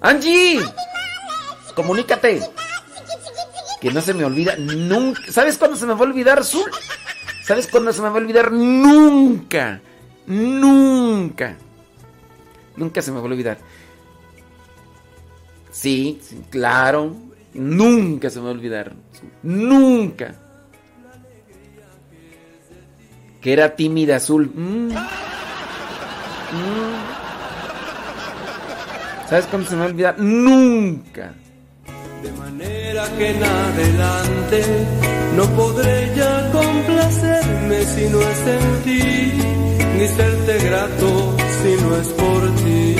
Angie, 0.00 0.60
comunícate. 1.74 2.40
Que 3.80 3.90
no 3.90 4.00
se 4.00 4.14
me 4.14 4.24
olvida 4.24 4.56
nunca. 4.56 5.20
¿Sabes 5.30 5.58
cuándo 5.58 5.76
se 5.76 5.84
me 5.84 5.92
va 5.92 6.00
a 6.00 6.04
olvidar, 6.04 6.42
Zul? 6.44 6.70
¿Sabes 7.44 7.66
cuándo 7.66 7.92
se 7.92 8.00
me 8.00 8.08
va 8.08 8.14
a 8.14 8.18
olvidar? 8.18 8.50
Nunca. 8.50 9.80
Nunca. 10.26 11.56
Nunca 12.76 13.02
se 13.02 13.10
me 13.10 13.18
va 13.18 13.24
a 13.24 13.30
olvidar. 13.30 13.58
Sí, 15.76 16.18
sí, 16.22 16.42
claro. 16.48 17.14
Nunca 17.52 18.30
se 18.30 18.38
me 18.38 18.44
va 18.46 18.50
a 18.50 18.54
olvidar. 18.54 18.94
Nunca. 19.42 20.34
Que 23.42 23.52
era 23.52 23.76
tímida 23.76 24.16
azul. 24.16 24.50
Mm. 24.54 24.88
Mm. 24.88 24.96
¿Sabes 29.28 29.44
cuándo 29.46 29.68
se 29.68 29.74
me 29.74 29.80
va 29.80 29.86
a 29.86 29.90
olvidar? 29.90 30.18
Nunca. 30.18 31.34
De 32.22 32.32
manera 32.32 33.04
que 33.18 33.30
en 33.30 33.44
adelante 33.44 34.64
no 35.36 35.44
podré 35.56 36.16
ya 36.16 36.50
complacerme 36.52 37.84
si 37.84 38.08
no 38.08 38.20
es 38.22 38.46
en 38.46 38.82
ti, 38.82 39.32
ni 39.98 40.08
serte 40.08 40.58
grato 40.66 41.36
si 41.62 41.82
no 41.82 41.96
es 41.96 42.08
por 42.08 42.54
ti. 42.64 42.96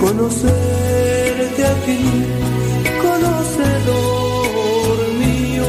Conocerte 0.00 1.64
a 1.64 1.74
ti, 1.84 1.98
conocedor 3.02 4.98
mío, 5.18 5.64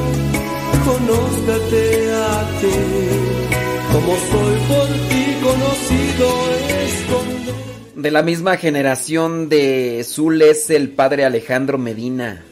conózcate 0.85 2.11
a 2.13 2.59
ti, 2.61 2.77
como 3.91 4.15
soy 4.15 4.55
por 4.67 4.87
ti 5.09 5.29
conocido 5.41 6.27
es 6.83 6.93
con 7.09 8.03
De 8.03 8.11
la 8.11 8.21
misma 8.21 8.57
generación 8.57 9.49
de 9.49 10.05
Zul 10.05 10.41
es 10.41 10.69
el 10.69 10.89
padre 10.89 11.25
Alejandro 11.25 11.77
Medina. 11.77 12.43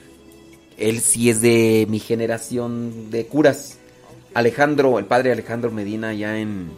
Él 0.78 1.00
sí 1.00 1.30
es 1.30 1.42
de 1.42 1.86
mi 1.90 2.00
generación 2.00 3.12
de 3.12 3.28
curas. 3.28 3.78
Alejandro, 4.34 5.00
el 5.00 5.06
padre 5.06 5.32
Alejandro 5.32 5.72
Medina 5.72 6.10
allá 6.10 6.38
en... 6.38 6.70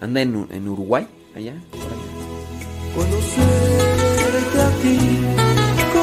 Anda 0.00 0.20
en, 0.20 0.48
en 0.50 0.68
Uruguay, 0.68 1.06
allá. 1.34 1.54
ti. 2.94 3.91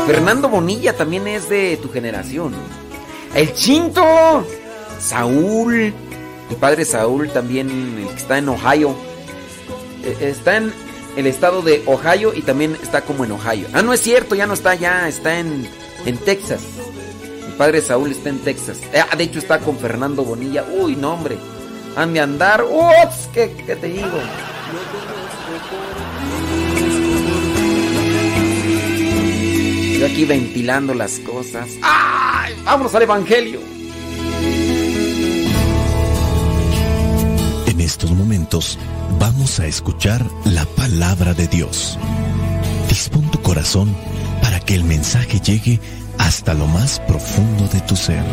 Fernando 0.06 0.50
Bonilla 0.50 0.96
también 0.98 1.28
es 1.28 1.50
de 1.50 1.78
tu 1.78 1.92
generación. 1.92 2.54
El 3.36 3.54
Chinto. 3.54 4.46
Saúl. 5.00 5.94
Mi 6.50 6.56
padre 6.56 6.84
Saúl 6.84 7.30
también, 7.30 7.70
el 8.00 8.08
que 8.08 8.16
está 8.16 8.38
en 8.40 8.50
Ohio. 8.50 8.96
Eh, 10.04 10.18
Está 10.22 10.58
en 10.58 10.74
el 11.16 11.28
estado 11.28 11.62
de 11.62 11.84
Ohio 11.86 12.34
y 12.34 12.42
también 12.42 12.76
está 12.82 13.02
como 13.02 13.24
en 13.24 13.32
Ohio. 13.34 13.68
Ah, 13.74 13.82
no 13.82 13.94
es 13.94 14.02
cierto, 14.02 14.36
ya 14.36 14.48
no 14.48 14.54
está 14.54 14.72
allá, 14.72 15.08
está 15.08 15.38
en, 15.40 15.68
en 16.06 16.18
Texas. 16.18 16.62
Mi 17.46 17.54
padre 17.58 17.82
Saúl 17.82 18.12
está 18.12 18.30
en 18.30 18.40
Texas. 18.40 18.80
Ah, 18.96 19.16
de 19.16 19.26
hecho 19.26 19.40
está 19.40 19.60
con 19.60 19.78
Fernando 19.78 20.24
Bonilla. 20.24 20.66
Uy, 20.80 20.96
no, 20.96 21.14
hombre. 21.14 21.38
Han 21.96 22.14
de 22.14 22.20
andar. 22.22 22.64
¡Ups! 22.64 23.30
¿Qué, 23.34 23.52
qué 23.66 23.76
te 23.76 23.88
digo? 23.88 24.08
Yo 30.00 30.06
aquí 30.06 30.24
ventilando 30.24 30.94
las 30.94 31.20
cosas. 31.20 31.72
¡Ay! 31.82 32.54
Vámonos 32.64 32.96
al 32.96 33.02
Evangelio. 33.02 33.60
En 37.66 37.82
estos 37.82 38.10
momentos 38.12 38.80
vamos 39.20 39.60
a 39.60 39.66
escuchar 39.66 40.26
la 40.46 40.64
palabra 40.64 41.34
de 41.34 41.48
Dios. 41.50 42.00
Dispón 42.88 43.30
tu 43.30 43.42
corazón 43.42 43.94
para 44.42 44.62
que 44.62 44.76
el 44.76 44.86
mensaje 44.86 45.42
llegue 45.42 45.82
hasta 46.18 46.54
lo 46.54 46.68
más 46.68 47.02
profundo 47.02 47.68
de 47.68 47.82
tu 47.82 47.98
ser. 47.98 48.24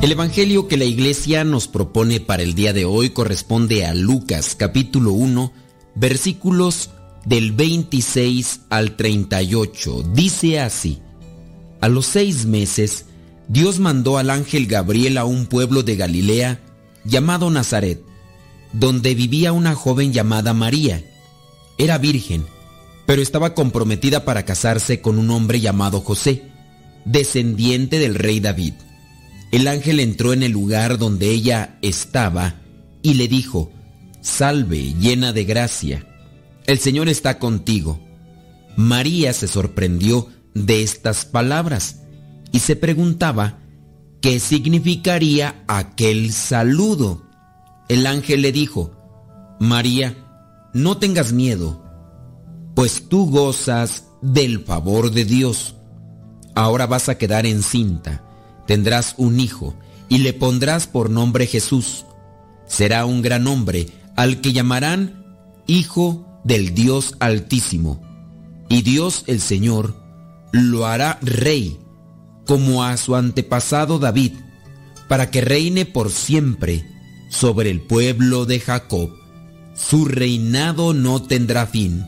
El 0.00 0.12
Evangelio 0.12 0.66
que 0.66 0.78
la 0.78 0.86
iglesia 0.86 1.44
nos 1.44 1.68
propone 1.68 2.20
para 2.20 2.42
el 2.42 2.54
día 2.54 2.72
de 2.72 2.86
hoy 2.86 3.10
corresponde 3.10 3.84
a 3.84 3.92
Lucas 3.92 4.54
capítulo 4.56 5.12
1 5.12 5.52
versículos 5.94 6.88
del 7.26 7.52
26 7.52 8.62
al 8.70 8.96
38. 8.96 10.04
Dice 10.14 10.58
así, 10.58 11.02
a 11.82 11.88
los 11.88 12.06
seis 12.06 12.46
meses, 12.46 13.04
Dios 13.48 13.78
mandó 13.78 14.16
al 14.16 14.30
ángel 14.30 14.66
Gabriel 14.66 15.18
a 15.18 15.26
un 15.26 15.44
pueblo 15.44 15.82
de 15.82 15.96
Galilea 15.96 16.60
llamado 17.04 17.50
Nazaret, 17.50 18.02
donde 18.72 19.14
vivía 19.14 19.52
una 19.52 19.74
joven 19.74 20.14
llamada 20.14 20.54
María. 20.54 21.04
Era 21.76 21.98
virgen, 21.98 22.46
pero 23.04 23.20
estaba 23.20 23.52
comprometida 23.52 24.24
para 24.24 24.46
casarse 24.46 25.02
con 25.02 25.18
un 25.18 25.28
hombre 25.28 25.60
llamado 25.60 26.00
José, 26.00 26.44
descendiente 27.04 27.98
del 27.98 28.14
rey 28.14 28.40
David. 28.40 28.72
El 29.50 29.66
ángel 29.66 29.98
entró 29.98 30.32
en 30.32 30.42
el 30.42 30.52
lugar 30.52 30.98
donde 30.98 31.30
ella 31.30 31.78
estaba 31.82 32.54
y 33.02 33.14
le 33.14 33.26
dijo, 33.26 33.72
Salve, 34.20 34.94
llena 34.94 35.32
de 35.32 35.44
gracia, 35.44 36.06
el 36.66 36.78
Señor 36.78 37.08
está 37.08 37.38
contigo. 37.38 38.00
María 38.76 39.32
se 39.32 39.48
sorprendió 39.48 40.28
de 40.54 40.82
estas 40.82 41.24
palabras 41.24 42.02
y 42.52 42.60
se 42.60 42.76
preguntaba 42.76 43.58
qué 44.20 44.38
significaría 44.38 45.64
aquel 45.66 46.32
saludo. 46.32 47.26
El 47.88 48.06
ángel 48.06 48.42
le 48.42 48.52
dijo, 48.52 48.92
María, 49.58 50.16
no 50.74 50.98
tengas 50.98 51.32
miedo, 51.32 51.84
pues 52.76 53.08
tú 53.08 53.28
gozas 53.28 54.04
del 54.22 54.64
favor 54.64 55.10
de 55.10 55.24
Dios. 55.24 55.74
Ahora 56.54 56.86
vas 56.86 57.08
a 57.08 57.18
quedar 57.18 57.46
encinta 57.46 58.29
tendrás 58.70 59.16
un 59.16 59.40
hijo 59.40 59.74
y 60.08 60.18
le 60.18 60.32
pondrás 60.32 60.86
por 60.86 61.10
nombre 61.10 61.48
Jesús. 61.48 62.04
Será 62.68 63.04
un 63.04 63.20
gran 63.20 63.48
hombre 63.48 63.88
al 64.14 64.40
que 64.40 64.52
llamarán 64.52 65.26
Hijo 65.66 66.40
del 66.44 66.72
Dios 66.72 67.16
Altísimo. 67.18 68.00
Y 68.68 68.82
Dios 68.82 69.24
el 69.26 69.40
Señor 69.40 69.96
lo 70.52 70.86
hará 70.86 71.18
rey, 71.20 71.80
como 72.46 72.84
a 72.84 72.96
su 72.96 73.16
antepasado 73.16 73.98
David, 73.98 74.34
para 75.08 75.32
que 75.32 75.40
reine 75.40 75.84
por 75.84 76.08
siempre 76.08 76.88
sobre 77.28 77.70
el 77.70 77.80
pueblo 77.80 78.46
de 78.46 78.60
Jacob. 78.60 79.10
Su 79.74 80.04
reinado 80.04 80.94
no 80.94 81.20
tendrá 81.20 81.66
fin. 81.66 82.06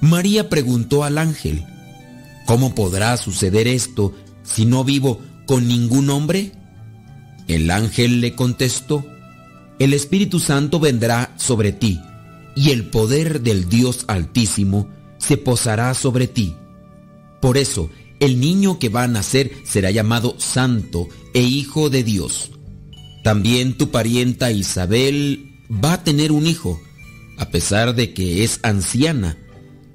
María 0.00 0.48
preguntó 0.48 1.02
al 1.02 1.18
ángel, 1.18 1.64
¿cómo 2.46 2.72
podrá 2.72 3.16
suceder 3.16 3.66
esto 3.66 4.14
si 4.44 4.64
no 4.64 4.84
vivo 4.84 5.20
con 5.46 5.66
ningún 5.68 6.10
hombre? 6.10 6.52
El 7.48 7.70
ángel 7.70 8.20
le 8.20 8.34
contestó, 8.34 9.04
el 9.78 9.94
Espíritu 9.94 10.38
Santo 10.38 10.78
vendrá 10.78 11.34
sobre 11.36 11.72
ti, 11.72 12.00
y 12.54 12.70
el 12.70 12.84
poder 12.86 13.40
del 13.40 13.68
Dios 13.68 14.04
Altísimo 14.08 14.88
se 15.18 15.36
posará 15.36 15.94
sobre 15.94 16.26
ti. 16.26 16.54
Por 17.40 17.58
eso, 17.58 17.90
el 18.20 18.38
niño 18.38 18.78
que 18.78 18.88
va 18.88 19.02
a 19.04 19.08
nacer 19.08 19.50
será 19.64 19.90
llamado 19.90 20.36
Santo 20.38 21.08
e 21.34 21.42
Hijo 21.42 21.90
de 21.90 22.04
Dios. 22.04 22.50
También 23.24 23.76
tu 23.76 23.90
parienta 23.90 24.52
Isabel 24.52 25.52
va 25.72 25.94
a 25.94 26.04
tener 26.04 26.32
un 26.32 26.46
hijo, 26.46 26.80
a 27.38 27.50
pesar 27.50 27.94
de 27.94 28.12
que 28.12 28.44
es 28.44 28.60
anciana. 28.62 29.38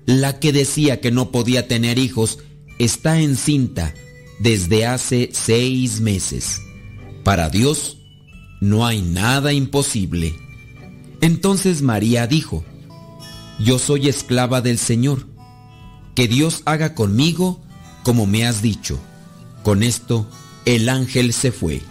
La 0.06 0.40
que 0.40 0.52
decía 0.52 1.00
que 1.00 1.12
no 1.12 1.32
podía 1.32 1.68
tener 1.68 2.00
hijos 2.00 2.40
está 2.80 3.20
encinta 3.20 3.94
desde 4.40 4.86
hace 4.86 5.30
seis 5.34 6.00
meses. 6.00 6.62
Para 7.24 7.50
Dios 7.50 7.98
no 8.62 8.86
hay 8.86 9.02
nada 9.02 9.54
imposible. 9.54 10.36
Entonces 11.22 11.82
María 11.82 12.28
dijo, 12.28 12.64
Yo 13.60 13.80
soy 13.80 14.08
esclava 14.08 14.62
del 14.62 14.78
Señor, 14.78 15.26
que 16.16 16.28
Dios 16.28 16.62
haga 16.66 16.94
conmigo 16.96 17.62
como 18.04 18.26
me 18.26 18.46
has 18.46 18.62
dicho. 18.62 19.00
Con 19.64 19.84
esto 19.84 20.28
el 20.66 20.90
ángel 20.90 21.34
se 21.34 21.52
fue. 21.52 21.82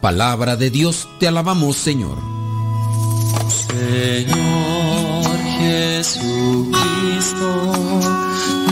Palabra 0.00 0.56
de 0.56 0.70
Dios, 0.70 1.08
te 1.20 1.28
alabamos 1.28 1.76
Señor. 1.76 2.18
Señor 3.48 5.38
Jesucristo, 5.58 6.72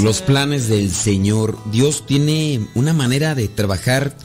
Los 0.00 0.22
planes 0.22 0.68
del 0.68 0.90
Señor, 0.90 1.58
Dios 1.70 2.06
tiene 2.06 2.66
una 2.74 2.94
manera 2.94 3.34
de 3.34 3.48
trabajar 3.48 4.16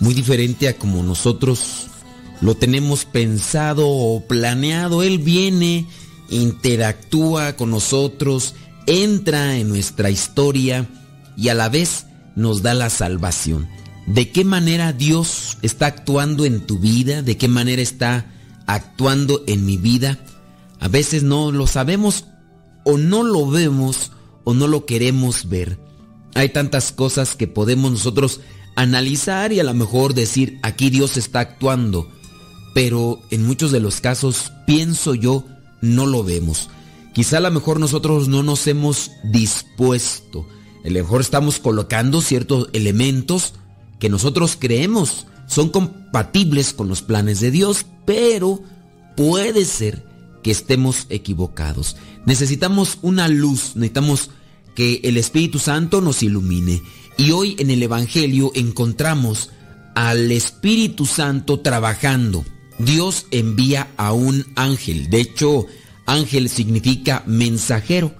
muy 0.00 0.12
diferente 0.12 0.68
a 0.68 0.76
como 0.76 1.02
nosotros 1.02 1.86
lo 2.42 2.56
tenemos 2.56 3.06
pensado 3.06 3.88
o 3.88 4.20
planeado. 4.26 5.02
Él 5.02 5.18
viene, 5.18 5.86
interactúa 6.28 7.54
con 7.54 7.70
nosotros, 7.70 8.54
entra 8.86 9.56
en 9.56 9.70
nuestra 9.70 10.10
historia 10.10 10.86
y 11.36 11.48
a 11.48 11.54
la 11.54 11.70
vez 11.70 12.06
nos 12.36 12.62
da 12.62 12.74
la 12.74 12.90
salvación. 12.90 13.68
¿De 14.06 14.30
qué 14.30 14.44
manera 14.44 14.92
Dios 14.92 15.56
está 15.62 15.86
actuando 15.86 16.44
en 16.44 16.66
tu 16.66 16.78
vida? 16.78 17.22
¿De 17.22 17.38
qué 17.38 17.48
manera 17.48 17.80
está 17.80 18.26
actuando 18.66 19.42
en 19.46 19.64
mi 19.64 19.78
vida? 19.78 20.18
A 20.80 20.88
veces 20.88 21.22
no 21.22 21.50
lo 21.50 21.66
sabemos 21.66 22.26
o 22.84 22.98
no 22.98 23.22
lo 23.22 23.48
vemos 23.48 24.10
o 24.44 24.54
no 24.54 24.66
lo 24.66 24.86
queremos 24.86 25.48
ver. 25.48 25.78
Hay 26.34 26.48
tantas 26.48 26.92
cosas 26.92 27.34
que 27.34 27.46
podemos 27.46 27.90
nosotros 27.90 28.40
analizar 28.76 29.52
y 29.52 29.60
a 29.60 29.64
lo 29.64 29.74
mejor 29.74 30.14
decir, 30.14 30.58
aquí 30.62 30.90
Dios 30.90 31.16
está 31.16 31.40
actuando 31.40 32.08
pero 32.74 33.20
en 33.30 33.46
muchos 33.46 33.70
de 33.70 33.80
los 33.80 34.00
casos, 34.00 34.52
pienso 34.66 35.14
yo, 35.14 35.44
no 35.80 36.06
lo 36.06 36.24
vemos. 36.24 36.70
Quizá 37.12 37.38
a 37.38 37.40
lo 37.40 37.50
mejor 37.50 37.78
nosotros 37.78 38.28
no 38.28 38.42
nos 38.42 38.66
hemos 38.66 39.10
dispuesto. 39.24 40.46
A 40.84 40.88
lo 40.88 40.94
mejor 40.94 41.20
estamos 41.20 41.58
colocando 41.58 42.22
ciertos 42.22 42.70
elementos 42.72 43.54
que 43.98 44.08
nosotros 44.08 44.56
creemos 44.58 45.26
son 45.46 45.68
compatibles 45.68 46.72
con 46.72 46.88
los 46.88 47.02
planes 47.02 47.40
de 47.40 47.50
Dios, 47.50 47.84
pero 48.06 48.60
puede 49.16 49.64
ser 49.66 50.06
que 50.42 50.50
estemos 50.50 51.06
equivocados. 51.08 51.96
Necesitamos 52.26 52.98
una 53.02 53.28
luz, 53.28 53.72
necesitamos 53.74 54.30
que 54.74 55.00
el 55.04 55.16
Espíritu 55.16 55.58
Santo 55.58 56.00
nos 56.00 56.22
ilumine. 56.22 56.82
Y 57.16 57.30
hoy 57.32 57.56
en 57.58 57.70
el 57.70 57.82
Evangelio 57.82 58.52
encontramos 58.54 59.50
al 59.94 60.32
Espíritu 60.32 61.06
Santo 61.06 61.60
trabajando. 61.60 62.44
Dios 62.78 63.26
envía 63.30 63.92
a 63.96 64.12
un 64.12 64.46
ángel. 64.56 65.10
De 65.10 65.20
hecho, 65.20 65.66
ángel 66.06 66.48
significa 66.48 67.22
mensajero. 67.26 68.14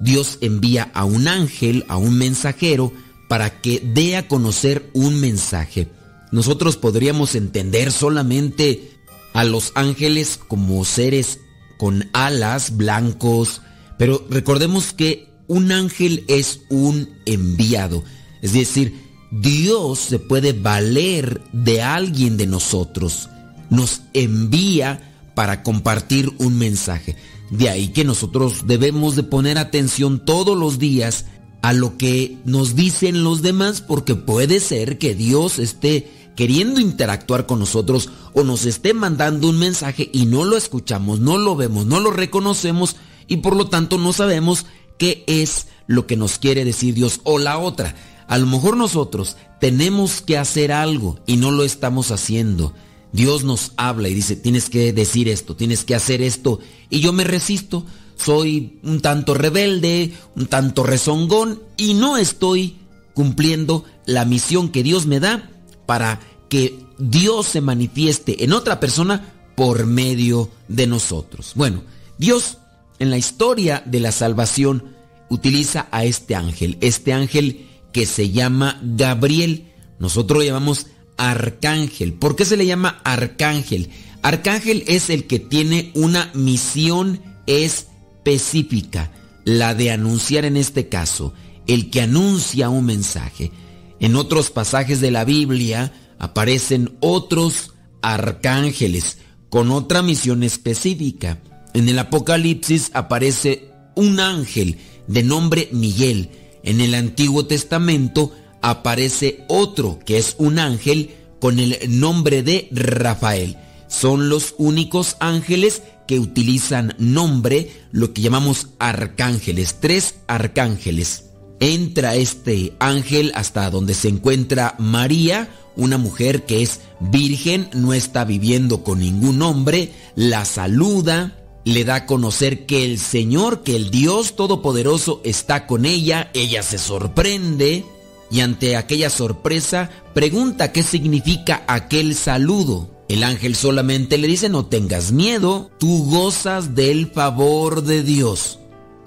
Dios 0.00 0.38
envía 0.40 0.90
a 0.94 1.04
un 1.04 1.28
ángel, 1.28 1.84
a 1.88 1.96
un 1.96 2.16
mensajero, 2.16 2.92
para 3.28 3.60
que 3.60 3.82
dé 3.84 4.16
a 4.16 4.26
conocer 4.26 4.88
un 4.94 5.20
mensaje. 5.20 5.88
Nosotros 6.32 6.76
podríamos 6.76 7.34
entender 7.34 7.92
solamente 7.92 8.92
a 9.34 9.44
los 9.44 9.72
ángeles 9.74 10.38
como 10.48 10.84
seres 10.84 11.40
con 11.78 12.10
alas 12.12 12.76
blancos, 12.76 13.62
pero 13.96 14.26
recordemos 14.28 14.92
que 14.92 15.28
un 15.46 15.72
ángel 15.72 16.24
es 16.28 16.60
un 16.68 17.08
enviado. 17.24 18.04
Es 18.42 18.52
decir, 18.52 18.94
Dios 19.30 19.98
se 19.98 20.18
puede 20.18 20.52
valer 20.52 21.40
de 21.52 21.80
alguien 21.82 22.36
de 22.36 22.46
nosotros 22.46 23.30
nos 23.70 24.02
envía 24.14 25.00
para 25.34 25.62
compartir 25.62 26.32
un 26.38 26.58
mensaje. 26.58 27.16
De 27.50 27.68
ahí 27.68 27.88
que 27.88 28.04
nosotros 28.04 28.66
debemos 28.66 29.16
de 29.16 29.22
poner 29.22 29.58
atención 29.58 30.24
todos 30.24 30.56
los 30.56 30.78
días 30.78 31.26
a 31.62 31.72
lo 31.72 31.96
que 31.96 32.38
nos 32.44 32.76
dicen 32.76 33.24
los 33.24 33.42
demás 33.42 33.80
porque 33.80 34.14
puede 34.14 34.60
ser 34.60 34.98
que 34.98 35.14
Dios 35.14 35.58
esté 35.58 36.10
queriendo 36.38 36.78
interactuar 36.78 37.46
con 37.46 37.58
nosotros 37.58 38.10
o 38.32 38.44
nos 38.44 38.64
esté 38.64 38.94
mandando 38.94 39.48
un 39.48 39.58
mensaje 39.58 40.08
y 40.12 40.26
no 40.26 40.44
lo 40.44 40.56
escuchamos, 40.56 41.18
no 41.18 41.36
lo 41.36 41.56
vemos, 41.56 41.84
no 41.84 41.98
lo 41.98 42.12
reconocemos 42.12 42.94
y 43.26 43.38
por 43.38 43.56
lo 43.56 43.66
tanto 43.66 43.98
no 43.98 44.12
sabemos 44.12 44.64
qué 44.98 45.24
es 45.26 45.66
lo 45.88 46.06
que 46.06 46.16
nos 46.16 46.38
quiere 46.38 46.64
decir 46.64 46.94
Dios 46.94 47.22
o 47.24 47.40
la 47.40 47.58
otra. 47.58 47.96
A 48.28 48.38
lo 48.38 48.46
mejor 48.46 48.76
nosotros 48.76 49.36
tenemos 49.60 50.20
que 50.20 50.38
hacer 50.38 50.70
algo 50.70 51.18
y 51.26 51.38
no 51.38 51.50
lo 51.50 51.64
estamos 51.64 52.12
haciendo. 52.12 52.72
Dios 53.12 53.42
nos 53.42 53.72
habla 53.76 54.08
y 54.08 54.14
dice, 54.14 54.36
tienes 54.36 54.70
que 54.70 54.92
decir 54.92 55.28
esto, 55.28 55.56
tienes 55.56 55.82
que 55.82 55.96
hacer 55.96 56.22
esto 56.22 56.60
y 56.88 57.00
yo 57.00 57.12
me 57.12 57.24
resisto. 57.24 57.84
Soy 58.14 58.78
un 58.84 59.00
tanto 59.00 59.34
rebelde, 59.34 60.12
un 60.36 60.46
tanto 60.46 60.84
rezongón 60.84 61.60
y 61.76 61.94
no 61.94 62.16
estoy 62.16 62.76
cumpliendo 63.12 63.84
la 64.06 64.24
misión 64.24 64.68
que 64.68 64.84
Dios 64.84 65.06
me 65.06 65.18
da 65.18 65.50
para 65.88 66.20
que 66.50 66.84
Dios 66.98 67.46
se 67.46 67.62
manifieste 67.62 68.44
en 68.44 68.52
otra 68.52 68.78
persona 68.78 69.32
por 69.56 69.86
medio 69.86 70.50
de 70.68 70.86
nosotros. 70.86 71.52
Bueno, 71.54 71.82
Dios 72.18 72.58
en 72.98 73.08
la 73.08 73.16
historia 73.16 73.82
de 73.86 74.00
la 74.00 74.12
salvación 74.12 74.94
utiliza 75.30 75.88
a 75.90 76.04
este 76.04 76.34
ángel, 76.34 76.76
este 76.82 77.14
ángel 77.14 77.66
que 77.90 78.04
se 78.04 78.28
llama 78.28 78.78
Gabriel. 78.82 79.72
Nosotros 79.98 80.40
lo 80.40 80.44
llamamos 80.44 80.88
arcángel. 81.16 82.12
¿Por 82.12 82.36
qué 82.36 82.44
se 82.44 82.58
le 82.58 82.66
llama 82.66 83.00
arcángel? 83.02 83.88
Arcángel 84.20 84.84
es 84.88 85.08
el 85.08 85.26
que 85.26 85.38
tiene 85.38 85.90
una 85.94 86.30
misión 86.34 87.22
específica, 87.46 89.10
la 89.46 89.74
de 89.74 89.90
anunciar 89.90 90.44
en 90.44 90.58
este 90.58 90.90
caso, 90.90 91.32
el 91.66 91.88
que 91.88 92.02
anuncia 92.02 92.68
un 92.68 92.84
mensaje. 92.84 93.52
En 94.00 94.16
otros 94.16 94.50
pasajes 94.50 95.00
de 95.00 95.10
la 95.10 95.24
Biblia 95.24 95.92
aparecen 96.18 96.96
otros 97.00 97.74
arcángeles 98.02 99.18
con 99.48 99.70
otra 99.70 100.02
misión 100.02 100.42
específica. 100.42 101.38
En 101.74 101.88
el 101.88 101.98
Apocalipsis 101.98 102.90
aparece 102.94 103.70
un 103.94 104.20
ángel 104.20 104.78
de 105.06 105.22
nombre 105.22 105.68
Miguel. 105.72 106.30
En 106.62 106.80
el 106.80 106.94
Antiguo 106.94 107.46
Testamento 107.46 108.32
aparece 108.62 109.44
otro 109.48 109.98
que 110.04 110.18
es 110.18 110.36
un 110.38 110.58
ángel 110.58 111.10
con 111.40 111.58
el 111.58 111.78
nombre 111.88 112.42
de 112.42 112.68
Rafael. 112.70 113.56
Son 113.88 114.28
los 114.28 114.54
únicos 114.58 115.16
ángeles 115.18 115.82
que 116.06 116.18
utilizan 116.18 116.94
nombre, 116.98 117.70
lo 117.90 118.12
que 118.12 118.22
llamamos 118.22 118.68
arcángeles, 118.78 119.76
tres 119.80 120.16
arcángeles 120.26 121.27
entra 121.60 122.14
este 122.14 122.74
ángel 122.78 123.32
hasta 123.34 123.70
donde 123.70 123.94
se 123.94 124.08
encuentra 124.08 124.74
María, 124.78 125.48
una 125.76 125.98
mujer 125.98 126.44
que 126.44 126.62
es 126.62 126.80
virgen, 127.00 127.68
no 127.72 127.92
está 127.92 128.24
viviendo 128.24 128.82
con 128.82 129.00
ningún 129.00 129.42
hombre, 129.42 129.92
la 130.14 130.44
saluda, 130.44 131.36
le 131.64 131.84
da 131.84 131.96
a 131.96 132.06
conocer 132.06 132.66
que 132.66 132.84
el 132.84 132.98
Señor, 132.98 133.62
que 133.62 133.76
el 133.76 133.90
Dios 133.90 134.36
Todopoderoso 134.36 135.20
está 135.24 135.66
con 135.66 135.84
ella, 135.84 136.30
ella 136.34 136.62
se 136.62 136.78
sorprende 136.78 137.84
y 138.30 138.40
ante 138.40 138.76
aquella 138.76 139.10
sorpresa 139.10 139.90
pregunta 140.14 140.72
qué 140.72 140.82
significa 140.82 141.64
aquel 141.66 142.14
saludo. 142.14 142.90
El 143.08 143.24
ángel 143.24 143.56
solamente 143.56 144.18
le 144.18 144.26
dice 144.26 144.48
no 144.50 144.66
tengas 144.66 145.12
miedo, 145.12 145.70
tú 145.78 146.04
gozas 146.10 146.74
del 146.74 147.10
favor 147.10 147.82
de 147.82 148.02
Dios 148.02 148.58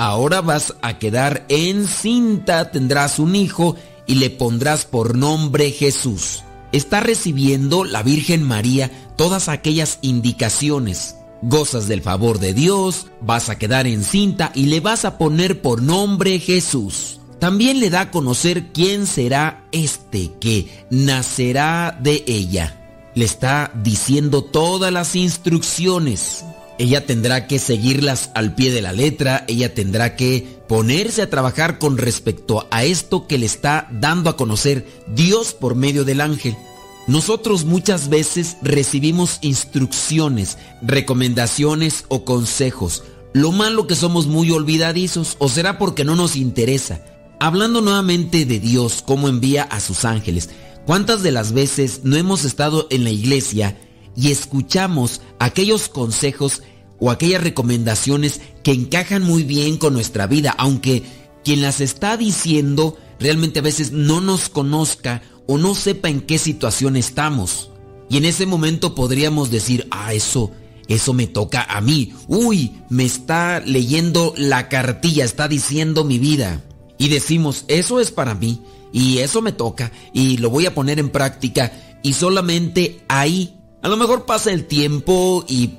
ahora 0.01 0.41
vas 0.41 0.73
a 0.81 0.97
quedar 0.97 1.45
encinta, 1.47 2.71
tendrás 2.71 3.19
un 3.19 3.35
hijo 3.35 3.75
y 4.07 4.15
le 4.15 4.31
pondrás 4.31 4.85
por 4.85 5.15
nombre 5.15 5.69
Jesús. 5.69 6.43
Está 6.71 7.01
recibiendo 7.01 7.83
la 7.83 8.01
Virgen 8.01 8.41
María 8.41 8.89
todas 9.15 9.47
aquellas 9.47 9.99
indicaciones. 10.01 11.17
Gozas 11.43 11.87
del 11.87 12.01
favor 12.01 12.39
de 12.39 12.55
Dios, 12.55 13.07
vas 13.21 13.49
a 13.49 13.59
quedar 13.59 13.85
encinta 13.85 14.51
y 14.55 14.65
le 14.65 14.79
vas 14.79 15.05
a 15.05 15.19
poner 15.19 15.61
por 15.61 15.83
nombre 15.83 16.39
Jesús. 16.39 17.19
También 17.39 17.79
le 17.79 17.91
da 17.91 18.01
a 18.01 18.11
conocer 18.11 18.71
quién 18.71 19.05
será 19.05 19.67
este 19.71 20.31
que 20.39 20.85
nacerá 20.89 21.95
de 22.01 22.23
ella. 22.25 23.11
Le 23.13 23.25
está 23.25 23.71
diciendo 23.83 24.43
todas 24.43 24.91
las 24.91 25.15
instrucciones 25.15 26.43
ella 26.81 27.05
tendrá 27.05 27.45
que 27.45 27.59
seguirlas 27.59 28.31
al 28.33 28.55
pie 28.55 28.71
de 28.71 28.81
la 28.81 28.91
letra, 28.91 29.45
ella 29.47 29.75
tendrá 29.75 30.15
que 30.15 30.63
ponerse 30.67 31.21
a 31.21 31.29
trabajar 31.29 31.77
con 31.77 31.99
respecto 31.99 32.67
a 32.71 32.83
esto 32.83 33.27
que 33.27 33.37
le 33.37 33.45
está 33.45 33.87
dando 33.91 34.31
a 34.31 34.35
conocer 34.35 34.87
Dios 35.13 35.53
por 35.53 35.75
medio 35.75 36.05
del 36.05 36.21
ángel. 36.21 36.57
Nosotros 37.05 37.65
muchas 37.65 38.09
veces 38.09 38.57
recibimos 38.63 39.37
instrucciones, 39.41 40.57
recomendaciones 40.81 42.05
o 42.07 42.25
consejos. 42.25 43.03
Lo 43.31 43.51
malo 43.51 43.85
que 43.85 43.95
somos 43.95 44.25
muy 44.25 44.49
olvidadizos 44.49 45.35
o 45.37 45.49
será 45.49 45.77
porque 45.77 46.03
no 46.03 46.15
nos 46.15 46.35
interesa. 46.35 47.05
Hablando 47.39 47.81
nuevamente 47.81 48.45
de 48.45 48.59
Dios, 48.59 49.03
cómo 49.05 49.27
envía 49.29 49.63
a 49.65 49.79
sus 49.81 50.03
ángeles, 50.03 50.49
¿cuántas 50.87 51.21
de 51.21 51.31
las 51.31 51.51
veces 51.51 52.01
no 52.03 52.17
hemos 52.17 52.43
estado 52.43 52.87
en 52.89 53.03
la 53.03 53.11
iglesia 53.11 53.77
y 54.15 54.31
escuchamos 54.31 55.21
aquellos 55.39 55.89
consejos 55.89 56.63
o 57.01 57.11
aquellas 57.11 57.43
recomendaciones 57.43 58.39
que 58.63 58.71
encajan 58.71 59.23
muy 59.23 59.43
bien 59.43 59.77
con 59.77 59.93
nuestra 59.93 60.27
vida, 60.27 60.55
aunque 60.57 61.03
quien 61.43 61.61
las 61.61 61.81
está 61.81 62.15
diciendo 62.15 62.97
realmente 63.19 63.59
a 63.59 63.63
veces 63.63 63.91
no 63.91 64.21
nos 64.21 64.47
conozca 64.47 65.23
o 65.47 65.57
no 65.57 65.75
sepa 65.75 66.09
en 66.09 66.21
qué 66.21 66.37
situación 66.37 66.95
estamos. 66.95 67.71
Y 68.09 68.17
en 68.17 68.25
ese 68.25 68.45
momento 68.45 68.93
podríamos 68.93 69.49
decir, 69.49 69.87
ah, 69.89 70.13
eso, 70.13 70.51
eso 70.87 71.13
me 71.13 71.25
toca 71.25 71.63
a 71.63 71.81
mí. 71.81 72.13
Uy, 72.27 72.73
me 72.89 73.03
está 73.03 73.61
leyendo 73.61 74.33
la 74.37 74.69
cartilla, 74.69 75.25
está 75.25 75.47
diciendo 75.47 76.03
mi 76.03 76.19
vida. 76.19 76.63
Y 76.97 77.09
decimos, 77.09 77.65
eso 77.67 77.99
es 77.99 78.11
para 78.11 78.35
mí, 78.35 78.61
y 78.93 79.19
eso 79.19 79.41
me 79.41 79.53
toca, 79.53 79.91
y 80.13 80.37
lo 80.37 80.51
voy 80.51 80.67
a 80.67 80.75
poner 80.75 80.99
en 80.99 81.09
práctica, 81.09 81.71
y 82.03 82.13
solamente 82.13 83.03
ahí. 83.07 83.55
A 83.81 83.87
lo 83.87 83.97
mejor 83.97 84.25
pasa 84.27 84.51
el 84.51 84.65
tiempo 84.65 85.43
y 85.47 85.71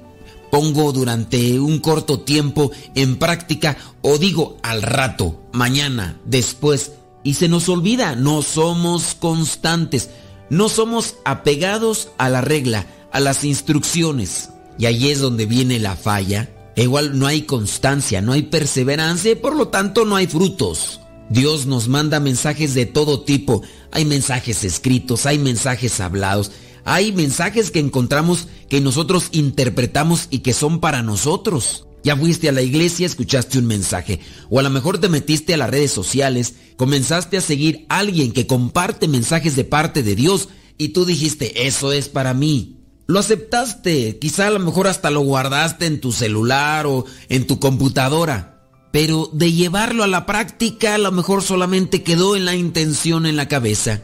pongo 0.53 0.93
durante 0.93 1.59
un 1.59 1.79
corto 1.79 2.21
tiempo 2.21 2.73
en 2.95 3.17
práctica 3.17 3.79
o 4.03 4.19
digo 4.19 4.59
al 4.63 4.83
rato, 4.83 5.41
mañana, 5.51 6.21
después, 6.27 6.93
y 7.25 7.35
se 7.35 7.49
nos 7.49 7.71
olvida, 7.71 8.17
no 8.17 8.43
somos 8.43 9.15
constantes, 9.15 10.11
no 10.51 10.69
somos 10.69 11.17
apegados 11.25 12.11
a 12.19 12.29
la 12.29 12.43
regla, 12.43 12.87
a 13.13 13.21
las 13.21 13.45
instrucciones. 13.45 14.51
Y 14.79 14.85
ahí 14.85 15.09
es 15.09 15.21
donde 15.21 15.47
viene 15.47 15.79
la 15.79 15.97
falla. 15.97 16.51
igual 16.77 17.19
no 17.19 17.27
hay 17.27 17.43
constancia, 17.43 18.21
no 18.21 18.33
hay 18.33 18.43
perseverancia 18.43 19.31
y 19.31 19.37
por 19.37 19.57
lo 19.57 19.69
tanto 19.69 20.05
no 20.05 20.17
hay 20.17 20.27
frutos. 20.27 21.01
Dios 21.31 21.65
nos 21.65 21.89
manda 21.89 22.21
mensajes 22.21 22.75
de 22.75 22.85
todo 22.85 23.23
tipo. 23.23 23.63
Hay 23.91 24.05
mensajes 24.05 24.65
escritos, 24.65 25.25
hay 25.25 25.39
mensajes 25.39 25.99
hablados, 26.01 26.51
hay 26.85 27.13
mensajes 27.13 27.71
que 27.71 27.79
encontramos 27.79 28.49
que 28.69 28.81
nosotros 28.81 29.29
interpretamos 29.33 30.27
y 30.31 30.41
que 30.41 30.53
son 30.53 30.81
para 30.81 31.03
nosotros. 31.03 31.87
Ya 32.05 32.17
fuiste 32.17 32.49
a 32.49 32.53
la 32.53 32.63
iglesia, 32.63 33.07
escuchaste 33.07 33.59
un 33.59 33.67
mensaje, 33.67 34.19
o 34.51 34.59
a 34.59 34.63
lo 34.65 34.71
mejor 34.71 34.99
te 34.99 35.09
metiste 35.09 35.55
a 35.55 35.57
las 35.57 35.71
redes 35.71 35.93
sociales, 35.93 36.55
comenzaste 36.77 37.37
a 37.37 37.41
seguir 37.41 37.87
a 37.89 37.99
alguien 37.99 38.33
que 38.33 38.49
comparte 38.49 39.07
mensajes 39.07 39.55
de 39.55 39.63
parte 39.65 40.03
de 40.03 40.17
Dios 40.17 40.49
y 40.79 40.89
tú 40.89 41.05
dijiste, 41.05 41.67
eso 41.67 41.93
es 41.93 42.09
para 42.09 42.35
mí. 42.35 42.81
Lo 43.07 43.21
aceptaste, 43.21 44.19
quizá 44.19 44.49
a 44.49 44.51
lo 44.51 44.59
mejor 44.59 44.89
hasta 44.89 45.11
lo 45.11 45.21
guardaste 45.21 45.87
en 45.87 46.01
tu 46.01 46.11
celular 46.11 46.87
o 46.87 47.05
en 47.29 47.47
tu 47.47 47.61
computadora, 47.61 48.67
pero 48.91 49.31
de 49.33 49.53
llevarlo 49.53 50.03
a 50.03 50.09
la 50.09 50.27
práctica 50.27 50.97
a 50.97 50.99
lo 50.99 51.13
mejor 51.13 51.43
solamente 51.43 52.03
quedó 52.03 52.35
en 52.35 52.47
la 52.47 52.57
intención 52.57 53.27
en 53.27 53.37
la 53.37 53.47
cabeza 53.47 54.03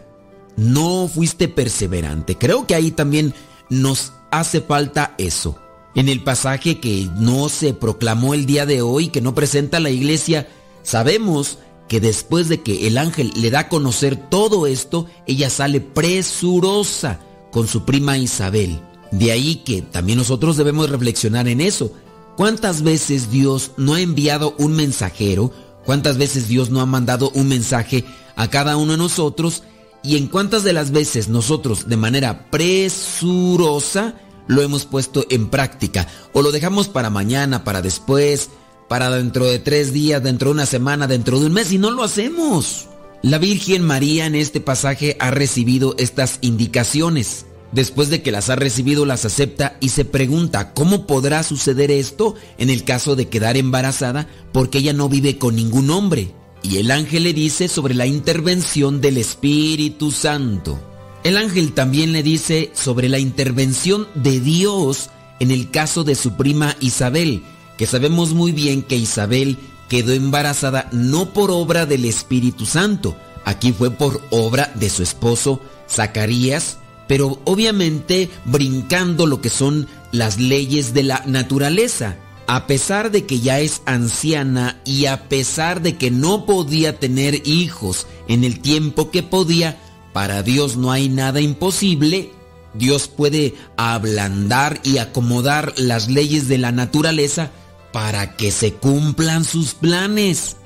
no 0.59 1.09
fuiste 1.09 1.47
perseverante. 1.47 2.37
Creo 2.37 2.67
que 2.67 2.75
ahí 2.75 2.91
también 2.91 3.33
nos 3.71 4.13
hace 4.33 4.61
falta 4.61 5.15
eso. 5.17 5.57
En 5.95 6.09
el 6.09 6.23
pasaje 6.25 6.81
que 6.81 7.09
no 7.17 7.49
se 7.49 7.75
proclamó 7.75 8.35
el 8.35 8.45
día 8.45 8.67
de 8.67 8.83
hoy, 8.83 9.09
que 9.09 9.21
no 9.21 9.37
presenta 9.37 9.79
la 9.79 9.91
iglesia, 9.91 10.49
sabemos 10.83 11.59
que 11.89 12.01
después 12.01 12.49
de 12.49 12.61
que 12.61 12.89
el 12.89 12.99
ángel 12.99 13.33
le 13.37 13.51
da 13.51 13.61
a 13.61 13.69
conocer 13.69 14.17
todo 14.17 14.67
esto, 14.67 15.07
ella 15.27 15.49
sale 15.49 15.81
presurosa 15.81 17.21
con 17.53 17.69
su 17.69 17.85
prima 17.85 18.19
Isabel. 18.19 18.81
De 19.13 19.31
ahí 19.31 19.63
que 19.65 19.83
también 19.83 20.19
nosotros 20.19 20.57
debemos 20.57 20.91
reflexionar 20.91 21.47
en 21.47 21.61
eso. 21.61 21.93
¿Cuántas 22.37 22.83
veces 22.83 23.31
Dios 23.31 23.73
no 23.77 23.95
ha 23.95 24.01
enviado 24.01 24.57
un 24.59 24.73
mensajero? 24.73 25.53
¿Cuántas 25.85 26.19
veces 26.19 26.49
Dios 26.49 26.71
no 26.71 26.81
ha 26.81 26.87
mandado 26.87 27.31
un 27.31 27.47
mensaje 27.47 28.05
a 28.35 28.51
cada 28.51 28.77
uno 28.77 28.93
de 28.93 28.99
nosotros 28.99 29.63
y 30.03 30.16
en 30.16 30.27
cuántas 30.27 30.65
de 30.65 30.73
las 30.73 30.91
veces 30.91 31.29
nosotros 31.29 31.89
de 31.89 31.97
manera 31.97 32.51
presurosa 32.51 34.15
lo 34.47 34.62
hemos 34.62 34.85
puesto 34.87 35.25
en 35.31 35.49
práctica 35.49 36.07
o 36.33 36.43
lo 36.43 36.53
dejamos 36.53 36.89
para 36.89 37.11
mañana, 37.11 37.65
para 37.65 37.83
después, 37.83 38.51
para 38.89 39.11
dentro 39.11 39.47
de 39.47 39.59
tres 39.59 39.93
días, 39.93 40.23
dentro 40.23 40.49
de 40.49 40.55
una 40.55 40.66
semana, 40.66 41.07
dentro 41.07 41.39
de 41.39 41.47
un 41.47 41.53
mes 41.53 41.73
y 41.73 41.79
no 41.79 41.91
lo 41.91 42.03
hacemos. 42.03 42.89
La 43.23 43.39
Virgen 43.39 43.83
María 43.83 44.27
en 44.27 44.35
este 44.35 44.61
pasaje 44.61 45.16
ha 45.20 45.31
recibido 45.31 45.95
estas 45.99 46.39
indicaciones. 46.41 47.47
Después 47.73 48.09
de 48.09 48.23
que 48.23 48.33
las 48.33 48.49
ha 48.49 48.57
recibido, 48.57 49.05
las 49.05 49.27
acepta 49.27 49.77
y 49.81 49.91
se 49.91 50.07
pregunta 50.07 50.73
cómo 50.73 51.07
podrá 51.07 51.43
suceder 51.43 51.91
esto 51.91 52.35
en 52.57 52.70
el 52.70 52.85
caso 52.85 53.15
de 53.15 53.29
quedar 53.29 53.59
embarazada 53.59 54.27
porque 54.53 54.79
ella 54.79 54.95
no 54.95 55.09
vive 55.09 55.37
con 55.37 55.57
ningún 55.57 55.91
hombre. 55.91 56.35
Y 56.63 56.79
el 56.79 56.91
ángel 56.91 57.25
le 57.25 57.33
dice 57.33 57.69
sobre 57.69 57.95
la 57.95 58.07
intervención 58.07 59.01
del 59.01 59.17
Espíritu 59.19 60.11
Santo. 60.11 60.79
El 61.25 61.37
ángel 61.37 61.73
también 61.73 62.13
le 62.13 62.23
dice 62.23 62.71
sobre 62.75 63.09
la 63.09 63.19
intervención 63.19 64.09
de 64.15 64.41
Dios 64.41 65.11
en 65.41 65.51
el 65.51 65.71
caso 65.71 66.05
de 66.05 66.15
su 66.15 66.37
prima 66.37 66.77
Isabel, 66.81 67.43
que 67.77 67.87
sabemos 67.87 68.35
muy 68.35 68.53
bien 68.53 68.83
que 68.83 68.97
Isabel 68.97 69.57
quedó 69.89 70.13
embarazada 70.13 70.89
no 70.93 71.33
por 71.33 71.51
obra 71.51 71.87
del 71.87 72.05
Espíritu 72.05 72.67
Santo, 72.67 73.17
aquí 73.45 73.73
fue 73.73 73.91
por 73.91 74.21
obra 74.31 74.73
de 74.75 74.91
su 74.91 75.03
esposo 75.03 75.61
Zacarías, 75.89 76.79
pero 77.07 77.41
obviamente 77.45 78.29
brincando 78.45 79.27
lo 79.27 79.41
que 79.41 79.51
son 79.51 79.89
las 80.13 80.39
leyes 80.39 80.93
de 80.93 81.05
la 81.05 81.23
naturaleza. 81.27 82.17
A 82.49 82.66
pesar 82.66 83.11
de 83.11 83.27
que 83.27 83.41
ya 83.41 83.61
es 83.61 83.83
anciana 83.85 84.81
y 84.87 85.05
a 85.05 85.29
pesar 85.29 85.83
de 85.83 85.99
que 85.99 86.11
no 86.11 86.47
podía 86.47 86.99
tener 86.99 87.47
hijos 87.47 88.07
en 88.27 88.43
el 88.43 88.61
tiempo 88.61 89.11
que 89.11 89.23
podía, 89.23 89.79
para 90.15 90.43
Dios 90.43 90.79
no 90.79 90.91
hay 90.91 91.11
nada 91.11 91.43
imposible. 91.43 92.33
Dios 92.73 93.07
puede 93.07 93.55
ablandar 93.77 94.81
y 94.83 94.97
acomodar 94.97 95.75
las 95.77 96.09
leyes 96.09 96.49
de 96.49 96.57
la 96.57 96.73
naturaleza 96.73 97.51
para 97.93 98.35
que 98.35 98.51
se 98.51 98.73
cumplan 98.73 99.45
sus 99.45 99.75
planes. 99.75 100.57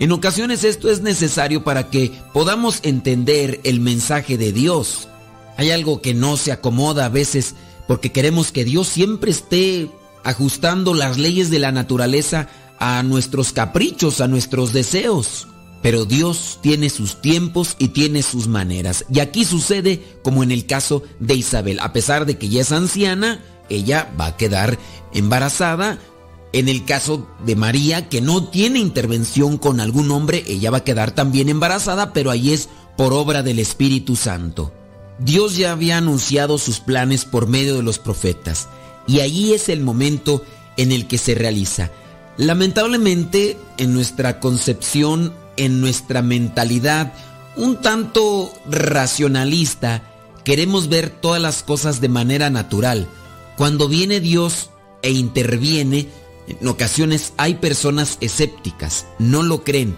En 0.00 0.10
ocasiones 0.10 0.64
esto 0.64 0.90
es 0.90 1.02
necesario 1.02 1.62
para 1.62 1.88
que 1.88 2.10
podamos 2.32 2.80
entender 2.82 3.60
el 3.62 3.78
mensaje 3.78 4.38
de 4.38 4.52
Dios. 4.52 5.06
Hay 5.56 5.70
algo 5.70 6.02
que 6.02 6.14
no 6.14 6.36
se 6.36 6.50
acomoda 6.50 7.04
a 7.04 7.10
veces 7.10 7.54
porque 7.86 8.10
queremos 8.10 8.50
que 8.50 8.64
Dios 8.64 8.88
siempre 8.88 9.30
esté 9.30 9.88
ajustando 10.28 10.92
las 10.92 11.16
leyes 11.16 11.50
de 11.50 11.58
la 11.58 11.72
naturaleza 11.72 12.48
a 12.78 13.02
nuestros 13.02 13.52
caprichos, 13.52 14.20
a 14.20 14.28
nuestros 14.28 14.74
deseos. 14.74 15.48
Pero 15.82 16.04
Dios 16.04 16.58
tiene 16.60 16.90
sus 16.90 17.22
tiempos 17.22 17.76
y 17.78 17.88
tiene 17.88 18.22
sus 18.22 18.46
maneras. 18.46 19.06
Y 19.10 19.20
aquí 19.20 19.46
sucede 19.46 20.18
como 20.22 20.42
en 20.42 20.50
el 20.50 20.66
caso 20.66 21.02
de 21.18 21.34
Isabel. 21.34 21.80
A 21.80 21.94
pesar 21.94 22.26
de 22.26 22.36
que 22.36 22.50
ya 22.50 22.60
es 22.60 22.72
anciana, 22.72 23.42
ella 23.70 24.12
va 24.20 24.26
a 24.26 24.36
quedar 24.36 24.78
embarazada. 25.14 25.98
En 26.52 26.68
el 26.68 26.84
caso 26.84 27.26
de 27.46 27.56
María, 27.56 28.08
que 28.08 28.20
no 28.20 28.48
tiene 28.48 28.80
intervención 28.80 29.56
con 29.56 29.80
algún 29.80 30.10
hombre, 30.10 30.44
ella 30.46 30.70
va 30.70 30.78
a 30.78 30.84
quedar 30.84 31.12
también 31.12 31.48
embarazada, 31.48 32.12
pero 32.12 32.30
ahí 32.30 32.52
es 32.52 32.68
por 32.98 33.14
obra 33.14 33.42
del 33.42 33.60
Espíritu 33.60 34.14
Santo. 34.14 34.72
Dios 35.18 35.56
ya 35.56 35.72
había 35.72 35.96
anunciado 35.96 36.58
sus 36.58 36.80
planes 36.80 37.24
por 37.24 37.46
medio 37.46 37.76
de 37.76 37.82
los 37.82 37.98
profetas 37.98 38.68
y 39.08 39.20
ahí 39.20 39.54
es 39.54 39.68
el 39.68 39.80
momento 39.80 40.44
en 40.76 40.92
el 40.92 41.08
que 41.08 41.18
se 41.18 41.34
realiza. 41.34 41.90
Lamentablemente, 42.36 43.56
en 43.78 43.92
nuestra 43.92 44.38
concepción, 44.38 45.34
en 45.56 45.80
nuestra 45.80 46.22
mentalidad, 46.22 47.12
un 47.56 47.80
tanto 47.80 48.52
racionalista, 48.70 50.02
queremos 50.44 50.88
ver 50.88 51.10
todas 51.10 51.42
las 51.42 51.64
cosas 51.64 52.00
de 52.00 52.08
manera 52.08 52.50
natural. 52.50 53.08
Cuando 53.56 53.88
viene 53.88 54.20
Dios 54.20 54.70
e 55.02 55.10
interviene, 55.10 56.06
en 56.46 56.68
ocasiones 56.68 57.32
hay 57.38 57.54
personas 57.54 58.18
escépticas, 58.20 59.06
no 59.18 59.42
lo 59.42 59.64
creen, 59.64 59.96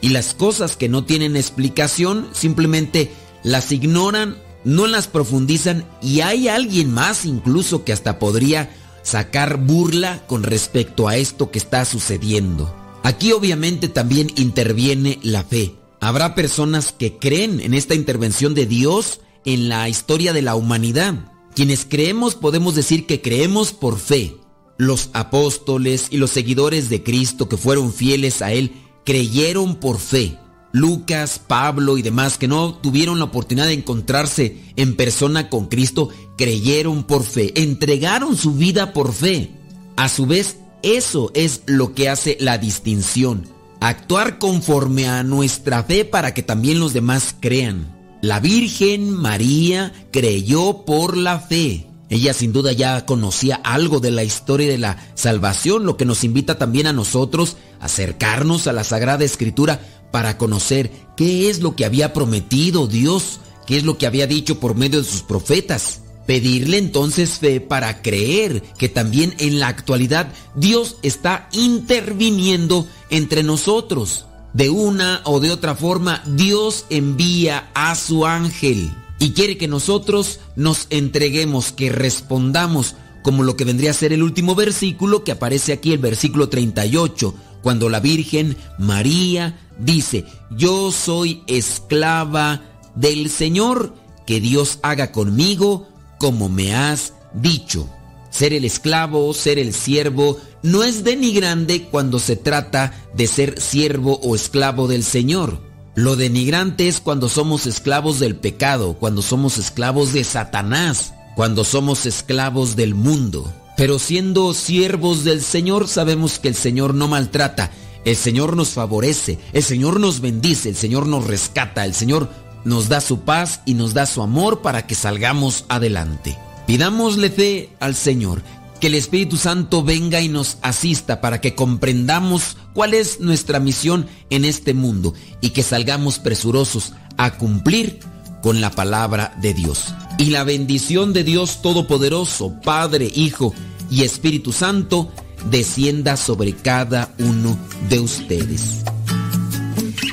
y 0.00 0.10
las 0.10 0.34
cosas 0.34 0.76
que 0.76 0.88
no 0.88 1.04
tienen 1.04 1.36
explicación 1.36 2.28
simplemente 2.32 3.10
las 3.42 3.72
ignoran 3.72 4.36
no 4.64 4.86
las 4.86 5.06
profundizan 5.06 5.84
y 6.02 6.20
hay 6.20 6.48
alguien 6.48 6.92
más 6.92 7.24
incluso 7.24 7.84
que 7.84 7.92
hasta 7.92 8.18
podría 8.18 8.70
sacar 9.02 9.58
burla 9.58 10.26
con 10.26 10.42
respecto 10.42 11.08
a 11.08 11.16
esto 11.16 11.50
que 11.50 11.58
está 11.58 11.84
sucediendo. 11.84 12.74
Aquí 13.02 13.32
obviamente 13.32 13.88
también 13.88 14.30
interviene 14.36 15.18
la 15.22 15.42
fe. 15.42 15.74
Habrá 16.00 16.34
personas 16.34 16.92
que 16.92 17.18
creen 17.18 17.60
en 17.60 17.74
esta 17.74 17.94
intervención 17.94 18.54
de 18.54 18.66
Dios 18.66 19.20
en 19.44 19.68
la 19.68 19.88
historia 19.88 20.32
de 20.32 20.42
la 20.42 20.54
humanidad. 20.54 21.32
Quienes 21.54 21.84
creemos 21.84 22.34
podemos 22.34 22.74
decir 22.74 23.06
que 23.06 23.20
creemos 23.20 23.72
por 23.72 23.98
fe. 23.98 24.36
Los 24.76 25.10
apóstoles 25.12 26.06
y 26.10 26.18
los 26.18 26.30
seguidores 26.30 26.88
de 26.88 27.02
Cristo 27.02 27.48
que 27.48 27.56
fueron 27.56 27.92
fieles 27.92 28.40
a 28.42 28.52
Él 28.52 28.72
creyeron 29.04 29.76
por 29.76 29.98
fe. 29.98 30.38
Lucas, 30.72 31.40
Pablo 31.44 31.98
y 31.98 32.02
demás 32.02 32.38
que 32.38 32.48
no 32.48 32.74
tuvieron 32.74 33.18
la 33.18 33.26
oportunidad 33.26 33.66
de 33.66 33.72
encontrarse 33.72 34.60
en 34.76 34.96
persona 34.96 35.48
con 35.48 35.66
Cristo, 35.66 36.10
creyeron 36.36 37.04
por 37.04 37.24
fe, 37.24 37.52
entregaron 37.60 38.36
su 38.36 38.54
vida 38.54 38.92
por 38.92 39.12
fe. 39.12 39.50
A 39.96 40.08
su 40.08 40.26
vez, 40.26 40.58
eso 40.82 41.30
es 41.34 41.62
lo 41.66 41.94
que 41.94 42.08
hace 42.08 42.36
la 42.40 42.58
distinción, 42.58 43.46
actuar 43.80 44.38
conforme 44.38 45.08
a 45.08 45.22
nuestra 45.22 45.82
fe 45.82 46.04
para 46.04 46.32
que 46.34 46.42
también 46.42 46.78
los 46.78 46.92
demás 46.92 47.34
crean. 47.40 47.96
La 48.22 48.38
Virgen 48.38 49.10
María 49.10 49.92
creyó 50.10 50.84
por 50.84 51.16
la 51.16 51.40
fe. 51.40 51.86
Ella 52.10 52.32
sin 52.34 52.52
duda 52.52 52.72
ya 52.72 53.06
conocía 53.06 53.54
algo 53.62 54.00
de 54.00 54.10
la 54.10 54.24
historia 54.24 54.68
de 54.68 54.78
la 54.78 54.96
salvación, 55.14 55.84
lo 55.86 55.96
que 55.96 56.04
nos 56.04 56.24
invita 56.24 56.58
también 56.58 56.86
a 56.86 56.92
nosotros 56.92 57.56
a 57.78 57.84
acercarnos 57.84 58.66
a 58.66 58.72
la 58.72 58.84
Sagrada 58.84 59.24
Escritura 59.24 59.80
para 60.10 60.38
conocer 60.38 60.90
qué 61.16 61.50
es 61.50 61.60
lo 61.60 61.76
que 61.76 61.84
había 61.84 62.12
prometido 62.12 62.86
Dios, 62.86 63.40
qué 63.66 63.76
es 63.76 63.84
lo 63.84 63.98
que 63.98 64.06
había 64.06 64.26
dicho 64.26 64.58
por 64.58 64.74
medio 64.74 65.02
de 65.02 65.08
sus 65.08 65.22
profetas. 65.22 66.00
Pedirle 66.26 66.78
entonces 66.78 67.38
fe 67.38 67.60
para 67.60 68.02
creer 68.02 68.62
que 68.78 68.88
también 68.88 69.34
en 69.38 69.58
la 69.58 69.68
actualidad 69.68 70.32
Dios 70.54 70.96
está 71.02 71.48
interviniendo 71.52 72.86
entre 73.10 73.42
nosotros. 73.42 74.26
De 74.52 74.70
una 74.70 75.22
o 75.24 75.40
de 75.40 75.50
otra 75.50 75.74
forma, 75.74 76.22
Dios 76.26 76.84
envía 76.90 77.70
a 77.74 77.94
su 77.94 78.26
ángel 78.26 78.90
y 79.18 79.32
quiere 79.32 79.58
que 79.58 79.68
nosotros 79.68 80.40
nos 80.56 80.86
entreguemos, 80.90 81.72
que 81.72 81.90
respondamos 81.90 82.94
como 83.22 83.42
lo 83.42 83.56
que 83.56 83.64
vendría 83.64 83.90
a 83.90 83.94
ser 83.94 84.12
el 84.12 84.22
último 84.22 84.54
versículo 84.54 85.24
que 85.24 85.32
aparece 85.32 85.72
aquí, 85.72 85.92
el 85.92 85.98
versículo 85.98 86.48
38, 86.48 87.34
cuando 87.62 87.88
la 87.88 88.00
Virgen 88.00 88.56
María 88.78 89.58
dice, 89.78 90.24
yo 90.50 90.92
soy 90.92 91.42
esclava 91.46 92.62
del 92.94 93.30
Señor, 93.30 93.94
que 94.26 94.40
Dios 94.40 94.78
haga 94.82 95.12
conmigo 95.12 95.88
como 96.18 96.48
me 96.48 96.74
has 96.74 97.14
dicho. 97.34 97.88
Ser 98.30 98.52
el 98.52 98.64
esclavo, 98.64 99.32
ser 99.34 99.58
el 99.58 99.74
siervo, 99.74 100.38
no 100.62 100.84
es 100.84 101.02
denigrante 101.02 101.88
cuando 101.90 102.18
se 102.18 102.36
trata 102.36 102.92
de 103.14 103.26
ser 103.26 103.60
siervo 103.60 104.20
o 104.22 104.36
esclavo 104.36 104.86
del 104.86 105.02
Señor. 105.02 105.60
Lo 105.96 106.14
denigrante 106.16 106.86
es 106.86 107.00
cuando 107.00 107.28
somos 107.28 107.66
esclavos 107.66 108.20
del 108.20 108.36
pecado, 108.36 108.94
cuando 108.94 109.22
somos 109.22 109.58
esclavos 109.58 110.12
de 110.12 110.22
Satanás, 110.22 111.12
cuando 111.34 111.64
somos 111.64 112.06
esclavos 112.06 112.76
del 112.76 112.94
mundo. 112.94 113.52
Pero 113.80 113.98
siendo 113.98 114.52
siervos 114.52 115.24
del 115.24 115.40
Señor 115.40 115.88
sabemos 115.88 116.38
que 116.38 116.48
el 116.48 116.54
Señor 116.54 116.92
no 116.92 117.08
maltrata, 117.08 117.70
el 118.04 118.14
Señor 118.14 118.54
nos 118.54 118.68
favorece, 118.74 119.38
el 119.54 119.62
Señor 119.62 120.00
nos 120.00 120.20
bendice, 120.20 120.68
el 120.68 120.76
Señor 120.76 121.06
nos 121.06 121.26
rescata, 121.26 121.86
el 121.86 121.94
Señor 121.94 122.28
nos 122.66 122.90
da 122.90 123.00
su 123.00 123.20
paz 123.20 123.62
y 123.64 123.72
nos 123.72 123.94
da 123.94 124.04
su 124.04 124.20
amor 124.20 124.60
para 124.60 124.86
que 124.86 124.94
salgamos 124.94 125.64
adelante. 125.70 126.36
Pidámosle 126.66 127.30
fe 127.30 127.70
al 127.80 127.94
Señor, 127.94 128.42
que 128.82 128.88
el 128.88 128.96
Espíritu 128.96 129.38
Santo 129.38 129.82
venga 129.82 130.20
y 130.20 130.28
nos 130.28 130.58
asista 130.60 131.22
para 131.22 131.40
que 131.40 131.54
comprendamos 131.54 132.58
cuál 132.74 132.92
es 132.92 133.20
nuestra 133.20 133.60
misión 133.60 134.08
en 134.28 134.44
este 134.44 134.74
mundo 134.74 135.14
y 135.40 135.50
que 135.50 135.62
salgamos 135.62 136.18
presurosos 136.18 136.92
a 137.16 137.38
cumplir 137.38 138.00
con 138.42 138.60
la 138.60 138.72
palabra 138.72 139.34
de 139.40 139.54
Dios. 139.54 139.94
Y 140.18 140.26
la 140.26 140.44
bendición 140.44 141.14
de 141.14 141.24
Dios 141.24 141.62
Todopoderoso, 141.62 142.60
Padre, 142.62 143.10
Hijo 143.14 143.54
y 143.90 144.04
Espíritu 144.04 144.52
Santo, 144.52 145.10
descienda 145.50 146.16
sobre 146.16 146.52
cada 146.52 147.14
uno 147.18 147.56
de 147.88 148.00
ustedes. 148.00 148.84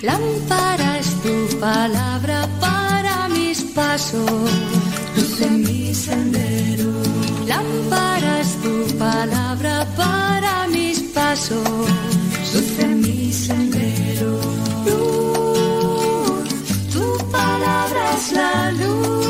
Lámpara 0.02 1.00
tu 1.24 1.60
palabra 1.60 2.48
para 2.60 3.30
mis 3.30 3.62
pasos, 3.76 4.32
luz 5.16 5.42
en 5.42 5.62
mi 5.62 5.94
sendero. 5.94 6.92
Lámpara 7.46 8.42
tu 8.64 8.98
palabra 8.98 9.86
para 9.96 10.68
mis 10.68 11.00
pasos, 11.14 11.68
luz 12.54 12.80
en 12.80 13.02
mi 13.02 13.34
sendero. 13.34 14.40
Luz, 14.86 16.50
tu 16.94 17.32
palabra 17.32 18.14
es 18.18 18.32
la 18.32 18.72
luz. 18.72 19.27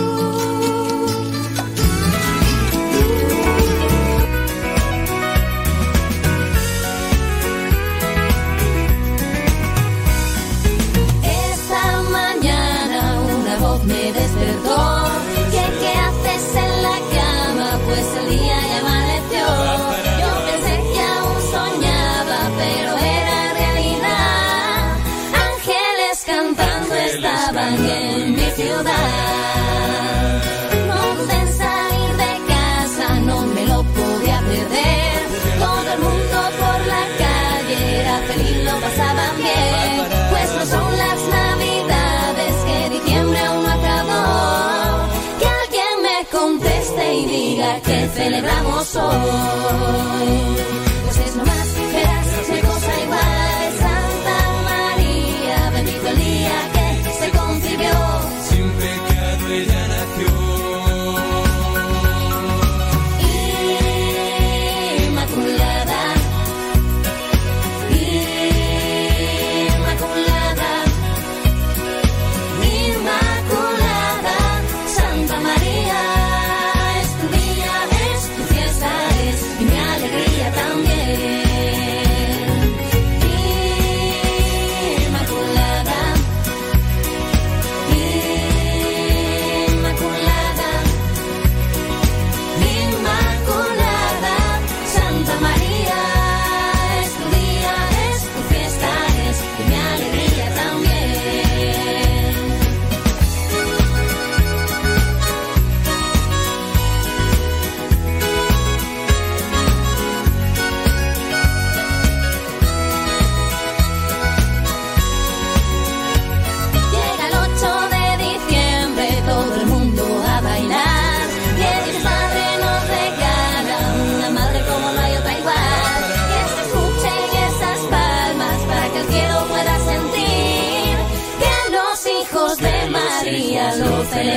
Celebramos 48.10 48.96
hoy. 48.96 50.77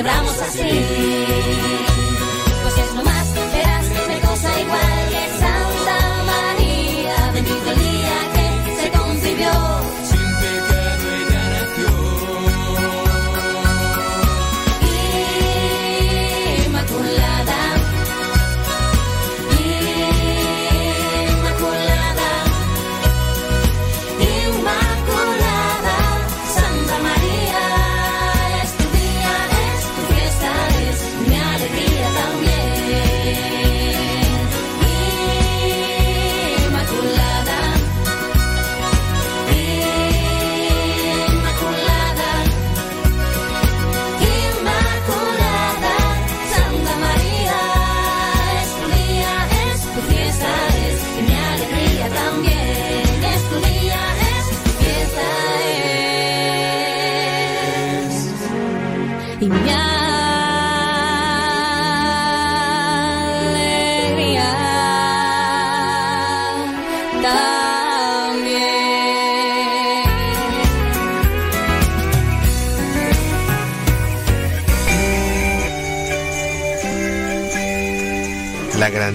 Celebramos 0.00 0.40
así. 0.40 1.59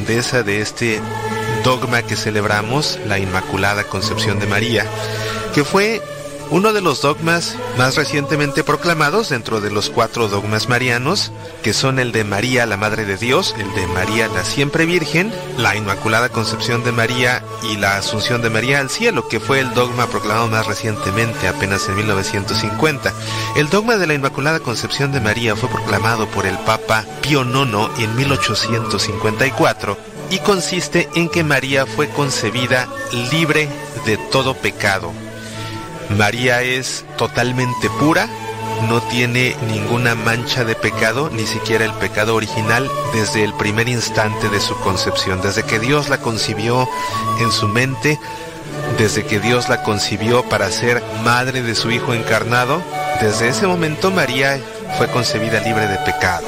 De 0.05 0.61
este 0.61 1.01
dogma 1.63 2.03
que 2.03 2.15
celebramos, 2.15 2.99
la 3.07 3.17
Inmaculada 3.17 3.85
Concepción 3.85 4.39
de 4.39 4.45
María, 4.45 4.85
que 5.55 5.63
fue 5.63 5.99
uno 6.49 6.73
de 6.73 6.81
los 6.81 7.01
dogmas 7.01 7.55
más 7.77 7.95
recientemente 7.95 8.63
proclamados 8.63 9.29
dentro 9.29 9.61
de 9.61 9.71
los 9.71 9.89
cuatro 9.89 10.27
dogmas 10.27 10.69
marianos, 10.69 11.31
que 11.63 11.73
son 11.73 11.99
el 11.99 12.11
de 12.11 12.23
María, 12.23 12.65
la 12.65 12.77
Madre 12.77 13.05
de 13.05 13.17
Dios, 13.17 13.55
el 13.57 13.73
de 13.73 13.87
María, 13.87 14.27
la 14.27 14.43
Siempre 14.43 14.85
Virgen, 14.85 15.33
la 15.57 15.75
Inmaculada 15.75 16.29
Concepción 16.29 16.83
de 16.83 16.91
María 16.91 17.43
y 17.63 17.77
la 17.77 17.97
Asunción 17.97 18.41
de 18.41 18.49
María 18.49 18.79
al 18.79 18.89
cielo, 18.89 19.27
que 19.27 19.39
fue 19.39 19.59
el 19.59 19.73
dogma 19.73 20.07
proclamado 20.07 20.47
más 20.47 20.67
recientemente, 20.67 21.47
apenas 21.47 21.87
en 21.89 21.95
1950. 21.95 23.13
El 23.55 23.69
dogma 23.69 23.97
de 23.97 24.07
la 24.07 24.13
Inmaculada 24.13 24.59
Concepción 24.59 25.11
de 25.11 25.21
María 25.21 25.55
fue 25.55 25.69
proclamado 25.69 26.27
por 26.27 26.45
el 26.45 26.57
Papa 26.59 27.05
Pío 27.21 27.43
IX 27.43 28.03
en 28.03 28.15
1854 28.15 29.97
y 30.29 30.39
consiste 30.39 31.09
en 31.15 31.29
que 31.29 31.43
María 31.43 31.85
fue 31.85 32.09
concebida 32.09 32.87
libre 33.31 33.69
de 34.05 34.17
todo 34.31 34.55
pecado. 34.55 35.11
María 36.09 36.61
es 36.61 37.05
totalmente 37.17 37.89
pura, 37.99 38.27
no 38.87 39.01
tiene 39.01 39.55
ninguna 39.67 40.15
mancha 40.15 40.63
de 40.63 40.75
pecado, 40.75 41.29
ni 41.31 41.45
siquiera 41.45 41.85
el 41.85 41.93
pecado 41.93 42.35
original, 42.35 42.89
desde 43.13 43.43
el 43.43 43.53
primer 43.53 43.89
instante 43.89 44.49
de 44.49 44.59
su 44.59 44.75
concepción, 44.77 45.41
desde 45.41 45.63
que 45.63 45.79
Dios 45.79 46.09
la 46.09 46.19
concibió 46.19 46.87
en 47.39 47.51
su 47.51 47.67
mente, 47.67 48.19
desde 48.97 49.25
que 49.25 49.39
Dios 49.39 49.69
la 49.69 49.83
concibió 49.83 50.43
para 50.47 50.71
ser 50.71 51.03
madre 51.23 51.63
de 51.63 51.75
su 51.75 51.91
Hijo 51.91 52.13
encarnado, 52.13 52.81
desde 53.21 53.47
ese 53.49 53.67
momento 53.67 54.11
María 54.11 54.59
fue 54.97 55.07
concebida 55.07 55.59
libre 55.61 55.87
de 55.87 55.97
pecado. 55.99 56.47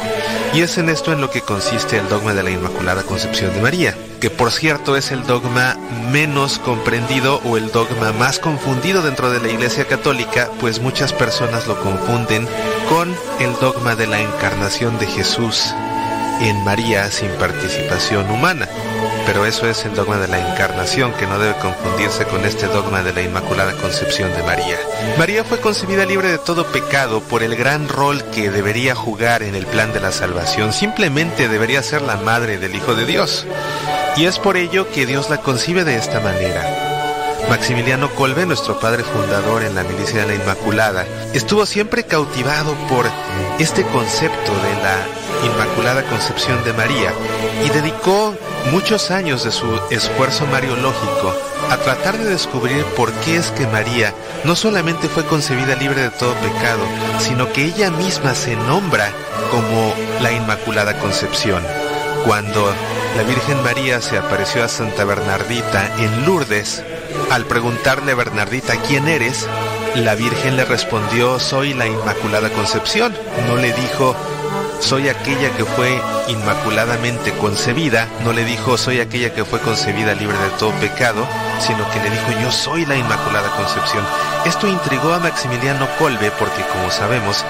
Y 0.53 0.61
es 0.61 0.77
en 0.77 0.89
esto 0.89 1.11
en 1.11 1.21
lo 1.21 1.29
que 1.29 1.41
consiste 1.41 1.97
el 1.97 2.07
dogma 2.09 2.33
de 2.33 2.43
la 2.43 2.51
Inmaculada 2.51 3.03
Concepción 3.03 3.53
de 3.53 3.61
María, 3.61 3.95
que 4.19 4.29
por 4.29 4.51
cierto 4.51 4.95
es 4.95 5.11
el 5.11 5.25
dogma 5.25 5.77
menos 6.11 6.59
comprendido 6.59 7.41
o 7.43 7.57
el 7.57 7.71
dogma 7.71 8.13
más 8.13 8.39
confundido 8.39 9.01
dentro 9.01 9.29
de 9.29 9.39
la 9.39 9.49
Iglesia 9.49 9.85
Católica, 9.85 10.49
pues 10.59 10.79
muchas 10.81 11.13
personas 11.13 11.67
lo 11.67 11.79
confunden 11.81 12.47
con 12.89 13.15
el 13.39 13.53
dogma 13.59 13.95
de 13.95 14.07
la 14.07 14.19
encarnación 14.21 14.97
de 14.99 15.07
Jesús 15.07 15.73
en 16.41 16.63
María 16.63 17.09
sin 17.11 17.29
participación 17.31 18.29
humana. 18.29 18.67
Pero 19.27 19.45
eso 19.45 19.67
es 19.67 19.83
el 19.83 19.93
dogma 19.93 20.15
de 20.17 20.29
la 20.29 20.39
encarnación 20.39 21.11
que 21.13 21.27
no 21.27 21.37
debe 21.37 21.53
confundirse 21.59 22.23
con 22.25 22.45
este 22.45 22.65
dogma 22.67 23.03
de 23.03 23.11
la 23.11 23.21
Inmaculada 23.21 23.73
Concepción 23.73 24.31
de 24.33 24.41
María. 24.41 24.77
María 25.17 25.43
fue 25.43 25.59
concebida 25.59 26.05
libre 26.05 26.29
de 26.29 26.37
todo 26.37 26.65
pecado 26.65 27.19
por 27.19 27.43
el 27.43 27.57
gran 27.57 27.89
rol 27.89 28.23
que 28.33 28.49
debería 28.49 28.95
jugar 28.95 29.43
en 29.43 29.53
el 29.53 29.65
plan 29.65 29.91
de 29.91 29.99
la 29.99 30.13
salvación. 30.13 30.71
Simplemente 30.71 31.49
debería 31.49 31.83
ser 31.83 32.03
la 32.03 32.15
madre 32.15 32.57
del 32.57 32.73
Hijo 32.73 32.95
de 32.95 33.05
Dios. 33.05 33.45
Y 34.15 34.25
es 34.25 34.39
por 34.39 34.55
ello 34.55 34.89
que 34.91 35.05
Dios 35.05 35.29
la 35.29 35.41
concibe 35.41 35.83
de 35.83 35.97
esta 35.97 36.21
manera. 36.21 36.87
Maximiliano 37.49 38.09
Colbe, 38.15 38.45
nuestro 38.45 38.79
padre 38.79 39.03
fundador 39.03 39.63
en 39.63 39.75
la 39.75 39.83
milicia 39.83 40.21
de 40.21 40.27
la 40.27 40.35
Inmaculada, 40.35 41.05
estuvo 41.33 41.65
siempre 41.65 42.05
cautivado 42.05 42.75
por 42.89 43.05
este 43.59 43.83
concepto 43.83 44.53
de 44.53 44.73
la 44.83 45.26
Inmaculada 45.43 46.03
Concepción 46.03 46.63
de 46.63 46.73
María 46.73 47.13
y 47.65 47.69
dedicó 47.69 48.35
muchos 48.71 49.11
años 49.11 49.43
de 49.43 49.51
su 49.51 49.65
esfuerzo 49.89 50.45
mariológico 50.47 51.33
a 51.69 51.77
tratar 51.77 52.17
de 52.17 52.29
descubrir 52.29 52.83
por 52.95 53.11
qué 53.13 53.37
es 53.37 53.51
que 53.51 53.67
María 53.67 54.13
no 54.43 54.55
solamente 54.55 55.09
fue 55.09 55.25
concebida 55.25 55.75
libre 55.75 56.01
de 56.01 56.09
todo 56.11 56.33
pecado, 56.35 56.83
sino 57.19 57.51
que 57.51 57.65
ella 57.65 57.91
misma 57.91 58.35
se 58.35 58.55
nombra 58.55 59.11
como 59.51 59.93
la 60.21 60.31
Inmaculada 60.31 60.97
Concepción. 60.99 61.63
Cuando 62.25 62.73
la 63.15 63.23
Virgen 63.23 63.61
María 63.63 64.01
se 64.01 64.17
apareció 64.17 64.63
a 64.63 64.67
Santa 64.67 65.05
Bernardita 65.05 65.89
en 65.97 66.25
Lourdes, 66.25 66.83
al 67.31 67.45
preguntarle 67.45 68.11
a 68.11 68.15
Bernardita 68.15 68.75
quién 68.87 69.07
eres, 69.07 69.47
la 69.95 70.15
Virgen 70.15 70.55
le 70.55 70.65
respondió 70.65 71.39
soy 71.39 71.73
la 71.73 71.87
Inmaculada 71.87 72.49
Concepción. 72.49 73.15
No 73.47 73.55
le 73.55 73.73
dijo 73.73 74.15
soy 74.79 75.09
aquella 75.09 75.55
que 75.55 75.65
fue 75.65 75.99
inmaculadamente 76.27 77.31
concebida, 77.33 78.07
no 78.23 78.33
le 78.33 78.43
dijo 78.45 78.77
soy 78.77 78.99
aquella 78.99 79.33
que 79.33 79.45
fue 79.45 79.59
concebida 79.59 80.13
libre 80.13 80.37
de 80.37 80.49
todo 80.59 80.71
pecado, 80.79 81.27
sino 81.59 81.89
que 81.91 81.99
le 81.99 82.09
dijo 82.09 82.41
yo 82.41 82.51
soy 82.51 82.85
la 82.85 82.95
Inmaculada 82.95 83.49
Concepción. 83.55 84.05
Esto 84.45 84.67
intrigó 84.67 85.13
a 85.13 85.19
Maximiliano 85.19 85.87
Kolbe 85.97 86.31
porque 86.31 86.63
como 86.73 86.91
sabemos, 86.91 87.43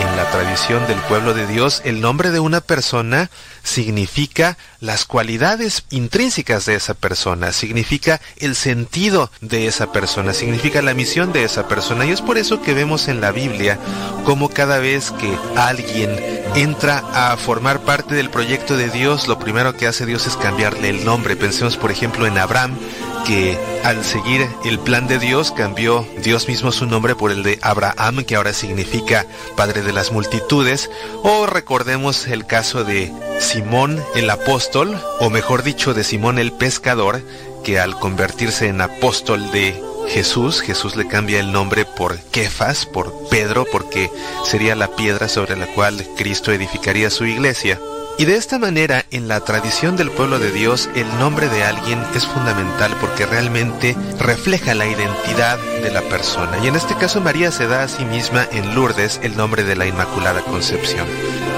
en 0.00 0.16
la 0.16 0.28
tradición 0.30 0.86
del 0.88 0.98
pueblo 1.02 1.34
de 1.34 1.46
Dios, 1.46 1.80
el 1.84 2.00
nombre 2.00 2.30
de 2.30 2.40
una 2.40 2.60
persona 2.60 3.30
significa 3.62 4.58
las 4.80 5.04
cualidades 5.04 5.84
intrínsecas 5.90 6.66
de 6.66 6.74
esa 6.74 6.94
persona, 6.94 7.52
significa 7.52 8.20
el 8.38 8.56
sentido 8.56 9.30
de 9.40 9.66
esa 9.66 9.92
persona, 9.92 10.34
significa 10.34 10.82
la 10.82 10.94
misión 10.94 11.32
de 11.32 11.44
esa 11.44 11.68
persona. 11.68 12.04
Y 12.06 12.10
es 12.10 12.22
por 12.22 12.38
eso 12.38 12.60
que 12.60 12.74
vemos 12.74 13.08
en 13.08 13.20
la 13.20 13.30
Biblia 13.30 13.78
como 14.24 14.48
cada 14.48 14.78
vez 14.78 15.12
que 15.12 15.38
alguien 15.56 16.10
entra 16.54 17.02
a 17.12 17.36
formar 17.36 17.80
parte 17.80 18.14
del 18.14 18.30
proyecto 18.30 18.76
de 18.76 18.90
Dios, 18.90 19.28
lo 19.28 19.38
primero 19.38 19.76
que 19.76 19.86
hace 19.86 20.06
Dios 20.06 20.26
es 20.26 20.36
cambiarle 20.36 20.88
el 20.88 21.04
nombre. 21.04 21.36
Pensemos 21.36 21.76
por 21.76 21.90
ejemplo 21.90 22.26
en 22.26 22.38
Abraham, 22.38 22.76
que 23.24 23.58
al 23.84 24.04
seguir 24.04 24.48
el 24.64 24.78
plan 24.78 25.06
de 25.06 25.18
Dios 25.18 25.50
cambió 25.50 26.06
Dios 26.22 26.46
mismo 26.48 26.72
su 26.72 26.86
nombre 26.86 27.14
por 27.14 27.30
el 27.30 27.42
de 27.42 27.58
Abraham, 27.62 28.24
que 28.24 28.36
ahora 28.36 28.52
significa 28.52 29.26
Padre 29.56 29.82
de 29.82 29.92
las 29.92 30.12
multitudes, 30.12 30.90
o 31.22 31.46
recordemos 31.46 32.26
el 32.26 32.46
caso 32.46 32.84
de 32.84 33.12
Simón 33.40 34.02
el 34.14 34.28
apóstol, 34.30 35.00
o 35.20 35.30
mejor 35.30 35.62
dicho 35.62 35.94
de 35.94 36.04
Simón 36.04 36.38
el 36.38 36.52
pescador, 36.52 37.22
que 37.64 37.78
al 37.78 37.98
convertirse 37.98 38.68
en 38.68 38.80
apóstol 38.80 39.50
de 39.50 39.80
Jesús, 40.08 40.60
Jesús 40.60 40.96
le 40.96 41.08
cambia 41.08 41.40
el 41.40 41.50
nombre 41.50 41.84
por 41.84 42.18
Kefas, 42.18 42.84
por 42.84 43.28
Pedro, 43.30 43.64
porque 43.72 44.10
sería 44.44 44.74
la 44.76 44.88
piedra 44.88 45.28
sobre 45.28 45.56
la 45.56 45.66
cual 45.66 46.06
Cristo 46.16 46.52
edificaría 46.52 47.10
su 47.10 47.24
iglesia. 47.24 47.80
Y 48.16 48.26
de 48.26 48.36
esta 48.36 48.60
manera, 48.60 49.04
en 49.10 49.26
la 49.26 49.40
tradición 49.40 49.96
del 49.96 50.10
pueblo 50.10 50.38
de 50.38 50.52
Dios, 50.52 50.88
el 50.94 51.08
nombre 51.18 51.48
de 51.48 51.64
alguien 51.64 52.00
es 52.14 52.24
fundamental 52.24 52.94
porque 53.00 53.26
realmente 53.26 53.96
refleja 54.20 54.72
la 54.74 54.86
identidad 54.86 55.58
de 55.58 55.90
la 55.90 56.00
persona. 56.02 56.58
Y 56.62 56.68
en 56.68 56.76
este 56.76 56.94
caso 56.94 57.20
María 57.20 57.50
se 57.50 57.66
da 57.66 57.82
a 57.82 57.88
sí 57.88 58.04
misma 58.04 58.46
en 58.52 58.74
Lourdes 58.76 59.18
el 59.24 59.36
nombre 59.36 59.64
de 59.64 59.74
la 59.74 59.86
Inmaculada 59.86 60.42
Concepción. 60.42 61.08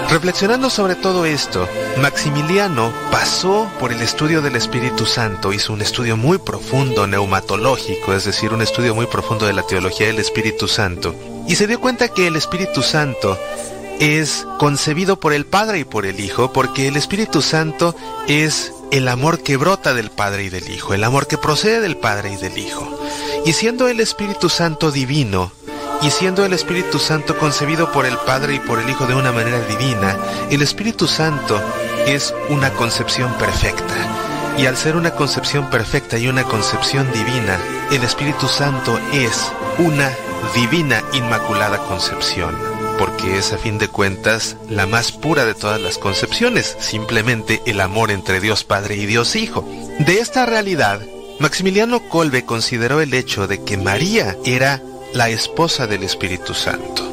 Reflexionando 0.08 0.70
sobre 0.70 0.94
todo 0.94 1.26
esto, 1.26 1.68
Maximiliano 2.00 2.90
pasó 3.10 3.70
por 3.78 3.92
el 3.92 4.00
estudio 4.00 4.40
del 4.40 4.56
Espíritu 4.56 5.04
Santo, 5.04 5.52
hizo 5.52 5.74
un 5.74 5.82
estudio 5.82 6.16
muy 6.16 6.38
profundo 6.38 7.06
neumatológico, 7.06 8.14
es 8.14 8.24
decir, 8.24 8.54
un 8.54 8.62
estudio 8.62 8.94
muy 8.94 9.06
profundo 9.06 9.46
de 9.46 9.52
la 9.52 9.66
teología 9.66 10.06
del 10.06 10.20
Espíritu 10.20 10.68
Santo, 10.68 11.14
y 11.48 11.56
se 11.56 11.66
dio 11.66 11.80
cuenta 11.80 12.08
que 12.08 12.28
el 12.28 12.36
Espíritu 12.36 12.82
Santo 12.82 13.36
es 14.00 14.46
concebido 14.58 15.18
por 15.18 15.32
el 15.32 15.46
Padre 15.46 15.80
y 15.80 15.84
por 15.84 16.06
el 16.06 16.20
Hijo, 16.20 16.52
porque 16.52 16.88
el 16.88 16.96
Espíritu 16.96 17.42
Santo 17.42 17.94
es 18.28 18.72
el 18.90 19.08
amor 19.08 19.42
que 19.42 19.56
brota 19.56 19.94
del 19.94 20.10
Padre 20.10 20.44
y 20.44 20.48
del 20.48 20.70
Hijo, 20.70 20.94
el 20.94 21.04
amor 21.04 21.26
que 21.26 21.38
procede 21.38 21.80
del 21.80 21.96
Padre 21.96 22.32
y 22.32 22.36
del 22.36 22.58
Hijo. 22.58 22.88
Y 23.44 23.52
siendo 23.52 23.88
el 23.88 24.00
Espíritu 24.00 24.48
Santo 24.48 24.90
divino, 24.90 25.52
y 26.02 26.10
siendo 26.10 26.44
el 26.44 26.52
Espíritu 26.52 26.98
Santo 26.98 27.38
concebido 27.38 27.90
por 27.90 28.04
el 28.04 28.16
Padre 28.18 28.56
y 28.56 28.58
por 28.60 28.78
el 28.78 28.88
Hijo 28.88 29.06
de 29.06 29.14
una 29.14 29.32
manera 29.32 29.60
divina, 29.66 30.16
el 30.50 30.62
Espíritu 30.62 31.06
Santo 31.06 31.60
es 32.06 32.34
una 32.48 32.70
concepción 32.72 33.32
perfecta. 33.38 33.94
Y 34.58 34.66
al 34.66 34.76
ser 34.76 34.96
una 34.96 35.12
concepción 35.12 35.68
perfecta 35.70 36.18
y 36.18 36.28
una 36.28 36.44
concepción 36.44 37.10
divina, 37.12 37.58
el 37.90 38.02
Espíritu 38.02 38.46
Santo 38.48 38.98
es 39.12 39.50
una 39.78 40.10
divina 40.54 41.02
inmaculada 41.12 41.78
concepción 41.78 42.85
porque 42.98 43.38
es 43.38 43.52
a 43.52 43.58
fin 43.58 43.78
de 43.78 43.88
cuentas 43.88 44.56
la 44.68 44.86
más 44.86 45.12
pura 45.12 45.44
de 45.44 45.54
todas 45.54 45.80
las 45.80 45.98
concepciones, 45.98 46.76
simplemente 46.80 47.62
el 47.66 47.80
amor 47.80 48.10
entre 48.10 48.40
Dios 48.40 48.64
Padre 48.64 48.96
y 48.96 49.06
Dios 49.06 49.36
Hijo. 49.36 49.68
De 49.98 50.20
esta 50.20 50.46
realidad, 50.46 51.00
Maximiliano 51.38 52.08
Kolbe 52.08 52.44
consideró 52.44 53.00
el 53.00 53.12
hecho 53.14 53.46
de 53.46 53.62
que 53.62 53.76
María 53.76 54.36
era 54.44 54.82
la 55.12 55.28
esposa 55.28 55.86
del 55.86 56.02
Espíritu 56.02 56.54
Santo. 56.54 57.06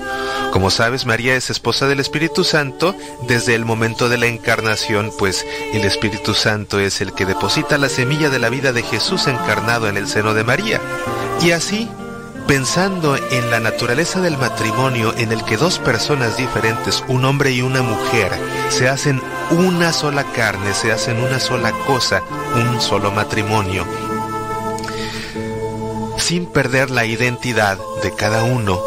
Como 0.51 0.69
sabes, 0.69 1.05
María 1.05 1.35
es 1.35 1.49
esposa 1.49 1.87
del 1.87 1.99
Espíritu 1.99 2.43
Santo 2.43 2.95
desde 3.27 3.55
el 3.55 3.65
momento 3.65 4.07
de 4.07 4.19
la 4.19 4.27
encarnación, 4.27 5.11
pues 5.17 5.45
el 5.73 5.83
Espíritu 5.83 6.35
Santo 6.35 6.79
es 6.79 7.01
el 7.01 7.13
que 7.13 7.25
deposita 7.25 7.79
la 7.79 7.89
semilla 7.89 8.29
de 8.29 8.37
la 8.37 8.49
vida 8.49 8.71
de 8.71 8.83
Jesús 8.83 9.25
encarnado 9.27 9.89
en 9.89 9.97
el 9.97 10.07
seno 10.07 10.35
de 10.35 10.43
María. 10.43 10.79
Y 11.41 11.51
así, 11.51 11.89
pensando 12.47 13.15
en 13.15 13.51
la 13.51 13.59
naturaleza 13.59 14.21
del 14.21 14.37
matrimonio 14.37 15.13
en 15.17 15.31
el 15.31 15.43
que 15.45 15.57
dos 15.57 15.79
personas 15.79 16.37
diferentes, 16.37 17.03
un 17.07 17.25
hombre 17.25 17.51
y 17.51 17.61
una 17.61 17.81
mujer, 17.81 18.31
se 18.69 18.89
hacen 18.89 19.21
una 19.51 19.93
sola 19.93 20.23
carne, 20.33 20.73
se 20.73 20.91
hacen 20.91 21.17
una 21.23 21.39
sola 21.39 21.71
cosa, 21.85 22.21
un 22.55 22.81
solo 22.81 23.11
matrimonio, 23.11 23.85
sin 26.17 26.45
perder 26.45 26.89
la 26.91 27.05
identidad 27.05 27.77
de 28.01 28.13
cada 28.13 28.43
uno. 28.43 28.81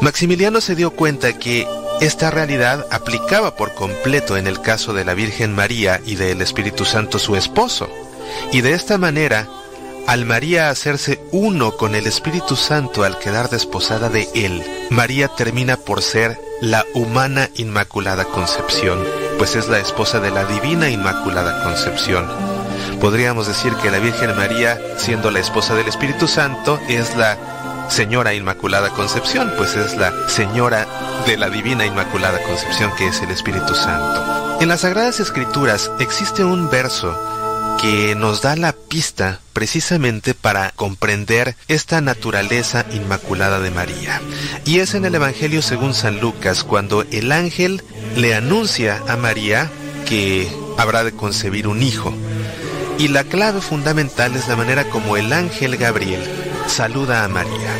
Maximiliano 0.00 0.60
se 0.60 0.74
dio 0.74 0.90
cuenta 0.90 1.38
que 1.38 1.66
esta 2.00 2.30
realidad 2.30 2.86
aplicaba 2.90 3.54
por 3.54 3.74
completo 3.74 4.36
en 4.36 4.46
el 4.48 4.60
caso 4.60 4.92
de 4.92 5.04
la 5.04 5.14
Virgen 5.14 5.54
María 5.54 6.00
y 6.04 6.16
del 6.16 6.42
Espíritu 6.42 6.84
Santo 6.84 7.18
su 7.18 7.36
esposo, 7.36 7.88
y 8.50 8.60
de 8.60 8.72
esta 8.72 8.98
manera 8.98 9.48
al 10.06 10.24
María 10.24 10.68
hacerse 10.68 11.20
uno 11.30 11.72
con 11.76 11.94
el 11.94 12.06
Espíritu 12.06 12.56
Santo 12.56 13.04
al 13.04 13.18
quedar 13.18 13.50
desposada 13.50 14.08
de 14.08 14.28
él, 14.34 14.62
María 14.90 15.28
termina 15.28 15.76
por 15.76 16.02
ser 16.02 16.38
la 16.60 16.84
humana 16.94 17.50
Inmaculada 17.56 18.24
Concepción, 18.24 19.04
pues 19.38 19.56
es 19.56 19.68
la 19.68 19.78
esposa 19.78 20.20
de 20.20 20.30
la 20.30 20.44
Divina 20.44 20.90
Inmaculada 20.90 21.62
Concepción. 21.64 22.28
Podríamos 23.00 23.46
decir 23.46 23.74
que 23.82 23.90
la 23.90 23.98
Virgen 23.98 24.36
María, 24.36 24.78
siendo 24.96 25.30
la 25.30 25.40
esposa 25.40 25.74
del 25.74 25.88
Espíritu 25.88 26.28
Santo, 26.28 26.78
es 26.88 27.16
la 27.16 27.36
Señora 27.88 28.34
Inmaculada 28.34 28.90
Concepción, 28.90 29.52
pues 29.56 29.74
es 29.74 29.96
la 29.96 30.12
Señora 30.28 30.86
de 31.26 31.36
la 31.36 31.50
Divina 31.50 31.84
Inmaculada 31.84 32.40
Concepción 32.42 32.92
que 32.96 33.08
es 33.08 33.20
el 33.22 33.30
Espíritu 33.30 33.74
Santo. 33.74 34.58
En 34.60 34.68
las 34.68 34.82
Sagradas 34.82 35.20
Escrituras 35.20 35.90
existe 35.98 36.44
un 36.44 36.70
verso 36.70 37.41
que 37.80 38.14
nos 38.14 38.42
da 38.42 38.56
la 38.56 38.72
pista 38.72 39.40
precisamente 39.52 40.34
para 40.34 40.70
comprender 40.70 41.56
esta 41.68 42.00
naturaleza 42.00 42.86
inmaculada 42.92 43.60
de 43.60 43.70
María. 43.70 44.20
Y 44.64 44.78
es 44.78 44.94
en 44.94 45.04
el 45.04 45.14
Evangelio 45.14 45.62
según 45.62 45.94
San 45.94 46.20
Lucas 46.20 46.64
cuando 46.64 47.02
el 47.10 47.32
ángel 47.32 47.82
le 48.16 48.34
anuncia 48.34 49.02
a 49.08 49.16
María 49.16 49.70
que 50.08 50.50
habrá 50.78 51.04
de 51.04 51.12
concebir 51.12 51.66
un 51.66 51.82
hijo. 51.82 52.14
Y 52.98 53.08
la 53.08 53.24
clave 53.24 53.60
fundamental 53.60 54.36
es 54.36 54.48
la 54.48 54.56
manera 54.56 54.84
como 54.84 55.16
el 55.16 55.32
ángel 55.32 55.76
Gabriel 55.76 56.22
saluda 56.66 57.24
a 57.24 57.28
María, 57.28 57.76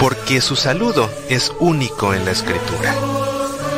porque 0.00 0.40
su 0.40 0.56
saludo 0.56 1.10
es 1.28 1.52
único 1.58 2.14
en 2.14 2.24
la 2.24 2.32
escritura. 2.32 2.94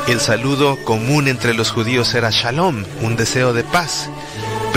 El 0.09 0.20
saludo 0.20 0.82
común 0.85 1.28
entre 1.28 1.52
los 1.52 1.70
judíos 1.70 2.14
era 2.14 2.30
shalom, 2.30 2.85
un 3.02 3.16
deseo 3.16 3.52
de 3.52 3.62
paz, 3.62 4.09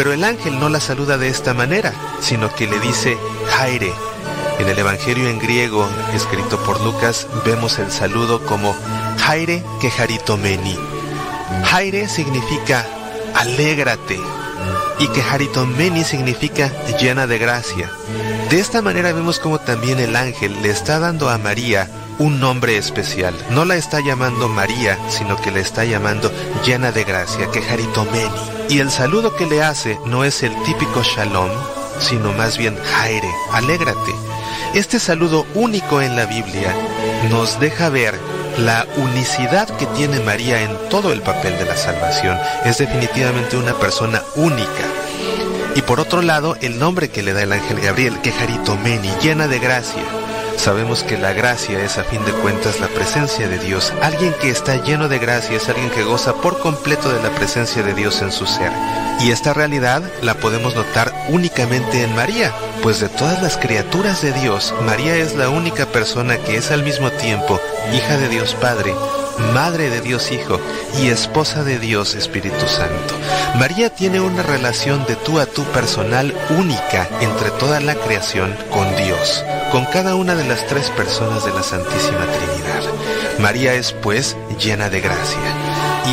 pero 0.01 0.13
el 0.13 0.23
ángel 0.23 0.59
no 0.59 0.67
la 0.67 0.79
saluda 0.79 1.19
de 1.19 1.27
esta 1.27 1.53
manera, 1.53 1.93
sino 2.21 2.51
que 2.55 2.65
le 2.65 2.79
dice 2.79 3.19
Jaire. 3.51 3.93
En 4.57 4.67
el 4.67 4.79
Evangelio 4.79 5.29
en 5.29 5.37
griego, 5.37 5.87
escrito 6.15 6.57
por 6.63 6.81
Lucas, 6.81 7.27
vemos 7.45 7.77
el 7.77 7.91
saludo 7.91 8.43
como 8.43 8.75
Jaire 9.19 9.63
Keharitomeni. 9.79 10.75
Jaire 11.65 12.09
significa 12.09 12.83
alégrate 13.35 14.19
y 14.97 15.07
Keharitomeni 15.09 16.03
significa 16.03 16.71
llena 16.99 17.27
de 17.27 17.37
gracia. 17.37 17.91
De 18.49 18.59
esta 18.59 18.81
manera 18.81 19.13
vemos 19.13 19.37
como 19.37 19.59
también 19.59 19.99
el 19.99 20.15
ángel 20.15 20.63
le 20.63 20.71
está 20.71 20.97
dando 20.97 21.29
a 21.29 21.37
María 21.37 21.87
un 22.21 22.39
nombre 22.39 22.77
especial. 22.77 23.33
No 23.49 23.65
la 23.65 23.77
está 23.77 23.99
llamando 23.99 24.47
María, 24.47 24.95
sino 25.09 25.37
que 25.37 25.49
le 25.49 25.59
está 25.59 25.85
llamando 25.85 26.31
llena 26.63 26.91
de 26.91 27.03
gracia, 27.03 27.49
Keharitomeni. 27.49 28.29
Y 28.69 28.77
el 28.77 28.91
saludo 28.91 29.35
que 29.35 29.47
le 29.47 29.63
hace 29.63 29.97
no 30.05 30.23
es 30.23 30.43
el 30.43 30.53
típico 30.61 31.01
shalom, 31.01 31.49
sino 31.99 32.31
más 32.33 32.59
bien 32.59 32.77
jaire, 32.77 33.27
alégrate. 33.51 34.13
Este 34.75 34.99
saludo 34.99 35.47
único 35.55 35.99
en 35.99 36.15
la 36.15 36.27
Biblia 36.27 36.75
nos 37.31 37.59
deja 37.59 37.89
ver 37.89 38.13
la 38.59 38.85
unicidad 38.97 39.67
que 39.77 39.87
tiene 39.87 40.19
María 40.19 40.61
en 40.61 40.77
todo 40.89 41.11
el 41.13 41.23
papel 41.23 41.57
de 41.57 41.65
la 41.65 41.75
salvación. 41.75 42.37
Es 42.65 42.77
definitivamente 42.77 43.57
una 43.57 43.73
persona 43.73 44.21
única. 44.35 44.85
Y 45.73 45.81
por 45.81 45.99
otro 45.99 46.21
lado, 46.21 46.55
el 46.61 46.77
nombre 46.77 47.09
que 47.09 47.23
le 47.23 47.33
da 47.33 47.41
el 47.41 47.51
ángel 47.51 47.79
Gabriel, 47.79 48.21
Keharitomeni, 48.21 49.09
llena 49.23 49.47
de 49.47 49.57
gracia. 49.57 50.20
Sabemos 50.57 51.03
que 51.03 51.17
la 51.17 51.33
gracia 51.33 51.83
es 51.83 51.97
a 51.97 52.03
fin 52.03 52.23
de 52.25 52.31
cuentas 52.33 52.79
la 52.79 52.87
presencia 52.87 53.47
de 53.47 53.57
Dios. 53.59 53.93
Alguien 54.01 54.33
que 54.41 54.49
está 54.49 54.75
lleno 54.83 55.07
de 55.07 55.19
gracia 55.19 55.57
es 55.57 55.69
alguien 55.69 55.89
que 55.89 56.03
goza 56.03 56.35
por 56.35 56.59
completo 56.59 57.11
de 57.11 57.21
la 57.21 57.31
presencia 57.31 57.83
de 57.83 57.93
Dios 57.93 58.21
en 58.21 58.31
su 58.31 58.45
ser. 58.45 58.71
Y 59.19 59.31
esta 59.31 59.53
realidad 59.53 60.03
la 60.21 60.35
podemos 60.35 60.75
notar 60.75 61.13
únicamente 61.29 62.03
en 62.03 62.15
María, 62.15 62.53
pues 62.81 62.99
de 62.99 63.09
todas 63.09 63.41
las 63.41 63.57
criaturas 63.57 64.21
de 64.21 64.33
Dios, 64.33 64.73
María 64.81 65.15
es 65.15 65.35
la 65.35 65.49
única 65.49 65.85
persona 65.85 66.37
que 66.37 66.57
es 66.57 66.71
al 66.71 66.83
mismo 66.83 67.11
tiempo 67.11 67.59
hija 67.93 68.17
de 68.17 68.29
Dios 68.29 68.55
Padre, 68.55 68.93
Madre 69.53 69.89
de 69.89 70.01
Dios 70.01 70.31
Hijo 70.31 70.59
y 71.01 71.09
esposa 71.09 71.63
de 71.63 71.79
Dios 71.79 72.15
Espíritu 72.15 72.67
Santo. 72.67 73.15
María 73.55 73.89
tiene 73.89 74.21
una 74.21 74.43
relación 74.43 75.05
de 75.05 75.15
tú 75.15 75.39
a 75.39 75.45
tú 75.45 75.63
personal 75.65 76.33
única 76.57 77.07
entre 77.19 77.51
toda 77.51 77.79
la 77.79 77.95
creación 77.95 78.55
con 78.69 78.95
Dios, 78.95 79.43
con 79.71 79.85
cada 79.85 80.15
una 80.15 80.35
de 80.35 80.47
las 80.47 80.65
tres 80.67 80.89
personas 80.91 81.43
de 81.45 81.51
la 81.51 81.63
Santísima 81.63 82.25
Trinidad. 82.25 82.83
María 83.39 83.73
es 83.73 83.91
pues 83.91 84.37
llena 84.59 84.89
de 84.89 85.01
gracia. 85.01 85.39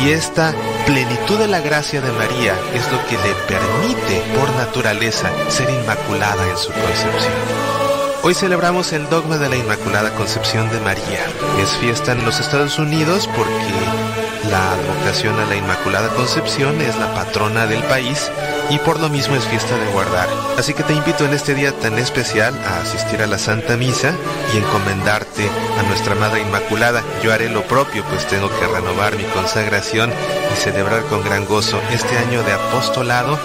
Y 0.03 0.11
esta 0.11 0.53
plenitud 0.85 1.37
de 1.39 1.47
la 1.47 1.61
gracia 1.61 2.01
de 2.01 2.11
María 2.11 2.55
es 2.73 2.91
lo 2.91 3.05
que 3.07 3.17
le 3.17 3.33
permite 3.47 4.21
por 4.37 4.49
naturaleza 4.55 5.29
ser 5.49 5.69
inmaculada 5.69 6.47
en 6.47 6.57
su 6.57 6.71
concepción. 6.71 7.78
Hoy 8.21 8.33
celebramos 8.33 8.91
el 8.91 9.09
dogma 9.09 9.37
de 9.37 9.47
la 9.47 9.55
Inmaculada 9.55 10.13
Concepción 10.13 10.69
de 10.69 10.79
María. 10.81 11.25
Es 11.57 11.69
fiesta 11.77 12.11
en 12.11 12.25
los 12.25 12.39
Estados 12.41 12.77
Unidos 12.77 13.29
porque 13.33 14.49
la 14.51 14.73
advocación 14.73 15.39
a 15.39 15.45
la 15.45 15.55
Inmaculada 15.55 16.09
Concepción 16.09 16.81
es 16.81 16.97
la 16.97 17.13
patrona 17.13 17.65
del 17.65 17.81
país 17.83 18.29
y 18.69 18.77
por 18.79 18.99
lo 18.99 19.09
mismo 19.09 19.35
es 19.35 19.45
fiesta 19.45 19.77
de 19.77 19.91
guardar. 19.91 20.27
Así 20.57 20.73
que 20.73 20.83
te 20.83 20.93
invito 20.93 21.25
en 21.25 21.33
este 21.33 21.55
día 21.55 21.71
tan 21.71 21.97
especial 21.97 22.53
a 22.65 22.81
asistir 22.81 23.21
a 23.21 23.27
la 23.27 23.37
Santa 23.37 23.77
Misa 23.77 24.13
y 24.53 24.57
encomendarte 24.57 25.49
a 25.79 25.83
nuestra 25.83 26.15
Madre 26.15 26.41
Inmaculada. 26.41 27.03
Yo 27.23 27.33
haré 27.33 27.49
lo 27.49 27.63
propio, 27.63 28.03
pues 28.05 28.27
tengo 28.27 28.49
que 28.49 28.67
renovar 28.67 29.15
mi 29.17 29.23
consagración 29.25 30.11
y 30.53 30.55
celebrar 30.59 31.03
con 31.03 31.23
gran 31.23 31.45
gozo 31.45 31.81
este 31.91 32.17
año 32.17 32.43
de 32.43 32.53
apostolado 32.53 33.39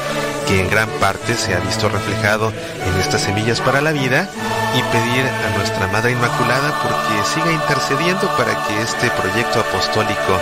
que 0.46 0.60
en 0.60 0.68
gran 0.68 0.88
parte 1.00 1.34
se 1.34 1.54
ha 1.54 1.60
visto 1.60 1.88
reflejado 1.88 2.52
en 2.86 3.00
estas 3.00 3.22
semillas 3.22 3.60
para 3.60 3.80
la 3.80 3.92
vida 3.92 4.28
y 4.74 4.82
pedir 4.82 5.24
a 5.26 5.56
nuestra 5.56 5.86
Madre 5.88 6.12
Inmaculada 6.12 6.74
porque 6.82 7.24
siga 7.32 7.50
intercediendo 7.50 8.28
para 8.36 8.52
que 8.66 8.82
este 8.82 9.10
proyecto 9.10 9.60
apostólico 9.60 10.38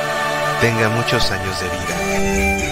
tenga 0.60 0.88
muchos 0.88 1.30
años 1.30 1.56
de 1.60 1.68
vida. 1.68 2.72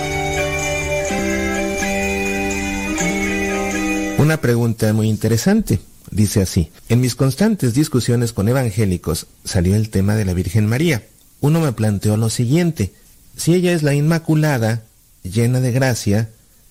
Una 4.30 4.40
pregunta 4.40 4.92
muy 4.92 5.08
interesante. 5.08 5.80
Dice 6.12 6.40
así, 6.40 6.70
en 6.88 7.00
mis 7.00 7.16
constantes 7.16 7.74
discusiones 7.74 8.32
con 8.32 8.48
evangélicos 8.48 9.26
salió 9.44 9.74
el 9.74 9.90
tema 9.90 10.14
de 10.14 10.24
la 10.24 10.34
Virgen 10.34 10.66
María. 10.66 11.04
Uno 11.40 11.58
me 11.58 11.72
planteó 11.72 12.16
lo 12.16 12.30
siguiente, 12.30 12.92
si 13.36 13.54
ella 13.54 13.72
es 13.72 13.82
la 13.82 13.92
Inmaculada, 13.92 14.84
llena 15.24 15.58
de 15.58 15.72
gracia, 15.72 16.28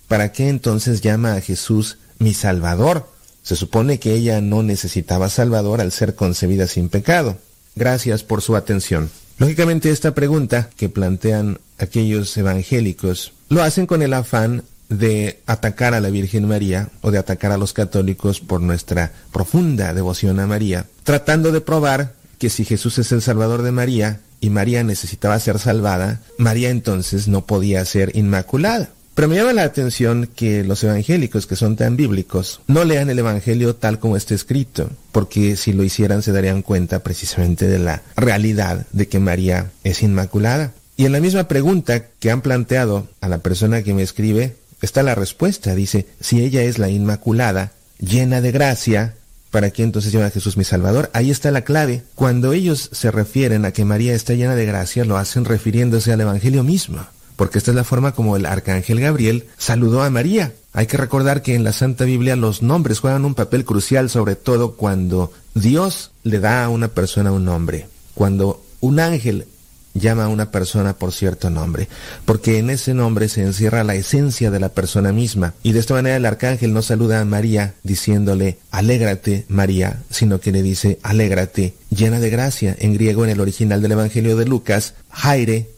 ¿para 0.08 0.32
qué 0.32 0.48
entonces 0.48 1.02
llama 1.02 1.34
a 1.34 1.42
Jesús 1.42 1.98
mi 2.18 2.34
Salvador? 2.34 3.12
Se 3.44 3.58
supone 3.58 4.00
que 4.00 4.14
ella 4.14 4.40
no 4.40 4.64
necesitaba 4.64 5.28
Salvador 5.28 5.82
al 5.82 5.92
ser 5.92 6.16
concebida 6.16 6.66
sin 6.66 6.88
pecado. 6.88 7.40
Gracias 7.76 8.24
por 8.24 8.42
su 8.42 8.56
atención. 8.56 9.10
Lógicamente 9.38 9.90
esta 9.90 10.16
pregunta 10.16 10.70
que 10.78 10.88
plantean 10.88 11.60
aquellos 11.78 12.38
evangélicos 12.38 13.34
lo 13.50 13.62
hacen 13.62 13.86
con 13.86 14.02
el 14.02 14.14
afán 14.14 14.64
de 14.90 15.40
atacar 15.46 15.94
a 15.94 16.02
la 16.02 16.10
Virgen 16.10 16.48
María 16.48 16.90
o 17.02 17.12
de 17.12 17.20
atacar 17.20 17.52
a 17.52 17.58
los 17.58 17.74
católicos 17.74 18.40
por 18.40 18.62
nuestra 18.62 19.12
profunda 19.32 19.94
devoción 19.94 20.40
a 20.40 20.48
María, 20.48 20.86
tratando 21.04 21.52
de 21.52 21.62
probar 21.62 22.14
que 22.38 22.50
si 22.50 22.66
Jesús 22.66 22.98
es 22.98 23.12
el 23.12 23.22
Salvador 23.22 23.62
de 23.62 23.72
María 23.72 24.22
y 24.42 24.50
María 24.50 24.84
necesitaba 24.84 25.40
ser 25.40 25.60
salvada, 25.60 26.22
María 26.38 26.70
entonces 26.70 27.28
no 27.28 27.46
podía 27.46 27.84
ser 27.86 28.16
inmaculada. 28.16 28.90
Pero 29.20 29.28
me 29.28 29.36
llama 29.36 29.52
la 29.52 29.64
atención 29.64 30.30
que 30.34 30.64
los 30.64 30.82
evangélicos 30.82 31.46
que 31.46 31.58
son 31.58 31.76
tan 31.76 31.98
bíblicos 31.98 32.62
no 32.68 32.86
lean 32.86 33.10
el 33.10 33.20
Evangelio 33.20 33.76
tal 33.76 34.00
como 34.00 34.16
está 34.16 34.34
escrito, 34.34 34.90
porque 35.12 35.58
si 35.58 35.74
lo 35.74 35.84
hicieran 35.84 36.22
se 36.22 36.32
darían 36.32 36.62
cuenta 36.62 37.00
precisamente 37.00 37.68
de 37.68 37.80
la 37.80 38.02
realidad 38.16 38.88
de 38.94 39.10
que 39.10 39.20
María 39.20 39.72
es 39.84 40.04
inmaculada. 40.04 40.72
Y 40.96 41.06
en 41.06 41.12
la 41.12 41.20
misma 41.20 41.50
pregunta 41.50 42.06
que 42.20 42.32
han 42.32 42.42
planteado 42.42 43.10
a 43.20 43.28
la 43.28 43.40
persona 43.40 43.84
que 43.84 43.94
me 43.94 44.04
escribe, 44.04 44.56
está 44.82 45.04
la 45.04 45.16
respuesta. 45.16 45.76
Dice, 45.76 46.08
si 46.20 46.42
ella 46.42 46.64
es 46.64 46.78
la 46.78 46.90
Inmaculada, 46.90 47.72
llena 48.00 48.42
de 48.42 48.52
gracia, 48.52 49.16
¿para 49.52 49.72
qué 49.72 49.84
entonces 49.84 50.12
llama 50.12 50.28
a 50.28 50.32
Jesús 50.32 50.58
mi 50.58 50.64
Salvador? 50.64 51.10
Ahí 51.14 51.32
está 51.32 51.52
la 51.52 51.64
clave. 51.64 52.04
Cuando 52.16 52.54
ellos 52.54 52.90
se 52.92 53.12
refieren 53.12 53.66
a 53.66 53.72
que 53.72 53.86
María 53.86 54.14
está 54.14 54.34
llena 54.34 54.56
de 54.56 54.66
gracia, 54.66 55.06
lo 55.06 55.18
hacen 55.18 55.46
refiriéndose 55.46 56.12
al 56.12 56.22
Evangelio 56.22 56.64
mismo 56.64 57.06
porque 57.40 57.58
esta 57.58 57.72
es 57.72 57.76
la 57.76 57.86
forma 57.86 58.12
como 58.12 58.36
el 58.36 58.46
arcángel 58.46 59.00
Gabriel 59.00 59.48
saludó 59.58 60.04
a 60.04 60.10
María. 60.10 60.52
Hay 60.74 60.88
que 60.88 60.98
recordar 60.98 61.42
que 61.42 61.56
en 61.56 61.64
la 61.64 61.72
Santa 61.72 62.04
Biblia 62.04 62.36
los 62.36 62.62
nombres 62.62 63.00
juegan 63.00 63.24
un 63.24 63.34
papel 63.34 63.64
crucial, 63.64 64.10
sobre 64.10 64.36
todo 64.36 64.74
cuando 64.74 65.32
Dios 65.56 66.12
le 66.24 66.42
da 66.42 66.66
a 66.66 66.68
una 66.68 66.90
persona 66.90 67.32
un 67.32 67.46
nombre, 67.46 67.88
cuando 68.14 68.62
un 68.82 69.00
ángel 69.00 69.48
llama 69.94 70.26
a 70.26 70.30
una 70.30 70.52
persona 70.52 70.94
por 70.94 71.12
cierto 71.12 71.50
nombre, 71.50 71.88
porque 72.26 72.58
en 72.58 72.70
ese 72.70 72.94
nombre 72.94 73.30
se 73.30 73.42
encierra 73.42 73.84
la 73.84 73.96
esencia 73.96 74.52
de 74.52 74.60
la 74.60 74.70
persona 74.70 75.12
misma. 75.12 75.54
Y 75.64 75.74
de 75.74 75.80
esta 75.80 75.94
manera 75.94 76.16
el 76.16 76.26
arcángel 76.26 76.74
no 76.74 76.82
saluda 76.82 77.20
a 77.20 77.26
María 77.26 77.74
diciéndole, 77.84 78.60
alégrate 78.72 79.46
María, 79.48 80.02
sino 80.10 80.40
que 80.40 80.52
le 80.52 80.62
dice, 80.62 81.00
alégrate, 81.04 81.74
llena 81.90 82.20
de 82.20 82.30
gracia. 82.30 82.76
En 82.80 82.94
griego, 82.94 83.24
en 83.24 83.32
el 83.32 83.42
original 83.42 83.82
del 83.82 83.94
Evangelio 83.94 84.38
de 84.38 84.46
Lucas, 84.46 84.94
Jaire, 85.10 85.70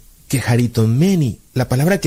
meni. 0.87 1.39
La 1.53 1.67
palabra 1.67 1.99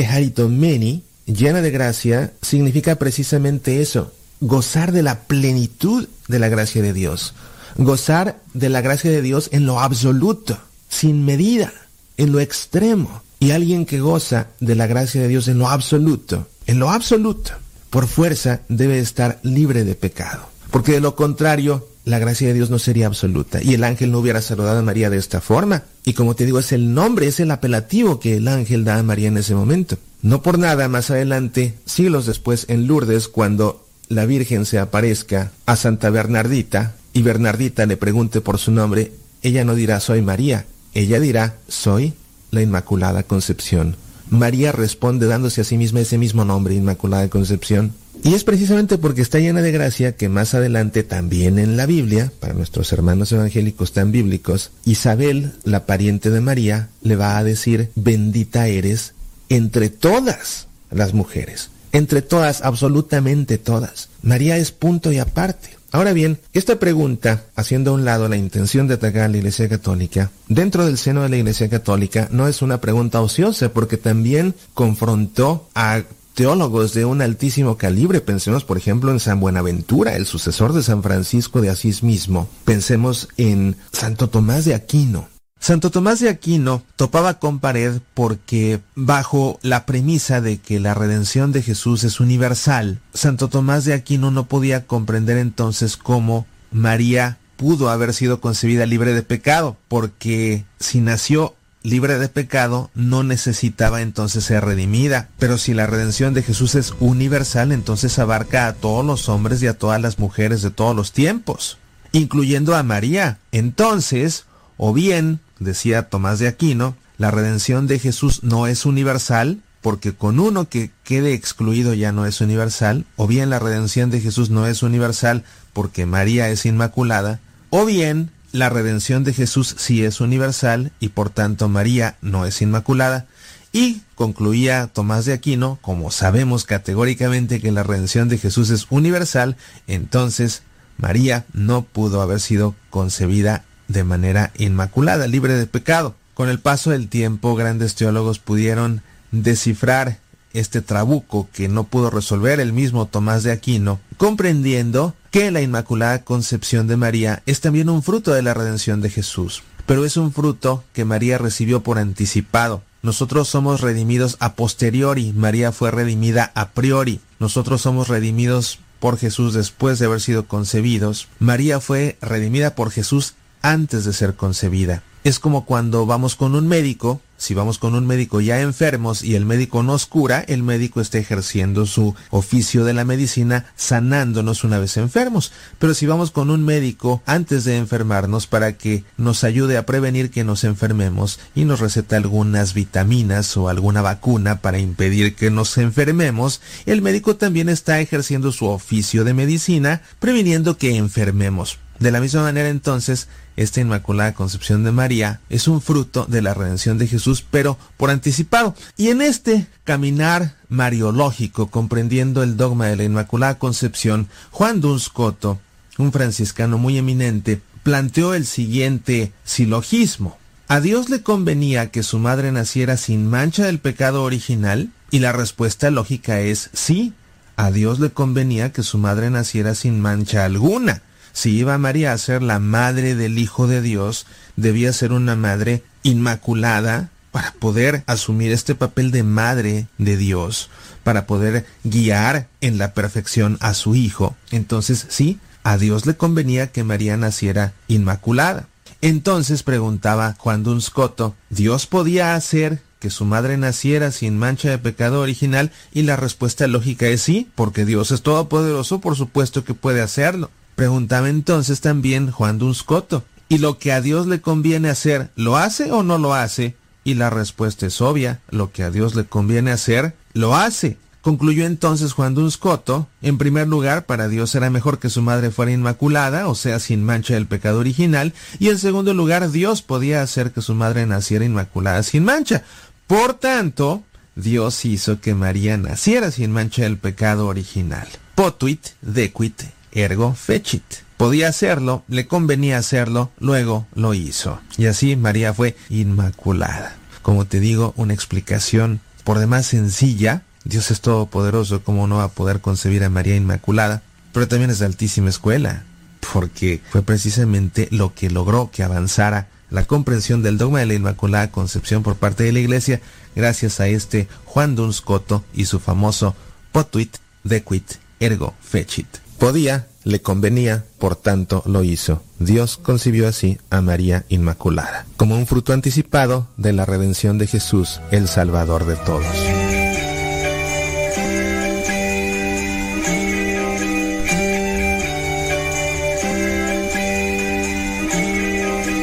meni, 0.48 1.02
llena 1.26 1.62
de 1.62 1.70
gracia, 1.70 2.32
significa 2.40 2.97
precisamente 2.97 3.82
eso, 3.82 4.12
gozar 4.40 4.93
de 4.93 5.02
la 5.02 5.20
plenitud 5.20 6.09
de 6.28 6.39
la 6.39 6.48
gracia 6.48 6.82
de 6.82 6.93
Dios, 6.93 7.35
gozar 7.76 8.40
de 8.55 8.68
la 8.68 8.81
gracia 8.81 9.10
de 9.10 9.22
Dios 9.22 9.48
en 9.52 9.66
lo 9.66 9.81
absoluto, 9.81 10.59
sin 10.89 11.24
medida, 11.24 11.72
en 12.16 12.32
lo 12.32 12.41
extremo. 12.41 13.23
Y 13.41 13.51
alguien 13.51 13.85
que 13.85 14.01
goza 14.01 14.49
de 14.61 14.74
la 14.74 14.86
gracia 14.86 15.20
de 15.20 15.28
Dios 15.28 15.49
en 15.49 15.59
lo 15.59 15.69
absoluto, 15.69 16.49
en 16.66 16.78
lo 16.78 16.91
absoluto, 16.91 17.53
por 17.91 18.07
fuerza 18.07 18.62
debe 18.69 18.99
estar 18.99 19.39
libre 19.43 19.85
de 19.85 19.95
pecado. 19.95 20.49
Porque 20.70 20.93
de 20.93 21.01
lo 21.01 21.15
contrario, 21.15 21.86
la 22.05 22.19
gracia 22.19 22.49
de 22.49 22.55
Dios 22.55 22.70
no 22.70 22.78
sería 22.78 23.07
absoluta 23.07 23.62
y 23.62 23.74
el 23.74 23.85
ángel 23.85 24.11
no 24.11 24.19
hubiera 24.19 24.43
saludado 24.43 24.78
a 24.78 24.82
María 24.82 25.11
de 25.11 25.16
esta 25.16 25.41
forma. 25.41 25.85
Y 26.05 26.12
como 26.15 26.35
te 26.35 26.45
digo, 26.45 26.59
es 26.59 26.73
el 26.73 26.93
nombre, 26.95 27.27
es 27.27 27.41
el 27.41 27.51
apelativo 27.51 28.20
que 28.20 28.36
el 28.36 28.49
ángel 28.49 28.85
da 28.85 28.99
a 28.99 29.03
María 29.03 29.28
en 29.28 29.39
ese 29.39 29.55
momento. 29.55 29.97
No 30.23 30.43
por 30.43 30.59
nada, 30.59 30.89
más 30.89 31.11
adelante, 31.11 31.74
siglos 31.85 32.27
después, 32.27 32.66
en 32.69 32.86
Lourdes, 32.86 33.28
cuando 33.28 33.86
la 34.09 34.27
Virgen 34.27 34.66
se 34.66 34.78
aparezca 34.78 35.53
a 35.66 35.77
Santa 35.77 36.11
Bernardita 36.11 36.95
y 37.12 37.23
Bernardita 37.23 37.86
le 37.86 37.97
pregunte 37.97 38.41
por 38.41 38.59
su 38.59 38.70
nombre, 38.70 39.12
ella 39.43 39.65
no 39.65 39.74
dirá 39.74 40.01
soy 40.01 40.23
María, 40.23 40.66
ella 40.95 41.21
dirá 41.21 41.59
soy 41.69 42.15
la 42.51 42.62
Inmaculada 42.62 43.23
Concepción. 43.25 43.97
María 44.31 44.73
responde 44.73 45.27
dándose 45.27 45.61
a 45.61 45.65
sí 45.65 45.77
misma 45.77 46.01
ese 46.01 46.19
mismo 46.19 46.45
nombre, 46.45 46.75
Inmaculada 46.75 47.29
Concepción. 47.29 47.93
Y 48.23 48.35
es 48.35 48.45
precisamente 48.45 48.97
porque 48.97 49.21
está 49.21 49.39
llena 49.39 49.61
de 49.61 49.73
gracia 49.73 50.16
que 50.16 50.29
más 50.29 50.55
adelante 50.55 51.03
también 51.03 51.59
en 51.59 51.77
la 51.77 51.85
Biblia, 51.85 52.33
para 52.41 52.55
nuestros 52.55 52.93
hermanos 52.93 53.33
evangélicos 53.33 53.93
tan 53.93 54.12
bíblicos, 54.12 54.71
Isabel, 54.85 55.53
la 55.65 55.85
pariente 55.85 56.31
de 56.31 56.41
María, 56.41 56.89
le 57.03 57.16
va 57.16 57.37
a 57.37 57.45
decir, 57.45 57.91
bendita 57.97 58.69
eres 58.69 59.12
entre 59.49 59.91
todas 59.91 60.69
las 60.91 61.12
mujeres, 61.12 61.71
entre 61.93 62.23
todas, 62.23 62.62
absolutamente 62.62 63.59
todas. 63.59 64.09
María 64.23 64.57
es 64.57 64.73
punto 64.73 65.12
y 65.12 65.19
aparte. 65.19 65.74
Ahora 65.95 66.12
bien, 66.12 66.41
esta 66.53 66.81
pregunta, 66.81 67.45
haciendo 67.55 67.93
a 67.93 67.95
un 67.95 68.05
lado 68.05 68.29
la 68.29 68.37
intención 68.37 68.89
de 68.89 68.95
atacar 68.95 69.23
a 69.23 69.29
la 69.29 69.37
Iglesia 69.37 69.69
Católica, 69.69 70.33
dentro 70.49 70.85
del 70.85 70.99
seno 70.99 71.23
de 71.23 71.29
la 71.29 71.37
Iglesia 71.37 71.69
Católica 71.69 72.27
no 72.33 72.49
es 72.49 72.62
una 72.62 72.81
pregunta 72.81 73.21
ociosa 73.21 73.69
porque 73.73 73.97
también 73.97 74.57
confrontó 74.75 75.69
a 75.73 76.03
teólogos 76.35 76.95
de 76.95 77.05
un 77.05 77.23
altísimo 77.23 77.77
calibre. 77.77 78.21
Pensemos, 78.21 78.65
por 78.65 78.77
ejemplo, 78.77 79.12
en 79.12 79.21
San 79.21 79.39
Buenaventura, 79.39 80.16
el 80.16 80.27
sucesor 80.27 80.73
de 80.73 80.83
San 80.83 81.01
Francisco 81.05 81.61
de 81.61 81.71
Asís 81.71 82.03
mismo. 82.03 82.49
Pensemos 82.65 83.29
en 83.37 83.77
Santo 83.93 84.29
Tomás 84.29 84.65
de 84.65 84.75
Aquino. 84.75 85.29
Santo 85.65 85.91
Tomás 85.91 86.20
de 86.20 86.28
Aquino 86.28 86.82
topaba 86.97 87.39
con 87.39 87.59
pared 87.59 88.03
porque 88.12 88.82
bajo 88.95 89.59
la 89.62 89.86
premisa 89.86 90.43
de 90.43 90.59
que 90.59 90.78
la 90.78 90.93
redención 90.93 91.53
de 91.53 91.62
Jesús 91.62 92.05
es 92.05 92.20
universal, 92.20 93.01
Santo 93.15 93.49
Tomás 93.49 93.86
de 93.86 93.95
Aquino 93.95 94.31
no 94.31 94.45
podía 94.45 94.86
comprender 94.86 95.39
entonces 95.39 95.97
cómo 95.97 96.45
María 96.70 97.39
pudo 97.57 97.89
haber 97.89 98.12
sido 98.12 98.43
concebida 98.43 98.85
libre 98.85 99.15
de 99.15 99.23
pecado, 99.23 99.78
porque 99.89 100.66
si 100.81 101.01
nació 101.01 101.55
libre 101.82 102.19
de 102.19 102.28
pecado, 102.28 102.91
no 102.95 103.23
necesitaba 103.23 104.03
entonces 104.03 104.45
ser 104.45 104.66
redimida. 104.66 105.31
Pero 105.39 105.57
si 105.57 105.73
la 105.73 105.86
redención 105.86 106.35
de 106.35 106.43
Jesús 106.43 106.74
es 106.74 106.93
universal, 107.01 107.73
entonces 107.73 108.19
abarca 108.19 108.66
a 108.66 108.74
todos 108.74 109.03
los 109.03 109.31
hombres 109.31 109.62
y 109.62 109.66
a 109.66 109.78
todas 109.78 110.03
las 110.03 110.19
mujeres 110.19 110.61
de 110.61 110.70
todos 110.70 110.95
los 110.95 111.12
tiempos, 111.12 111.78
incluyendo 112.12 112.77
a 112.77 112.82
María. 112.82 113.39
Entonces, 113.51 114.45
o 114.77 114.93
bien, 114.93 115.41
decía 115.59 116.09
Tomás 116.09 116.39
de 116.39 116.48
Aquino, 116.48 116.97
la 117.18 117.31
redención 117.31 117.86
de 117.86 117.98
Jesús 117.98 118.43
no 118.43 118.66
es 118.66 118.86
universal, 118.86 119.60
porque 119.81 120.14
con 120.14 120.40
uno 120.40 120.68
que 120.68 120.90
quede 121.05 121.35
excluido 121.35 121.94
ya 121.94 122.10
no 122.10 122.26
es 122.26 122.40
universal, 122.40 123.05
o 123.16 123.26
bien 123.26 123.51
la 123.51 123.59
redención 123.59 124.10
de 124.10 124.20
Jesús 124.20 124.51
no 124.51 124.66
es 124.66 124.82
universal 124.82 125.44
porque 125.72 126.06
María 126.06 126.48
es 126.48 126.64
inmaculada, 126.64 127.40
o 127.70 127.85
bien 127.85 128.31
la 128.51 128.70
redención 128.70 129.24
de 129.24 129.32
Jesús 129.32 129.74
sí 129.78 130.05
es 130.05 130.20
universal 130.20 130.93
y 131.01 131.09
por 131.09 131.28
tanto 131.28 131.68
María 131.68 132.16
no 132.22 132.47
es 132.47 132.62
inmaculada. 132.62 133.26
Y 133.72 134.02
concluía 134.14 134.86
Tomás 134.86 135.24
de 135.24 135.32
Aquino, 135.32 135.78
como 135.82 136.12
sabemos 136.12 136.64
categóricamente 136.64 137.60
que 137.60 137.72
la 137.72 137.82
redención 137.82 138.28
de 138.28 138.39
Jesús 138.39 138.70
es 138.70 138.86
universal, 138.90 139.56
entonces 139.89 140.62
María 140.97 141.44
no 141.52 141.82
pudo 141.82 142.22
haber 142.22 142.39
sido 142.40 142.76
concebida 142.90 143.64
de 143.89 144.05
manera 144.05 144.52
inmaculada, 144.59 145.27
libre 145.27 145.55
de 145.55 145.66
pecado. 145.66 146.15
Con 146.35 146.48
el 146.48 146.59
paso 146.59 146.90
del 146.90 147.09
tiempo, 147.09 147.55
grandes 147.55 147.94
teólogos 147.94 148.39
pudieron 148.39 149.02
descifrar 149.31 150.19
este 150.52 150.81
trabuco 150.81 151.48
que 151.52 151.69
no 151.69 151.85
pudo 151.85 152.11
resolver 152.11 152.61
el 152.61 152.73
mismo 152.73 153.06
Tomás 153.06 153.43
de 153.43 153.52
Aquino, 153.52 154.01
comprendiendo 154.16 155.15
que 155.31 155.51
la 155.51 155.61
Inmaculada 155.61 156.23
Concepción 156.23 156.86
de 156.86 156.97
María 156.97 157.43
es 157.44 157.61
también 157.61 157.90
un 157.90 158.02
fruto 158.02 158.32
de 158.32 158.43
la 158.43 158.55
redención 158.55 159.01
de 159.01 159.11
Jesús, 159.11 159.62
pero 159.85 160.05
es 160.05 160.16
un 160.16 160.32
fruto 160.32 160.85
que 160.93 161.05
María 161.05 161.39
recibió 161.39 161.82
por 161.82 161.98
anticipado. 161.98 162.82
Nosotros 163.02 163.48
somos 163.48 163.81
redimidos 163.81 164.36
a 164.40 164.55
posteriori, 164.55 165.32
María 165.32 165.73
fue 165.73 165.90
redimida 165.90 166.52
a 166.55 166.70
priori. 166.70 167.20
Nosotros 167.39 167.82
somos 167.82 168.09
redimidos 168.09 168.78
por 168.99 169.18
Jesús 169.18 169.52
después 169.52 169.99
de 169.99 170.07
haber 170.07 170.23
sido 170.23 170.47
concebidos. 170.47 171.28
María 171.39 171.81
fue 171.81 172.17
redimida 172.23 172.75
por 172.75 172.91
Jesús 172.91 173.34
antes 173.65 174.05
de 174.05 174.12
ser 174.12 174.34
concebida. 174.34 175.02
Es 175.25 175.39
como 175.39 175.65
cuando 175.65 176.05
vamos 176.05 176.36
con 176.36 176.55
un 176.55 176.68
médico, 176.68 177.23
si 177.39 177.55
vamos 177.55 177.78
con 177.78 177.94
un 177.94 178.07
médico 178.07 178.43
ya 178.43 178.60
enfermos 178.60 179.25
y 179.25 179.36
el 179.36 179.47
médico 179.47 179.83
nos 179.83 180.05
cura, 180.05 180.44
el 180.49 180.62
médico 180.62 181.01
está 181.01 181.17
ejerciendo 181.17 181.86
su 181.86 182.15
oficio 182.28 182.84
de 182.84 182.93
la 182.93 183.07
medicina 183.07 183.65
sanándonos 183.75 184.65
una 184.65 184.78
vez 184.78 184.99
enfermos. 184.99 185.51
Pero 185.78 185.94
si 185.94 186.05
vamos 186.05 186.31
con 186.31 186.51
un 186.51 186.62
médico 186.62 187.23
antes 187.25 187.65
de 187.65 187.78
enfermarnos 187.78 188.47
para 188.47 188.75
que 188.75 189.05
nos 189.17 189.44
ayude 189.44 189.78
a 189.78 189.86
prevenir 189.86 190.31
que 190.31 190.44
nos 190.44 190.62
enfermemos 190.62 191.41
y 191.55 191.65
nos 191.65 191.81
receta 191.81 192.18
algunas 192.18 192.75
vitaminas 192.75 193.57
o 193.57 193.70
alguna 193.70 194.02
vacuna 194.02 194.60
para 194.60 194.78
impedir 194.78 195.36
que 195.36 195.51
nos 195.51 195.78
enfermemos, 195.78 196.60
el 196.84 197.01
médico 197.01 197.36
también 197.36 197.70
está 197.70 197.99
ejerciendo 197.99 198.52
su 198.52 198.67
oficio 198.67 199.25
de 199.25 199.33
medicina 199.33 200.02
previniendo 200.18 200.76
que 200.76 200.97
enfermemos. 200.97 201.78
De 201.99 202.10
la 202.10 202.20
misma 202.20 202.43
manera 202.43 202.68
entonces, 202.68 203.28
esta 203.57 203.81
Inmaculada 203.81 204.34
Concepción 204.34 204.84
de 204.84 204.92
María 204.92 205.41
es 205.49 205.68
un 205.68 205.81
fruto 205.81 206.26
de 206.26 206.42
la 206.42 206.55
redención 206.55 206.99
de 206.99 207.07
Jesús, 207.07 207.44
pero 207.49 207.78
por 207.97 208.10
anticipado. 208.10 208.74
Y 208.97 209.08
en 209.08 209.23
este 209.23 209.66
caminar 209.84 210.57
mariológico, 210.68 211.68
comprendiendo 211.68 212.42
el 212.42 212.57
dogma 212.57 212.86
de 212.86 212.97
la 212.97 213.05
Inmaculada 213.05 213.58
Concepción, 213.58 214.28
Juan 214.50 214.81
Duns 214.81 215.08
Coto, 215.08 215.60
un 215.99 216.12
franciscano 216.12 216.78
muy 216.78 216.99
eminente, 216.99 217.60
planteó 217.83 218.34
el 218.34 218.47
siguiente 218.47 219.33
silogismo. 219.44 220.39
¿A 220.66 220.81
Dios 220.81 221.10
le 221.10 221.23
convenía 221.23 221.91
que 221.91 222.02
su 222.02 222.18
madre 222.18 222.50
naciera 222.50 222.97
sin 222.97 223.28
mancha 223.28 223.66
del 223.66 223.78
pecado 223.78 224.24
original? 224.24 224.91
Y 225.10 225.20
la 225.20 225.33
respuesta 225.33 225.91
lógica 225.91 226.41
es 226.41 226.70
sí. 226.73 227.12
A 227.57 227.70
Dios 227.70 228.00
le 228.00 228.10
convenía 228.10 228.73
que 228.73 228.83
su 228.83 228.99
madre 228.99 229.31
naciera 229.31 229.76
sin 229.76 230.00
mancha 230.00 230.44
alguna 230.44 231.02
si 231.35 231.51
iba 231.51 231.77
María 231.77 232.13
a 232.13 232.19
ser 232.19 232.43
la 232.43 232.61
madre 232.61 233.17
del 233.17 233.39
Hijo 233.39 233.67
de 233.67 233.83
Dios, 233.83 234.25
debía 234.57 234.93
ser 234.93 235.13
una 235.13 235.35
madre 235.35 235.83
inmaculada 236.05 237.11
para 237.33 237.51
poder 237.53 238.05
asumir 238.07 238.53
este 238.53 238.77
papel 238.77 239.11
de 239.11 239.25
madre 239.25 239.89
de 239.99 240.17
Dios, 240.17 240.71
para 241.03 241.27
poder 241.27 241.67
guiar 241.83 242.47
en 242.61 242.79
la 242.79 242.95
perfección 242.95 243.59
a 243.61 243.75
su 243.75 243.97
Hijo. 243.97 244.37
Entonces, 244.53 245.07
sí, 245.11 245.41
a 245.65 245.77
Dios 245.77 246.07
le 246.07 246.17
convenía 246.17 246.71
que 246.71 246.85
María 246.85 247.17
naciera 247.17 247.73
inmaculada. 247.89 248.69
Entonces 249.01 249.65
preguntaba 249.65 250.37
Juan 250.39 250.63
Dunscoto, 250.63 251.35
¿Dios 251.51 251.89
podía 251.89 252.37
hacer 252.37 252.81
que 253.01 253.11
su 253.11 253.25
madre 253.25 253.59
naciera 253.59 254.13
sin 254.13 254.39
mancha 254.39 254.71
de 254.71 254.79
pecado 254.79 255.21
original? 255.21 255.73
Y 255.93 256.03
la 256.03 256.15
respuesta 256.15 256.69
lógica 256.69 257.09
es 257.09 257.23
sí, 257.23 257.51
porque 257.57 257.85
Dios 257.85 258.13
es 258.13 258.23
todopoderoso, 258.23 259.01
por 259.01 259.17
supuesto 259.17 259.65
que 259.65 259.75
puede 259.75 260.01
hacerlo. 260.01 260.51
Preguntaba 260.75 261.28
entonces 261.28 261.81
también 261.81 262.31
Juan 262.31 262.59
Dunscoto, 262.59 263.25
¿y 263.49 263.59
lo 263.59 263.78
que 263.78 263.93
a 263.93 264.01
Dios 264.01 264.27
le 264.27 264.41
conviene 264.41 264.91
hacer, 264.91 265.31
lo 265.36 265.57
hace 265.57 265.93
o 265.93 266.03
no 266.03 266.19
lo 266.19 266.35
hace? 266.35 266.77
Y 267.05 267.15
la 267.15 267.31
respuesta 267.31 267.86
es 267.86 268.01
obvia, 268.01 268.41
lo 268.51 268.73
que 268.73 268.83
a 268.83 268.91
Dios 268.91 269.15
le 269.15 269.25
conviene 269.25 269.70
hacer, 269.70 270.15
lo 270.33 270.57
hace. 270.57 270.97
Concluyó 271.20 271.65
entonces 271.65 272.12
Juan 272.12 272.35
Dunscoto, 272.35 273.09
en 273.23 273.39
primer 273.39 273.67
lugar, 273.69 274.05
para 274.05 274.28
Dios 274.28 274.55
era 274.55 274.69
mejor 274.69 274.99
que 274.99 275.09
su 275.09 275.23
madre 275.23 275.51
fuera 275.51 275.73
inmaculada, 275.73 276.49
o 276.49 276.55
sea, 276.55 276.78
sin 276.81 277.03
mancha 277.03 277.35
del 277.35 277.47
pecado 277.47 277.78
original, 277.78 278.35
y 278.59 278.69
en 278.69 278.78
segundo 278.78 279.15
lugar, 279.15 279.51
Dios 279.51 279.81
podía 279.81 280.23
hacer 280.23 280.53
que 280.53 280.61
su 280.61 280.75
madre 280.75 281.07
naciera 281.07 281.44
inmaculada 281.44 282.03
sin 282.03 282.25
mancha. 282.25 282.65
Por 283.07 283.35
tanto, 283.35 284.03
Dios 284.35 284.85
hizo 284.85 285.20
que 285.20 285.35
María 285.35 285.77
naciera 285.78 286.31
sin 286.31 286.51
mancha 286.51 286.83
del 286.83 286.99
pecado 286.99 287.47
original. 287.47 288.09
Potuit 288.35 288.89
dequit 289.01 289.62
ergo 289.94 290.34
fecit. 290.34 290.82
Podía 291.16 291.48
hacerlo, 291.48 292.02
le 292.08 292.26
convenía 292.26 292.78
hacerlo, 292.78 293.31
luego 293.39 293.86
lo 293.94 294.14
hizo. 294.14 294.60
Y 294.76 294.86
así 294.86 295.16
María 295.16 295.55
fue 295.55 295.76
inmaculada. 295.89 296.97
Como 297.23 297.47
te 297.47 297.60
digo, 297.60 297.94
una 297.97 298.12
explicación 298.12 299.00
por 299.23 299.39
demás 299.39 299.66
sencilla. 299.66 300.42
Dios 300.64 300.90
es 300.90 301.00
todopoderoso, 301.00 301.82
¿cómo 301.82 302.06
no 302.06 302.16
va 302.16 302.24
a 302.24 302.28
poder 302.28 302.60
concebir 302.60 303.05
a 303.05 303.10
María 303.10 303.36
Inmaculada? 303.36 304.02
Pero 304.32 304.48
también 304.48 304.70
es 304.70 304.78
de 304.78 304.86
altísima 304.86 305.28
escuela, 305.28 305.84
porque 306.32 306.81
fue 306.90 307.02
precisamente 307.02 307.89
lo 307.90 308.14
que 308.14 308.31
logró 308.31 308.70
que 308.73 308.82
avanzara 308.82 309.48
la 309.70 309.84
comprensión 309.84 310.42
del 310.42 310.58
dogma 310.58 310.81
de 310.81 310.86
la 310.86 310.94
Inmaculada 310.94 311.50
Concepción 311.50 312.02
por 312.02 312.16
parte 312.16 312.44
de 312.44 312.52
la 312.52 312.60
Iglesia, 312.60 313.00
gracias 313.34 313.81
a 313.81 313.89
este 313.89 314.28
Juan 314.44 314.74
Duns 314.74 315.00
Coto 315.00 315.44
y 315.52 315.66
su 315.66 315.81
famoso 315.81 316.34
potuit 316.73 317.16
dequit 317.42 317.94
ergo 318.20 318.55
fecit. 318.60 319.24
Podía, 319.44 319.89
le 320.05 320.23
convenía, 320.23 320.86
por 320.98 321.16
tanto 321.16 321.62
lo 321.66 321.84
hizo. 321.84 322.23
Dios 322.39 322.78
concibió 322.78 323.28
así 323.28 323.58
a 323.68 323.82
María 323.82 324.24
Inmaculada, 324.31 325.05
como 325.18 325.36
un 325.36 325.47
fruto 325.47 325.74
anticipado 325.74 326.48
de 326.56 326.73
la 326.73 326.86
redención 326.86 327.36
de 327.36 327.47
Jesús, 327.47 328.00
el 328.10 328.26
Salvador 328.26 328.86
de 328.86 328.97
todos. 328.97 329.74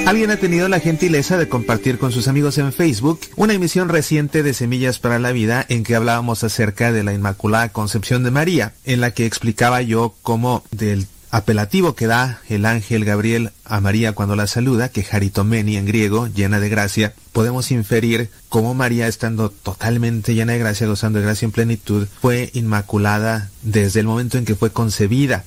Alguien 0.06 0.32
ha 0.32 0.38
tenido 0.38 0.68
la 0.68 0.80
gentileza 0.80 1.38
de 1.38 1.48
compartir 1.48 1.98
con 1.98 2.12
sus 2.12 2.28
amigos 2.28 2.58
en 2.58 2.74
Facebook 2.74 3.22
una 3.38 3.54
emisión 3.54 3.88
reciente 3.88 4.44
de 4.44 4.54
Semillas 4.54 5.00
para 5.00 5.20
la 5.20 5.32
Vida 5.32 5.66
en 5.70 5.84
que 5.84 5.96
hablábamos 5.96 6.44
acerca 6.44 6.92
de 6.92 7.04
la 7.04 7.14
Inmaculada 7.14 7.70
Concepción 7.70 8.24
de 8.24 8.32
María, 8.32 8.74
en 8.84 9.00
la 9.00 9.12
que 9.12 9.26
explicaba 9.26 9.82
yo 9.82 10.16
cómo 10.22 10.64
del 10.72 11.08
apelativo 11.30 11.96
que 11.96 12.08
da 12.08 12.42
el 12.50 12.66
ángel 12.66 13.06
Gabriel 13.06 13.52
a 13.64 13.80
María 13.80 14.12
cuando 14.12 14.36
la 14.36 14.48
saluda, 14.48 14.90
que 14.90 15.06
Haritomeni 15.10 15.78
en 15.78 15.86
griego, 15.86 16.28
llena 16.28 16.60
de 16.60 16.68
gracia, 16.68 17.14
podemos 17.32 17.72
inferir 17.72 18.30
cómo 18.50 18.74
María, 18.74 19.08
estando 19.08 19.50
totalmente 19.50 20.36
llena 20.36 20.54
de 20.54 20.60
gracia, 20.60 20.88
gozando 20.88 21.20
de 21.20 21.26
gracia 21.26 21.46
en 21.46 21.52
plenitud, 21.52 22.08
fue 22.20 22.50
inmaculada 22.54 23.50
desde 23.62 24.02
el 24.02 24.08
momento 24.08 24.38
en 24.38 24.46
que 24.46 24.56
fue 24.56 24.72
concebida. 24.72 25.46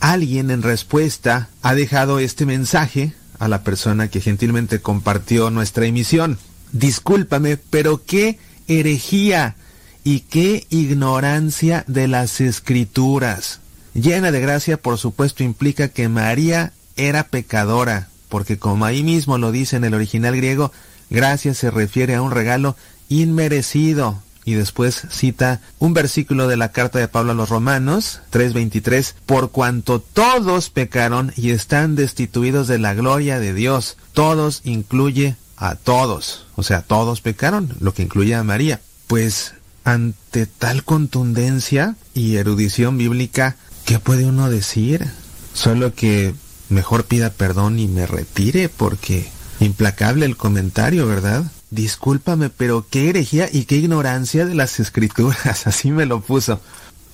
Alguien 0.00 0.50
en 0.50 0.62
respuesta 0.62 1.48
ha 1.62 1.74
dejado 1.74 2.18
este 2.18 2.44
mensaje 2.44 3.14
a 3.42 3.48
la 3.48 3.64
persona 3.64 4.06
que 4.06 4.20
gentilmente 4.20 4.80
compartió 4.80 5.50
nuestra 5.50 5.84
emisión. 5.84 6.38
Discúlpame, 6.70 7.56
pero 7.56 8.04
qué 8.06 8.38
herejía 8.68 9.56
y 10.04 10.20
qué 10.20 10.64
ignorancia 10.70 11.84
de 11.88 12.06
las 12.06 12.40
escrituras. 12.40 13.58
Llena 13.94 14.30
de 14.30 14.40
gracia, 14.40 14.76
por 14.76 14.96
supuesto, 14.96 15.42
implica 15.42 15.88
que 15.88 16.08
María 16.08 16.72
era 16.96 17.24
pecadora, 17.24 18.10
porque 18.28 18.60
como 18.60 18.84
ahí 18.84 19.02
mismo 19.02 19.38
lo 19.38 19.50
dice 19.50 19.74
en 19.74 19.82
el 19.82 19.94
original 19.94 20.36
griego, 20.36 20.70
gracia 21.10 21.52
se 21.52 21.72
refiere 21.72 22.14
a 22.14 22.22
un 22.22 22.30
regalo 22.30 22.76
inmerecido, 23.08 24.22
y 24.44 24.54
después 24.54 25.06
cita 25.10 25.60
un 25.78 25.94
versículo 25.94 26.48
de 26.48 26.56
la 26.56 26.72
carta 26.72 26.98
de 26.98 27.08
Pablo 27.08 27.32
a 27.32 27.34
los 27.34 27.48
Romanos 27.48 28.20
3:23, 28.30 29.14
por 29.26 29.50
cuanto 29.50 30.00
todos 30.00 30.70
pecaron 30.70 31.32
y 31.36 31.50
están 31.50 31.94
destituidos 31.94 32.68
de 32.68 32.78
la 32.78 32.94
gloria 32.94 33.38
de 33.38 33.54
Dios. 33.54 33.96
Todos 34.12 34.60
incluye 34.64 35.36
a 35.56 35.76
todos, 35.76 36.46
o 36.56 36.62
sea, 36.62 36.82
todos 36.82 37.20
pecaron, 37.20 37.74
lo 37.80 37.94
que 37.94 38.02
incluye 38.02 38.34
a 38.34 38.42
María. 38.42 38.80
Pues 39.06 39.54
ante 39.84 40.46
tal 40.46 40.84
contundencia 40.84 41.96
y 42.14 42.36
erudición 42.36 42.98
bíblica, 42.98 43.56
¿qué 43.84 43.98
puede 43.98 44.24
uno 44.24 44.50
decir? 44.50 45.06
Solo 45.54 45.94
que 45.94 46.34
mejor 46.68 47.04
pida 47.04 47.30
perdón 47.30 47.78
y 47.78 47.86
me 47.86 48.06
retire 48.06 48.68
porque 48.68 49.28
implacable 49.60 50.26
el 50.26 50.36
comentario, 50.36 51.06
¿verdad? 51.06 51.44
Discúlpame, 51.72 52.50
pero 52.50 52.84
qué 52.90 53.08
herejía 53.08 53.48
y 53.50 53.64
qué 53.64 53.76
ignorancia 53.76 54.44
de 54.44 54.54
las 54.54 54.78
escrituras, 54.78 55.66
así 55.66 55.90
me 55.90 56.04
lo 56.04 56.20
puso. 56.20 56.60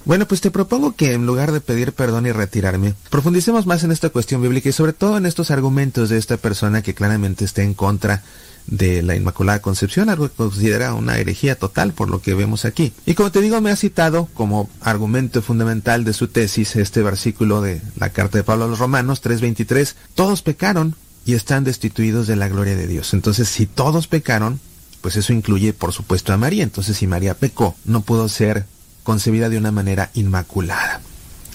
Bueno, 0.05 0.27
pues 0.27 0.41
te 0.41 0.51
propongo 0.51 0.97
que 0.97 1.13
en 1.13 1.27
lugar 1.27 1.53
de 1.53 1.61
pedir 1.61 1.93
perdón 1.93 2.27
y 2.27 2.33
retirarme, 2.33 2.95
profundicemos 3.09 3.67
más 3.67 3.85
en 3.85 3.93
esta 3.93 4.11
cuestión 4.11 4.43
bíblica 4.43 4.69
y 4.69 4.73
sobre 4.73 4.95
todo 4.95 5.17
en 5.17 5.27
estos 5.27 5.53
argumentos 5.53 6.09
de 6.09 6.19
esta 6.19 6.39
persona 6.39 6.83
que 6.83 6.93
claramente 6.93 7.45
está 7.45 7.63
en 7.63 7.73
contra 7.73 8.25
de 8.67 9.01
la 9.05 9.15
Inmaculada 9.15 9.63
Concepción, 9.63 10.11
algo 10.11 10.29
que 10.29 10.35
considera 10.35 10.93
una 10.93 11.19
herejía 11.19 11.57
total 11.57 11.93
por 11.93 12.11
lo 12.11 12.21
que 12.21 12.35
vemos 12.35 12.65
aquí. 12.65 12.93
Y 13.07 13.15
como 13.15 13.31
te 13.31 13.41
digo, 13.41 13.61
me 13.61 13.71
ha 13.71 13.77
citado 13.77 14.29
como 14.35 14.69
argumento 14.81 15.41
fundamental 15.41 16.03
de 16.03 16.15
su 16.15 16.27
tesis 16.27 16.75
este 16.75 17.01
versículo 17.05 17.63
de 17.63 17.81
la 17.97 18.11
carta 18.11 18.39
de 18.39 18.45
Pablo 18.45 18.65
a 18.65 18.69
los 18.69 18.81
Romanos 18.81 19.23
3:23, 19.23 19.95
todos 20.17 20.43
pecaron 20.43 20.97
y 21.29 21.35
están 21.35 21.63
destituidos 21.63 22.27
de 22.27 22.37
la 22.37 22.49
gloria 22.49 22.75
de 22.75 22.87
Dios. 22.87 23.13
Entonces, 23.13 23.51
si 23.51 23.67
todos 23.67 24.07
pecaron, 24.07 24.61
pues 25.03 25.15
eso 25.17 25.35
incluye 25.35 25.75
por 25.75 25.93
supuesto 25.93 26.33
a 26.33 26.39
María. 26.39 26.63
Entonces, 26.63 26.97
si 26.97 27.07
María 27.07 27.35
pecó, 27.35 27.77
no 27.85 28.01
pudo 28.01 28.31
ser 28.31 28.65
concebida 29.03 29.51
de 29.51 29.59
una 29.59 29.71
manera 29.71 30.11
inmaculada. 30.15 31.03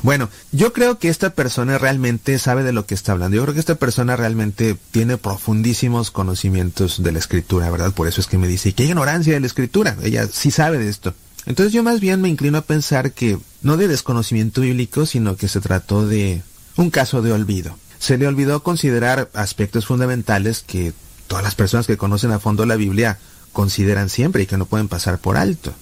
Bueno, 0.04 0.30
yo 0.52 0.74
creo 0.74 1.00
que 1.00 1.10
esta 1.10 1.32
persona 1.32 1.80
realmente 1.80 2.38
sabe 2.38 2.62
de 2.62 2.72
lo 2.72 2.86
que 2.86 2.94
está 2.94 3.14
hablando. 3.14 3.36
Yo 3.36 3.42
creo 3.42 3.56
que 3.56 3.62
esta 3.62 3.74
persona 3.74 4.16
realmente 4.16 4.78
tiene 4.92 5.18
profundísimos 5.18 6.12
conocimientos 6.12 7.02
de 7.02 7.12
la 7.12 7.18
escritura, 7.18 7.72
¿verdad? 7.72 7.94
Por 7.94 8.08
eso 8.08 8.22
es 8.22 8.28
que 8.28 8.38
me 8.38 8.48
dice, 8.48 8.74
qué 8.74 8.86
ignorancia 8.86 9.34
de 9.34 9.40
la 9.40 9.48
escritura. 9.48 9.98
Ella 10.04 10.28
sí 10.32 10.52
sabe 10.52 10.78
de 10.78 10.88
esto. 10.88 11.16
Entonces 11.48 11.74
yo 11.74 11.82
más 11.82 12.00
bien 12.00 12.22
me 12.22 12.30
inclino 12.30 12.60
a 12.60 12.62
pensar 12.62 13.12
que 13.12 13.40
no 13.64 13.76
de 13.78 13.88
desconocimiento 13.88 14.62
bíblico, 14.62 15.08
sino 15.08 15.36
que 15.36 15.48
se 15.48 15.62
trató 15.62 16.06
de 16.06 16.44
un 16.76 16.92
caso 16.92 17.24
de 17.24 17.32
olvido. 17.32 17.76
Se 18.04 18.18
le 18.18 18.28
olvidó 18.28 18.64
considerar 18.64 19.30
aspectos 19.34 19.86
fundamentales 19.86 20.62
que 20.68 20.92
todas 21.28 21.42
las 21.42 21.56
personas 21.56 21.88
que 21.88 21.96
conocen 21.96 22.32
a 22.32 22.40
fondo 22.40 22.66
la 22.66 22.76
Biblia 22.76 23.18
consideran 23.54 24.10
siempre 24.10 24.44
y 24.44 24.46
que 24.46 24.58
no 24.58 24.66
pueden 24.66 24.90
pasar 24.90 25.20
por 25.20 25.38
alto. 25.38 25.74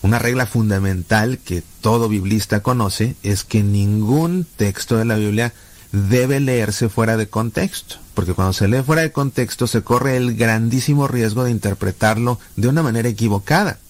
Una 0.00 0.20
regla 0.20 0.46
fundamental 0.46 1.38
que 1.38 1.64
todo 1.80 2.08
biblista 2.08 2.62
conoce 2.62 3.16
es 3.24 3.42
que 3.42 3.64
ningún 3.64 4.46
texto 4.56 4.96
de 4.98 5.04
la 5.04 5.16
Biblia 5.16 5.52
debe 5.90 6.38
leerse 6.38 6.88
fuera 6.88 7.16
de 7.16 7.26
contexto, 7.26 7.96
porque 8.14 8.34
cuando 8.34 8.52
se 8.52 8.68
lee 8.68 8.84
fuera 8.86 9.02
de 9.02 9.10
contexto 9.10 9.66
se 9.66 9.82
corre 9.82 10.16
el 10.16 10.36
grandísimo 10.36 11.08
riesgo 11.08 11.42
de 11.42 11.50
interpretarlo 11.50 12.38
de 12.54 12.68
una 12.68 12.84
manera 12.84 13.08
equivocada. 13.08 13.80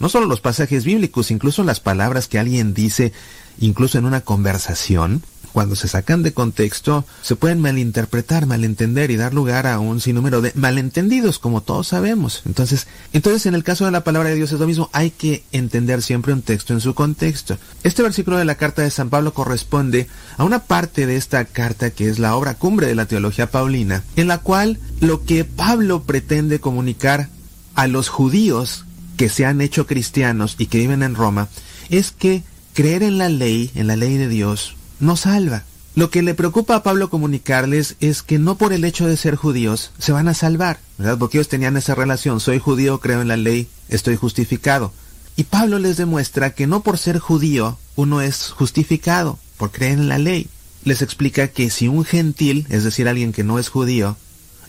No 0.00 0.08
solo 0.08 0.26
los 0.26 0.40
pasajes 0.40 0.84
bíblicos, 0.84 1.30
incluso 1.30 1.62
las 1.62 1.78
palabras 1.78 2.26
que 2.26 2.40
alguien 2.40 2.74
dice, 2.74 3.12
incluso 3.60 3.98
en 3.98 4.06
una 4.06 4.22
conversación, 4.22 5.22
cuando 5.52 5.76
se 5.76 5.88
sacan 5.88 6.22
de 6.22 6.32
contexto, 6.32 7.04
se 7.22 7.36
pueden 7.36 7.60
malinterpretar, 7.60 8.46
malentender 8.46 9.10
y 9.10 9.16
dar 9.16 9.34
lugar 9.34 9.66
a 9.66 9.78
un 9.78 10.00
sinnúmero 10.00 10.40
de 10.40 10.52
malentendidos, 10.54 11.38
como 11.38 11.60
todos 11.60 11.88
sabemos. 11.88 12.42
Entonces, 12.46 12.86
entonces 13.12 13.46
en 13.46 13.54
el 13.54 13.64
caso 13.64 13.84
de 13.84 13.90
la 13.90 14.04
palabra 14.04 14.30
de 14.30 14.36
Dios 14.36 14.52
es 14.52 14.60
lo 14.60 14.66
mismo, 14.66 14.90
hay 14.92 15.10
que 15.10 15.44
entender 15.52 16.02
siempre 16.02 16.32
un 16.32 16.42
texto 16.42 16.72
en 16.72 16.80
su 16.80 16.94
contexto. 16.94 17.58
Este 17.82 18.02
versículo 18.02 18.36
de 18.38 18.44
la 18.44 18.56
carta 18.56 18.82
de 18.82 18.90
San 18.90 19.10
Pablo 19.10 19.34
corresponde 19.34 20.08
a 20.36 20.44
una 20.44 20.60
parte 20.60 21.06
de 21.06 21.16
esta 21.16 21.44
carta 21.44 21.90
que 21.90 22.08
es 22.08 22.18
la 22.18 22.36
obra 22.36 22.54
cumbre 22.54 22.86
de 22.86 22.94
la 22.94 23.06
teología 23.06 23.50
paulina, 23.50 24.04
en 24.16 24.28
la 24.28 24.38
cual 24.38 24.78
lo 25.00 25.24
que 25.24 25.44
Pablo 25.44 26.02
pretende 26.02 26.60
comunicar 26.60 27.28
a 27.74 27.86
los 27.86 28.08
judíos 28.08 28.84
que 29.16 29.28
se 29.28 29.44
han 29.44 29.60
hecho 29.60 29.86
cristianos 29.86 30.56
y 30.58 30.66
que 30.66 30.78
viven 30.78 31.02
en 31.02 31.14
Roma 31.14 31.48
es 31.90 32.10
que 32.10 32.42
creer 32.72 33.02
en 33.02 33.18
la 33.18 33.28
ley, 33.28 33.70
en 33.74 33.86
la 33.86 33.96
ley 33.96 34.16
de 34.16 34.28
Dios, 34.28 34.76
no 35.00 35.16
salva. 35.16 35.64
Lo 35.96 36.10
que 36.10 36.22
le 36.22 36.34
preocupa 36.34 36.76
a 36.76 36.82
Pablo 36.82 37.10
comunicarles 37.10 37.96
es 38.00 38.22
que 38.22 38.38
no 38.38 38.56
por 38.56 38.72
el 38.72 38.84
hecho 38.84 39.08
de 39.08 39.16
ser 39.16 39.34
judíos 39.34 39.90
se 39.98 40.12
van 40.12 40.28
a 40.28 40.34
salvar, 40.34 40.78
¿verdad? 40.98 41.18
Porque 41.18 41.38
ellos 41.38 41.48
tenían 41.48 41.76
esa 41.76 41.96
relación, 41.96 42.38
soy 42.38 42.60
judío, 42.60 43.00
creo 43.00 43.20
en 43.20 43.28
la 43.28 43.36
ley, 43.36 43.68
estoy 43.88 44.16
justificado. 44.16 44.92
Y 45.36 45.44
Pablo 45.44 45.78
les 45.78 45.96
demuestra 45.96 46.50
que 46.50 46.66
no 46.66 46.82
por 46.82 46.98
ser 46.98 47.18
judío 47.18 47.78
uno 47.96 48.20
es 48.20 48.50
justificado, 48.50 49.38
por 49.56 49.72
creer 49.72 49.98
en 49.98 50.08
la 50.08 50.18
ley. 50.18 50.48
Les 50.84 51.02
explica 51.02 51.48
que 51.48 51.70
si 51.70 51.88
un 51.88 52.04
gentil, 52.04 52.66
es 52.70 52.84
decir, 52.84 53.08
alguien 53.08 53.32
que 53.32 53.44
no 53.44 53.58
es 53.58 53.68
judío, 53.68 54.16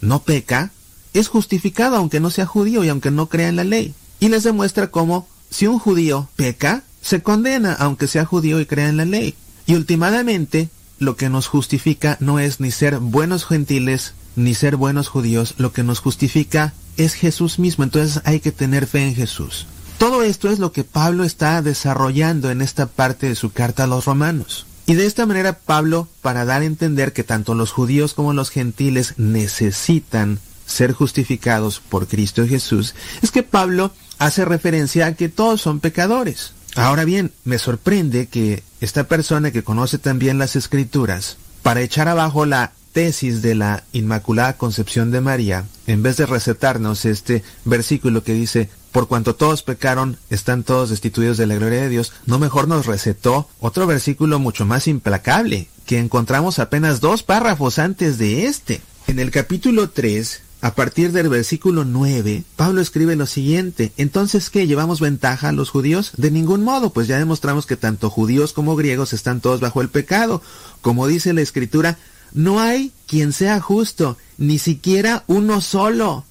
no 0.01 0.23
peca, 0.23 0.71
es 1.13 1.27
justificado 1.27 1.97
aunque 1.97 2.19
no 2.19 2.29
sea 2.29 2.45
judío 2.45 2.83
y 2.83 2.89
aunque 2.89 3.11
no 3.11 3.27
crea 3.29 3.49
en 3.49 3.57
la 3.57 3.63
ley. 3.63 3.93
Y 4.19 4.29
les 4.29 4.43
demuestra 4.43 4.91
cómo 4.91 5.27
si 5.49 5.67
un 5.67 5.77
judío 5.77 6.29
peca, 6.35 6.83
se 7.01 7.21
condena 7.21 7.73
aunque 7.73 8.07
sea 8.07 8.25
judío 8.25 8.59
y 8.59 8.65
crea 8.65 8.89
en 8.89 8.97
la 8.97 9.05
ley. 9.05 9.35
Y 9.65 9.75
últimamente, 9.75 10.69
lo 10.99 11.15
que 11.15 11.30
nos 11.30 11.48
justifica 11.48 12.17
no 12.19 12.40
es 12.40 12.59
ni 12.59 12.72
ser 12.72 12.99
buenos 12.99 13.45
gentiles, 13.45 14.14
ni 14.35 14.53
ser 14.53 14.75
buenos 14.75 15.07
judíos, 15.07 15.56
lo 15.57 15.73
que 15.73 15.83
nos 15.83 15.99
justifica 15.99 16.73
es 16.98 17.14
Jesús 17.14 17.59
mismo, 17.59 17.83
entonces 17.83 18.22
hay 18.25 18.40
que 18.40 18.51
tener 18.51 18.88
fe 18.88 19.07
en 19.07 19.15
Jesús. 19.15 19.67
Todo 19.98 20.23
esto 20.23 20.49
es 20.49 20.59
lo 20.59 20.72
que 20.72 20.83
Pablo 20.83 21.23
está 21.23 21.61
desarrollando 21.61 22.49
en 22.49 22.61
esta 22.61 22.88
parte 22.88 23.30
de 23.30 23.35
su 23.35 23.51
carta 23.51 23.83
a 23.83 23.88
los 23.88 24.06
romanos. 24.06 24.65
Y 24.88 24.95
de 24.95 25.06
esta 25.06 25.25
manera 25.25 25.59
Pablo, 25.59 26.07
para 26.22 26.43
dar 26.43 26.64
a 26.64 26.65
entender 26.65 27.14
que 27.14 27.23
tanto 27.23 27.53
los 27.53 27.72
judíos 27.72 28.14
como 28.14 28.33
los 28.33 28.49
gentiles 28.49 29.14
necesitan 29.17 30.40
ser 30.65 30.91
justificados 30.93 31.81
por 31.88 32.07
Cristo 32.07 32.48
Jesús, 32.48 32.95
es 33.22 33.31
que 33.31 33.43
Pablo 33.43 33.93
hace 34.17 34.43
referencia 34.43 35.06
a 35.06 35.14
que 35.14 35.30
todos 35.30 35.61
son 35.61 35.80
pecadores. 35.80 36.53
Ahora 36.75 37.06
bien, 37.06 37.31
me 37.43 37.59
sorprende 37.59 38.27
que 38.27 38.64
esta 38.81 39.05
persona 39.05 39.51
que 39.51 39.63
conoce 39.63 39.99
también 39.99 40.37
las 40.37 40.55
escrituras, 40.55 41.37
para 41.61 41.81
echar 41.81 42.07
abajo 42.07 42.45
la 42.45 42.73
tesis 42.91 43.41
de 43.41 43.55
la 43.55 43.83
Inmaculada 43.93 44.57
Concepción 44.57 45.11
de 45.11 45.21
María, 45.21 45.65
en 45.87 46.03
vez 46.03 46.17
de 46.17 46.25
recetarnos 46.25 47.05
este 47.05 47.43
versículo 47.63 48.23
que 48.23 48.33
dice, 48.33 48.69
por 48.91 49.07
cuanto 49.07 49.35
todos 49.35 49.63
pecaron, 49.63 50.17
están 50.29 50.63
todos 50.63 50.89
destituidos 50.89 51.37
de 51.37 51.47
la 51.47 51.55
gloria 51.55 51.81
de 51.81 51.89
Dios, 51.89 52.11
no 52.25 52.39
mejor 52.39 52.67
nos 52.67 52.87
recetó 52.87 53.47
otro 53.59 53.87
versículo 53.87 54.39
mucho 54.39 54.65
más 54.65 54.87
implacable, 54.87 55.69
que 55.85 55.99
encontramos 55.99 56.59
apenas 56.59 56.99
dos 56.99 57.23
párrafos 57.23 57.79
antes 57.79 58.17
de 58.17 58.47
este. 58.47 58.81
En 59.07 59.19
el 59.19 59.31
capítulo 59.31 59.89
3, 59.89 60.41
a 60.61 60.75
partir 60.75 61.11
del 61.11 61.27
versículo 61.27 61.85
9, 61.85 62.43
Pablo 62.56 62.81
escribe 62.81 63.15
lo 63.15 63.25
siguiente, 63.25 63.93
entonces 63.98 64.51
¿qué? 64.51 64.67
¿Llevamos 64.67 64.99
ventaja 64.99 65.49
a 65.49 65.53
los 65.53 65.72
judíos? 65.72 66.11
De 66.17 66.30
ningún 66.30 66.64
modo, 66.64 66.91
pues 66.91 67.07
ya 67.07 67.17
demostramos 67.17 67.65
que 67.65 67.77
tanto 67.77 68.11
judíos 68.11 68.53
como 68.53 68.75
griegos 68.75 69.11
están 69.14 69.41
todos 69.41 69.59
bajo 69.59 69.81
el 69.81 69.90
pecado. 69.90 70.43
Como 70.81 71.07
dice 71.07 71.33
la 71.33 71.41
escritura, 71.41 71.98
no 72.31 72.59
hay 72.59 72.91
quien 73.07 73.33
sea 73.33 73.59
justo, 73.59 74.17
ni 74.38 74.59
siquiera 74.59 75.23
uno 75.25 75.61
solo. 75.61 76.25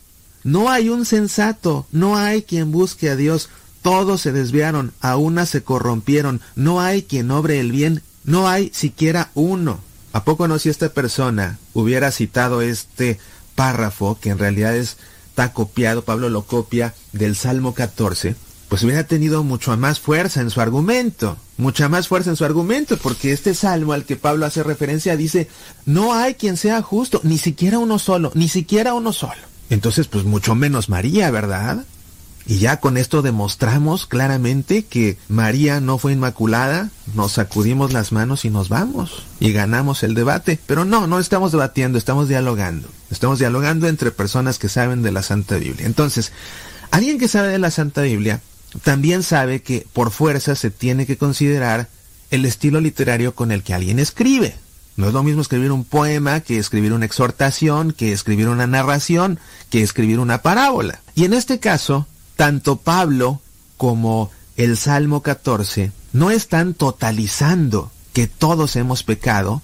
No 0.44 0.70
hay 0.70 0.90
un 0.90 1.06
sensato, 1.06 1.86
no 1.90 2.16
hay 2.16 2.42
quien 2.42 2.70
busque 2.70 3.10
a 3.10 3.16
Dios. 3.16 3.50
Todos 3.82 4.20
se 4.20 4.30
desviaron, 4.30 4.92
a 5.00 5.16
una 5.16 5.44
se 5.44 5.64
corrompieron, 5.64 6.40
no 6.54 6.80
hay 6.80 7.02
quien 7.02 7.32
obre 7.32 7.58
el 7.58 7.72
bien, 7.72 8.02
no 8.22 8.48
hay 8.48 8.70
siquiera 8.72 9.30
uno. 9.34 9.80
¿A 10.12 10.24
poco 10.24 10.48
no 10.48 10.58
si 10.58 10.68
esta 10.68 10.88
persona 10.88 11.58
hubiera 11.72 12.10
citado 12.10 12.62
este 12.62 13.18
párrafo, 13.60 14.18
que 14.18 14.30
en 14.30 14.38
realidad 14.38 14.74
está 14.74 15.52
copiado, 15.52 16.02
Pablo 16.02 16.30
lo 16.30 16.46
copia 16.46 16.94
del 17.12 17.36
Salmo 17.36 17.74
14, 17.74 18.34
pues 18.70 18.82
hubiera 18.84 19.04
tenido 19.04 19.44
mucho 19.44 19.76
más 19.76 20.00
fuerza 20.00 20.40
en 20.40 20.48
su 20.48 20.62
argumento, 20.62 21.36
mucha 21.58 21.90
más 21.90 22.08
fuerza 22.08 22.30
en 22.30 22.36
su 22.36 22.46
argumento, 22.46 22.96
porque 22.96 23.32
este 23.32 23.54
salmo 23.54 23.92
al 23.92 24.06
que 24.06 24.16
Pablo 24.16 24.46
hace 24.46 24.62
referencia 24.62 25.14
dice, 25.14 25.46
no 25.84 26.14
hay 26.14 26.36
quien 26.36 26.56
sea 26.56 26.80
justo, 26.80 27.20
ni 27.22 27.36
siquiera 27.36 27.78
uno 27.78 27.98
solo, 27.98 28.32
ni 28.34 28.48
siquiera 28.48 28.94
uno 28.94 29.12
solo. 29.12 29.42
Entonces, 29.68 30.06
pues 30.06 30.24
mucho 30.24 30.54
menos 30.54 30.88
María, 30.88 31.30
¿verdad? 31.30 31.84
Y 32.46 32.58
ya 32.58 32.78
con 32.80 32.96
esto 32.96 33.22
demostramos 33.22 34.06
claramente 34.06 34.84
que 34.84 35.18
María 35.28 35.80
no 35.80 35.98
fue 35.98 36.12
inmaculada, 36.12 36.90
nos 37.14 37.32
sacudimos 37.32 37.92
las 37.92 38.12
manos 38.12 38.44
y 38.44 38.50
nos 38.50 38.68
vamos 38.68 39.24
y 39.38 39.52
ganamos 39.52 40.02
el 40.02 40.14
debate. 40.14 40.58
Pero 40.66 40.84
no, 40.84 41.06
no 41.06 41.18
estamos 41.18 41.52
debatiendo, 41.52 41.98
estamos 41.98 42.28
dialogando. 42.28 42.88
Estamos 43.10 43.38
dialogando 43.38 43.88
entre 43.88 44.10
personas 44.10 44.58
que 44.58 44.68
saben 44.68 45.02
de 45.02 45.12
la 45.12 45.22
Santa 45.22 45.56
Biblia. 45.56 45.86
Entonces, 45.86 46.32
alguien 46.90 47.18
que 47.18 47.28
sabe 47.28 47.48
de 47.48 47.58
la 47.58 47.70
Santa 47.70 48.02
Biblia 48.02 48.40
también 48.82 49.22
sabe 49.22 49.62
que 49.62 49.86
por 49.92 50.10
fuerza 50.10 50.54
se 50.54 50.70
tiene 50.70 51.06
que 51.06 51.16
considerar 51.16 51.88
el 52.30 52.44
estilo 52.44 52.80
literario 52.80 53.34
con 53.34 53.52
el 53.52 53.62
que 53.62 53.74
alguien 53.74 53.98
escribe. 53.98 54.56
No 54.96 55.08
es 55.08 55.14
lo 55.14 55.22
mismo 55.22 55.40
escribir 55.40 55.72
un 55.72 55.84
poema 55.84 56.40
que 56.40 56.58
escribir 56.58 56.92
una 56.92 57.06
exhortación, 57.06 57.92
que 57.92 58.12
escribir 58.12 58.48
una 58.48 58.66
narración, 58.66 59.38
que 59.70 59.82
escribir 59.82 60.18
una 60.18 60.42
parábola. 60.42 61.00
Y 61.14 61.24
en 61.24 61.32
este 61.32 61.58
caso, 61.58 62.06
tanto 62.40 62.76
Pablo 62.76 63.42
como 63.76 64.30
el 64.56 64.78
Salmo 64.78 65.20
14 65.20 65.92
no 66.14 66.30
están 66.30 66.72
totalizando 66.72 67.90
que 68.14 68.28
todos 68.28 68.76
hemos 68.76 69.02
pecado, 69.02 69.60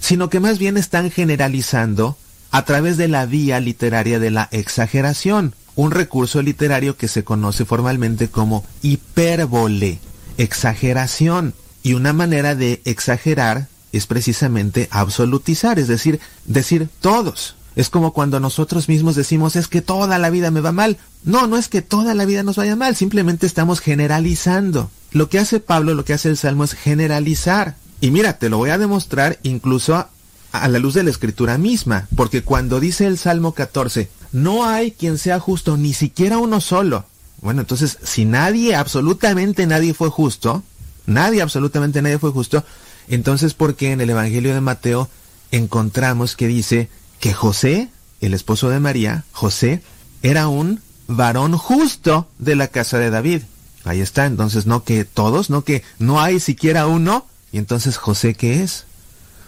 sino 0.00 0.30
que 0.30 0.40
más 0.40 0.58
bien 0.58 0.78
están 0.78 1.10
generalizando 1.10 2.16
a 2.50 2.64
través 2.64 2.96
de 2.96 3.08
la 3.08 3.26
vía 3.26 3.60
literaria 3.60 4.20
de 4.20 4.30
la 4.30 4.48
exageración, 4.52 5.54
un 5.74 5.90
recurso 5.90 6.40
literario 6.40 6.96
que 6.96 7.08
se 7.08 7.24
conoce 7.24 7.66
formalmente 7.66 8.28
como 8.28 8.64
hipérbole, 8.80 9.98
exageración. 10.38 11.52
Y 11.82 11.92
una 11.92 12.14
manera 12.14 12.54
de 12.54 12.80
exagerar 12.86 13.68
es 13.92 14.06
precisamente 14.06 14.88
absolutizar, 14.90 15.78
es 15.78 15.88
decir, 15.88 16.20
decir 16.46 16.88
todos. 17.02 17.54
Es 17.76 17.90
como 17.90 18.12
cuando 18.12 18.38
nosotros 18.38 18.88
mismos 18.88 19.16
decimos 19.16 19.56
es 19.56 19.66
que 19.66 19.82
toda 19.82 20.18
la 20.18 20.30
vida 20.30 20.50
me 20.50 20.60
va 20.60 20.72
mal. 20.72 20.98
No, 21.24 21.46
no 21.46 21.56
es 21.56 21.68
que 21.68 21.82
toda 21.82 22.14
la 22.14 22.24
vida 22.24 22.42
nos 22.42 22.56
vaya 22.56 22.76
mal, 22.76 22.94
simplemente 22.94 23.46
estamos 23.46 23.80
generalizando. 23.80 24.90
lo 25.12 25.28
que 25.28 25.38
hace 25.38 25.60
Pablo, 25.60 25.94
lo 25.94 26.04
que 26.04 26.12
hace 26.12 26.28
el 26.28 26.36
Salmo 26.36 26.64
es 26.64 26.74
generalizar. 26.74 27.76
Y 28.00 28.10
mira, 28.10 28.38
te 28.38 28.48
lo 28.48 28.58
voy 28.58 28.70
a 28.70 28.78
demostrar 28.78 29.38
incluso 29.42 29.94
a, 29.94 30.68
la 30.68 30.78
luz 30.78 30.94
de 30.94 31.02
la 31.02 31.10
escritura 31.10 31.56
misma, 31.56 32.08
porque 32.16 32.42
cuando 32.42 32.80
dice 32.80 33.06
el 33.06 33.18
Salmo 33.18 33.52
14, 33.52 34.08
no 34.32 34.64
hay 34.64 34.92
quien 34.92 35.18
sea 35.18 35.40
justo, 35.40 35.76
ni 35.76 35.92
siquiera 35.94 36.38
uno 36.38 36.60
solo. 36.60 37.06
Bueno, 37.40 37.60
entonces, 37.60 37.98
si 38.02 38.24
nadie, 38.24 38.74
absolutamente 38.74 39.66
nadie 39.66 39.94
fue 39.94 40.10
justo, 40.10 40.62
nadie, 41.06 41.42
absolutamente 41.42 42.02
nadie 42.02 42.18
fue 42.18 42.30
justo, 42.30 42.64
entonces, 43.08 43.54
¿por 43.54 43.74
qué 43.74 43.92
en 43.92 44.00
el 44.00 44.10
Evangelio 44.10 44.54
de 44.54 44.60
Mateo 44.60 45.08
encontramos 45.50 46.36
que 46.36 46.46
dice 46.46 46.88
que 47.20 47.32
José, 47.32 47.88
el 48.20 48.34
esposo 48.34 48.70
de 48.70 48.80
María, 48.80 49.24
José, 49.32 49.82
era 50.22 50.48
un 50.48 50.80
varón 51.06 51.56
justo 51.56 52.28
de 52.38 52.56
la 52.56 52.68
casa 52.68 52.98
de 52.98 53.10
David? 53.10 53.42
Ahí 53.84 54.00
está, 54.00 54.26
entonces 54.26 54.66
no 54.66 54.84
que 54.84 55.04
todos, 55.04 55.50
no 55.50 55.64
que 55.64 55.82
no 55.98 56.20
hay 56.20 56.40
siquiera 56.40 56.86
uno, 56.86 57.26
y 57.52 57.58
entonces 57.58 57.98
José, 57.98 58.34
¿qué 58.34 58.62
es? 58.62 58.84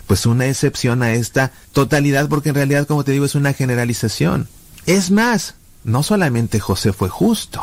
Pues 0.07 0.27
una 0.27 0.47
excepción 0.47 1.03
a 1.03 1.13
esta 1.15 1.53
totalidad, 1.73 2.29
porque 2.29 2.51
en 2.51 2.55
realidad, 2.55 2.87
como 2.87 3.03
te 3.03 3.13
digo, 3.13 3.25
es 3.25 3.35
una 3.35 3.55
generalización. 3.55 4.49
Es 4.85 5.11
más, 5.11 5.55
no 5.85 6.03
solamente 6.03 6.61
José 6.61 6.93
fue 6.93 7.09
justo. 7.09 7.63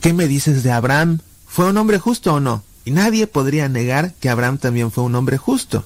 ¿Qué 0.00 0.12
me 0.12 0.26
dices 0.26 0.62
de 0.62 0.72
Abraham? 0.72 1.20
¿Fue 1.46 1.66
un 1.66 1.76
hombre 1.76 1.98
justo 1.98 2.34
o 2.34 2.40
no? 2.40 2.64
Y 2.84 2.90
nadie 2.90 3.26
podría 3.26 3.68
negar 3.68 4.14
que 4.14 4.28
Abraham 4.28 4.58
también 4.58 4.90
fue 4.90 5.04
un 5.04 5.14
hombre 5.14 5.38
justo. 5.38 5.84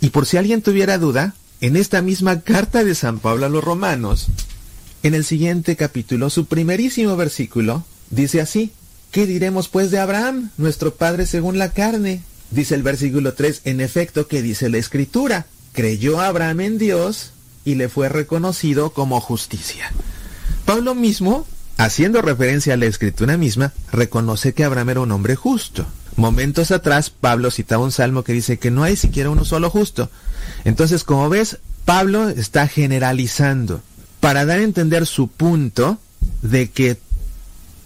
Y 0.00 0.10
por 0.10 0.26
si 0.26 0.36
alguien 0.36 0.62
tuviera 0.62 0.98
duda, 0.98 1.34
en 1.60 1.76
esta 1.76 2.02
misma 2.02 2.40
carta 2.40 2.84
de 2.84 2.94
San 2.94 3.18
Pablo 3.18 3.46
a 3.46 3.48
los 3.48 3.64
romanos, 3.64 4.28
en 5.02 5.14
el 5.14 5.24
siguiente 5.24 5.76
capítulo, 5.76 6.30
su 6.30 6.46
primerísimo 6.46 7.16
versículo, 7.16 7.84
dice 8.10 8.40
así, 8.40 8.72
¿qué 9.10 9.26
diremos 9.26 9.68
pues 9.68 9.90
de 9.90 9.98
Abraham, 9.98 10.50
nuestro 10.56 10.94
padre 10.94 11.26
según 11.26 11.58
la 11.58 11.72
carne? 11.72 12.22
Dice 12.50 12.74
el 12.74 12.82
versículo 12.82 13.34
3, 13.34 13.62
en 13.64 13.80
efecto, 13.80 14.26
que 14.26 14.42
dice 14.42 14.68
la 14.68 14.78
escritura, 14.78 15.46
creyó 15.72 16.20
Abraham 16.20 16.60
en 16.60 16.78
Dios 16.78 17.32
y 17.64 17.74
le 17.74 17.88
fue 17.88 18.08
reconocido 18.08 18.90
como 18.90 19.20
justicia. 19.20 19.92
Pablo 20.64 20.94
mismo, 20.94 21.46
haciendo 21.76 22.22
referencia 22.22 22.74
a 22.74 22.76
la 22.76 22.86
escritura 22.86 23.36
misma, 23.36 23.72
reconoce 23.92 24.54
que 24.54 24.64
Abraham 24.64 24.90
era 24.90 25.00
un 25.00 25.12
hombre 25.12 25.36
justo. 25.36 25.86
Momentos 26.16 26.70
atrás, 26.72 27.10
Pablo 27.10 27.50
citaba 27.50 27.84
un 27.84 27.92
salmo 27.92 28.24
que 28.24 28.32
dice 28.32 28.58
que 28.58 28.70
no 28.70 28.82
hay 28.82 28.96
siquiera 28.96 29.30
uno 29.30 29.44
solo 29.44 29.70
justo. 29.70 30.10
Entonces, 30.64 31.04
como 31.04 31.28
ves, 31.28 31.58
Pablo 31.84 32.28
está 32.28 32.68
generalizando 32.68 33.82
para 34.20 34.44
dar 34.44 34.58
a 34.58 34.64
entender 34.64 35.06
su 35.06 35.28
punto 35.28 35.98
de 36.42 36.70
que 36.70 36.98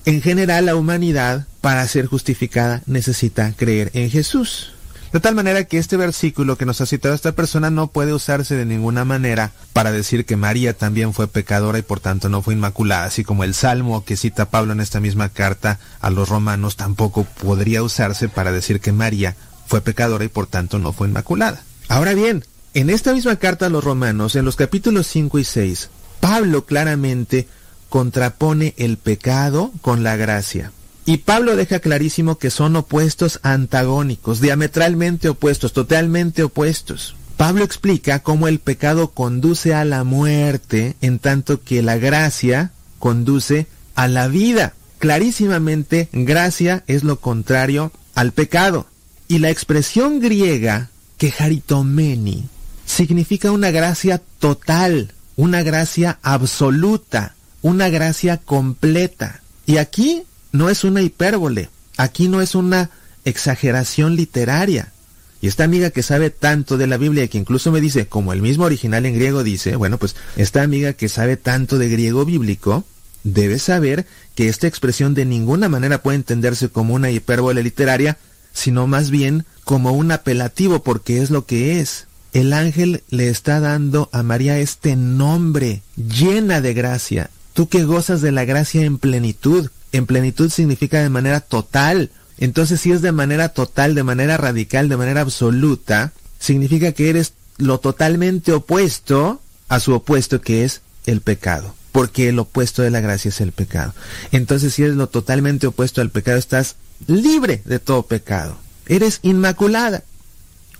en 0.05 0.21
general 0.21 0.67
la 0.67 0.75
humanidad, 0.75 1.47
para 1.61 1.87
ser 1.87 2.07
justificada, 2.07 2.83
necesita 2.87 3.53
creer 3.57 3.91
en 3.95 4.11
Jesús. 4.11 4.73
De 5.13 5.21
tal 5.21 5.35
manera 5.35 5.65
que 5.65 5.77
este 5.77 5.99
versículo 5.99 6.57
que 6.57 6.65
nos 6.65 6.81
ha 6.81 6.87
citado 6.87 7.15
esta 7.15 7.33
persona 7.33 7.69
no 7.69 7.89
puede 7.89 8.15
usarse 8.15 8.57
de 8.57 8.65
ninguna 8.65 9.05
manera 9.05 9.53
para 9.75 9.93
decir 9.93 10.25
que 10.25 10.37
María 10.37 10.73
también 10.73 11.13
fue 11.13 11.29
pecadora 11.29 11.79
y 11.79 11.83
por 11.83 12.01
tanto 12.01 12.31
no 12.31 12.41
fue 12.41 12.55
inmaculada, 12.55 13.05
así 13.05 13.23
como 13.23 13.45
el 13.45 13.53
salmo 13.53 14.07
que 14.07 14.17
cita 14.17 14.49
Pablo 14.49 14.73
en 14.73 14.81
esta 14.81 15.01
misma 15.01 15.29
carta 15.29 15.79
a 16.01 16.09
los 16.09 16.31
romanos 16.31 16.77
tampoco 16.77 17.25
podría 17.25 17.83
usarse 17.83 18.31
para 18.31 18.53
decir 18.53 18.81
que 18.81 18.93
María 18.93 19.37
fue 19.67 19.83
pecadora 19.83 20.25
y 20.25 20.29
por 20.29 20.47
tanto 20.47 20.79
no 20.79 20.95
fue 20.95 21.09
inmaculada. 21.09 21.63
Ahora 21.89 22.15
bien, 22.15 22.43
en 22.75 22.89
esta 22.89 23.13
misma 23.13 23.37
carta 23.37 23.67
a 23.67 23.69
los 23.69 23.85
romanos, 23.85 24.35
en 24.35 24.45
los 24.45 24.57
capítulos 24.57 25.07
5 25.07 25.39
y 25.39 25.45
6, 25.45 25.91
Pablo 26.21 26.65
claramente 26.65 27.47
contrapone 27.91 28.75
el 28.79 28.97
pecado 28.97 29.73
con 29.83 30.03
la 30.03 30.17
gracia. 30.17 30.73
Y 31.05 31.19
Pablo 31.19 31.57
deja 31.57 31.81
clarísimo 31.81 32.39
que 32.39 32.51
son 32.51 32.77
opuestos 32.77 33.41
antagónicos, 33.43 34.41
diametralmente 34.41 35.29
opuestos, 35.29 35.73
totalmente 35.73 36.45
opuestos. 36.45 37.17
Pablo 37.37 37.65
explica 37.65 38.21
cómo 38.21 38.49
el 38.49 38.61
pecado 38.61 39.11
conduce 39.11 39.75
a 39.75 39.85
la 39.85 40.05
muerte, 40.05 40.97
en 41.01 41.19
tanto 41.19 41.63
que 41.63 41.83
la 41.83 41.99
gracia 41.99 42.73
conduce 42.99 43.67
a 43.95 44.09
la 44.09 44.29
vida. 44.29 44.75
Clarísimamente, 44.99 46.09
gracia 46.13 46.85
es 46.87 47.03
lo 47.05 47.19
contrario 47.19 47.93
al 48.15 48.33
pecado. 48.33 48.87
Y 49.29 49.41
la 49.41 49.51
expresión 49.51 50.21
griega 50.21 50.89
quejaritomeni 51.19 52.49
significa 52.87 53.51
una 53.51 53.71
gracia 53.71 54.21
total, 54.39 55.13
una 55.37 55.63
gracia 55.63 56.19
absoluta, 56.23 57.35
una 57.63 57.89
gracia 57.89 58.39
completa. 58.39 59.43
Y 59.67 59.77
aquí 59.77 60.25
no 60.53 60.69
es 60.69 60.85
una 60.85 61.03
hipérbole, 61.03 61.71
aquí 61.97 62.29
no 62.29 62.41
es 62.41 62.55
una 62.55 62.91
exageración 63.25 64.17
literaria. 64.17 64.93
Y 65.41 65.49
esta 65.49 65.65
amiga 65.65 65.91
que 65.91 66.05
sabe 66.05 66.31
tanto 66.31 66.79
de 66.79 66.87
la 66.87 66.99
Biblia, 66.99 67.27
que 67.27 67.39
incluso 67.39 67.73
me 67.73 67.81
dice, 67.81 68.07
como 68.07 68.33
el 68.33 68.43
mismo 68.43 68.65
original 68.65 69.07
en 69.07 69.15
griego 69.15 69.43
dice, 69.43 69.75
bueno, 69.75 69.99
pues 69.99 70.15
esta 70.37 70.63
amiga 70.63 70.93
que 70.93 71.09
sabe 71.09 71.37
tanto 71.37 71.79
de 71.79 71.89
griego 71.89 72.25
bíblico, 72.25 72.85
debe 73.25 73.59
saber 73.59 74.07
que 74.35 74.49
esta 74.49 74.67
expresión 74.69 75.15
de 75.15 75.25
ninguna 75.25 75.69
manera 75.69 76.03
puede 76.03 76.17
entenderse 76.17 76.69
como 76.69 76.95
una 76.95 77.11
hipérbole 77.11 77.63
literaria, 77.63 78.19
sino 78.53 78.87
más 78.87 79.11
bien 79.11 79.45
como 79.65 79.93
un 79.93 80.13
apelativo, 80.13 80.83
porque 80.83 81.23
es 81.23 81.31
lo 81.31 81.45
que 81.45 81.81
es. 81.81 82.07
El 82.33 82.55
ángel 82.55 83.03
le 83.11 83.29
está 83.29 83.61
dando 83.61 84.09
a 84.13 84.23
María 84.23 84.59
este 84.59 84.97
nombre, 84.97 85.83
llena 85.97 86.61
de 86.61 86.73
gracia. 86.73 87.31
Tú 87.53 87.69
que 87.69 87.85
gozas 87.85 88.23
de 88.23 88.33
la 88.33 88.47
gracia 88.47 88.83
en 88.83 88.99
plenitud, 88.99 89.69
en 89.93 90.07
plenitud 90.07 90.51
significa 90.51 91.03
de 91.03 91.11
manera 91.11 91.41
total. 91.41 92.11
Entonces, 92.39 92.81
si 92.81 92.91
es 92.91 93.03
de 93.03 93.13
manera 93.13 93.51
total, 93.51 93.95
de 93.95 94.03
manera 94.03 94.39
radical, 94.39 94.89
de 94.89 94.97
manera 94.97 95.21
absoluta, 95.21 96.13
significa 96.39 96.93
que 96.93 97.11
eres 97.11 97.35
lo 97.59 97.79
totalmente 97.79 98.53
opuesto 98.53 99.43
a 99.69 99.79
su 99.81 99.93
opuesto 99.93 100.41
que 100.41 100.65
es 100.65 100.81
el 101.05 101.21
pecado. 101.21 101.75
Porque 101.93 102.31
el 102.31 102.39
opuesto 102.39 102.81
de 102.81 102.91
la 102.91 103.01
gracia 103.01 103.29
es 103.29 103.43
el 103.43 103.53
pecado. 103.53 103.95
Entonces, 104.33 104.73
si 104.73 104.83
eres 104.83 104.97
lo 104.97 105.09
totalmente 105.09 105.67
opuesto 105.67 106.01
al 106.01 106.09
pecado, 106.09 106.39
estás 106.39 106.77
libre 107.07 107.61
de 107.67 107.79
todo 107.79 108.05
pecado. 108.05 108.57
Eres 108.87 109.21
inmaculada. 109.23 110.03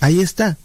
Ahí 0.01 0.21
está. 0.21 0.57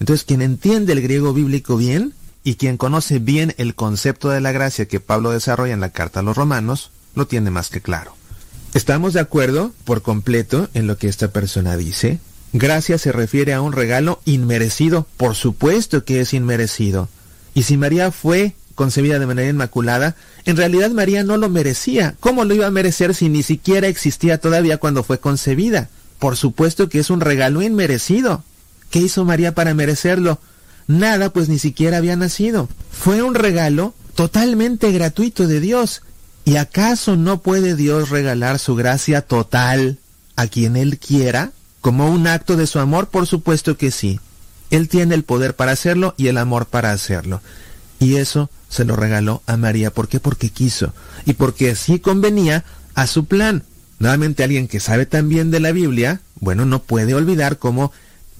Entonces, 0.00 0.24
quien 0.24 0.42
entiende 0.42 0.94
el 0.94 1.02
griego 1.02 1.32
bíblico 1.32 1.76
bien 1.76 2.14
y 2.42 2.54
quien 2.54 2.78
conoce 2.78 3.18
bien 3.18 3.54
el 3.58 3.74
concepto 3.74 4.30
de 4.30 4.40
la 4.40 4.50
gracia 4.50 4.88
que 4.88 4.98
Pablo 4.98 5.30
desarrolla 5.30 5.74
en 5.74 5.80
la 5.80 5.90
carta 5.90 6.20
a 6.20 6.22
los 6.22 6.36
romanos, 6.36 6.90
lo 7.14 7.26
tiene 7.26 7.50
más 7.50 7.68
que 7.68 7.80
claro. 7.80 8.16
¿Estamos 8.72 9.12
de 9.12 9.20
acuerdo 9.20 9.72
por 9.84 10.02
completo 10.02 10.68
en 10.74 10.86
lo 10.86 10.96
que 10.96 11.08
esta 11.08 11.28
persona 11.28 11.76
dice? 11.76 12.18
Gracia 12.52 12.98
se 12.98 13.12
refiere 13.12 13.52
a 13.52 13.60
un 13.60 13.72
regalo 13.72 14.20
inmerecido, 14.24 15.06
por 15.16 15.34
supuesto 15.34 16.04
que 16.04 16.20
es 16.20 16.34
inmerecido. 16.34 17.08
Y 17.52 17.64
si 17.64 17.76
María 17.76 18.10
fue 18.10 18.54
concebida 18.74 19.18
de 19.18 19.26
manera 19.26 19.50
inmaculada, 19.50 20.16
en 20.46 20.56
realidad 20.56 20.90
María 20.90 21.22
no 21.22 21.36
lo 21.36 21.48
merecía. 21.48 22.16
¿Cómo 22.20 22.44
lo 22.44 22.54
iba 22.54 22.66
a 22.66 22.70
merecer 22.70 23.14
si 23.14 23.28
ni 23.28 23.42
siquiera 23.42 23.88
existía 23.88 24.38
todavía 24.38 24.78
cuando 24.78 25.04
fue 25.04 25.20
concebida? 25.20 25.90
Por 26.18 26.36
supuesto 26.36 26.88
que 26.88 27.00
es 27.00 27.10
un 27.10 27.20
regalo 27.20 27.62
inmerecido. 27.62 28.42
¿Qué 28.90 28.98
hizo 28.98 29.24
María 29.24 29.54
para 29.54 29.74
merecerlo? 29.74 30.38
Nada, 30.86 31.32
pues 31.32 31.48
ni 31.48 31.58
siquiera 31.58 31.98
había 31.98 32.16
nacido. 32.16 32.68
Fue 32.90 33.22
un 33.22 33.34
regalo 33.34 33.94
totalmente 34.14 34.90
gratuito 34.92 35.46
de 35.46 35.60
Dios. 35.60 36.02
¿Y 36.44 36.56
acaso 36.56 37.16
no 37.16 37.40
puede 37.42 37.76
Dios 37.76 38.10
regalar 38.10 38.58
su 38.58 38.74
gracia 38.74 39.22
total 39.22 39.98
a 40.36 40.48
quien 40.48 40.76
Él 40.76 40.98
quiera? 40.98 41.52
Como 41.80 42.10
un 42.10 42.26
acto 42.26 42.56
de 42.56 42.66
su 42.66 42.78
amor, 42.80 43.08
por 43.08 43.26
supuesto 43.26 43.76
que 43.76 43.90
sí. 43.90 44.20
Él 44.70 44.88
tiene 44.88 45.14
el 45.14 45.24
poder 45.24 45.54
para 45.54 45.72
hacerlo 45.72 46.14
y 46.16 46.26
el 46.28 46.38
amor 46.38 46.66
para 46.66 46.92
hacerlo. 46.92 47.40
Y 47.98 48.16
eso 48.16 48.50
se 48.68 48.84
lo 48.84 48.96
regaló 48.96 49.42
a 49.46 49.56
María. 49.56 49.92
¿Por 49.92 50.08
qué? 50.08 50.20
Porque 50.20 50.50
quiso. 50.50 50.92
Y 51.26 51.34
porque 51.34 51.70
así 51.70 52.00
convenía 52.00 52.64
a 52.94 53.06
su 53.06 53.26
plan. 53.26 53.64
Nuevamente 53.98 54.42
alguien 54.42 54.68
que 54.68 54.80
sabe 54.80 55.06
también 55.06 55.50
de 55.50 55.60
la 55.60 55.72
Biblia, 55.72 56.20
bueno, 56.40 56.64
no 56.64 56.82
puede 56.82 57.14
olvidar 57.14 57.58
cómo 57.58 57.92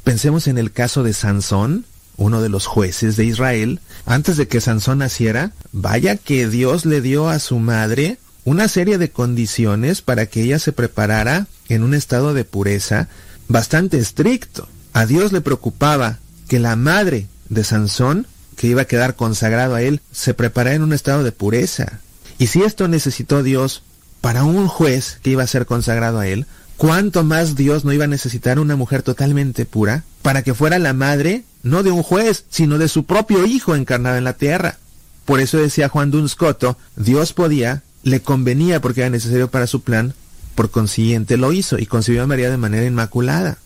pensemos 0.05 0.47
en 0.47 0.59
el 0.59 0.73
caso 0.73 1.03
de 1.03 1.12
Sansón, 1.12 1.85
uno 2.17 2.43
de 2.43 2.49
los 2.49 2.67
jueces 2.67 3.17
de 3.17 3.25
Israel, 3.25 3.81
antes 4.07 4.37
de 4.37 4.47
que 4.47 4.61
Sansón 4.61 4.99
naciera, 4.99 5.53
vaya 5.73 6.17
que 6.17 6.49
Dios 6.49 6.85
le 6.85 7.01
dio 7.01 7.29
a 7.29 7.39
su 7.39 7.59
madre 7.59 8.19
una 8.45 8.69
serie 8.69 8.99
de 8.99 9.11
condiciones 9.11 10.03
para 10.03 10.27
que 10.27 10.43
ella 10.43 10.59
se 10.59 10.73
preparara 10.73 11.47
en 11.69 11.83
un 11.83 11.95
estado 11.95 12.35
de 12.35 12.45
pureza 12.45 13.09
bastante 13.49 13.99
estricto. 13.99 14.69
A 14.93 15.07
Dios 15.07 15.33
le 15.33 15.41
preocupaba 15.41 16.19
que 16.49 16.59
la 16.59 16.77
madre 16.77 17.27
de 17.49 17.65
Sansón, 17.65 18.27
que 18.57 18.67
iba 18.67 18.83
a 18.83 18.87
quedar 18.87 19.15
consagrado 19.15 19.75
a 19.75 19.83
él, 19.83 20.01
se 20.12 20.35
preparara 20.35 20.77
en 20.77 20.83
un 20.83 20.93
estado 20.93 21.23
de 21.23 21.33
pureza. 21.33 22.01
Y 22.39 22.49
si 22.49 22.62
esto 22.62 22.89
necesitó 22.89 23.43
Dios 23.43 23.83
para 24.20 24.45
un 24.45 24.67
juez 24.67 25.19
que 25.23 25.31
iba 25.31 25.43
a 25.43 25.47
ser 25.47 25.67
consagrado 25.67 26.19
a 26.19 26.27
él, 26.27 26.47
¿cuánto 26.81 27.25
más 27.25 27.57
Dios 27.57 27.84
no 27.84 27.92
iba 27.92 28.05
a 28.05 28.09
necesitar 28.09 28.59
una 28.59 28.75
mujer 28.75 29.02
totalmente 29.02 29.67
pura 29.67 30.05
para 30.23 30.41
que 30.41 30.55
fuera 30.55 30.78
la 30.78 30.94
madre 30.94 31.44
no 31.62 31.83
de 31.83 31.91
un 31.91 32.02
juez, 32.02 32.47
sino 32.49 32.78
de 32.78 32.89
su 32.89 33.05
propio 33.05 33.44
hijo 33.44 33.75
encarnado 33.75 34.17
en 34.17 34.25
la 34.25 34.33
tierra? 34.33 34.78
Por 35.26 35.41
eso 35.41 35.59
decía 35.59 35.91
Juan 35.91 36.10
Dunscoto, 36.10 36.78
Dios 36.97 37.34
podía, 37.34 37.83
le 38.02 38.23
convenía 38.23 38.81
porque 38.81 39.02
era 39.02 39.10
necesario 39.10 39.50
para 39.50 39.67
su 39.67 39.83
plan, 39.83 40.15
Por 40.55 40.70
consiguiente 40.70 41.36
lo 41.36 41.52
hizo 41.52 41.78
y 41.78 41.84
concibió 41.84 42.23
a 42.23 42.26
María 42.26 42.49
de 42.49 42.57
manera 42.57 42.86
inmaculada. 42.86 43.59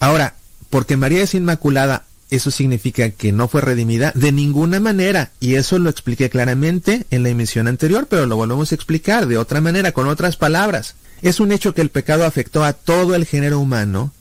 Ahora, 0.00 0.36
porque 0.70 0.96
María 0.96 1.22
es 1.22 1.34
inmaculada, 1.34 2.06
¿eso 2.30 2.50
significa 2.50 3.10
que 3.10 3.32
no 3.32 3.48
fue 3.48 3.60
redimida? 3.60 4.12
De 4.14 4.32
ninguna 4.32 4.80
manera. 4.80 5.30
Y 5.40 5.56
eso 5.56 5.78
lo 5.78 5.90
expliqué 5.90 6.30
claramente 6.30 7.04
en 7.10 7.22
la 7.22 7.28
emisión 7.28 7.68
anterior, 7.68 8.06
pero 8.08 8.24
lo 8.24 8.36
volvemos 8.36 8.72
a 8.72 8.74
explicar 8.74 9.26
de 9.26 9.36
otra 9.36 9.60
manera, 9.60 9.92
con 9.92 10.08
otras 10.08 10.38
palabras. 10.38 10.94
Es 11.22 11.38
un 11.38 11.52
hecho 11.52 11.72
que 11.72 11.80
el 11.80 11.90
pecado 11.90 12.26
afectó 12.26 12.64
a 12.64 12.72
todo 12.72 13.14
el 13.14 13.24
género 13.24 13.60
humano 13.60 14.12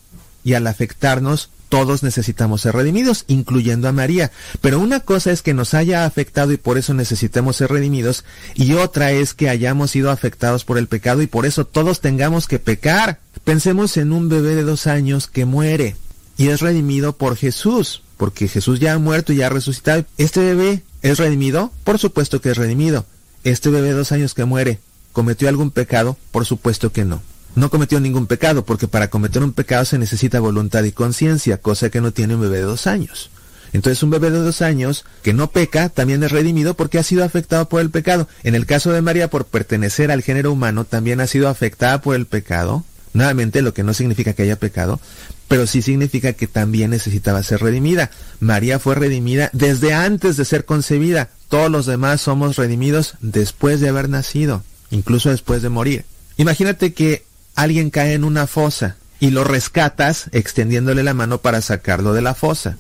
y 0.44 0.54
al 0.54 0.68
afectarnos 0.68 1.50
todos 1.68 2.04
necesitamos 2.04 2.62
ser 2.62 2.76
redimidos, 2.76 3.24
incluyendo 3.28 3.88
a 3.88 3.94
María. 3.94 4.32
Pero 4.60 4.80
una 4.80 5.00
cosa 5.00 5.32
es 5.32 5.42
que 5.42 5.54
nos 5.54 5.74
haya 5.74 6.06
afectado 6.06 6.52
y 6.52 6.58
por 6.58 6.78
eso 6.78 6.94
necesitemos 6.94 7.56
ser 7.56 7.72
redimidos, 7.72 8.26
y 8.56 8.74
otra 8.74 9.14
es 9.14 9.34
que 9.34 9.50
hayamos 9.50 9.92
sido 9.92 10.12
afectados 10.12 10.66
por 10.66 10.78
el 10.78 10.88
pecado 10.88 11.22
y 11.22 11.28
por 11.28 11.46
eso 11.46 11.66
todos 11.66 12.02
tengamos 12.02 12.48
que 12.48 12.60
pecar. 12.60 13.20
Pensemos 13.46 13.96
en 13.96 14.12
un 14.12 14.28
bebé 14.28 14.54
de 14.54 14.64
dos 14.64 14.86
años 14.86 15.28
que 15.28 15.46
muere 15.46 15.96
y 16.38 16.50
es 16.50 16.60
redimido 16.60 17.16
por 17.16 17.38
Jesús, 17.38 18.04
porque 18.18 18.50
Jesús 18.50 18.82
ya 18.82 18.94
ha 18.94 19.00
muerto 19.00 19.32
y 19.32 19.38
ya 19.38 19.48
ha 19.48 19.50
resucitado. 19.50 20.04
¿Este 20.18 20.42
bebé 20.42 20.84
es 21.02 21.20
redimido? 21.20 21.72
Por 21.86 22.00
supuesto 22.00 22.42
que 22.42 22.52
es 22.52 22.58
redimido. 22.58 23.06
¿Este 23.46 23.70
bebé 23.70 23.88
de 23.88 23.94
dos 23.94 24.12
años 24.12 24.34
que 24.34 24.44
muere 24.44 24.80
cometió 25.12 25.50
algún 25.50 25.72
pecado? 25.72 26.18
Por 26.32 26.46
supuesto 26.46 26.92
que 26.92 27.06
no 27.06 27.22
no 27.56 27.70
cometió 27.70 28.00
ningún 28.00 28.28
pecado, 28.28 28.64
porque 28.64 28.88
para 28.88 29.10
cometer 29.10 29.44
un 29.44 29.52
pecado 29.52 29.86
se 29.86 29.98
necesita 29.98 30.40
voluntad 30.40 30.84
y 30.84 30.92
conciencia, 30.92 31.58
cosa 31.58 31.90
que 31.90 32.02
no 32.02 32.12
tiene 32.12 32.36
un 32.36 32.42
bebé 32.42 32.58
de 32.58 32.64
dos 32.64 32.88
años. 32.88 33.30
Entonces 33.74 34.04
un 34.04 34.10
bebé 34.10 34.32
de 34.32 34.40
dos 34.40 34.62
años 34.62 35.06
que 35.22 35.34
no 35.34 35.50
peca 35.52 35.90
también 35.90 36.24
es 36.24 36.32
redimido 36.32 36.74
porque 36.74 37.00
ha 37.00 37.04
sido 37.04 37.24
afectado 37.24 37.70
por 37.70 37.82
el 37.82 37.90
pecado. 37.90 38.28
En 38.44 38.56
el 38.56 38.66
caso 38.66 38.92
de 38.92 39.02
María, 39.02 39.30
por 39.30 39.46
pertenecer 39.46 40.12
al 40.12 40.24
género 40.24 40.52
humano, 40.52 40.84
también 40.84 41.22
ha 41.22 41.28
sido 41.28 41.48
afectada 41.48 42.02
por 42.02 42.16
el 42.16 42.26
pecado. 42.26 42.84
Nuevamente, 43.14 43.62
lo 43.62 43.74
que 43.74 43.84
no 43.84 43.94
significa 43.94 44.34
que 44.34 44.44
haya 44.44 44.58
pecado, 44.58 45.00
pero 45.48 45.68
sí 45.68 45.82
significa 45.82 46.34
que 46.34 46.48
también 46.48 46.92
necesitaba 46.92 47.44
ser 47.44 47.62
redimida. 47.62 48.12
María 48.40 48.80
fue 48.80 48.96
redimida 48.96 49.50
desde 49.54 49.94
antes 49.94 50.38
de 50.38 50.46
ser 50.46 50.64
concebida. 50.66 51.30
Todos 51.50 51.70
los 51.70 51.86
demás 51.86 52.22
somos 52.22 52.56
redimidos 52.56 53.16
después 53.20 53.82
de 53.82 53.90
haber 53.90 54.08
nacido, 54.08 54.64
incluso 54.92 55.30
después 55.30 55.62
de 55.62 55.70
morir. 55.70 56.06
Imagínate 56.38 56.94
que 56.94 57.24
alguien 57.56 57.90
cae 57.90 58.14
en 58.14 58.24
una 58.24 58.48
fosa 58.48 58.98
y 59.20 59.32
lo 59.32 59.44
rescatas 59.44 60.26
extendiéndole 60.32 61.04
la 61.04 61.14
mano 61.14 61.40
para 61.40 61.62
sacarlo 61.62 62.14
de 62.14 62.22
la 62.22 62.36
fosa. 62.36 62.78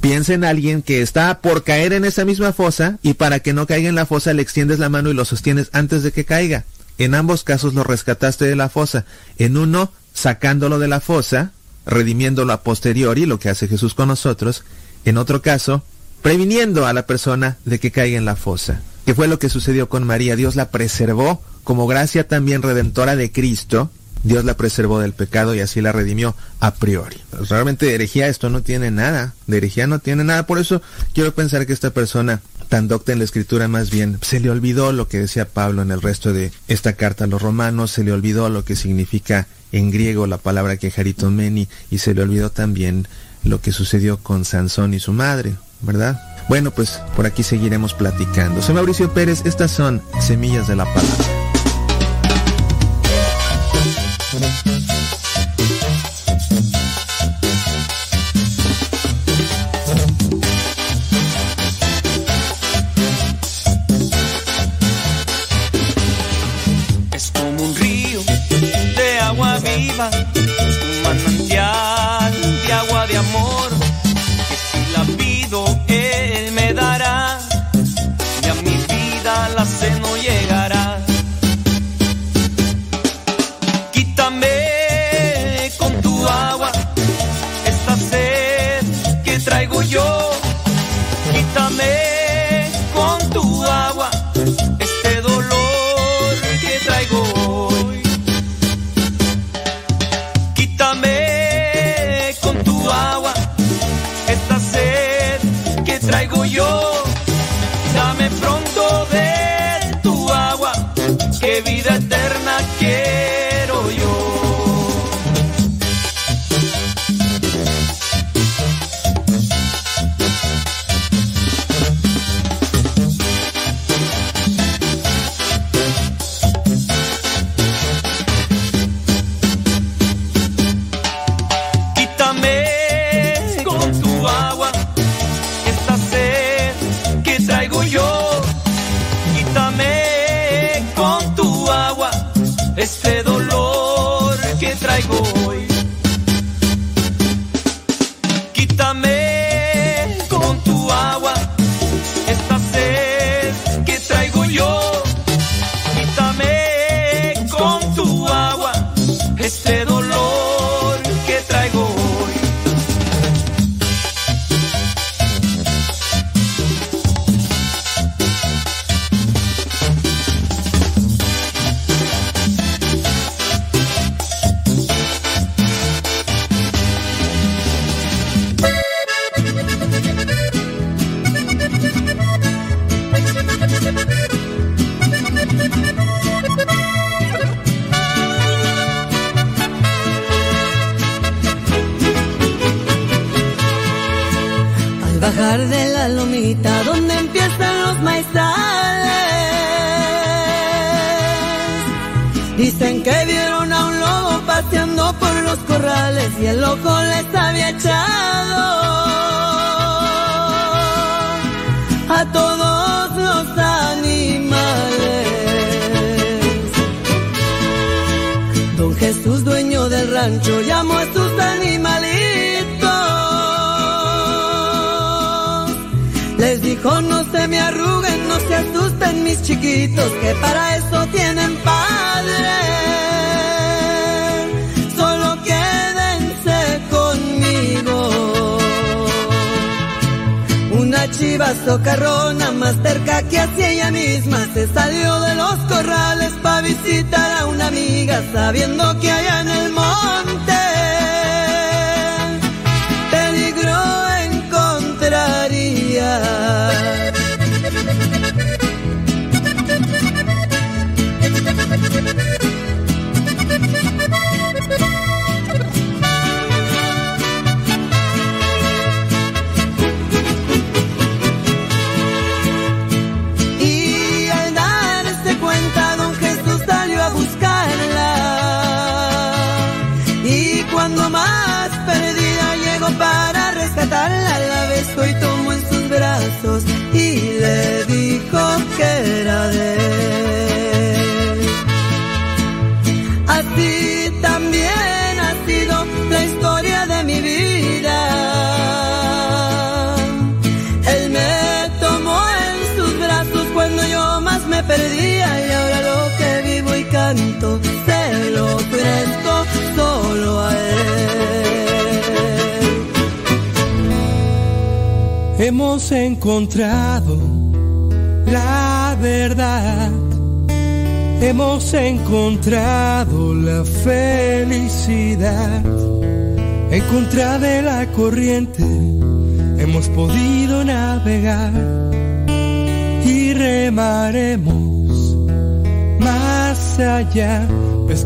Piensa 0.00 0.34
en 0.34 0.44
alguien 0.44 0.82
que 0.82 1.00
está 1.00 1.40
por 1.40 1.64
caer 1.64 1.92
en 1.92 2.04
esa 2.04 2.24
misma 2.24 2.52
fosa 2.52 2.98
y 3.02 3.14
para 3.14 3.40
que 3.40 3.52
no 3.52 3.66
caiga 3.66 3.88
en 3.88 3.94
la 3.94 4.06
fosa 4.06 4.32
le 4.32 4.42
extiendes 4.42 4.78
la 4.78 4.88
mano 4.88 5.10
y 5.10 5.14
lo 5.14 5.24
sostienes 5.24 5.68
antes 5.72 6.02
de 6.02 6.12
que 6.12 6.24
caiga. 6.24 6.64
En 6.98 7.14
ambos 7.14 7.44
casos 7.44 7.74
lo 7.74 7.84
rescataste 7.84 8.46
de 8.46 8.56
la 8.56 8.68
fosa. 8.68 9.04
En 9.38 9.56
uno, 9.56 9.92
sacándolo 10.12 10.78
de 10.78 10.88
la 10.88 11.00
fosa, 11.00 11.52
redimiéndolo 11.86 12.52
a 12.52 12.62
posteriori, 12.62 13.26
lo 13.26 13.38
que 13.38 13.48
hace 13.48 13.68
Jesús 13.68 13.94
con 13.94 14.08
nosotros. 14.08 14.64
En 15.04 15.18
otro 15.18 15.42
caso, 15.42 15.84
previniendo 16.22 16.86
a 16.86 16.92
la 16.92 17.06
persona 17.06 17.58
de 17.64 17.78
que 17.78 17.92
caiga 17.92 18.18
en 18.18 18.24
la 18.24 18.36
fosa. 18.36 18.80
Que 19.06 19.14
fue 19.14 19.28
lo 19.28 19.38
que 19.38 19.48
sucedió 19.48 19.88
con 19.88 20.04
María. 20.04 20.36
Dios 20.36 20.56
la 20.56 20.70
preservó 20.70 21.40
como 21.64 21.86
gracia 21.86 22.28
también 22.28 22.60
redentora 22.60 23.16
de 23.16 23.32
Cristo 23.32 23.90
Dios 24.26 24.44
la 24.44 24.56
preservó 24.56 24.98
del 24.98 25.12
pecado 25.12 25.54
y 25.54 25.60
así 25.60 25.80
la 25.80 25.92
redimió 25.92 26.34
a 26.58 26.74
priori. 26.74 27.16
Realmente 27.48 27.86
de 27.86 27.94
herejía 27.94 28.26
esto 28.26 28.50
no 28.50 28.62
tiene 28.62 28.90
nada, 28.90 29.34
de 29.46 29.58
herejía 29.58 29.86
no 29.86 30.00
tiene 30.00 30.24
nada, 30.24 30.46
por 30.46 30.58
eso 30.58 30.82
quiero 31.14 31.32
pensar 31.34 31.64
que 31.66 31.72
esta 31.72 31.90
persona 31.90 32.40
tan 32.68 32.88
docta 32.88 33.12
en 33.12 33.18
la 33.18 33.24
escritura 33.24 33.68
más 33.68 33.90
bien 33.90 34.18
se 34.22 34.40
le 34.40 34.50
olvidó 34.50 34.90
lo 34.90 35.06
que 35.06 35.20
decía 35.20 35.46
Pablo 35.46 35.82
en 35.82 35.92
el 35.92 36.02
resto 36.02 36.32
de 36.32 36.50
esta 36.66 36.94
carta 36.94 37.24
a 37.24 37.28
los 37.28 37.40
romanos, 37.40 37.92
se 37.92 38.02
le 38.02 38.10
olvidó 38.10 38.48
lo 38.48 38.64
que 38.64 38.74
significa 38.74 39.46
en 39.70 39.92
griego 39.92 40.26
la 40.26 40.38
palabra 40.38 40.76
que 40.76 40.92
meni 41.30 41.68
y 41.90 41.98
se 41.98 42.14
le 42.14 42.22
olvidó 42.22 42.50
también 42.50 43.06
lo 43.44 43.60
que 43.60 43.70
sucedió 43.70 44.18
con 44.18 44.44
Sansón 44.44 44.94
y 44.94 44.98
su 44.98 45.12
madre, 45.12 45.54
¿verdad? 45.82 46.20
Bueno, 46.48 46.70
pues 46.70 47.02
por 47.16 47.26
aquí 47.26 47.42
seguiremos 47.42 47.92
platicando. 47.94 48.62
Soy 48.62 48.74
Mauricio 48.74 49.12
Pérez, 49.12 49.42
estas 49.44 49.70
son 49.70 50.02
Semillas 50.20 50.68
de 50.68 50.76
la 50.76 50.84
Palabra. 50.84 51.24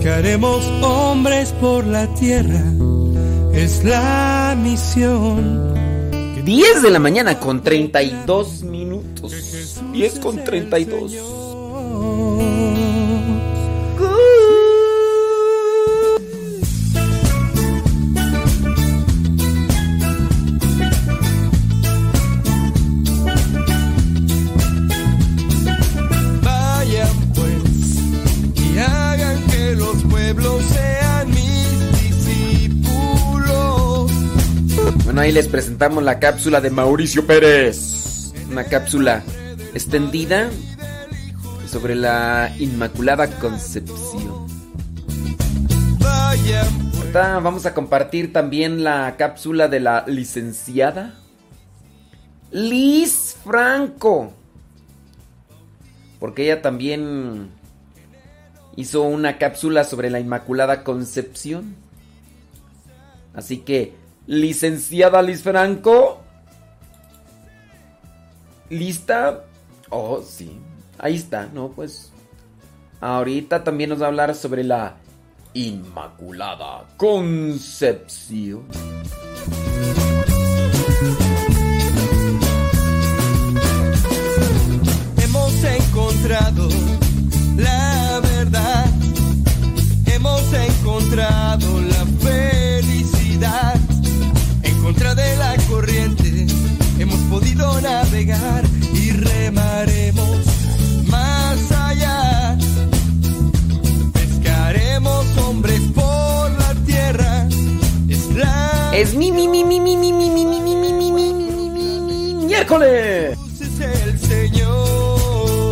Pescaremos 0.03 0.65
hombres 0.83 1.53
por 1.61 1.87
la 1.87 2.07
tierra. 2.15 2.65
Es 3.53 3.85
la 3.85 4.57
misión. 4.59 5.75
10 6.43 6.83
de 6.83 6.91
la 6.91 6.99
mañana 6.99 7.39
con 7.39 7.63
32 7.63 8.63
minutos. 8.63 9.35
10 9.93 10.19
con 10.21 10.43
32. 10.43 11.13
Ahí 35.31 35.35
les 35.35 35.47
presentamos 35.47 36.03
la 36.03 36.19
cápsula 36.19 36.61
de 36.61 36.71
Mauricio 36.71 37.25
Pérez. 37.25 38.33
Una 38.51 38.65
cápsula 38.65 39.23
extendida 39.75 40.51
sobre 41.69 41.95
la 41.95 42.53
Inmaculada 42.59 43.29
Concepción. 43.39 44.49
Vamos 47.13 47.65
a 47.65 47.75
compartir 47.75 48.33
también 48.33 48.83
la 48.83 49.15
cápsula 49.17 49.69
de 49.69 49.79
la 49.79 50.05
licenciada 50.09 51.15
Liz 52.51 53.37
Franco. 53.45 54.33
Porque 56.19 56.43
ella 56.47 56.61
también 56.61 57.51
hizo 58.75 59.03
una 59.03 59.39
cápsula 59.39 59.85
sobre 59.85 60.11
la 60.11 60.19
Inmaculada 60.19 60.83
Concepción. 60.83 61.77
Así 63.33 63.59
que, 63.59 64.00
licenciada 64.31 65.21
Liz 65.23 65.43
Franco. 65.43 66.21
¿Lista? 68.69 69.45
Oh, 69.89 70.23
sí. 70.23 70.57
Ahí 70.99 71.17
está, 71.17 71.49
¿no? 71.53 71.71
Pues 71.71 72.13
ahorita 73.01 73.65
también 73.65 73.91
nos 73.91 74.01
va 74.01 74.05
a 74.05 74.09
hablar 74.09 74.37
sobre 74.37 74.63
la 74.63 74.95
Inmaculada 75.53 76.87
Concepción. 76.97 78.69
Hemos 85.17 85.65
encontrado 85.65 86.69
la 87.57 88.21
verdad. 88.23 88.87
Hemos 90.07 90.53
encontrado 90.53 91.81
la 91.81 91.90
navegar 97.81 98.65
y 98.93 99.11
remaremos 99.11 100.39
más 101.07 101.73
allá. 101.73 102.57
Pescaremos 104.13 105.27
hombres 105.39 105.81
por 105.95 106.51
la 106.51 106.75
tierra. 106.87 107.49
Es 108.09 108.27
la 108.35 108.91
Es 108.95 109.15
mi, 109.15 109.33
mi, 109.33 109.49
mi, 109.49 109.65
mi, 109.65 109.81
mi, 109.81 109.97
mi, 109.97 110.13
mi, 110.13 110.29
mi, 110.29 110.45
mi, 110.45 110.61
mi, 110.61 110.61
mi, 110.61 110.93
mi, 110.93 111.13
mi, 111.13 111.33
mi, 111.33 112.01
mi, 112.01 112.35
mi, 112.35 112.47
miércoles. 112.47 113.39
es 113.61 113.81
el 113.81 114.19
Señor. 114.21 115.71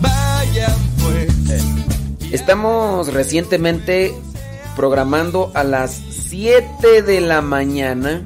Vayan 0.00 0.76
pues. 1.02 2.32
Estamos 2.32 3.12
recientemente 3.12 4.14
programando 4.76 5.50
a 5.54 5.64
las 5.64 6.00
7 6.28 7.02
de 7.02 7.20
la 7.20 7.40
mañana 7.40 8.22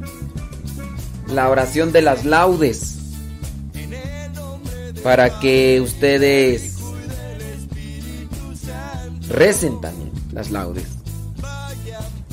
la 1.33 1.49
oración 1.49 1.93
de 1.93 2.03
las 2.03 2.25
laudes. 2.25 2.97
Para 5.03 5.41
que 5.41 5.81
ustedes 5.81 6.77
recen 9.29 9.81
también 9.81 10.11
las 10.33 10.51
laudes. 10.51 10.85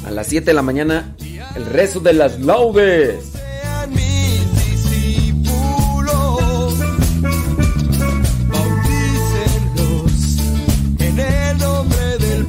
A 0.06 0.12
las 0.12 0.28
7 0.28 0.46
de 0.46 0.54
la 0.54 0.62
mañana 0.62 1.16
el 1.56 1.66
rezo 1.66 2.00
de 2.00 2.14
las 2.14 2.40
laudes. 2.40 3.38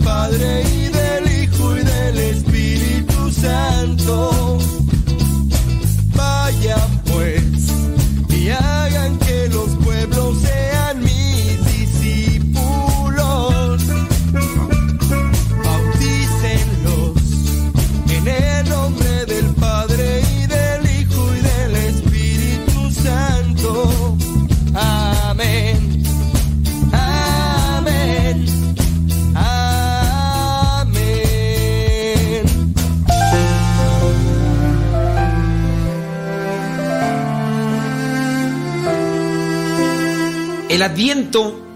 Padre 0.05 0.63
y 0.63 0.89
del 0.89 1.43
Hijo 1.43 1.77
y 1.77 1.83
del 1.83 2.19
Espíritu 2.19 3.31
Santo. 3.31 4.48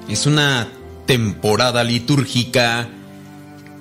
Es 0.09 0.25
una 0.25 0.67
temporada 1.07 1.85
litúrgica 1.85 2.89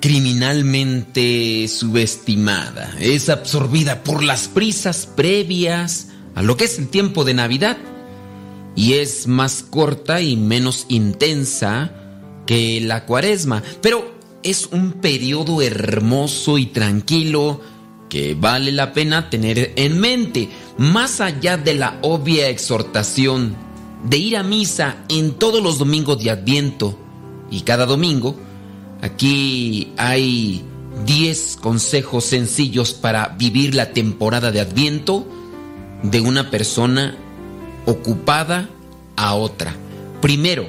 criminalmente 0.02 1.66
subestimada. 1.66 2.94
Es 3.00 3.30
absorbida 3.30 4.02
por 4.04 4.22
las 4.22 4.48
prisas 4.48 5.06
previas 5.06 6.08
a 6.34 6.42
lo 6.42 6.58
que 6.58 6.64
es 6.64 6.78
el 6.78 6.88
tiempo 6.88 7.24
de 7.24 7.32
Navidad 7.32 7.78
y 8.76 8.94
es 8.94 9.26
más 9.26 9.62
corta 9.62 10.20
y 10.20 10.36
menos 10.36 10.84
intensa 10.90 11.90
que 12.46 12.82
la 12.82 13.06
cuaresma, 13.06 13.62
pero 13.80 14.14
es 14.42 14.66
un 14.66 14.92
periodo 14.92 15.62
hermoso 15.62 16.58
y 16.58 16.66
tranquilo 16.66 17.62
que 18.10 18.34
vale 18.34 18.72
la 18.72 18.92
pena 18.92 19.30
tener 19.30 19.72
en 19.76 19.98
mente, 19.98 20.50
más 20.76 21.22
allá 21.22 21.56
de 21.56 21.74
la 21.74 21.98
obvia 22.02 22.50
exhortación 22.50 23.71
de 24.04 24.16
ir 24.16 24.36
a 24.36 24.42
misa 24.42 24.96
en 25.08 25.32
todos 25.34 25.62
los 25.62 25.78
domingos 25.78 26.22
de 26.22 26.30
Adviento 26.30 26.98
y 27.50 27.60
cada 27.60 27.86
domingo, 27.86 28.36
aquí 29.00 29.92
hay 29.96 30.64
10 31.06 31.58
consejos 31.60 32.24
sencillos 32.24 32.92
para 32.92 33.28
vivir 33.28 33.74
la 33.74 33.92
temporada 33.92 34.50
de 34.50 34.60
Adviento 34.60 35.26
de 36.02 36.20
una 36.20 36.50
persona 36.50 37.16
ocupada 37.86 38.68
a 39.16 39.34
otra. 39.34 39.74
Primero, 40.20 40.68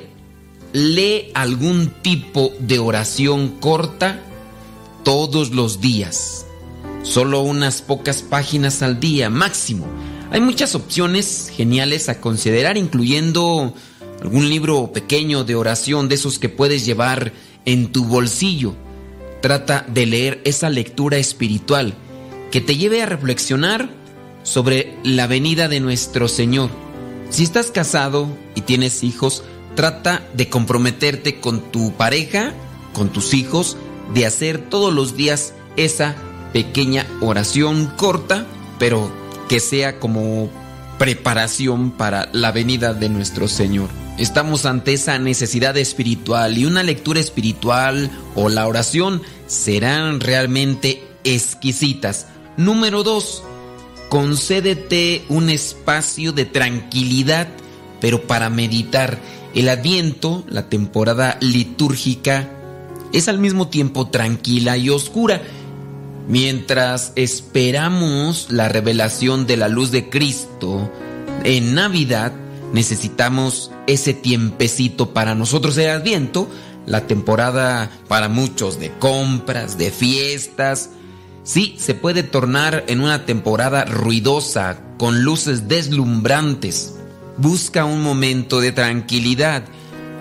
lee 0.74 1.32
algún 1.34 1.92
tipo 2.02 2.52
de 2.60 2.80
oración 2.80 3.60
corta 3.60 4.20
todos 5.04 5.52
los 5.52 5.82
días. 5.82 6.46
Solo 7.04 7.42
unas 7.42 7.82
pocas 7.82 8.22
páginas 8.22 8.82
al 8.82 9.00
día 9.00 9.30
máximo. 9.30 9.86
Hay 10.34 10.42
muchas 10.42 10.74
opciones 10.74 11.52
geniales 11.56 12.10
a 12.10 12.20
considerar, 12.20 12.76
incluyendo 12.76 13.72
algún 14.20 14.50
libro 14.50 14.92
pequeño 14.92 15.44
de 15.44 15.54
oración 15.54 16.10
de 16.10 16.16
esos 16.16 16.40
que 16.40 16.50
puedes 16.50 16.88
llevar 16.88 17.34
en 17.66 17.92
tu 17.92 18.06
bolsillo. 18.06 18.74
Trata 19.44 19.86
de 19.88 20.08
leer 20.08 20.42
esa 20.44 20.72
lectura 20.72 21.18
espiritual 21.18 21.94
que 22.50 22.62
te 22.62 22.78
lleve 22.78 23.04
a 23.04 23.06
reflexionar 23.06 23.92
sobre 24.42 24.98
la 25.04 25.28
venida 25.28 25.68
de 25.68 25.80
nuestro 25.80 26.28
Señor. 26.28 26.72
Si 27.30 27.44
estás 27.44 27.70
casado 27.70 28.28
y 28.56 28.62
tienes 28.62 29.04
hijos, 29.04 29.44
trata 29.76 30.28
de 30.34 30.50
comprometerte 30.50 31.40
con 31.42 31.62
tu 31.72 31.94
pareja, 31.94 32.54
con 32.94 33.10
tus 33.10 33.36
hijos, 33.36 33.78
de 34.16 34.26
hacer 34.26 34.68
todos 34.68 34.92
los 34.92 35.16
días 35.16 35.54
esa 35.78 36.16
pequeña 36.54 37.06
oración 37.22 37.86
corta, 37.98 38.48
pero 38.80 39.12
que 39.48 39.60
sea 39.60 40.00
como 40.00 40.50
preparación 40.98 41.92
para 41.92 42.30
la 42.32 42.52
venida 42.52 42.94
de 42.94 43.10
nuestro 43.10 43.48
Señor. 43.48 43.90
Estamos 44.18 44.66
ante 44.66 44.94
esa 44.94 45.18
necesidad 45.18 45.76
espiritual 45.78 46.58
y 46.58 46.66
una 46.66 46.84
lectura 46.84 47.20
espiritual 47.20 48.12
o 48.36 48.50
la 48.50 48.68
oración 48.68 49.22
serán 49.48 50.20
realmente 50.20 51.04
exquisitas. 51.24 52.28
Número 52.58 53.04
dos, 53.04 53.44
concédete 54.10 55.24
un 55.30 55.50
espacio 55.50 56.32
de 56.32 56.46
tranquilidad, 56.46 57.48
pero 58.00 58.28
para 58.28 58.50
meditar. 58.50 59.18
El 59.56 59.70
adviento, 59.70 60.44
la 60.48 60.68
temporada 60.68 61.38
litúrgica, 61.40 62.50
es 63.14 63.28
al 63.28 63.38
mismo 63.40 63.68
tiempo 63.68 64.10
tranquila 64.10 64.78
y 64.78 64.90
oscura. 64.90 65.42
Mientras 66.28 67.12
esperamos 67.16 68.48
la 68.50 68.70
revelación 68.70 69.46
de 69.46 69.58
la 69.58 69.68
luz 69.68 69.92
de 69.92 70.10
Cristo 70.10 70.90
en 71.44 71.76
Navidad, 71.76 72.32
necesitamos 72.72 73.72
ese 73.88 74.14
tiempecito 74.14 75.14
para 75.14 75.36
nosotros 75.36 75.78
el 75.78 75.90
Adviento, 75.90 76.48
la 76.86 77.08
temporada 77.08 77.92
para 78.08 78.30
muchos 78.30 78.80
de 78.80 78.92
compras, 79.00 79.78
de 79.78 79.92
fiestas. 79.92 80.92
Sí, 81.44 81.76
se 81.78 81.94
puede 81.94 82.24
tornar 82.24 82.86
en 82.88 83.02
una 83.02 83.26
temporada 83.26 83.84
ruidosa, 83.84 84.80
con 84.98 85.24
luces 85.24 85.68
deslumbrantes. 85.68 86.96
Busca 87.38 87.84
un 87.84 88.02
momento 88.02 88.62
de 88.62 88.72
tranquilidad. 88.72 89.64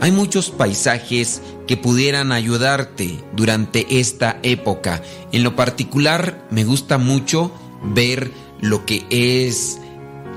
Hay 0.00 0.10
muchos 0.10 0.50
paisajes 0.50 1.42
que 1.72 1.78
pudieran 1.78 2.32
ayudarte 2.32 3.18
durante 3.34 3.98
esta 3.98 4.38
época. 4.42 5.00
En 5.32 5.42
lo 5.42 5.56
particular, 5.56 6.46
me 6.50 6.64
gusta 6.64 6.98
mucho 6.98 7.50
ver 7.82 8.30
lo 8.60 8.84
que 8.84 9.06
es 9.08 9.78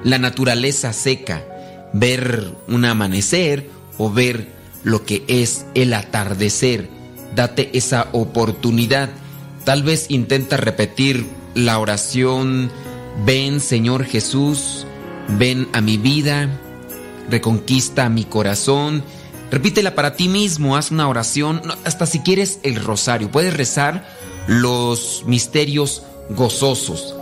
la 0.06 0.18
naturaleza 0.18 0.94
seca, 0.94 1.44
ver 1.92 2.54
un 2.70 2.86
amanecer 2.86 3.70
o 3.98 4.10
ver 4.10 4.48
lo 4.86 5.04
que 5.04 5.26
es 5.28 5.66
el 5.74 5.94
atardecer. 5.94 6.88
Date 7.36 7.70
esa 7.74 8.08
oportunidad. 8.14 9.10
Tal 9.66 9.84
vez 9.84 10.06
intenta 10.08 10.56
repetir 10.56 11.26
la 11.54 11.80
oración, 11.80 12.72
ven 13.26 13.60
Señor 13.60 14.06
Jesús, 14.06 14.88
ven 15.38 15.68
a 15.74 15.82
mi 15.82 15.98
vida, 15.98 16.48
reconquista 17.30 18.08
mi 18.08 18.24
corazón. 18.24 19.04
Repítela 19.52 19.96
para 19.96 20.16
ti 20.16 20.28
mismo, 20.28 20.76
haz 20.76 20.92
una 20.92 21.08
oración, 21.08 21.62
hasta 21.84 22.06
si 22.06 22.20
quieres 22.20 22.60
el 22.64 22.76
rosario. 22.76 23.32
Puedes 23.32 23.56
rezar 23.56 24.08
los 24.48 25.24
misterios 25.26 26.04
gozosos. 26.30 27.16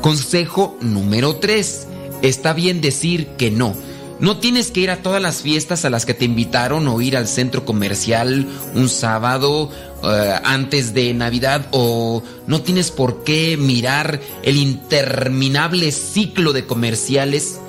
Consejo 0.00 0.76
número 0.80 1.36
3. 1.36 1.86
Está 2.22 2.52
bien 2.52 2.80
decir 2.80 3.28
que 3.38 3.50
no. 3.50 3.74
No 4.18 4.36
tienes 4.36 4.70
que 4.70 4.80
ir 4.80 4.90
a 4.90 4.98
todas 4.98 5.22
las 5.22 5.40
fiestas 5.40 5.86
a 5.86 5.90
las 5.90 6.04
que 6.04 6.12
te 6.12 6.26
invitaron 6.26 6.86
o 6.88 7.00
ir 7.00 7.16
al 7.16 7.26
centro 7.26 7.64
comercial 7.64 8.46
un 8.74 8.90
sábado 8.90 9.70
eh, 10.04 10.34
antes 10.44 10.92
de 10.92 11.14
Navidad 11.14 11.66
o 11.70 12.22
no 12.46 12.60
tienes 12.60 12.90
por 12.90 13.24
qué 13.24 13.56
mirar 13.56 14.20
el 14.42 14.58
interminable 14.58 15.90
ciclo 15.90 16.52
de 16.52 16.66
comerciales 16.66 17.60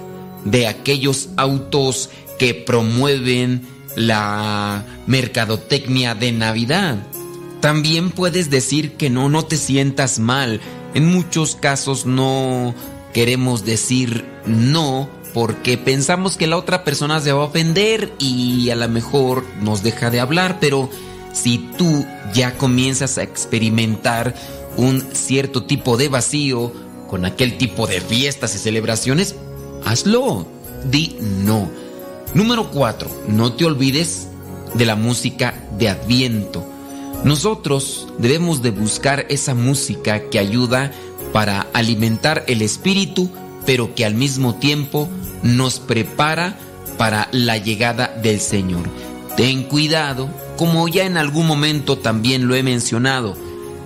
de 0.44 0.68
aquellos 0.68 1.30
autos 1.38 2.10
que 2.38 2.54
promueven 2.54 3.62
la 3.96 4.86
mercadotecnia 5.08 6.16
de 6.16 6.32
Navidad. 6.32 6.98
También 7.60 8.12
puedes 8.12 8.50
decir 8.50 8.94
que 8.94 9.10
no, 9.10 9.30
no 9.30 9.46
te 9.46 9.58
sientas 9.58 10.20
mal. 10.20 10.62
En 10.94 11.06
muchos 11.06 11.56
casos 11.56 12.06
no 12.06 12.74
queremos 13.14 13.66
decir 13.66 14.26
no 14.46 15.10
porque 15.34 15.78
pensamos 15.78 16.38
que 16.38 16.48
la 16.48 16.58
otra 16.58 16.84
persona 16.84 17.20
se 17.22 17.32
va 17.32 17.44
a 17.44 17.46
ofender 17.46 18.12
y 18.20 18.70
a 18.70 18.76
lo 18.76 18.90
mejor 18.90 19.46
nos 19.62 19.84
deja 19.84 20.10
de 20.10 20.20
hablar, 20.20 20.58
pero 20.60 20.90
si 21.34 21.58
tú 21.78 22.06
ya 22.34 22.58
comienzas 22.58 23.18
a 23.18 23.24
experimentar 23.24 24.36
un 24.76 25.02
cierto 25.14 25.64
tipo 25.64 25.98
de 25.98 26.10
vacío 26.10 26.74
con 27.08 27.26
aquel 27.26 27.58
tipo 27.58 27.88
de 27.88 28.02
fiestas 28.02 28.56
y 28.56 28.58
celebraciones, 28.58 29.36
hazlo. 29.86 30.48
Di 30.86 31.16
no. 31.22 31.70
Número 32.34 32.72
4. 32.72 33.10
No 33.28 33.52
te 33.54 33.66
olvides 33.66 34.30
de 34.74 34.86
la 34.86 34.96
música 34.96 35.54
de 35.78 35.90
Adviento. 35.90 36.66
Nosotros 37.26 38.08
debemos 38.20 38.62
de 38.62 38.72
buscar 38.72 39.26
esa 39.28 39.54
música 39.54 40.30
que 40.30 40.40
ayuda 40.40 40.94
para 41.34 41.68
alimentar 41.74 42.46
el 42.48 42.62
espíritu, 42.62 43.30
pero 43.66 43.96
que 43.96 44.06
al 44.06 44.16
mismo 44.16 44.56
tiempo 44.56 45.10
nos 45.44 45.80
prepara 45.80 46.58
para 46.98 47.28
la 47.34 47.58
llegada 47.58 48.08
del 48.24 48.40
Señor. 48.40 48.88
Ten 49.36 49.64
cuidado, 49.64 50.30
como 50.56 50.88
ya 50.88 51.04
en 51.04 51.18
algún 51.18 51.48
momento 51.48 51.98
también 51.98 52.48
lo 52.48 52.56
he 52.56 52.64
mencionado, 52.64 53.36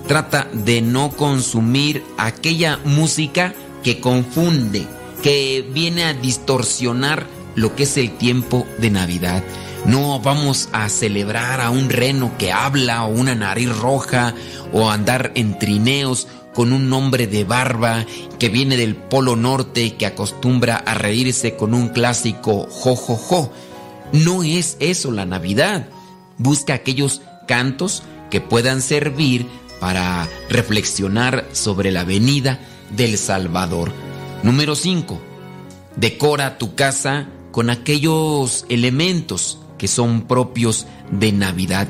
trata 0.07 0.48
de 0.53 0.83
no 0.83 1.09
consumir 1.09 2.03
aquella 2.17 2.80
música 2.85 3.56
que 3.83 3.99
confunde, 3.99 4.85
que 5.24 5.67
viene 5.74 6.03
a 6.03 6.14
distorsionar 6.14 7.34
lo 7.56 7.75
que 7.75 7.84
es 7.84 7.98
el 7.98 8.11
tiempo 8.17 8.66
de 8.77 8.90
Navidad. 8.90 9.43
No 9.85 10.19
vamos 10.19 10.69
a 10.72 10.90
celebrar 10.90 11.61
a 11.61 11.69
un 11.69 11.90
reno 11.90 12.38
que 12.38 12.51
habla 12.51 13.06
o 13.06 13.09
una 13.09 13.35
nariz 13.35 13.75
roja 13.75 14.34
o 14.74 14.90
andar 14.90 15.32
en 15.35 15.59
trineos 15.59 16.27
con 16.53 16.74
un 16.74 16.92
hombre 16.93 17.27
de 17.27 17.43
barba 17.43 18.06
que 18.40 18.50
viene 18.50 18.77
del 18.77 18.95
Polo 18.95 19.35
Norte 19.35 19.95
que 19.95 20.06
acostumbra 20.06 20.77
a 20.77 20.93
reírse 20.95 21.56
con 21.56 21.74
un 21.74 21.90
clásico 21.90 22.67
jo 22.69 22.95
jo 22.95 23.16
jo. 23.16 23.51
No 24.11 24.43
es 24.43 24.77
eso 24.80 25.11
la 25.11 25.25
Navidad. 25.25 25.88
Busca 26.38 26.74
aquellos 26.74 27.22
cantos 27.48 28.03
que 28.32 28.42
puedan 28.42 28.82
servir 28.82 29.45
para 29.80 30.27
reflexionar 30.50 31.45
sobre 31.51 31.92
la 31.92 32.03
venida 32.03 32.59
del 32.90 33.17
Salvador. 33.17 33.92
Número 34.42 34.75
5. 34.75 35.19
Decora 35.95 36.58
tu 36.58 36.75
casa 36.75 37.27
con 37.56 37.69
aquellos 37.69 38.66
elementos 38.67 39.59
que 39.77 39.88
son 39.88 40.24
propios 40.27 40.88
de 41.09 41.32
Navidad. 41.32 41.88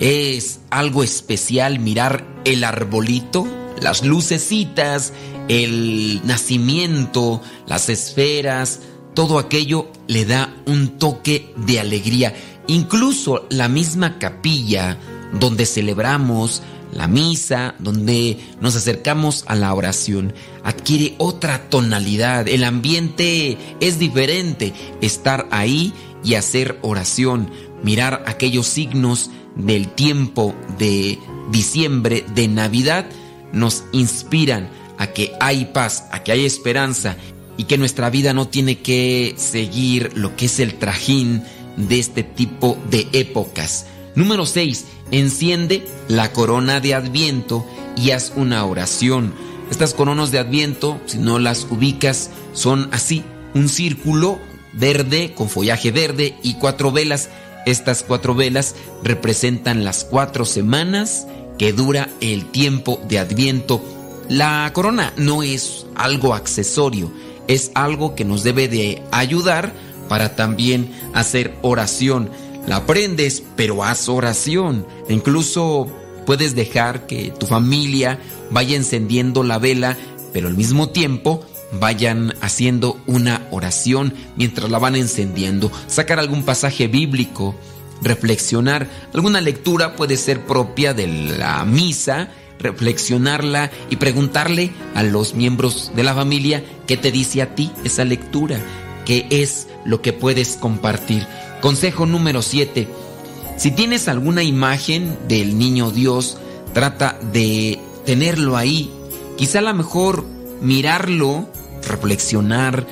Es 0.00 0.60
algo 0.68 1.02
especial 1.02 1.78
mirar 1.78 2.26
el 2.44 2.62
arbolito 2.62 3.48
las 3.80 4.04
lucecitas, 4.04 5.14
el 5.48 6.20
nacimiento, 6.24 7.40
las 7.66 7.88
esferas, 7.88 8.80
todo 9.14 9.38
aquello 9.38 9.90
le 10.08 10.26
da 10.26 10.54
un 10.66 10.98
toque 10.98 11.54
de 11.56 11.80
alegría. 11.80 12.34
Incluso 12.66 13.46
la 13.48 13.68
misma 13.68 14.18
capilla 14.18 14.98
donde 15.40 15.64
celebramos 15.64 16.62
la 16.92 17.06
misa, 17.06 17.74
donde 17.78 18.38
nos 18.60 18.76
acercamos 18.76 19.44
a 19.46 19.54
la 19.54 19.72
oración, 19.74 20.34
adquiere 20.68 21.14
otra 21.16 21.70
tonalidad. 21.70 22.46
El 22.46 22.62
ambiente 22.62 23.56
es 23.80 23.98
diferente. 23.98 24.74
Estar 25.00 25.48
ahí 25.50 25.94
y 26.22 26.34
hacer 26.34 26.78
oración, 26.82 27.50
mirar 27.82 28.22
aquellos 28.26 28.66
signos 28.66 29.30
del 29.56 29.88
tiempo 29.88 30.54
de 30.78 31.18
diciembre, 31.50 32.22
de 32.34 32.48
Navidad, 32.48 33.06
nos 33.50 33.84
inspiran 33.92 34.68
a 34.98 35.06
que 35.06 35.32
hay 35.40 35.64
paz, 35.64 36.04
a 36.12 36.22
que 36.22 36.32
hay 36.32 36.44
esperanza 36.44 37.16
y 37.56 37.64
que 37.64 37.78
nuestra 37.78 38.10
vida 38.10 38.34
no 38.34 38.48
tiene 38.48 38.80
que 38.80 39.34
seguir 39.38 40.12
lo 40.16 40.36
que 40.36 40.46
es 40.46 40.60
el 40.60 40.74
trajín 40.74 41.44
de 41.78 41.98
este 41.98 42.24
tipo 42.24 42.76
de 42.90 43.08
épocas. 43.12 43.86
Número 44.14 44.44
6. 44.44 44.84
Enciende 45.12 45.86
la 46.08 46.30
corona 46.32 46.80
de 46.80 46.92
Adviento 46.94 47.64
y 47.96 48.10
haz 48.10 48.34
una 48.36 48.66
oración. 48.66 49.32
Estas 49.70 49.94
coronas 49.94 50.30
de 50.30 50.38
Adviento, 50.38 51.00
si 51.06 51.18
no 51.18 51.38
las 51.38 51.66
ubicas, 51.70 52.30
son 52.52 52.88
así, 52.92 53.22
un 53.54 53.68
círculo 53.68 54.38
verde 54.72 55.34
con 55.34 55.48
follaje 55.48 55.90
verde 55.90 56.36
y 56.42 56.54
cuatro 56.54 56.92
velas. 56.92 57.28
Estas 57.66 58.02
cuatro 58.02 58.34
velas 58.34 58.74
representan 59.02 59.84
las 59.84 60.04
cuatro 60.04 60.44
semanas 60.44 61.26
que 61.58 61.72
dura 61.72 62.08
el 62.20 62.46
tiempo 62.46 63.00
de 63.08 63.18
Adviento. 63.18 63.82
La 64.28 64.70
corona 64.72 65.12
no 65.16 65.42
es 65.42 65.86
algo 65.94 66.34
accesorio, 66.34 67.10
es 67.46 67.70
algo 67.74 68.14
que 68.14 68.24
nos 68.24 68.44
debe 68.44 68.68
de 68.68 69.02
ayudar 69.10 69.72
para 70.08 70.34
también 70.36 70.90
hacer 71.14 71.54
oración. 71.62 72.30
La 72.66 72.76
aprendes, 72.76 73.42
pero 73.56 73.84
haz 73.84 74.08
oración. 74.08 74.86
incluso 75.08 75.88
puedes 76.26 76.54
dejar 76.54 77.06
que 77.06 77.32
tu 77.38 77.46
familia 77.46 78.18
vaya 78.50 78.76
encendiendo 78.76 79.42
la 79.42 79.58
vela, 79.58 79.96
pero 80.32 80.48
al 80.48 80.54
mismo 80.54 80.90
tiempo 80.90 81.44
vayan 81.72 82.34
haciendo 82.40 83.00
una 83.06 83.46
oración 83.50 84.14
mientras 84.36 84.70
la 84.70 84.78
van 84.78 84.96
encendiendo. 84.96 85.70
Sacar 85.86 86.18
algún 86.18 86.42
pasaje 86.42 86.88
bíblico, 86.88 87.54
reflexionar. 88.02 88.88
Alguna 89.12 89.40
lectura 89.40 89.96
puede 89.96 90.16
ser 90.16 90.46
propia 90.46 90.94
de 90.94 91.06
la 91.06 91.64
misa, 91.64 92.30
reflexionarla 92.58 93.70
y 93.90 93.96
preguntarle 93.96 94.72
a 94.94 95.02
los 95.02 95.34
miembros 95.34 95.92
de 95.94 96.04
la 96.04 96.14
familia 96.14 96.64
qué 96.86 96.96
te 96.96 97.12
dice 97.12 97.42
a 97.42 97.54
ti 97.54 97.70
esa 97.84 98.04
lectura, 98.04 98.60
qué 99.04 99.26
es 99.30 99.68
lo 99.84 100.02
que 100.02 100.12
puedes 100.12 100.56
compartir. 100.56 101.26
Consejo 101.60 102.06
número 102.06 102.42
7. 102.42 102.88
Si 103.56 103.72
tienes 103.72 104.06
alguna 104.08 104.42
imagen 104.42 105.18
del 105.26 105.58
niño 105.58 105.90
Dios, 105.90 106.38
trata 106.72 107.18
de 107.32 107.80
tenerlo 108.08 108.56
ahí. 108.56 108.90
Quizá 109.36 109.58
a 109.58 109.62
lo 109.62 109.74
mejor 109.74 110.24
mirarlo, 110.62 111.46
reflexionar, 111.86 112.86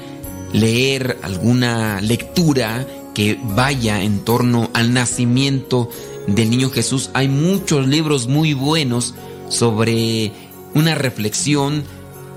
leer 0.53 1.19
alguna 1.23 2.03
lectura 2.03 2.87
que 3.15 3.41
vaya 3.43 4.03
en 4.03 4.27
torno 4.27 4.69
al 4.75 4.93
nacimiento 4.93 5.89
del 6.27 6.51
niño 6.51 6.69
Jesús. 6.69 7.09
Hay 7.15 7.29
muchos 7.29 7.89
libros 7.89 8.29
muy 8.29 8.53
buenos 8.53 9.15
sobre 9.49 10.33
una 10.75 10.95
reflexión 10.95 11.85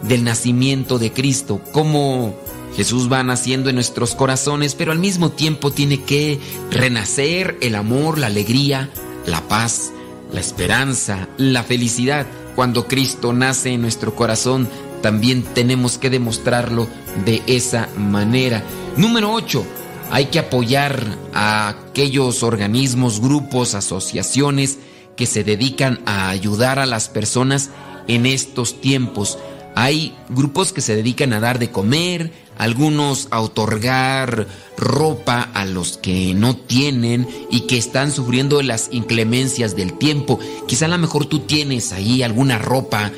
del 0.03 0.23
nacimiento 0.23 0.99
de 0.99 1.11
Cristo, 1.11 1.59
cómo 1.73 2.33
Jesús 2.77 3.11
va 3.11 3.21
naciendo 3.23 3.67
en 3.67 3.75
nuestros 3.75 4.15
corazones, 4.15 4.73
pero 4.73 4.93
al 4.93 4.99
mismo 4.99 5.31
tiempo 5.31 5.71
tiene 5.71 6.01
que 6.03 6.39
renacer 6.71 7.57
el 7.59 7.75
amor, 7.75 8.17
la 8.17 8.27
alegría, 8.27 8.89
la 9.25 9.45
paz, 9.49 9.91
la 10.31 10.39
esperanza, 10.39 11.27
la 11.35 11.63
felicidad. 11.63 12.25
Cuando 12.55 12.87
Cristo 12.87 13.33
nace 13.33 13.71
en 13.73 13.81
nuestro 13.81 14.15
corazón, 14.15 14.67
también 15.01 15.43
tenemos 15.43 15.97
que 15.97 16.09
demostrarlo 16.09 16.87
de 17.25 17.41
esa 17.47 17.89
manera. 17.97 18.63
Número 18.97 19.31
8. 19.31 19.65
Hay 20.11 20.25
que 20.25 20.39
apoyar 20.39 21.17
a 21.33 21.69
aquellos 21.69 22.43
organismos, 22.43 23.21
grupos, 23.21 23.75
asociaciones 23.75 24.79
que 25.15 25.25
se 25.25 25.43
dedican 25.43 25.99
a 26.05 26.29
ayudar 26.29 26.79
a 26.79 26.85
las 26.85 27.09
personas 27.09 27.69
en 28.07 28.25
estos 28.25 28.81
tiempos. 28.81 29.37
Hay 29.75 30.15
grupos 30.29 30.73
que 30.73 30.81
se 30.81 30.95
dedican 30.95 31.31
a 31.33 31.39
dar 31.39 31.59
de 31.59 31.71
comer, 31.71 32.31
algunos 32.59 33.29
a 33.31 33.39
otorgar 33.39 34.45
ropa 34.77 35.49
a 35.53 35.65
los 35.65 35.97
que 35.97 36.33
no 36.35 36.55
tienen 36.55 37.27
y 37.49 37.61
que 37.61 37.77
están 37.77 38.11
sufriendo 38.11 38.61
las 38.61 38.89
inclemencias 38.91 39.75
del 39.75 39.93
tiempo. 39.93 40.39
Quizá 40.67 40.85
a 40.85 40.89
lo 40.89 40.97
mejor 40.97 41.25
tú 41.25 41.39
tienes 41.39 41.93
ahí 41.93 42.21
alguna 42.21 42.59
ropa 42.59 43.11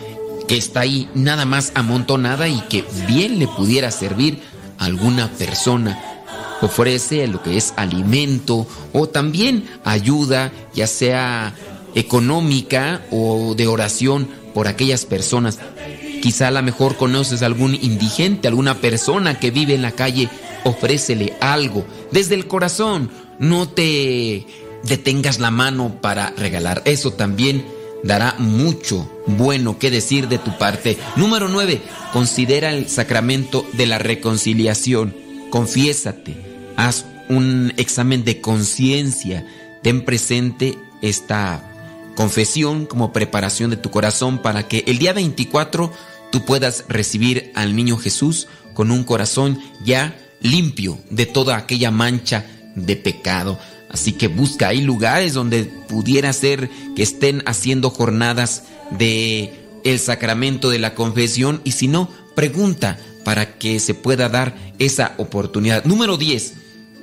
que 0.47 0.57
está 0.57 0.81
ahí 0.81 1.09
nada 1.15 1.45
más 1.45 1.71
amontonada 1.75 2.47
y 2.47 2.61
que 2.69 2.85
bien 3.07 3.39
le 3.39 3.47
pudiera 3.47 3.89
servir 3.89 4.39
a 4.77 4.85
alguna 4.85 5.27
persona. 5.31 5.99
Ofrece 6.61 7.25
lo 7.25 7.41
que 7.41 7.57
es 7.57 7.73
alimento 7.77 8.67
o 8.93 9.09
también 9.09 9.67
ayuda, 9.83 10.51
ya 10.75 10.85
sea 10.85 11.55
económica 11.95 13.01
o 13.09 13.55
de 13.55 13.65
oración 13.65 14.29
por 14.53 14.67
aquellas 14.67 15.05
personas. 15.05 15.57
Quizá 16.22 16.48
a 16.48 16.51
lo 16.51 16.61
mejor 16.61 16.98
conoces 16.98 17.41
a 17.41 17.48
algún 17.48 17.75
indigente, 17.75 18.48
alguna 18.48 18.75
persona 18.80 19.40
que 19.40 19.51
vive 19.51 19.74
en 19.74 19.82
la 19.82 19.91
calle, 19.91 20.30
ofrécele 20.64 21.33
algo 21.41 21.85
desde 22.11 22.35
el 22.35 22.48
corazón. 22.48 23.09
No 23.40 23.67
te 23.67 24.45
detengas 24.83 25.40
la 25.40 25.51
mano 25.51 26.00
para 26.00 26.30
regalar. 26.38 26.82
Eso 26.85 27.14
también 27.14 27.66
dará 28.03 28.35
mucho 28.38 29.09
bueno 29.27 29.80
que 29.80 29.91
decir 29.91 30.27
de 30.27 30.38
tu 30.38 30.58
parte. 30.58 30.98
Número 31.16 31.50
9. 31.50 31.82
Considera 32.14 32.72
el 32.72 32.88
sacramento 32.88 33.66
de 33.74 33.88
la 33.88 33.98
reconciliación. 33.98 35.16
Confiésate. 35.50 36.35
Haz 36.77 37.06
un 37.30 37.74
examen 37.77 38.24
de 38.24 38.41
conciencia. 38.41 39.45
Ten 39.82 40.06
presente 40.06 40.77
esta 41.01 41.67
confesión 42.16 42.85
como 42.85 43.14
preparación 43.14 43.69
de 43.69 43.77
tu 43.77 43.90
corazón 43.90 44.40
para 44.40 44.67
que 44.67 44.83
el 44.88 45.00
día 45.00 45.14
24 45.14 45.91
tú 46.31 46.45
puedas 46.45 46.85
recibir 46.87 47.51
al 47.55 47.75
niño 47.75 47.97
Jesús 47.97 48.47
con 48.73 48.91
un 48.91 49.03
corazón 49.03 49.59
ya 49.83 50.17
limpio 50.41 50.97
de 51.09 51.25
toda 51.25 51.57
aquella 51.57 51.91
mancha 51.91 52.45
de 52.75 52.95
pecado. 52.95 53.59
Así 53.89 54.13
que 54.13 54.27
busca, 54.27 54.69
hay 54.69 54.81
lugares 54.81 55.33
donde 55.33 55.65
pudiera 55.65 56.31
ser 56.33 56.69
que 56.95 57.03
estén 57.03 57.43
haciendo 57.45 57.89
jornadas 57.89 58.63
de 58.91 59.53
el 59.83 59.99
sacramento 59.99 60.69
de 60.69 60.79
la 60.79 60.95
confesión 60.95 61.61
y 61.63 61.71
si 61.71 61.87
no, 61.87 62.09
pregunta 62.35 62.97
para 63.25 63.57
que 63.57 63.79
se 63.79 63.93
pueda 63.93 64.29
dar 64.29 64.55
esa 64.79 65.13
oportunidad. 65.17 65.83
Número 65.85 66.17
10. 66.17 66.53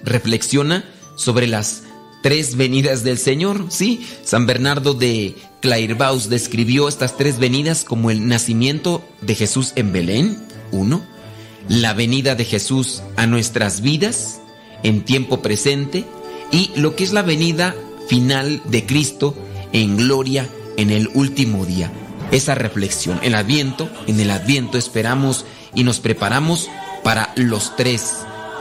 Reflexiona 0.04 0.84
sobre 1.16 1.46
las 1.46 1.82
tres 2.22 2.56
venidas 2.56 3.04
del 3.04 3.18
Señor. 3.18 3.66
Sí, 3.68 4.06
San 4.24 4.46
Bernardo 4.46 4.94
de 4.94 5.36
Clairvaux 5.60 6.28
describió 6.28 6.88
estas 6.88 7.16
tres 7.16 7.38
venidas 7.38 7.84
como 7.84 8.10
el 8.10 8.28
nacimiento 8.28 9.06
de 9.20 9.34
Jesús 9.34 9.72
en 9.74 9.92
Belén, 9.92 10.38
uno, 10.70 11.02
la 11.68 11.94
venida 11.94 12.34
de 12.34 12.44
Jesús 12.44 13.02
a 13.16 13.26
nuestras 13.26 13.80
vidas 13.80 14.40
en 14.82 15.04
tiempo 15.04 15.42
presente 15.42 16.04
y 16.52 16.70
lo 16.76 16.94
que 16.94 17.04
es 17.04 17.12
la 17.12 17.22
venida 17.22 17.74
final 18.08 18.62
de 18.66 18.86
Cristo 18.86 19.34
en 19.72 19.96
gloria 19.96 20.48
en 20.76 20.90
el 20.90 21.08
último 21.14 21.66
día. 21.66 21.92
Esa 22.30 22.54
reflexión, 22.54 23.18
el 23.22 23.34
adviento, 23.34 23.90
en 24.06 24.20
el 24.20 24.30
adviento 24.30 24.78
esperamos 24.78 25.44
y 25.74 25.82
nos 25.82 25.98
preparamos 25.98 26.68
para 27.02 27.32
los 27.36 27.74
tres. 27.76 28.18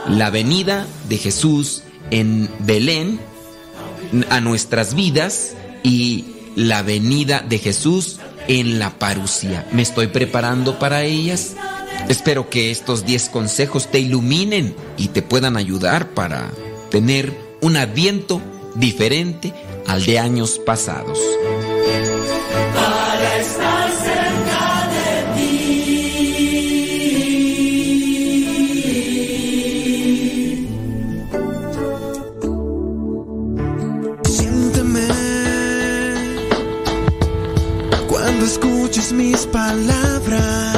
La 0.08 0.30
venida 0.30 0.86
de 1.08 1.18
Jesús 1.18 1.82
en 2.10 2.48
Belén 2.60 3.20
a 4.30 4.40
nuestras 4.40 4.94
vidas 4.94 5.54
y 5.82 6.24
la 6.56 6.82
venida 6.82 7.44
de 7.46 7.58
Jesús 7.58 8.18
en 8.46 8.78
la 8.78 8.98
parucía. 8.98 9.66
Me 9.72 9.82
estoy 9.82 10.08
preparando 10.08 10.78
para 10.78 11.04
ellas. 11.04 11.54
Espero 12.08 12.48
que 12.48 12.70
estos 12.70 13.04
10 13.04 13.28
consejos 13.28 13.90
te 13.90 14.00
iluminen 14.00 14.74
y 14.96 15.08
te 15.08 15.22
puedan 15.22 15.56
ayudar 15.56 16.10
para 16.10 16.50
tener 16.90 17.32
un 17.60 17.76
adviento 17.76 18.40
diferente 18.74 19.52
al 19.86 20.04
de 20.04 20.18
años 20.18 20.60
pasados. 20.64 21.18
Escuches 38.88 39.12
mis 39.12 39.46
palabras. 39.46 40.77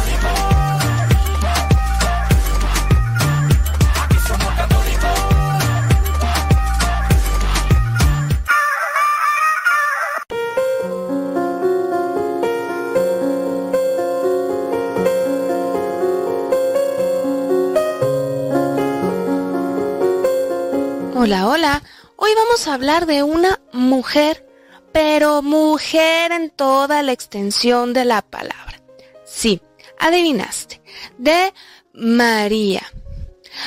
Hoy 22.31 22.37
vamos 22.37 22.67
a 22.69 22.75
hablar 22.75 23.07
de 23.07 23.23
una 23.23 23.59
mujer, 23.73 24.47
pero 24.93 25.41
mujer 25.41 26.31
en 26.31 26.49
toda 26.49 27.03
la 27.03 27.11
extensión 27.11 27.91
de 27.91 28.05
la 28.05 28.21
palabra. 28.21 28.81
Sí, 29.25 29.61
adivinaste. 29.99 30.81
De 31.17 31.53
María. 31.91 32.89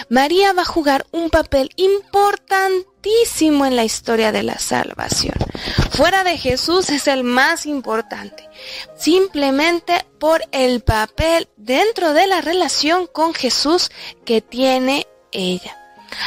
María 0.09 0.55
va 0.55 0.63
a 0.63 0.65
jugar 0.65 1.05
un 1.13 1.29
papel 1.29 1.69
importantísimo 1.77 3.67
en 3.67 3.77
la 3.77 3.85
historia 3.85 4.33
de 4.33 4.45
la 4.45 4.59
salvación. 4.59 5.35
Fuera 5.91 6.25
de 6.25 6.39
Jesús 6.39 6.89
es 6.89 7.07
el 7.07 7.23
más 7.23 7.67
importante, 7.67 8.49
simplemente 8.97 10.07
por 10.19 10.43
el 10.53 10.81
papel 10.81 11.51
dentro 11.59 12.15
de 12.15 12.27
la 12.27 12.41
relación 12.41 13.09
con 13.09 13.35
Jesús 13.35 13.91
que 14.25 14.41
tiene 14.41 15.07
ella. 15.33 15.84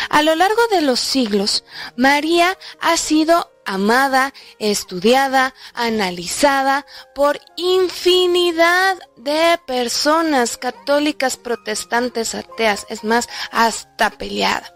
A 0.09 0.22
lo 0.24 0.35
largo 0.35 0.61
de 0.72 0.82
los 0.82 0.99
siglos, 0.99 1.64
María 1.95 2.57
ha 2.80 2.98
sido 2.98 3.51
amada, 3.66 4.33
estudiada, 4.59 5.53
analizada 5.74 6.85
por 7.14 7.40
infinidad 7.57 8.98
de 9.17 9.59
personas 9.67 10.57
católicas, 10.57 11.38
protestantes, 11.38 12.33
ateas, 12.33 12.85
es 12.90 13.03
más, 13.03 13.27
hasta 13.51 14.09
peleada. 14.09 14.74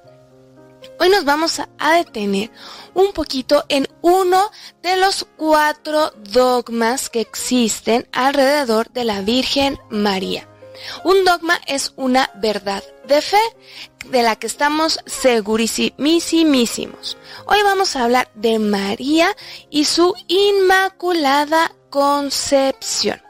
Hoy 0.99 1.09
nos 1.09 1.25
vamos 1.25 1.59
a, 1.59 1.93
detener 1.93 2.51
un 2.93 3.11
poquito 3.13 3.65
en 3.69 3.87
uno 4.01 4.51
de 4.83 4.97
los 4.97 5.25
cuatro 5.37 6.11
dogmas 6.17 7.09
que 7.09 7.21
existen 7.21 8.07
alrededor 8.11 8.91
de 8.91 9.05
la 9.05 9.21
Virgen 9.21 9.79
María. 9.89 10.47
Un 11.03 11.23
dogma 11.25 11.59
es 11.65 11.93
una 11.95 12.29
verdad 12.35 12.83
de 13.07 13.21
fe 13.21 13.41
de 14.11 14.23
la 14.23 14.35
que 14.35 14.47
estamos 14.47 14.99
segurísimísimos. 15.05 17.17
Hoy 17.45 17.59
vamos 17.63 17.95
a 17.95 18.03
hablar 18.03 18.29
de 18.35 18.59
María 18.59 19.35
y 19.69 19.85
su 19.85 20.13
inmaculada 20.27 21.73
concepción. 21.89 23.21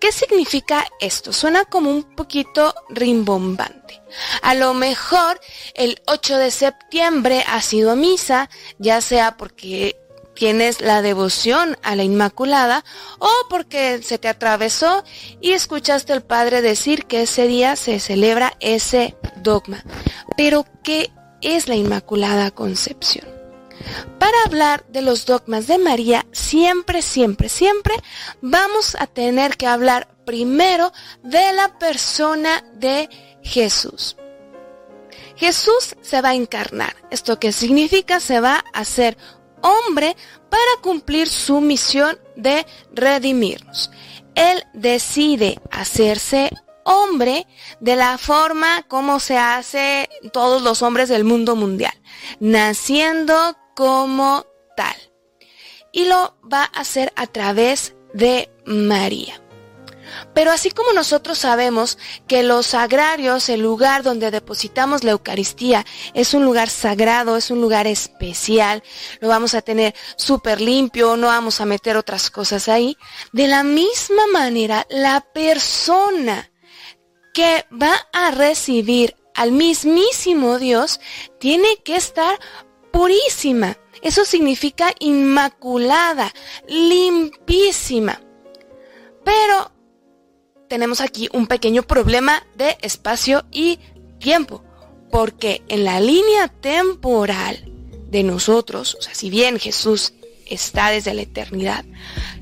¿Qué 0.00 0.12
significa 0.12 0.86
esto? 1.00 1.32
Suena 1.32 1.64
como 1.64 1.90
un 1.90 2.02
poquito 2.02 2.74
rimbombante. 2.88 4.02
A 4.42 4.54
lo 4.54 4.74
mejor 4.74 5.40
el 5.74 6.00
8 6.06 6.38
de 6.38 6.50
septiembre 6.50 7.44
ha 7.46 7.60
sido 7.60 7.96
misa, 7.96 8.50
ya 8.78 9.00
sea 9.00 9.36
porque 9.36 9.96
tienes 10.34 10.80
la 10.80 11.02
devoción 11.02 11.76
a 11.82 11.96
la 11.96 12.02
Inmaculada 12.02 12.84
o 13.18 13.30
porque 13.48 14.02
se 14.02 14.18
te 14.18 14.28
atravesó 14.28 15.04
y 15.40 15.52
escuchaste 15.52 16.12
al 16.12 16.22
Padre 16.22 16.62
decir 16.62 17.06
que 17.06 17.22
ese 17.22 17.46
día 17.46 17.76
se 17.76 18.00
celebra 18.00 18.54
ese 18.60 19.16
dogma. 19.36 19.84
Pero, 20.36 20.66
¿qué 20.82 21.10
es 21.40 21.68
la 21.68 21.76
Inmaculada 21.76 22.50
Concepción? 22.50 23.34
Para 24.18 24.36
hablar 24.46 24.84
de 24.88 25.02
los 25.02 25.26
dogmas 25.26 25.66
de 25.66 25.78
María, 25.78 26.26
siempre, 26.32 27.02
siempre, 27.02 27.48
siempre 27.48 27.94
vamos 28.40 28.96
a 28.98 29.06
tener 29.06 29.56
que 29.56 29.66
hablar 29.66 30.08
primero 30.24 30.92
de 31.22 31.52
la 31.52 31.78
persona 31.78 32.64
de 32.74 33.08
Jesús. 33.42 34.16
Jesús 35.36 35.96
se 36.00 36.20
va 36.22 36.30
a 36.30 36.34
encarnar. 36.34 36.94
¿Esto 37.10 37.38
qué 37.38 37.52
significa? 37.52 38.20
Se 38.20 38.40
va 38.40 38.64
a 38.72 38.80
hacer 38.80 39.18
hombre 39.64 40.16
para 40.50 40.82
cumplir 40.82 41.28
su 41.28 41.60
misión 41.60 42.18
de 42.36 42.66
redimirnos. 42.92 43.90
Él 44.34 44.62
decide 44.74 45.60
hacerse 45.70 46.50
hombre 46.84 47.46
de 47.80 47.96
la 47.96 48.18
forma 48.18 48.82
como 48.88 49.18
se 49.18 49.38
hace 49.38 50.08
todos 50.32 50.62
los 50.62 50.82
hombres 50.82 51.08
del 51.08 51.24
mundo 51.24 51.56
mundial, 51.56 51.94
naciendo 52.40 53.56
como 53.74 54.44
tal. 54.76 54.96
Y 55.92 56.04
lo 56.04 56.36
va 56.52 56.64
a 56.64 56.80
hacer 56.80 57.12
a 57.16 57.26
través 57.26 57.94
de 58.12 58.50
María. 58.66 59.43
Pero 60.34 60.50
así 60.50 60.70
como 60.70 60.92
nosotros 60.92 61.38
sabemos 61.38 61.98
que 62.26 62.42
los 62.42 62.74
agrarios, 62.74 63.48
el 63.48 63.60
lugar 63.60 64.02
donde 64.02 64.30
depositamos 64.30 65.04
la 65.04 65.12
Eucaristía, 65.12 65.84
es 66.14 66.34
un 66.34 66.44
lugar 66.44 66.68
sagrado, 66.68 67.36
es 67.36 67.50
un 67.50 67.60
lugar 67.60 67.86
especial, 67.86 68.82
lo 69.20 69.28
vamos 69.28 69.54
a 69.54 69.62
tener 69.62 69.94
súper 70.16 70.60
limpio, 70.60 71.16
no 71.16 71.28
vamos 71.28 71.60
a 71.60 71.66
meter 71.66 71.96
otras 71.96 72.30
cosas 72.30 72.68
ahí, 72.68 72.96
de 73.32 73.48
la 73.48 73.62
misma 73.62 74.26
manera 74.32 74.86
la 74.90 75.20
persona 75.20 76.50
que 77.32 77.66
va 77.70 77.94
a 78.12 78.30
recibir 78.30 79.16
al 79.34 79.50
mismísimo 79.52 80.58
Dios 80.58 81.00
tiene 81.38 81.76
que 81.84 81.96
estar 81.96 82.38
purísima. 82.92 83.76
Eso 84.02 84.24
significa 84.24 84.92
inmaculada, 85.00 86.32
limpísima. 86.68 88.20
Pero 89.24 89.72
tenemos 90.74 91.00
aquí 91.00 91.28
un 91.32 91.46
pequeño 91.46 91.84
problema 91.84 92.44
de 92.56 92.76
espacio 92.82 93.44
y 93.52 93.78
tiempo, 94.18 94.64
porque 95.08 95.62
en 95.68 95.84
la 95.84 96.00
línea 96.00 96.48
temporal 96.48 97.70
de 98.10 98.24
nosotros, 98.24 98.96
o 98.98 99.00
sea, 99.00 99.14
si 99.14 99.30
bien 99.30 99.60
Jesús 99.60 100.14
está 100.46 100.90
desde 100.90 101.14
la 101.14 101.22
eternidad, 101.22 101.84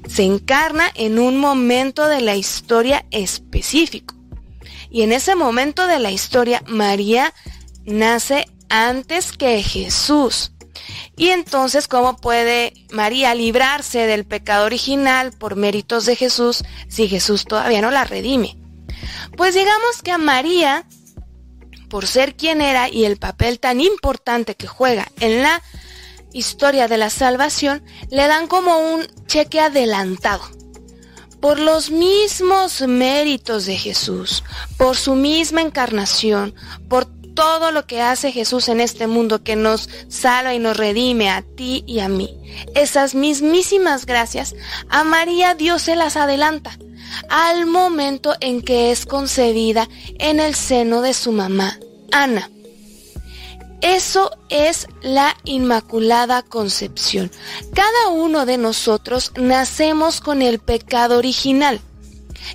se 0.09 0.23
encarna 0.23 0.91
en 0.95 1.19
un 1.19 1.37
momento 1.37 2.09
de 2.09 2.23
la 2.23 2.35
historia 2.35 3.05
específico. 3.11 4.15
Y 4.91 5.03
en 5.03 5.13
ese 5.13 5.35
momento 5.35 5.87
de 5.87 5.99
la 5.99 6.11
historia, 6.11 6.63
María 6.67 7.35
nace 7.85 8.47
antes 8.71 9.33
que 9.33 9.63
Jesús. 9.63 10.52
Y 11.17 11.29
entonces, 11.29 11.89
¿cómo 11.89 12.17
puede 12.17 12.73
María 12.91 13.35
librarse 13.35 14.07
del 14.07 14.25
pecado 14.25 14.67
original 14.67 15.33
por 15.33 15.57
méritos 15.57 16.07
de 16.07 16.17
Jesús 16.17 16.65
si 16.89 17.09
Jesús 17.09 17.45
todavía 17.45 17.81
no 17.81 17.91
la 17.91 18.05
redime? 18.05 18.57
Pues 19.37 19.55
digamos 19.55 20.03
que 20.03 20.11
a 20.11 20.19
María, 20.19 20.87
por 21.89 22.07
ser 22.07 22.37
quien 22.37 22.61
era 22.61 22.89
y 22.89 23.05
el 23.05 23.19
papel 23.19 23.61
tan 23.61 23.81
importante 23.81 24.55
que 24.55 24.67
juega 24.67 25.09
en 25.21 25.43
la 25.43 25.63
historia 26.33 26.89
de 26.89 26.99
la 26.99 27.11
salvación, 27.11 27.85
le 28.11 28.27
dan 28.27 28.47
como 28.47 28.79
un 28.79 29.07
cheque 29.27 29.61
adelantado. 29.61 30.43
Por 31.41 31.59
los 31.59 31.91
mismos 31.91 32.83
méritos 32.83 33.67
de 33.67 33.77
Jesús, 33.77 34.45
por 34.77 34.97
su 34.97 35.15
misma 35.15 35.61
encarnación, 35.61 36.55
por 36.89 37.09
todo 37.35 37.71
lo 37.73 37.87
que 37.87 38.03
hace 38.03 38.33
Jesús 38.33 38.69
en 38.69 38.81
este 38.81 39.07
mundo 39.07 39.43
que 39.43 39.57
nos 39.57 39.89
salva 40.09 40.55
y 40.55 40.59
nos 40.59 40.77
redime 40.77 41.31
a 41.31 41.43
ti 41.43 41.85
y 41.87 42.01
a 42.01 42.09
mí. 42.09 42.37
Esas 42.75 43.15
mismísimas 43.15 44.07
gracias 44.07 44.55
a 44.89 45.05
María 45.05 45.55
Dios 45.55 45.83
se 45.83 45.97
las 45.97 46.17
adelanta 46.17 46.79
al 47.29 47.67
momento 47.67 48.35
en 48.41 48.63
que 48.63 48.91
es 48.91 49.07
concebida 49.07 49.89
en 50.19 50.41
el 50.41 50.55
seno 50.55 51.03
de 51.03 51.15
su 51.15 51.33
mamá, 51.33 51.79
Ana. 52.11 52.51
Eso 53.83 54.31
es 54.49 54.87
la 55.03 55.37
Inmaculada 55.45 56.43
Concepción. 56.43 57.33
Cada 57.75 58.09
uno 58.11 58.47
de 58.47 58.57
nosotros 58.57 59.33
nacemos 59.37 60.21
con 60.21 60.41
el 60.41 60.61
pecado 60.61 61.19
original 61.19 61.81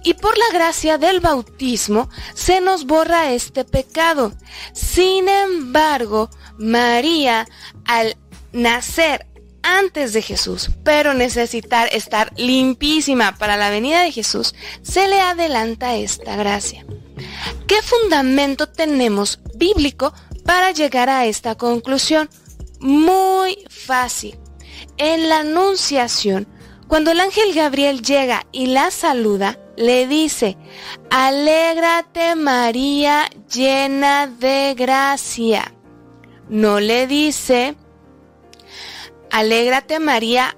y 0.03 0.13
por 0.13 0.37
la 0.37 0.49
gracia 0.53 0.97
del 0.97 1.19
bautismo 1.19 2.09
se 2.33 2.61
nos 2.61 2.85
borra 2.85 3.31
este 3.31 3.63
pecado. 3.65 4.33
Sin 4.73 5.27
embargo, 5.29 6.29
María, 6.57 7.47
al 7.85 8.17
nacer 8.51 9.27
antes 9.63 10.13
de 10.13 10.21
Jesús, 10.21 10.69
pero 10.83 11.13
necesitar 11.13 11.89
estar 11.91 12.31
limpísima 12.37 13.37
para 13.37 13.57
la 13.57 13.69
venida 13.69 14.01
de 14.01 14.11
Jesús, 14.11 14.55
se 14.81 15.07
le 15.07 15.19
adelanta 15.19 15.95
esta 15.95 16.35
gracia. 16.35 16.85
¿Qué 17.67 17.81
fundamento 17.81 18.69
tenemos 18.69 19.39
bíblico 19.55 20.13
para 20.45 20.71
llegar 20.71 21.09
a 21.09 21.25
esta 21.25 21.55
conclusión? 21.55 22.29
Muy 22.79 23.65
fácil. 23.69 24.37
En 24.97 25.27
la 25.27 25.39
Anunciación, 25.39 26.47
cuando 26.87 27.11
el 27.11 27.19
ángel 27.19 27.53
Gabriel 27.53 28.01
llega 28.01 28.45
y 28.51 28.67
la 28.67 28.91
saluda, 28.91 29.59
le 29.75 30.07
dice, 30.07 30.57
alégrate 31.09 32.35
María 32.35 33.29
llena 33.51 34.27
de 34.27 34.73
gracia. 34.75 35.73
No 36.49 36.79
le 36.79 37.07
dice, 37.07 37.75
alégrate 39.29 39.99
María 39.99 40.55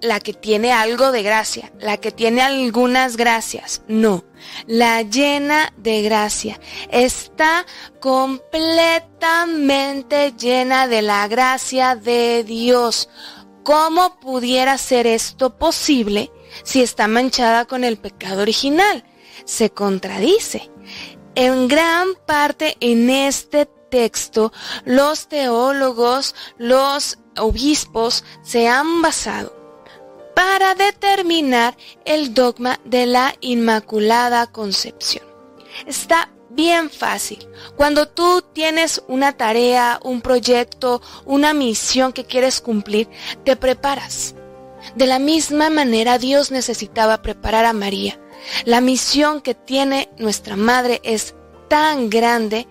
la 0.00 0.20
que 0.20 0.32
tiene 0.32 0.72
algo 0.72 1.10
de 1.12 1.22
gracia, 1.22 1.70
la 1.80 1.96
que 1.96 2.12
tiene 2.12 2.42
algunas 2.42 3.16
gracias. 3.16 3.80
No, 3.88 4.24
la 4.66 5.00
llena 5.02 5.72
de 5.76 6.02
gracia. 6.02 6.60
Está 6.90 7.66
completamente 8.00 10.34
llena 10.38 10.86
de 10.88 11.02
la 11.02 11.28
gracia 11.28 11.94
de 11.96 12.44
Dios. 12.44 13.08
¿Cómo 13.68 14.18
pudiera 14.18 14.78
ser 14.78 15.06
esto 15.06 15.58
posible 15.58 16.32
si 16.62 16.80
está 16.80 17.06
manchada 17.06 17.66
con 17.66 17.84
el 17.84 17.98
pecado 17.98 18.40
original? 18.40 19.04
Se 19.44 19.68
contradice. 19.68 20.70
En 21.34 21.68
gran 21.68 22.14
parte 22.24 22.78
en 22.80 23.10
este 23.10 23.66
texto, 23.66 24.54
los 24.86 25.28
teólogos, 25.28 26.34
los 26.56 27.18
obispos 27.36 28.24
se 28.42 28.68
han 28.68 29.02
basado 29.02 29.54
para 30.34 30.74
determinar 30.74 31.76
el 32.06 32.32
dogma 32.32 32.80
de 32.86 33.04
la 33.04 33.34
Inmaculada 33.42 34.46
Concepción. 34.46 35.26
Está 35.86 36.30
bien 36.58 36.90
fácil. 36.90 37.38
Cuando 37.76 38.08
tú 38.08 38.42
tienes 38.52 39.00
una 39.06 39.36
tarea, 39.36 40.00
un 40.02 40.20
proyecto, 40.20 41.00
una 41.24 41.54
misión 41.54 42.12
que 42.12 42.24
quieres 42.24 42.60
cumplir, 42.60 43.08
te 43.44 43.54
preparas. 43.54 44.34
De 44.96 45.06
la 45.06 45.20
misma 45.20 45.70
manera 45.70 46.18
Dios 46.18 46.50
necesitaba 46.50 47.22
preparar 47.22 47.64
a 47.64 47.72
María. 47.72 48.18
La 48.64 48.80
misión 48.80 49.40
que 49.40 49.54
tiene 49.54 50.10
nuestra 50.18 50.56
madre 50.56 51.00
es 51.04 51.36
tan 51.68 52.10
grande 52.10 52.66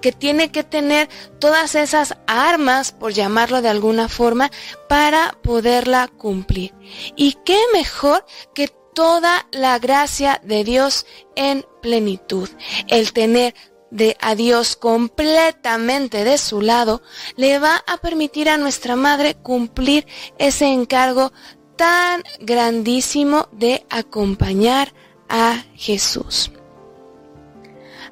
que 0.00 0.10
tiene 0.10 0.50
que 0.50 0.64
tener 0.64 1.08
todas 1.38 1.76
esas 1.76 2.16
armas, 2.26 2.90
por 2.90 3.12
llamarlo 3.12 3.62
de 3.62 3.68
alguna 3.68 4.08
forma, 4.08 4.50
para 4.88 5.38
poderla 5.44 6.08
cumplir. 6.08 6.74
Y 7.14 7.34
qué 7.44 7.60
mejor 7.72 8.24
que 8.52 8.66
toda 8.94 9.46
la 9.52 9.78
gracia 9.78 10.40
de 10.42 10.64
Dios 10.64 11.06
en 11.36 11.64
plenitud. 11.88 12.50
El 12.88 13.14
tener 13.14 13.54
de 13.90 14.18
a 14.20 14.34
Dios 14.34 14.76
completamente 14.76 16.22
de 16.22 16.36
su 16.36 16.60
lado 16.60 17.00
le 17.36 17.58
va 17.58 17.82
a 17.86 17.96
permitir 17.96 18.50
a 18.50 18.58
nuestra 18.58 18.94
madre 18.94 19.36
cumplir 19.36 20.06
ese 20.36 20.66
encargo 20.66 21.32
tan 21.76 22.22
grandísimo 22.40 23.48
de 23.52 23.86
acompañar 23.88 24.92
a 25.30 25.64
Jesús. 25.74 26.50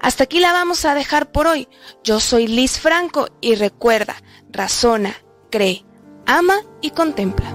Hasta 0.01 0.25
aquí 0.25 0.41
la 0.41 0.55
vamos 0.55 0.87
a 0.87 0.95
dejar 0.95 1.31
por 1.31 1.47
hoy. 1.47 1.69
Yo 2.03 2.19
soy 2.19 2.47
Liz 2.47 2.79
Franco 2.79 3.29
y 3.43 3.57
recuerda, 3.57 4.17
razona, 4.49 5.15
cree, 5.51 5.85
ama 6.25 6.63
y 6.81 6.93
contempla. 6.93 7.55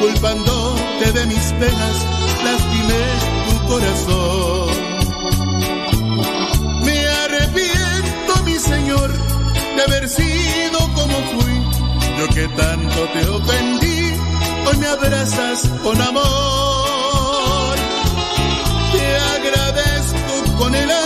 culpándote 0.00 1.12
de 1.12 1.26
mis 1.26 1.52
penas, 1.60 1.96
lastimé 2.44 3.04
tu 3.48 3.54
corazón. 3.68 4.68
Me 6.84 7.08
arrepiento, 7.08 8.42
mi 8.44 8.54
Señor, 8.58 9.12
de 9.76 9.82
haber 9.82 10.08
sido 10.08 10.78
como 10.94 11.16
fui, 11.32 11.56
yo 12.18 12.28
que 12.34 12.48
tanto 12.48 13.08
te 13.12 13.28
ofendí, 13.28 14.12
hoy 14.66 14.76
me 14.78 14.86
abrazas 14.86 15.68
con 15.82 16.00
amor. 16.00 17.76
Te 18.92 19.16
agradezco 19.36 20.58
con 20.58 20.74
el 20.74 20.90
alma, 20.90 21.05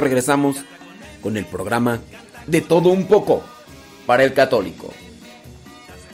regresamos 0.00 0.56
con 1.22 1.36
el 1.36 1.44
programa 1.44 2.00
de 2.46 2.60
todo 2.60 2.90
un 2.90 3.06
poco 3.06 3.42
para 4.06 4.24
el 4.24 4.32
católico. 4.32 4.92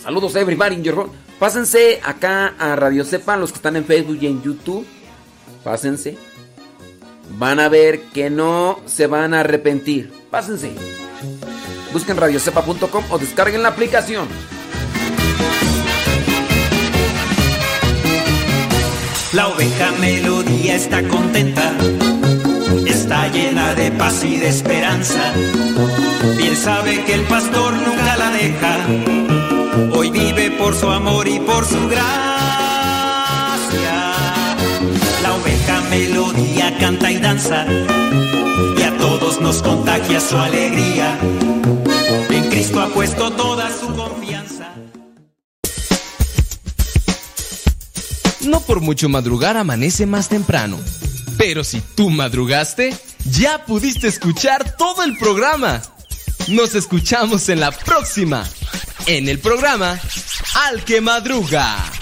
Saludos 0.02 0.36
everybody 0.36 0.76
in 0.76 0.82
your. 0.82 1.08
Pásense 1.38 2.00
acá 2.04 2.54
a 2.58 2.76
Radio 2.76 3.04
Cepa, 3.04 3.36
los 3.36 3.50
que 3.50 3.56
están 3.56 3.76
en 3.76 3.84
Facebook 3.84 4.18
y 4.20 4.26
en 4.26 4.42
YouTube. 4.42 4.86
Pásense. 5.62 6.16
Van 7.38 7.58
a 7.58 7.68
ver 7.68 8.02
que 8.12 8.30
no 8.30 8.80
se 8.86 9.06
van 9.06 9.34
a 9.34 9.40
arrepentir. 9.40 10.12
Pásense. 10.30 10.72
Busquen 11.92 12.16
radiocepa.com 12.16 13.04
o 13.10 13.18
descarguen 13.18 13.62
la 13.62 13.70
aplicación. 13.70 14.28
La 19.32 19.48
oveja 19.48 19.90
melodía 20.00 20.76
está 20.76 21.02
contenta, 21.08 21.74
está 22.86 23.28
llena 23.28 23.74
de 23.74 23.90
paz 23.92 24.24
y 24.24 24.36
de 24.36 24.48
esperanza. 24.48 25.32
Bien 26.36 26.56
sabe 26.56 27.04
que 27.04 27.14
el 27.14 27.22
pastor 27.22 27.74
nunca 27.74 28.16
la 28.16 28.30
deja, 28.30 28.76
hoy 29.96 30.10
vive 30.10 30.50
por 30.52 30.74
su 30.74 30.88
amor 30.88 31.28
y 31.28 31.38
por 31.40 31.64
su 31.64 31.88
gracia. 31.88 32.04
La 35.22 35.34
oveja 35.34 35.80
melodía 35.90 36.76
canta 36.78 37.10
y 37.10 37.18
danza, 37.18 37.66
y 38.78 38.82
a 38.82 38.96
todos 38.98 39.40
nos 39.40 39.62
contagia 39.62 40.20
su 40.20 40.36
alegría. 40.36 41.18
En 42.30 42.50
Cristo 42.50 42.80
ha 42.80 42.88
puesto 42.88 43.30
toda 43.32 43.70
su 43.70 43.86
confianza. 43.94 44.72
No 48.46 48.60
por 48.60 48.80
mucho 48.80 49.08
madrugar 49.08 49.56
amanece 49.56 50.06
más 50.06 50.28
temprano. 50.28 50.78
Pero 51.46 51.62
si 51.62 51.82
tú 51.94 52.08
madrugaste, 52.08 52.96
ya 53.30 53.66
pudiste 53.66 54.08
escuchar 54.08 54.78
todo 54.78 55.02
el 55.02 55.18
programa. 55.18 55.82
Nos 56.48 56.74
escuchamos 56.74 57.50
en 57.50 57.60
la 57.60 57.70
próxima. 57.70 58.48
En 59.04 59.28
el 59.28 59.38
programa 59.40 60.00
Al 60.66 60.82
que 60.84 61.02
Madruga. 61.02 61.93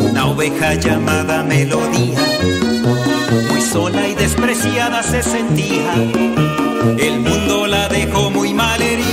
Una 0.00 0.26
oveja 0.26 0.74
llamada 0.74 1.44
Melodía. 1.44 2.18
Muy 3.48 3.60
sola 3.60 4.08
y 4.08 4.14
despreciada 4.16 5.00
se 5.04 5.22
sentía, 5.22 5.94
el 6.98 7.20
mundo 7.20 7.68
la 7.68 7.88
dejó 7.88 8.30
muy 8.30 8.52
mal 8.52 8.82
herida. 8.82 9.04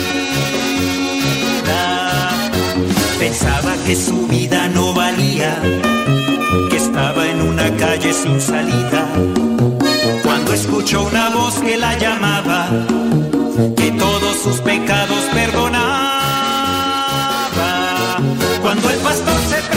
Pensaba 3.20 3.76
que 3.86 3.96
su 3.96 4.26
vida 4.26 4.68
no 4.70 4.96
valía, 4.96 5.62
que 6.72 6.78
estaba 6.78 7.28
en 7.28 7.40
una 7.42 7.70
calle 7.78 8.14
sin 8.14 8.42
salida. 8.42 9.08
Cuando 10.24 10.54
escuchó 10.54 11.04
una 11.04 11.30
voz 11.30 11.60
que 11.60 11.78
la 11.78 11.96
llamaba, 12.00 12.68
que 13.78 13.92
todos 13.92 14.38
sus 14.38 14.60
pecados 14.62 15.24
pastor. 19.04 19.33